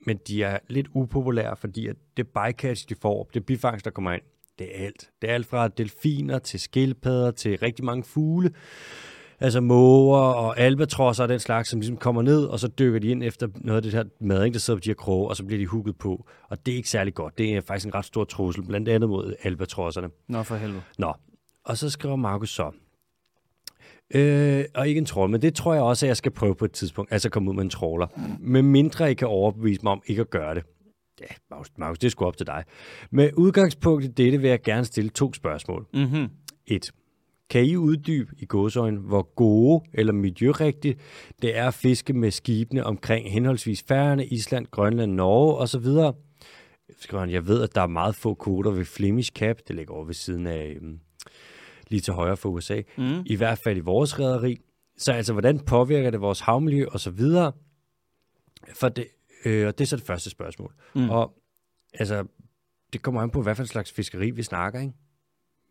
men 0.07 0.19
de 0.29 0.43
er 0.43 0.59
lidt 0.69 0.89
upopulære, 0.95 1.57
fordi 1.57 1.87
at 1.87 1.97
det 2.17 2.29
bycatch, 2.29 2.89
de 2.89 2.95
får, 3.03 3.31
det 3.35 3.47
bifangst, 3.47 3.85
der 3.85 3.91
kommer 3.91 4.13
ind, 4.13 4.23
det 4.59 4.81
er 4.81 4.85
alt. 4.85 5.11
Det 5.23 5.31
er 5.31 5.35
alt 5.35 5.47
fra 5.47 5.69
delfiner 5.69 6.39
til 6.39 6.61
skildpadder 6.61 7.31
til 7.31 7.59
rigtig 7.59 7.85
mange 7.85 8.05
fugle, 8.05 8.51
altså 9.43 9.61
måger 9.61 10.19
og 10.19 10.59
albatrosser 10.59 11.23
og 11.23 11.29
den 11.29 11.39
slags, 11.39 11.69
som 11.69 11.81
ligesom 11.81 11.97
kommer 11.97 12.23
ned, 12.23 12.45
og 12.45 12.61
så 12.61 12.69
dykker 12.69 12.99
de 12.99 13.09
ind 13.09 13.23
efter 13.23 13.49
noget 13.55 13.77
af 13.77 13.83
det 13.83 13.93
her 13.93 14.05
mading, 14.21 14.55
der 14.55 14.61
sidder 14.61 14.79
på 14.79 14.85
de 14.85 14.91
her 14.91 14.95
kroge, 14.95 15.29
og 15.29 15.37
så 15.37 15.45
bliver 15.45 15.59
de 15.59 15.67
hugget 15.67 15.99
på. 15.99 16.27
Og 16.49 16.67
det 16.67 16.73
er 16.73 16.77
ikke 16.77 16.89
særlig 16.89 17.15
godt. 17.15 17.39
Det 17.39 17.57
er 17.57 17.61
faktisk 17.61 17.87
en 17.87 17.95
ret 17.95 18.05
stor 18.05 18.25
trussel, 18.25 18.67
blandt 18.67 18.89
andet 18.89 19.11
mod 19.11 19.35
albatrosserne. 19.43 20.09
Nå, 20.29 20.43
for 20.43 20.57
helvede. 20.57 20.83
Nå, 20.99 21.13
og 21.65 21.77
så 21.79 21.91
skriver 21.91 22.17
Markus 22.17 22.51
så. 22.51 22.71
Øh, 24.15 24.65
og 24.75 24.89
ikke 24.89 24.99
en 24.99 25.05
troll, 25.05 25.31
men 25.31 25.43
det 25.43 25.55
tror 25.55 25.75
jeg 25.75 25.83
også, 25.83 26.07
at 26.07 26.09
jeg 26.09 26.17
skal 26.17 26.33
prøve 26.33 26.55
på 26.55 26.65
et 26.65 26.73
tidspunkt, 26.73 27.13
altså 27.13 27.31
komme 27.31 27.51
ud 27.51 27.55
med 27.55 27.65
en 27.65 27.71
troller. 27.71 28.07
Med 28.41 28.63
mindre 28.63 29.11
I 29.11 29.15
kan 29.15 29.29
overbevise 29.29 29.81
mig 29.83 29.93
om 29.93 30.03
ikke 30.07 30.21
at 30.21 30.31
gøre 30.31 30.55
det. 30.55 30.65
Ja, 31.21 31.27
Markus, 31.51 31.71
Markus 31.79 31.99
det 31.99 32.07
er 32.07 32.11
sgu 32.11 32.25
op 32.25 32.37
til 32.37 32.47
dig. 32.47 32.65
Med 33.11 33.31
udgangspunkt 33.37 34.05
i 34.05 34.09
dette 34.09 34.39
vil 34.39 34.51
jeg 34.51 34.63
gerne 34.63 34.85
stille 34.85 35.11
to 35.11 35.33
spørgsmål. 35.33 35.87
Mm-hmm. 35.95 36.29
1. 36.67 36.91
Kan 37.53 37.65
I 37.65 37.77
uddybe 37.77 38.35
i 38.39 38.45
gåsøjne, 38.47 38.99
hvor 38.99 39.23
gode 39.35 39.85
eller 39.95 40.13
miljørigtigt 40.13 41.01
det 41.43 41.57
er 41.57 41.67
at 41.69 41.75
fiske 41.75 42.13
med 42.13 42.31
skibene 42.31 42.85
omkring 42.85 43.33
henholdsvis 43.33 43.83
Færøerne, 43.89 44.27
Island, 44.27 44.67
Grønland, 44.71 45.13
Norge 45.13 45.57
osv.? 45.57 45.87
Skriver 47.01 47.25
jeg 47.25 47.47
ved, 47.47 47.63
at 47.63 47.75
der 47.75 47.81
er 47.81 47.87
meget 47.87 48.15
få 48.15 48.35
kvoter 48.35 48.71
ved 48.71 48.85
Flemish 48.85 49.33
Cap, 49.33 49.57
det 49.69 49.77
ligger 49.77 49.95
over 49.95 50.05
ved 50.05 50.15
siden 50.15 50.47
af 50.47 50.77
øhm, 50.77 51.01
lige 51.89 52.01
til 52.01 52.13
højre 52.13 52.37
for 52.37 52.49
USA, 52.49 52.83
Mm. 52.97 53.23
i 53.27 53.37
hvert 53.37 53.59
fald 53.59 53.77
i 53.77 53.81
vores 53.81 54.19
rederi. 54.19 54.59
Så 54.99 55.13
altså, 55.13 55.33
hvordan 55.33 55.61
påvirker 55.61 56.11
det 56.11 56.21
vores 56.21 56.41
havmiljø 56.41 56.87
og 56.87 57.01
så 57.01 57.11
videre? 57.11 57.53
For 58.75 58.89
det, 58.89 59.07
øh, 59.45 59.67
og 59.67 59.79
det 59.79 59.85
er 59.85 59.89
så 59.89 59.97
det 59.97 60.05
første 60.05 60.31
spørgsmål. 60.31 60.73
Mm. 60.95 61.11
Og 61.11 61.35
altså, 61.95 62.25
det 62.93 63.03
kommer 63.03 63.23
an 63.23 63.31
på, 63.31 63.43
hvad 63.43 63.55
for 63.55 63.63
en 63.63 63.67
slags 63.67 63.93
fiskeri 63.93 64.31
vi 64.31 64.43
snakker, 64.43 64.81
ikke? 64.81 64.93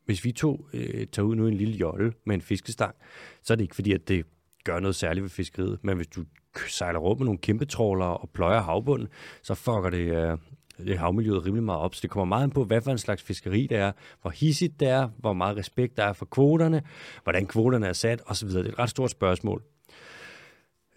Hvis 0.05 0.25
vi 0.25 0.31
to 0.31 0.67
øh, 0.73 1.07
tager 1.07 1.25
ud 1.25 1.35
nu 1.35 1.47
en 1.47 1.53
lille 1.53 1.73
jolle 1.73 2.13
med 2.25 2.35
en 2.35 2.41
fiskestang, 2.41 2.95
så 3.43 3.53
er 3.53 3.55
det 3.55 3.63
ikke 3.63 3.75
fordi, 3.75 3.93
at 3.93 4.07
det 4.07 4.25
gør 4.63 4.79
noget 4.79 4.95
særligt 4.95 5.23
ved 5.23 5.29
fiskeriet. 5.29 5.79
Men 5.81 5.95
hvis 5.95 6.07
du 6.07 6.25
sejler 6.67 6.99
rundt 6.99 7.19
med 7.19 7.25
nogle 7.25 7.39
kæmpe 7.39 7.65
tråler 7.65 8.05
og 8.05 8.29
pløjer 8.29 8.61
havbunden, 8.61 9.07
så 9.41 9.55
fucker 9.55 9.89
det, 9.89 10.31
øh, 10.31 10.37
det 10.77 10.97
havmiljøet 10.97 11.45
rimelig 11.45 11.63
meget 11.63 11.81
op. 11.81 11.95
Så 11.95 11.99
det 12.01 12.09
kommer 12.09 12.25
meget 12.25 12.43
an 12.43 12.51
på, 12.51 12.63
hvad 12.63 12.81
for 12.81 12.91
en 12.91 12.97
slags 12.97 13.23
fiskeri 13.23 13.67
det 13.67 13.77
er, 13.77 13.91
hvor 14.21 14.29
hissigt 14.29 14.79
det 14.79 14.87
er, 14.87 15.09
hvor 15.17 15.33
meget 15.33 15.57
respekt 15.57 15.97
der 15.97 16.03
er 16.03 16.13
for 16.13 16.25
kvoterne, 16.25 16.81
hvordan 17.23 17.45
kvoterne 17.45 17.87
er 17.87 17.93
sat 17.93 18.21
osv. 18.25 18.49
Det 18.49 18.65
er 18.65 18.69
et 18.69 18.79
ret 18.79 18.89
stort 18.89 19.11
spørgsmål. 19.11 19.63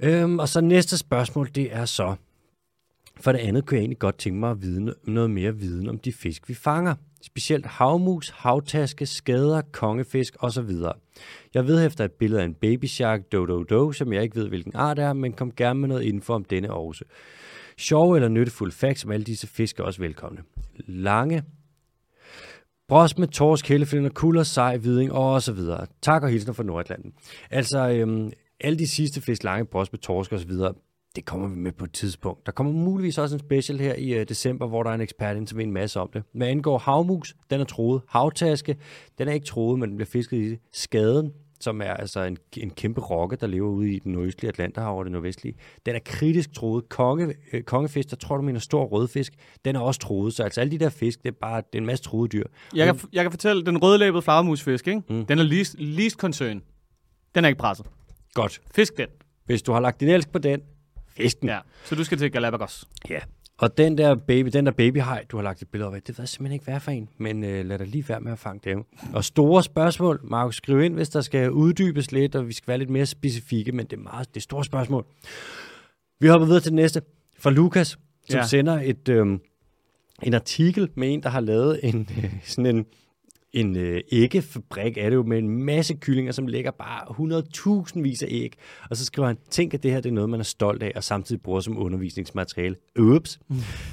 Øhm, 0.01 0.39
og 0.39 0.49
så 0.49 0.61
næste 0.61 0.99
spørgsmål, 0.99 1.49
det 1.55 1.75
er 1.75 1.85
så, 1.85 2.15
for 3.21 3.33
det 3.33 3.39
andet 3.39 3.67
kunne 3.67 3.77
jeg 3.77 3.83
egentlig 3.83 3.99
godt 3.99 4.19
tænke 4.19 4.39
mig 4.39 4.51
at 4.51 4.63
vide 4.63 4.95
noget 5.05 5.31
mere 5.31 5.57
viden 5.57 5.89
om 5.89 5.99
de 5.99 6.13
fisk, 6.13 6.49
vi 6.49 6.55
fanger. 6.55 6.95
Specielt 7.23 7.67
havmus, 7.67 8.29
havtaske, 8.29 9.07
skader, 9.07 9.63
kongefisk 9.73 10.37
osv. 10.39 10.71
Jeg 11.55 11.67
ved 11.67 11.87
efter 11.87 12.05
et 12.05 12.13
billede 12.13 12.41
af 12.41 12.45
en 12.45 12.55
baby 12.55 12.85
shark 12.85 13.21
do 13.33 13.47
do 13.47 13.63
do, 13.63 13.93
som 13.93 14.13
jeg 14.13 14.23
ikke 14.23 14.37
ved 14.37 14.49
hvilken 14.49 14.73
art 14.75 14.99
er, 14.99 15.13
men 15.13 15.33
kom 15.33 15.53
gerne 15.53 15.81
med 15.81 15.89
noget 15.89 16.03
info 16.03 16.33
om 16.33 16.45
denne 16.45 16.73
også. 16.73 17.05
Sjove 17.79 18.17
eller 18.17 18.29
nyttefulde 18.29 18.75
facts 18.75 19.05
om 19.05 19.11
alle 19.11 19.25
disse 19.25 19.47
fisk 19.47 19.81
er 19.81 19.85
også 19.85 20.01
velkomne. 20.01 20.43
Lange, 20.87 21.43
Bros 22.89 23.19
med 23.19 23.29
torsk, 23.29 23.69
helleflinder, 23.69 24.11
kulder, 24.11 24.43
sej, 24.43 24.77
viding 24.77 25.13
og 25.13 25.43
så 25.43 25.53
videre. 25.53 25.87
Tak 26.03 26.23
og 26.23 26.31
hilsner 26.31 26.55
fra 26.55 26.63
Nordatlanten. 26.63 27.13
Altså, 27.51 27.89
øhm, 27.89 28.31
alle 28.61 28.79
de 28.79 28.87
sidste 28.87 29.21
fisk, 29.21 29.45
lange 29.45 29.67
bros 29.67 29.93
med 29.93 29.99
torsk 29.99 30.33
og 30.33 30.41
så 30.41 30.47
videre, 30.47 30.75
det 31.17 31.25
kommer 31.25 31.49
vi 31.49 31.57
med 31.57 31.73
på 31.73 31.85
et 31.85 31.93
tidspunkt. 31.93 32.47
Der 32.47 32.53
kommer 32.53 32.73
muligvis 32.73 33.19
også 33.19 33.37
en 33.37 33.41
special 33.41 33.79
her 33.79 33.95
i 33.95 34.21
uh, 34.21 34.27
december, 34.29 34.67
hvor 34.67 34.83
der 34.83 34.91
er 34.91 34.95
en 34.95 35.01
ekspert 35.01 35.37
ind, 35.37 35.47
som 35.47 35.59
ved 35.59 35.65
en 35.65 35.73
masse 35.73 36.01
om 36.01 36.11
det. 36.13 36.23
Hvad 36.33 36.47
angår 36.49 36.79
havmus, 36.79 37.37
den 37.51 37.61
er 37.61 37.65
troet. 37.65 38.03
Havtaske, 38.09 38.77
den 39.19 39.29
er 39.29 39.33
ikke 39.33 39.47
troet, 39.47 39.79
men 39.79 39.89
den 39.89 39.97
bliver 39.97 40.07
fisket 40.07 40.53
i 40.53 40.59
skaden, 40.73 41.33
som 41.61 41.81
er 41.81 41.95
altså 41.95 42.21
en, 42.21 42.37
en 42.57 42.71
kæmpe 42.71 43.01
rokke, 43.01 43.37
der 43.37 43.47
lever 43.47 43.69
ude 43.69 43.93
i 43.93 43.99
den 43.99 44.13
nordøstlige 44.13 44.49
Atlanterhav 44.49 44.99
og 44.99 45.05
det 45.05 45.13
nordvestlige. 45.13 45.57
Den 45.87 45.95
er 45.95 46.01
kritisk 46.05 46.53
troet. 46.53 46.89
Konge, 46.89 47.35
øh, 47.53 47.63
kongefisk, 47.63 48.11
der 48.11 48.17
tror 48.17 48.37
du 48.37 48.43
mener 48.43 48.61
stor 48.61 48.85
rødfisk, 48.85 49.33
den 49.65 49.77
er 49.77 49.81
også 49.81 50.01
troet. 50.01 50.35
Så 50.35 50.43
altså 50.43 50.61
alle 50.61 50.71
de 50.71 50.79
der 50.79 50.89
fisk, 50.89 51.23
det 51.23 51.29
er 51.29 51.37
bare 51.41 51.57
det 51.57 51.79
er 51.79 51.79
en 51.79 51.87
masse 51.87 52.05
troede 52.05 52.29
dyr. 52.29 52.45
Jeg 52.75 52.87
kan, 52.87 53.09
jeg 53.13 53.25
kan 53.25 53.31
fortælle, 53.31 53.65
den 53.65 53.83
rødlæbede 53.83 54.23
flagermusfisk, 54.23 54.89
ikke? 54.89 55.03
Mm. 55.09 55.27
den 55.27 55.39
er 55.39 55.43
least, 55.43 55.75
least 55.79 56.17
concern. 56.17 56.63
Den 57.35 57.45
er 57.45 57.49
ikke 57.49 57.59
presset. 57.59 57.87
Godt. 58.35 58.61
Fisk 58.75 58.97
den. 58.97 59.09
Hvis 59.45 59.63
du 59.63 59.73
har 59.73 59.81
lagt 59.81 60.01
din 60.01 60.09
elsk 60.09 60.33
på 60.33 60.39
den, 60.39 60.61
fisk 61.17 61.41
den. 61.41 61.49
Ja. 61.49 61.59
Så 61.85 61.95
du 61.95 62.05
skal 62.05 62.19
til 62.19 62.33
Galapagos. 62.33 62.89
Ja. 63.11 63.19
Og 63.59 63.79
den 63.79 63.99
der 63.99 64.15
baby, 64.15 64.49
den 64.49 64.67
der 64.67 64.73
babyhaj, 64.73 65.25
du 65.31 65.37
har 65.37 65.45
lagt 65.45 65.63
et 65.63 65.69
billede 65.69 65.95
af, 65.95 66.03
det 66.03 66.19
ved 66.19 66.23
jeg 66.23 66.29
simpelthen 66.29 66.55
ikke 66.55 66.67
være 66.67 66.81
for 66.81 66.91
en, 66.91 67.09
men 67.19 67.45
øh, 67.45 67.67
lad 67.67 67.79
dig 67.79 67.87
lige 67.87 68.09
være 68.09 68.21
med 68.21 68.33
at 68.33 68.39
fange 68.39 68.61
dem. 68.65 68.85
Og 69.13 69.25
store 69.25 69.63
spørgsmål, 69.63 70.21
Markus, 70.25 70.57
skriv 70.57 70.81
ind, 70.81 70.95
hvis 70.95 71.09
der 71.09 71.21
skal 71.21 71.51
uddybes 71.51 72.13
lidt, 72.13 72.35
og 72.35 72.49
vi 72.49 72.53
skal 72.53 72.69
være 72.69 72.79
lidt 72.79 72.91
mere 72.91 73.07
specifikke, 73.07 73.73
men 73.73 73.87
det 73.87 73.97
er 73.97 74.03
meget 74.03 74.29
det 74.29 74.37
er 74.37 74.41
store 74.41 74.65
spørgsmål. 74.65 75.07
Vi 76.21 76.29
hopper 76.29 76.47
videre 76.47 76.61
til 76.61 76.71
det 76.71 76.77
næste, 76.77 77.03
fra 77.39 77.51
Lukas, 77.51 77.99
som 78.29 78.39
ja. 78.39 78.47
sender 78.47 78.81
et, 78.85 79.09
øh, 79.09 79.27
en 80.23 80.35
artikel 80.35 80.91
med 80.95 81.15
en, 81.15 81.23
der 81.23 81.29
har 81.29 81.41
lavet 81.41 81.81
en, 81.83 82.09
øh, 82.19 82.35
sådan 82.45 82.77
en, 82.77 82.87
en 83.55 83.77
øh, 83.77 84.01
æggefabrik 84.13 84.99
er 84.99 85.11
det 85.11 85.17
jo 85.17 85.23
med 85.23 85.39
en 85.39 85.49
masse 85.49 85.95
kyllinger, 85.95 86.33
som 86.33 86.47
lægger 86.47 86.71
bare 86.71 87.01
100.000 87.95 88.01
vis 88.03 88.23
af 88.23 88.27
æg. 88.31 88.53
Og 88.91 88.97
så 88.97 89.05
skriver 89.05 89.27
han, 89.29 89.39
tænk 89.51 89.75
at 89.75 89.83
det 89.83 89.91
her 89.91 90.01
det 90.01 90.09
er 90.09 90.13
noget, 90.15 90.31
man 90.31 90.41
er 90.41 90.45
stolt 90.45 90.83
af, 90.83 90.93
og 90.97 91.05
samtidig 91.05 91.43
bruger 91.43 91.61
som 91.61 91.79
undervisningsmateriale. 91.79 92.77
Ups. 92.99 93.39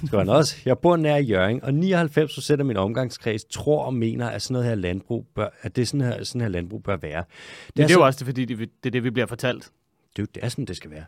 Skriver 0.06 0.24
han 0.24 0.30
også, 0.30 0.56
jeg 0.66 0.78
bor 0.80 0.98
nær 0.98 1.18
Jørgen, 1.18 1.64
og 1.64 1.74
99 1.74 2.34
procent 2.34 2.60
af 2.60 2.66
min 2.66 2.78
omgangskreds 2.78 3.44
tror 3.46 3.86
og 3.86 3.94
mener, 3.94 4.30
at 4.30 4.42
sådan 4.42 4.54
noget 4.54 4.68
her 4.68 4.76
landbrug 4.76 5.26
bør, 5.36 5.48
at 5.62 5.76
det 5.76 5.82
er 5.82 5.86
sådan 5.86 6.02
her, 6.02 6.24
sådan 6.24 6.42
her 6.42 6.48
landbrug 6.50 6.84
bør 6.84 6.98
være. 6.98 7.24
Men 7.68 7.74
det 7.78 7.84
er 7.84 7.88
så- 7.88 7.94
jo 8.00 8.06
også 8.06 8.18
det, 8.20 8.26
fordi 8.28 8.46
det, 8.46 8.60
det 8.60 8.70
er 8.86 8.92
det, 8.92 9.04
vi 9.04 9.10
bliver 9.10 9.26
fortalt. 9.28 9.70
det, 10.16 10.22
er 10.22 10.26
det 10.36 10.44
er 10.44 10.50
sådan, 10.50 10.66
det 10.66 10.78
skal 10.78 10.92
være. 10.92 11.04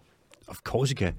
Of 0.47 0.57
kan. 0.97 1.13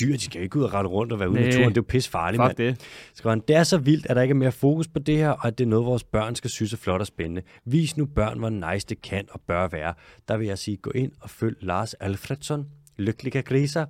Dyr, 0.00 0.12
de 0.12 0.20
skal 0.20 0.42
ikke 0.42 0.58
ud 0.58 0.62
og 0.64 0.74
rette 0.74 0.90
rundt 0.90 1.12
og 1.12 1.20
være 1.20 1.30
ude 1.30 1.40
i 1.40 1.44
naturen. 1.44 1.68
Det 1.68 1.76
er 1.76 1.82
jo 1.82 1.86
pisse 1.88 2.10
farligt, 2.10 2.38
mand. 2.42 2.56
Det. 2.56 2.80
Skriver 3.14 3.30
han, 3.30 3.42
det 3.48 3.56
er 3.56 3.64
så 3.64 3.78
vildt, 3.78 4.06
at 4.06 4.16
der 4.16 4.22
ikke 4.22 4.32
er 4.32 4.36
mere 4.36 4.52
fokus 4.52 4.88
på 4.88 4.98
det 4.98 5.16
her, 5.16 5.30
og 5.30 5.46
at 5.46 5.58
det 5.58 5.64
er 5.64 5.68
noget, 5.68 5.86
vores 5.86 6.04
børn 6.04 6.34
skal 6.34 6.50
synes 6.50 6.72
er 6.72 6.76
flot 6.76 7.00
og 7.00 7.06
spændende. 7.06 7.42
Vis 7.64 7.96
nu 7.96 8.06
børn, 8.06 8.38
hvor 8.38 8.48
nice 8.72 8.86
det 8.86 9.02
kan 9.02 9.24
og 9.30 9.40
bør 9.40 9.68
være. 9.68 9.94
Der 10.28 10.36
vil 10.36 10.46
jeg 10.46 10.58
sige, 10.58 10.76
gå 10.76 10.90
ind 10.90 11.12
og 11.20 11.30
følg 11.30 11.56
Lars 11.60 11.94
Alfredsson. 11.94 12.66
Lykkelige 12.96 13.42
griser. 13.42 13.86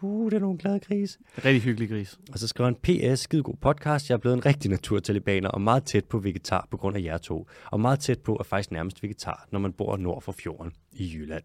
Fuh, 0.00 0.30
det 0.30 0.36
er 0.36 0.40
nogle 0.40 0.58
glade 0.58 0.80
gris. 0.80 1.18
Rigtig 1.44 1.62
hyggelig 1.62 1.88
gris. 1.88 2.18
Og 2.32 2.38
så 2.38 2.48
skriver 2.48 2.70
han, 2.70 3.14
PS, 3.14 3.20
skide 3.20 3.42
god 3.42 3.56
podcast. 3.60 4.10
Jeg 4.10 4.14
er 4.14 4.18
blevet 4.18 4.36
en 4.36 4.46
rigtig 4.46 4.70
naturtalibaner 4.70 5.48
og 5.48 5.60
meget 5.60 5.84
tæt 5.84 6.04
på 6.04 6.18
vegetar 6.18 6.68
på 6.70 6.76
grund 6.76 6.96
af 6.96 7.00
jer 7.02 7.18
to. 7.18 7.48
Og 7.66 7.80
meget 7.80 8.00
tæt 8.00 8.18
på 8.20 8.36
er 8.36 8.42
faktisk 8.42 8.70
nærmest 8.70 9.02
vegetar, 9.02 9.48
når 9.52 9.58
man 9.58 9.72
bor 9.72 9.96
nord 9.96 10.22
for 10.22 10.32
fjorden 10.32 10.72
i 10.92 11.12
Jylland. 11.14 11.42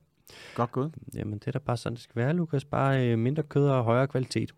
Godt 0.55 0.71
gået. 0.71 0.93
Jamen, 1.15 1.33
det 1.33 1.47
er 1.47 1.51
da 1.51 1.59
bare 1.59 1.77
sådan, 1.77 1.95
det 1.95 2.03
skal 2.03 2.15
være, 2.15 2.33
Lukas. 2.33 2.65
Bare 2.65 3.07
øh, 3.07 3.19
mindre 3.19 3.43
kød 3.43 3.67
og 3.69 3.83
højere 3.83 4.07
kvalitet. 4.07 4.51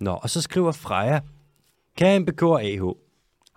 Nå, 0.00 0.10
og 0.10 0.30
så 0.30 0.42
skriver 0.42 0.72
Freja, 0.72 1.20
Kære 1.96 2.20
MBK 2.20 2.42
og 2.42 2.62
AH, 2.62 2.82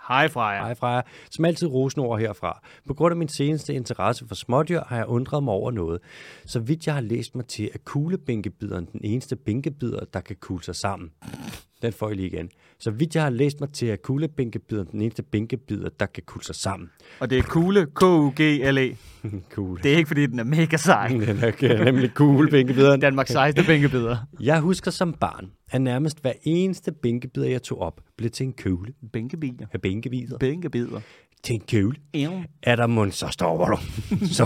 Hej 0.07 0.28
Freja. 0.28 0.61
Hej 0.61 0.76
Freja, 0.76 1.01
som 1.32 1.45
altid 1.45 1.67
rosenord 1.67 2.20
herfra. 2.20 2.61
På 2.88 2.93
grund 2.93 3.11
af 3.11 3.17
min 3.17 3.28
seneste 3.28 3.74
interesse 3.74 4.28
for 4.28 4.36
smådyr 4.36 4.82
har 4.88 4.95
jeg 4.97 5.07
undret 5.07 5.43
mig 5.43 5.53
over 5.53 5.72
noget. 5.72 5.99
Så 6.45 6.59
vidt 6.59 6.88
jeg 6.88 6.93
har 6.93 7.01
læst 7.01 7.36
mig 7.36 7.45
til, 7.45 7.70
er 7.74 7.78
kuglebænkebideren 7.86 8.86
den 8.86 9.01
eneste 9.03 9.36
bænkebider, 9.36 10.05
der 10.13 10.22
kan 10.22 10.36
kugle 10.36 10.63
sig 10.63 10.76
sammen. 10.76 11.11
Den 11.82 11.94
får 11.94 12.08
jeg 12.08 12.16
lige 12.16 12.28
igen. 12.28 12.50
Så 12.80 12.92
vidt 12.92 13.16
jeg 13.16 13.24
har 13.24 13.30
læst 13.30 13.60
mig 13.60 13.70
til, 13.72 13.90
er 13.90 13.96
kuglebænkebideren 13.96 14.88
den 14.92 15.02
eneste 15.02 15.24
bænkebider, 15.24 15.90
der 16.00 16.06
kan 16.06 16.24
kugle 16.26 16.46
sig 16.46 16.56
sammen. 16.56 16.90
Og 17.20 17.30
det 17.30 17.38
er 17.38 17.42
kugle, 17.44 17.86
K-U-G-L-E. 18.00 18.96
Cool. 19.52 19.80
Det 19.84 19.94
er 19.94 19.98
ikke, 19.98 20.08
fordi 20.08 20.26
den 20.26 20.40
er 20.40 20.44
mega 20.44 20.78
sej. 20.78 21.08
Den 21.62 21.72
er 21.72 21.84
nemlig 21.84 22.14
kuglebænkebideren. 22.14 23.02
Danmarks 23.10 23.32
sejeste 23.32 23.64
bænkebidder. 23.64 24.18
Jeg 24.40 24.60
husker 24.60 24.92
som 24.92 25.14
barn, 25.14 25.52
at 25.72 25.82
nærmest 25.82 26.22
hver 26.22 26.34
eneste 26.44 26.92
bænkebider, 26.92 27.48
jeg 27.50 27.64
tog 27.64 27.82
op, 27.82 28.02
blev 28.18 28.30
til 28.32 28.46
en 28.46 28.54
kugle. 28.64 28.94
Bænkebider. 29.14 29.66
Af 29.74 29.82
bænkebider. 29.82 30.38
Bænkebider. 30.38 31.00
Til 31.44 31.56
en 31.56 31.62
kugle. 31.72 31.96
Ew. 32.14 32.34
Er 32.64 32.76
der 32.76 32.88
mund, 32.88 33.12
så 33.12 33.28
står 33.28 33.66
du. 33.66 33.78
Så 34.26 34.46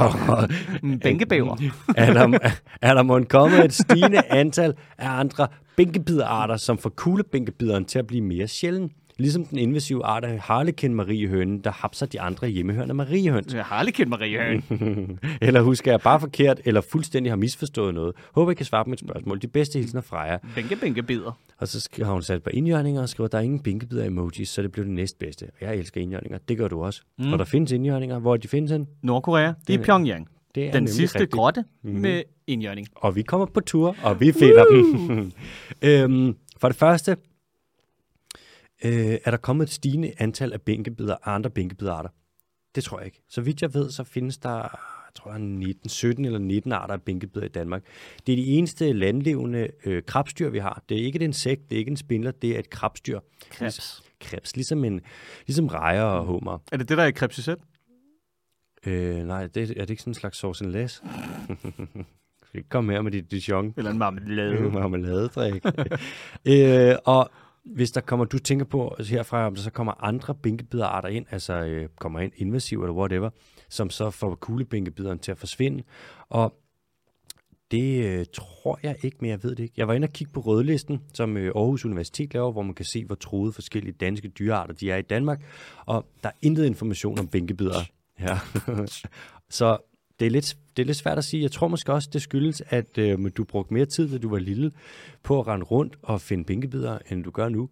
Bænkebæver. 1.04 1.58
er 1.98 2.14
der, 2.14 2.40
er 2.82 2.94
der 2.94 3.04
måtte 3.04 3.26
kommet 3.26 3.66
et 3.66 3.74
stigende 3.74 4.22
antal 4.30 4.74
af 4.98 5.10
andre 5.20 5.48
bænkebiderarter, 5.78 6.58
som 6.58 6.78
får 6.78 6.90
kuglebænkebideren 6.90 7.86
til 7.86 8.00
at 8.00 8.08
blive 8.08 8.22
mere 8.22 8.48
sjælden. 8.48 8.92
Ligesom 9.18 9.46
den 9.46 9.58
invasive 9.58 10.06
art 10.06 10.24
af 10.24 10.40
harlekin 10.40 10.96
mariehønen, 10.96 11.60
der 11.60 11.72
hapser 11.72 12.06
de 12.06 12.22
andre 12.22 12.48
hjemmehørende 12.48 12.94
mariehøns. 12.94 13.54
Jeg 13.54 13.64
har 13.64 13.76
aldrig 13.76 13.94
kendt 13.94 14.10
Marie 14.10 14.40
Høen. 14.40 15.20
eller 15.42 15.62
husker 15.62 15.92
jeg 15.92 16.00
bare 16.00 16.20
forkert, 16.20 16.62
eller 16.66 16.82
fuldstændig 16.82 17.32
har 17.32 17.38
misforstået 17.38 17.94
noget. 17.94 18.16
Håber, 18.36 18.52
I 18.52 18.56
kan 18.56 18.66
svare 18.66 18.84
på 18.86 18.90
mit 18.90 19.00
spørgsmål. 19.00 19.42
De 19.42 19.48
bedste 19.48 19.80
hilsner 19.80 20.02
fra 20.02 20.22
jer. 20.22 20.38
Bænke, 20.56 20.76
bænkebider. 20.76 21.40
Og 21.58 21.68
så 21.68 21.90
har 22.04 22.14
hun 22.14 22.22
sat 22.22 22.44
par 22.44 22.52
indjørninger 22.52 23.02
og 23.02 23.10
skriver, 23.10 23.28
der 23.28 23.38
er 23.38 23.42
ingen 23.42 23.60
bænkebider 23.60 24.06
emojis, 24.06 24.50
så 24.50 24.62
det 24.62 24.72
blev 24.72 24.86
det 24.86 24.94
næstbedste. 24.94 25.44
Og 25.44 25.68
jeg 25.68 25.76
elsker 25.76 26.02
indjørninger. 26.02 26.38
Det 26.38 26.58
gør 26.58 26.68
du 26.68 26.84
også. 26.84 27.02
Mm. 27.20 27.34
Og 27.34 27.40
der 27.40 27.46
findes 27.46 27.72
indjørninger. 27.72 28.20
Hvor 28.20 28.38
de 28.38 28.48
findes 28.48 28.72
hen? 28.72 28.88
Nordkorea. 29.02 29.54
Det 29.68 29.80
er 29.80 29.84
Pyongyang. 29.84 30.28
Det 30.56 30.68
er 30.68 30.72
Den 30.72 30.88
sidste 30.88 31.20
rigtigt. 31.20 31.32
grotte 31.32 31.66
med 31.82 32.24
indjørning. 32.48 32.88
Og 32.96 33.16
vi 33.16 33.22
kommer 33.22 33.46
på 33.46 33.60
tur, 33.60 33.96
og 34.04 34.20
vi 34.20 34.32
finder 34.32 34.66
dem. 34.66 35.32
øhm, 35.90 36.38
for 36.58 36.68
det 36.68 36.78
første 36.78 37.18
øh, 38.86 39.18
er 39.26 39.32
der 39.32 39.38
kommet 39.38 39.64
et 39.64 39.72
stigende 39.72 40.14
antal 40.18 40.54
af 40.54 40.62
bænkebider, 40.62 41.16
andre 41.24 41.50
bænkebiderarter. 41.50 42.10
Det 42.76 42.84
tror 42.84 43.00
jeg 43.00 43.06
ikke. 43.06 43.22
Så 43.30 43.42
vidt 43.42 43.62
jeg 43.62 43.74
ved, 43.74 43.92
så 43.92 44.04
findes 44.04 44.38
der 44.38 44.58
jeg 45.16 45.22
tror, 45.24 45.32
er 45.32 45.38
19, 45.38 45.90
17 45.90 46.26
eller 46.26 46.40
19 46.40 46.72
arter 46.72 46.94
af 46.94 47.02
bænkebider 47.02 47.46
i 47.46 47.50
Danmark. 47.50 47.84
Det 48.28 48.34
er 48.34 48.38
de 48.38 48.46
eneste 48.48 48.94
landlevende 48.94 49.68
øh, 49.86 50.04
krabstyr, 50.04 50.50
vi 50.50 50.60
har. 50.60 50.84
Det 50.90 51.00
er 51.02 51.06
ikke 51.06 51.16
et 51.16 51.22
insekt, 51.22 51.70
det 51.70 51.76
er 51.76 51.80
ikke 51.80 51.92
en 51.92 51.98
spindler, 51.98 52.32
det 52.32 52.56
er 52.56 52.60
et 52.60 52.70
krabstyr. 52.70 53.20
Krebs. 53.50 54.04
Krebs, 54.20 54.56
ligesom, 54.56 54.84
en, 54.84 55.02
ligesom 55.48 55.68
rejer 55.68 56.04
og 56.04 56.26
hummer. 56.26 56.60
Er 56.72 56.78
det 56.78 56.90
det, 56.90 56.98
der 56.98 57.04
er 57.04 57.12
krebsisæt? 57.12 57.58
Øh, 58.86 59.16
nej, 59.16 59.48
det, 59.48 59.70
er 59.70 59.74
det 59.74 59.90
ikke 59.90 60.02
sådan 60.02 60.12
en 60.12 60.16
slags 60.16 60.38
sauce 60.38 60.66
en 60.66 60.72
læs? 60.72 61.04
Komme 62.70 62.94
her 62.94 63.02
med 63.02 63.12
dit 63.12 63.32
Dijon? 63.32 63.74
Eller 63.78 63.92
en 63.92 63.98
marmelade? 63.98 64.70
marmeladedrik. 64.80 65.66
øh, 66.46 66.96
og 67.06 67.30
hvis 67.66 67.92
der 67.92 68.02
kommer, 68.02 68.26
du 68.26 68.40
tænker 68.40 68.66
på 68.66 68.96
herfra, 69.10 69.48
om 69.48 69.56
der 69.56 69.62
så 69.62 69.72
kommer 69.72 70.04
andre 70.04 70.36
bænkebiderarter 70.36 71.10
ind, 71.10 71.26
altså 71.32 71.54
øh, 71.54 71.90
kommer 72.00 72.20
ind 72.20 72.32
invasiv 72.36 72.82
eller 72.82 72.94
whatever, 72.94 73.30
som 73.70 73.90
så 73.90 74.10
får 74.10 74.36
kuglebænkebideren 74.36 75.20
til 75.20 75.32
at 75.32 75.38
forsvinde. 75.38 75.84
Og 76.30 76.54
det 77.72 78.06
øh, 78.06 78.26
tror 78.34 78.80
jeg 78.84 78.96
ikke, 79.04 79.18
men 79.20 79.30
jeg 79.30 79.44
ved 79.44 79.56
det 79.56 79.64
ikke. 79.64 79.74
Jeg 79.78 79.88
var 79.88 79.94
inde 79.94 80.06
og 80.06 80.14
kigge 80.14 80.34
på 80.34 80.40
rødlisten, 80.40 81.02
som 81.14 81.38
øh, 81.38 81.52
Aarhus 81.56 81.86
Universitet 81.86 82.34
laver, 82.34 82.52
hvor 82.52 82.62
man 82.62 82.74
kan 82.74 82.86
se, 82.86 83.06
hvor 83.06 83.16
troede 83.16 83.54
forskellige 83.54 83.94
danske 83.94 84.28
dyrearter 84.28 84.74
de 84.74 84.92
er 84.92 84.98
i 84.98 85.02
Danmark. 85.02 85.44
Og 85.86 86.06
der 86.24 86.30
er 86.30 86.34
intet 86.42 86.66
information 86.66 87.20
om 87.20 87.28
bænkebider. 87.28 87.80
Ja. 88.24 88.40
så 89.60 89.78
det 90.20 90.26
er, 90.26 90.30
lidt, 90.32 90.58
det 90.78 90.84
er 90.84 90.86
lidt 90.86 90.98
svært 90.98 91.18
at 91.18 91.24
sige. 91.24 91.44
Jeg 91.44 91.52
tror 91.52 91.68
måske 91.68 91.94
også, 91.94 92.10
det 92.14 92.22
skyldes, 92.22 92.64
at 92.68 92.98
øh, 92.98 93.32
du 93.38 93.44
brugte 93.44 93.74
mere 93.74 93.86
tid, 93.86 94.10
da 94.12 94.18
du 94.18 94.30
var 94.30 94.40
lille, 94.40 94.72
på 95.24 95.40
at 95.40 95.48
rende 95.48 95.66
rundt 95.66 95.98
og 96.02 96.22
finde 96.22 96.44
bænkebider, 96.44 97.00
end 97.12 97.24
du 97.24 97.32
gør 97.32 97.50
nu. 97.50 97.70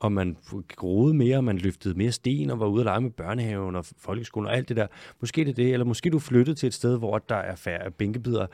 og 0.00 0.12
man 0.12 0.36
groede 0.76 1.14
mere, 1.14 1.42
man 1.42 1.58
løftede 1.58 1.94
mere 1.94 2.12
sten, 2.12 2.50
og 2.50 2.60
var 2.60 2.66
ude 2.66 2.80
og 2.80 2.84
lege 2.84 3.00
med 3.00 3.10
børnehaven 3.10 3.76
og 3.76 3.84
folkeskolen 3.98 4.48
og 4.48 4.56
alt 4.56 4.68
det 4.68 4.76
der. 4.76 4.86
Måske 5.20 5.44
det 5.44 5.50
er 5.50 5.54
det, 5.54 5.72
eller 5.72 5.86
måske 5.86 6.10
du 6.10 6.18
flyttede 6.18 6.56
til 6.58 6.66
et 6.66 6.74
sted, 6.74 6.98
hvor 6.98 7.18
der 7.18 7.36
er 7.36 7.54
færre 7.56 7.90
bænkebider. 7.90 8.46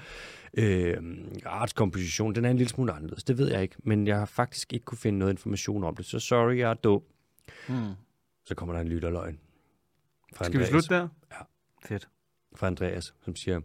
Øh, 0.59 0.97
artskomposition, 1.45 2.35
den 2.35 2.45
er 2.45 2.51
en 2.51 2.57
lille 2.57 2.71
smule 2.71 2.93
anderledes, 2.93 3.25
det 3.25 3.39
ved 3.39 3.51
jeg 3.51 3.63
ikke, 3.63 3.77
men 3.79 4.07
jeg 4.07 4.19
har 4.19 4.27
faktisk 4.27 4.73
ikke 4.73 4.85
kunne 4.85 4.99
finde 4.99 5.19
noget 5.19 5.33
information 5.33 5.85
om 5.85 5.97
det, 5.97 6.07
så 6.07 6.19
sorry, 6.19 6.57
jeg 6.59 6.71
er 6.71 6.75
dum. 6.75 7.03
Hmm. 7.69 7.93
Så 8.47 8.55
kommer 8.55 8.75
der 8.75 8.81
en 8.81 8.89
lytterløgn. 8.89 9.39
Fra 10.33 10.45
Skal 10.45 10.59
vi 10.61 10.65
Andreas, 10.65 10.85
slutte 10.85 10.95
der? 11.03 11.09
Ja. 11.33 11.37
Fedt. 11.89 12.09
Fra 12.57 12.67
Andreas, 12.67 13.15
som 13.25 13.37
siger, 13.37 13.61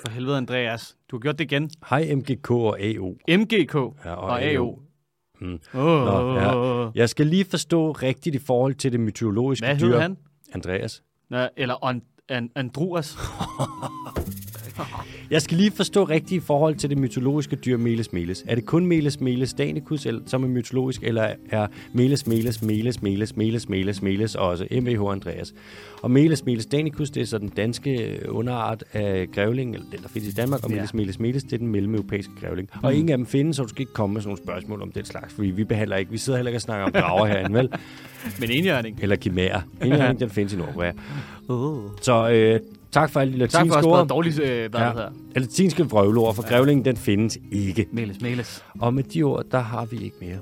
For 0.00 0.10
helvede, 0.10 0.36
Andreas. 0.36 0.96
Du 1.10 1.16
har 1.16 1.20
gjort 1.20 1.38
det 1.38 1.44
igen. 1.44 1.70
Hej 1.90 2.14
MGK 2.14 2.50
og 2.50 2.80
AO. 2.80 3.16
MGK 3.28 3.74
Ja, 4.04 4.14
og 4.14 4.42
AO. 4.42 4.78
Mm. 5.40 5.60
Oh, 5.74 6.04
Nå, 6.04 6.34
ja. 6.38 6.90
Jeg 6.94 7.08
skal 7.08 7.26
lige 7.26 7.44
forstå 7.44 7.92
rigtigt 7.92 8.34
i 8.34 8.38
forhold 8.38 8.74
til 8.74 8.92
det 8.92 9.00
mytologiske 9.00 9.66
Hvad 9.66 9.78
dyr. 9.78 9.84
hedder 9.86 10.00
han? 10.00 10.16
Andreas. 10.54 11.02
Nå, 11.28 11.48
eller 11.56 11.84
an, 11.84 12.02
an, 12.28 12.50
Andruas. 12.54 13.16
Jeg 15.32 15.42
skal 15.42 15.56
lige 15.56 15.70
forstå 15.70 16.04
rigtigt 16.04 16.42
i 16.42 16.46
forhold 16.46 16.74
til 16.74 16.90
det 16.90 16.98
mytologiske 16.98 17.56
dyr 17.56 17.76
Meles 17.76 18.12
Meles. 18.12 18.44
Er 18.48 18.54
det 18.54 18.66
kun 18.66 18.86
Meles 18.86 19.20
Meles 19.20 19.54
Danicus, 19.54 20.06
som 20.26 20.44
er 20.44 20.48
mytologisk, 20.48 21.02
eller 21.02 21.28
er 21.50 21.66
Meles 21.92 22.26
Meles 22.26 22.62
Meles 22.62 23.02
Meles 23.02 23.36
Meles 23.36 23.68
Meles 23.68 24.02
Meles 24.02 24.34
også 24.34 24.66
MVH 24.70 25.12
Andreas? 25.12 25.54
Og 26.02 26.10
Meles 26.10 26.44
Meles 26.44 26.66
Danicus, 26.66 27.10
det 27.10 27.20
er 27.20 27.26
så 27.26 27.38
den 27.38 27.48
danske 27.48 28.04
øh, 28.04 28.18
underart 28.28 28.84
af 28.92 29.28
grævling, 29.34 29.74
eller 29.74 29.86
den, 29.92 30.02
der 30.02 30.08
findes 30.08 30.28
i 30.28 30.34
Danmark, 30.34 30.64
og 30.64 30.70
Ja. 30.70 30.76
Meles 30.76 30.94
Meles 30.94 31.18
Meles, 31.18 31.42
det 31.44 31.52
er 31.52 31.58
den 31.58 31.68
mellemeuropæiske 31.68 32.32
grævling. 32.40 32.68
Og 32.82 32.94
ingen 32.94 33.08
af 33.08 33.16
dem 33.16 33.26
findes, 33.26 33.56
så 33.56 33.62
du 33.62 33.68
skal 33.68 33.80
ikke 33.80 33.92
komme 33.92 34.14
med 34.14 34.22
sådan 34.22 34.28
nogle 34.28 34.42
spørgsmål 34.42 34.82
om 34.82 34.92
den 34.92 35.04
slags, 35.04 35.34
fordi 35.34 35.48
vi 35.50 35.64
behandler 35.64 35.96
ikke, 35.96 36.10
vi 36.10 36.18
sidder 36.18 36.36
heller 36.38 36.50
ikke 36.50 36.56
og 36.56 36.62
snakker 36.62 36.86
om 36.86 36.92
drager 36.92 37.26
herinde, 37.26 37.58
vel? 37.58 37.68
Men 38.40 38.50
enhjørning. 38.50 38.98
Eller 39.02 39.16
af 40.02 40.08
dem, 40.08 40.18
den 40.18 40.30
findes 40.30 40.52
i 40.52 40.56
Nordkorea. 40.56 40.92
Uh. 41.48 41.90
Så 42.02 42.30
øh, 42.30 42.60
tak 42.92 43.10
for 43.10 43.20
alle 43.20 43.32
de 43.32 43.38
Tak 43.38 43.50
for 43.50 43.58
latinske 43.58 43.78
at 43.78 43.84
ord. 43.84 44.08
dårligt, 44.08 44.40
øh, 44.40 44.70
hvad 44.70 44.80
Ja. 44.80 44.86
det 44.86 44.94
hedder. 44.94 45.10
Latinske 45.36 45.84
vrøvleord, 45.84 46.34
for 46.34 46.48
grævlingen, 46.48 46.84
den 46.84 46.96
findes 46.96 47.38
ikke. 47.52 47.86
Meles, 47.92 48.20
meles. 48.20 48.64
Og 48.80 48.94
med 48.94 49.02
de 49.02 49.22
ord, 49.22 49.44
der 49.52 49.58
har 49.60 49.84
vi 49.84 49.96
ikke 50.04 50.16
mere. 50.20 50.36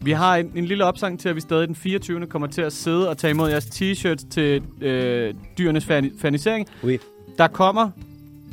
Vi 0.00 0.12
har 0.12 0.36
en, 0.36 0.50
en 0.54 0.64
lille 0.64 0.84
opsang 0.84 1.20
til, 1.20 1.28
at 1.28 1.36
vi 1.36 1.40
stadig 1.40 1.68
den 1.68 1.76
24. 1.76 2.26
kommer 2.26 2.48
til 2.48 2.62
at 2.62 2.72
sidde 2.72 3.08
og 3.08 3.18
tage 3.18 3.30
imod 3.30 3.50
jeres 3.50 3.64
t-shirts 3.64 4.28
til 4.30 4.62
øh, 4.80 5.34
dyrenes 5.58 5.84
fani- 5.84 6.20
fanisering. 6.20 6.66
Oui. 6.84 6.98
Der 7.38 7.46
kommer 7.48 7.90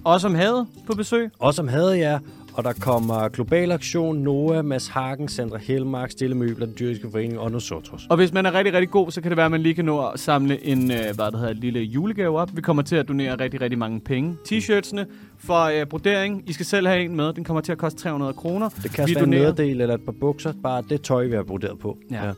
også 0.04 0.28
om 0.28 0.36
havet 0.36 0.68
på 0.88 0.96
besøg. 0.96 1.30
Og 1.40 1.54
som 1.54 1.68
havde 1.68 1.98
jeg, 2.00 2.20
og 2.54 2.64
der 2.64 2.74
kommer 2.74 3.28
Global 3.30 3.72
Aktion, 3.72 4.18
Noah, 4.18 4.66
Mads 4.66 4.88
Hagen, 4.88 5.28
Sandra 5.28 5.58
Helmark, 5.58 6.12
Stille 6.12 6.36
Møbler, 6.36 6.66
Den 6.66 6.76
Dyriske 6.80 7.08
Forening 7.12 7.40
og 7.40 7.52
Nosotros. 7.52 8.08
Og 8.10 8.18
hvis 8.18 8.34
man 8.34 8.46
er 8.46 8.54
rigtig, 8.54 8.74
rigtig 8.74 8.90
god, 8.90 9.12
så 9.12 9.22
kan 9.22 9.32
det 9.32 9.38
være, 9.38 9.46
at 9.46 9.52
man 9.52 9.62
lige 9.62 9.76
kan 9.76 9.86
nå 9.86 10.06
at 10.08 10.20
samle 10.20 10.66
en 10.66 10.92
øh, 10.92 10.98
hvad 11.16 11.32
det 11.32 11.40
hedder, 11.40 11.50
en 11.54 11.58
lille 11.58 11.80
julegave 11.80 12.40
op. 12.40 12.50
Vi 12.56 12.62
kommer 12.62 12.84
til 12.84 12.96
at 12.96 13.08
donere 13.08 13.36
rigtig, 13.36 13.62
rigtig 13.62 13.80
mange 13.80 14.00
penge. 14.00 14.36
T-shirtsene 14.52 15.06
for 15.38 15.64
øh, 15.80 15.86
brodering. 15.86 16.44
I 16.50 16.54
skal 16.54 16.66
selv 16.66 16.88
have 16.88 17.04
en 17.04 17.16
med. 17.16 17.34
Den 17.34 17.44
kommer 17.44 17.62
til 17.62 17.72
at 17.72 17.78
koste 17.78 18.00
300 18.00 18.34
kroner. 18.34 18.70
Det 18.84 18.92
kan 18.92 19.08
Vi 19.08 19.16
være 19.16 19.24
en 19.24 19.32
donerer. 19.32 19.42
nederdel 19.44 19.82
eller 19.82 19.96
et 19.96 20.02
par 20.02 20.12
bukser, 20.12 20.54
bare 20.64 20.84
det 20.90 21.02
tøj, 21.02 21.26
vi 21.26 21.36
har 21.36 21.44
broderet 21.44 21.80
på. 21.80 21.98
Ja. 22.12 22.32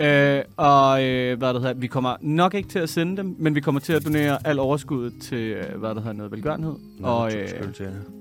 Øh, 0.00 0.42
og 0.56 1.04
øh, 1.04 1.38
hvad 1.38 1.54
det 1.54 1.62
hedder, 1.62 1.74
vi 1.74 1.86
kommer 1.86 2.16
nok 2.20 2.54
ikke 2.54 2.68
til 2.68 2.78
at 2.78 2.88
sende 2.88 3.16
dem, 3.16 3.36
men 3.38 3.54
vi 3.54 3.60
kommer 3.60 3.80
til 3.80 3.92
at 3.92 4.04
donere 4.04 4.46
al 4.46 4.58
overskuddet 4.58 5.12
til, 5.22 5.38
øh, 5.38 5.78
hvad 5.78 5.90
det 5.90 5.98
hedder, 5.98 6.12
noget 6.12 6.32
velgørenhed. 6.32 6.74
Nå, 6.98 7.08
og 7.08 7.32
øh. 7.36 7.48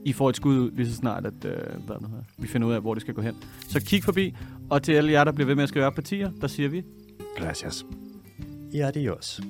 I 0.06 0.14
får 0.14 0.30
et 0.30 0.36
skud 0.36 0.58
ud 0.58 0.72
lige 0.72 0.90
så 0.90 0.96
snart, 0.96 1.26
at 1.26 1.46
øh, 1.46 1.52
hvad 1.86 1.96
det 1.96 2.08
hedder, 2.10 2.24
vi 2.38 2.48
finder 2.48 2.68
ud 2.68 2.74
af, 2.74 2.82
hvor 2.82 2.94
det 2.94 3.02
skal 3.02 3.14
gå 3.14 3.22
hen. 3.22 3.36
Så 3.70 3.82
kig 3.82 4.04
forbi, 4.04 4.36
og 4.70 4.84
til 4.84 4.92
alle 4.92 5.12
jer, 5.12 5.24
der 5.24 5.32
bliver 5.32 5.48
ved 5.48 5.56
med 5.56 5.64
at 5.64 5.70
skrive 5.70 5.86
op 5.86 5.94
partier, 5.94 6.32
der 6.42 6.48
siger 6.48 6.70
vi, 6.70 6.84
Gracias. 7.38 7.86
Ja, 8.74 8.92
det 8.92 9.06
er 9.06 9.12
også. 9.12 9.42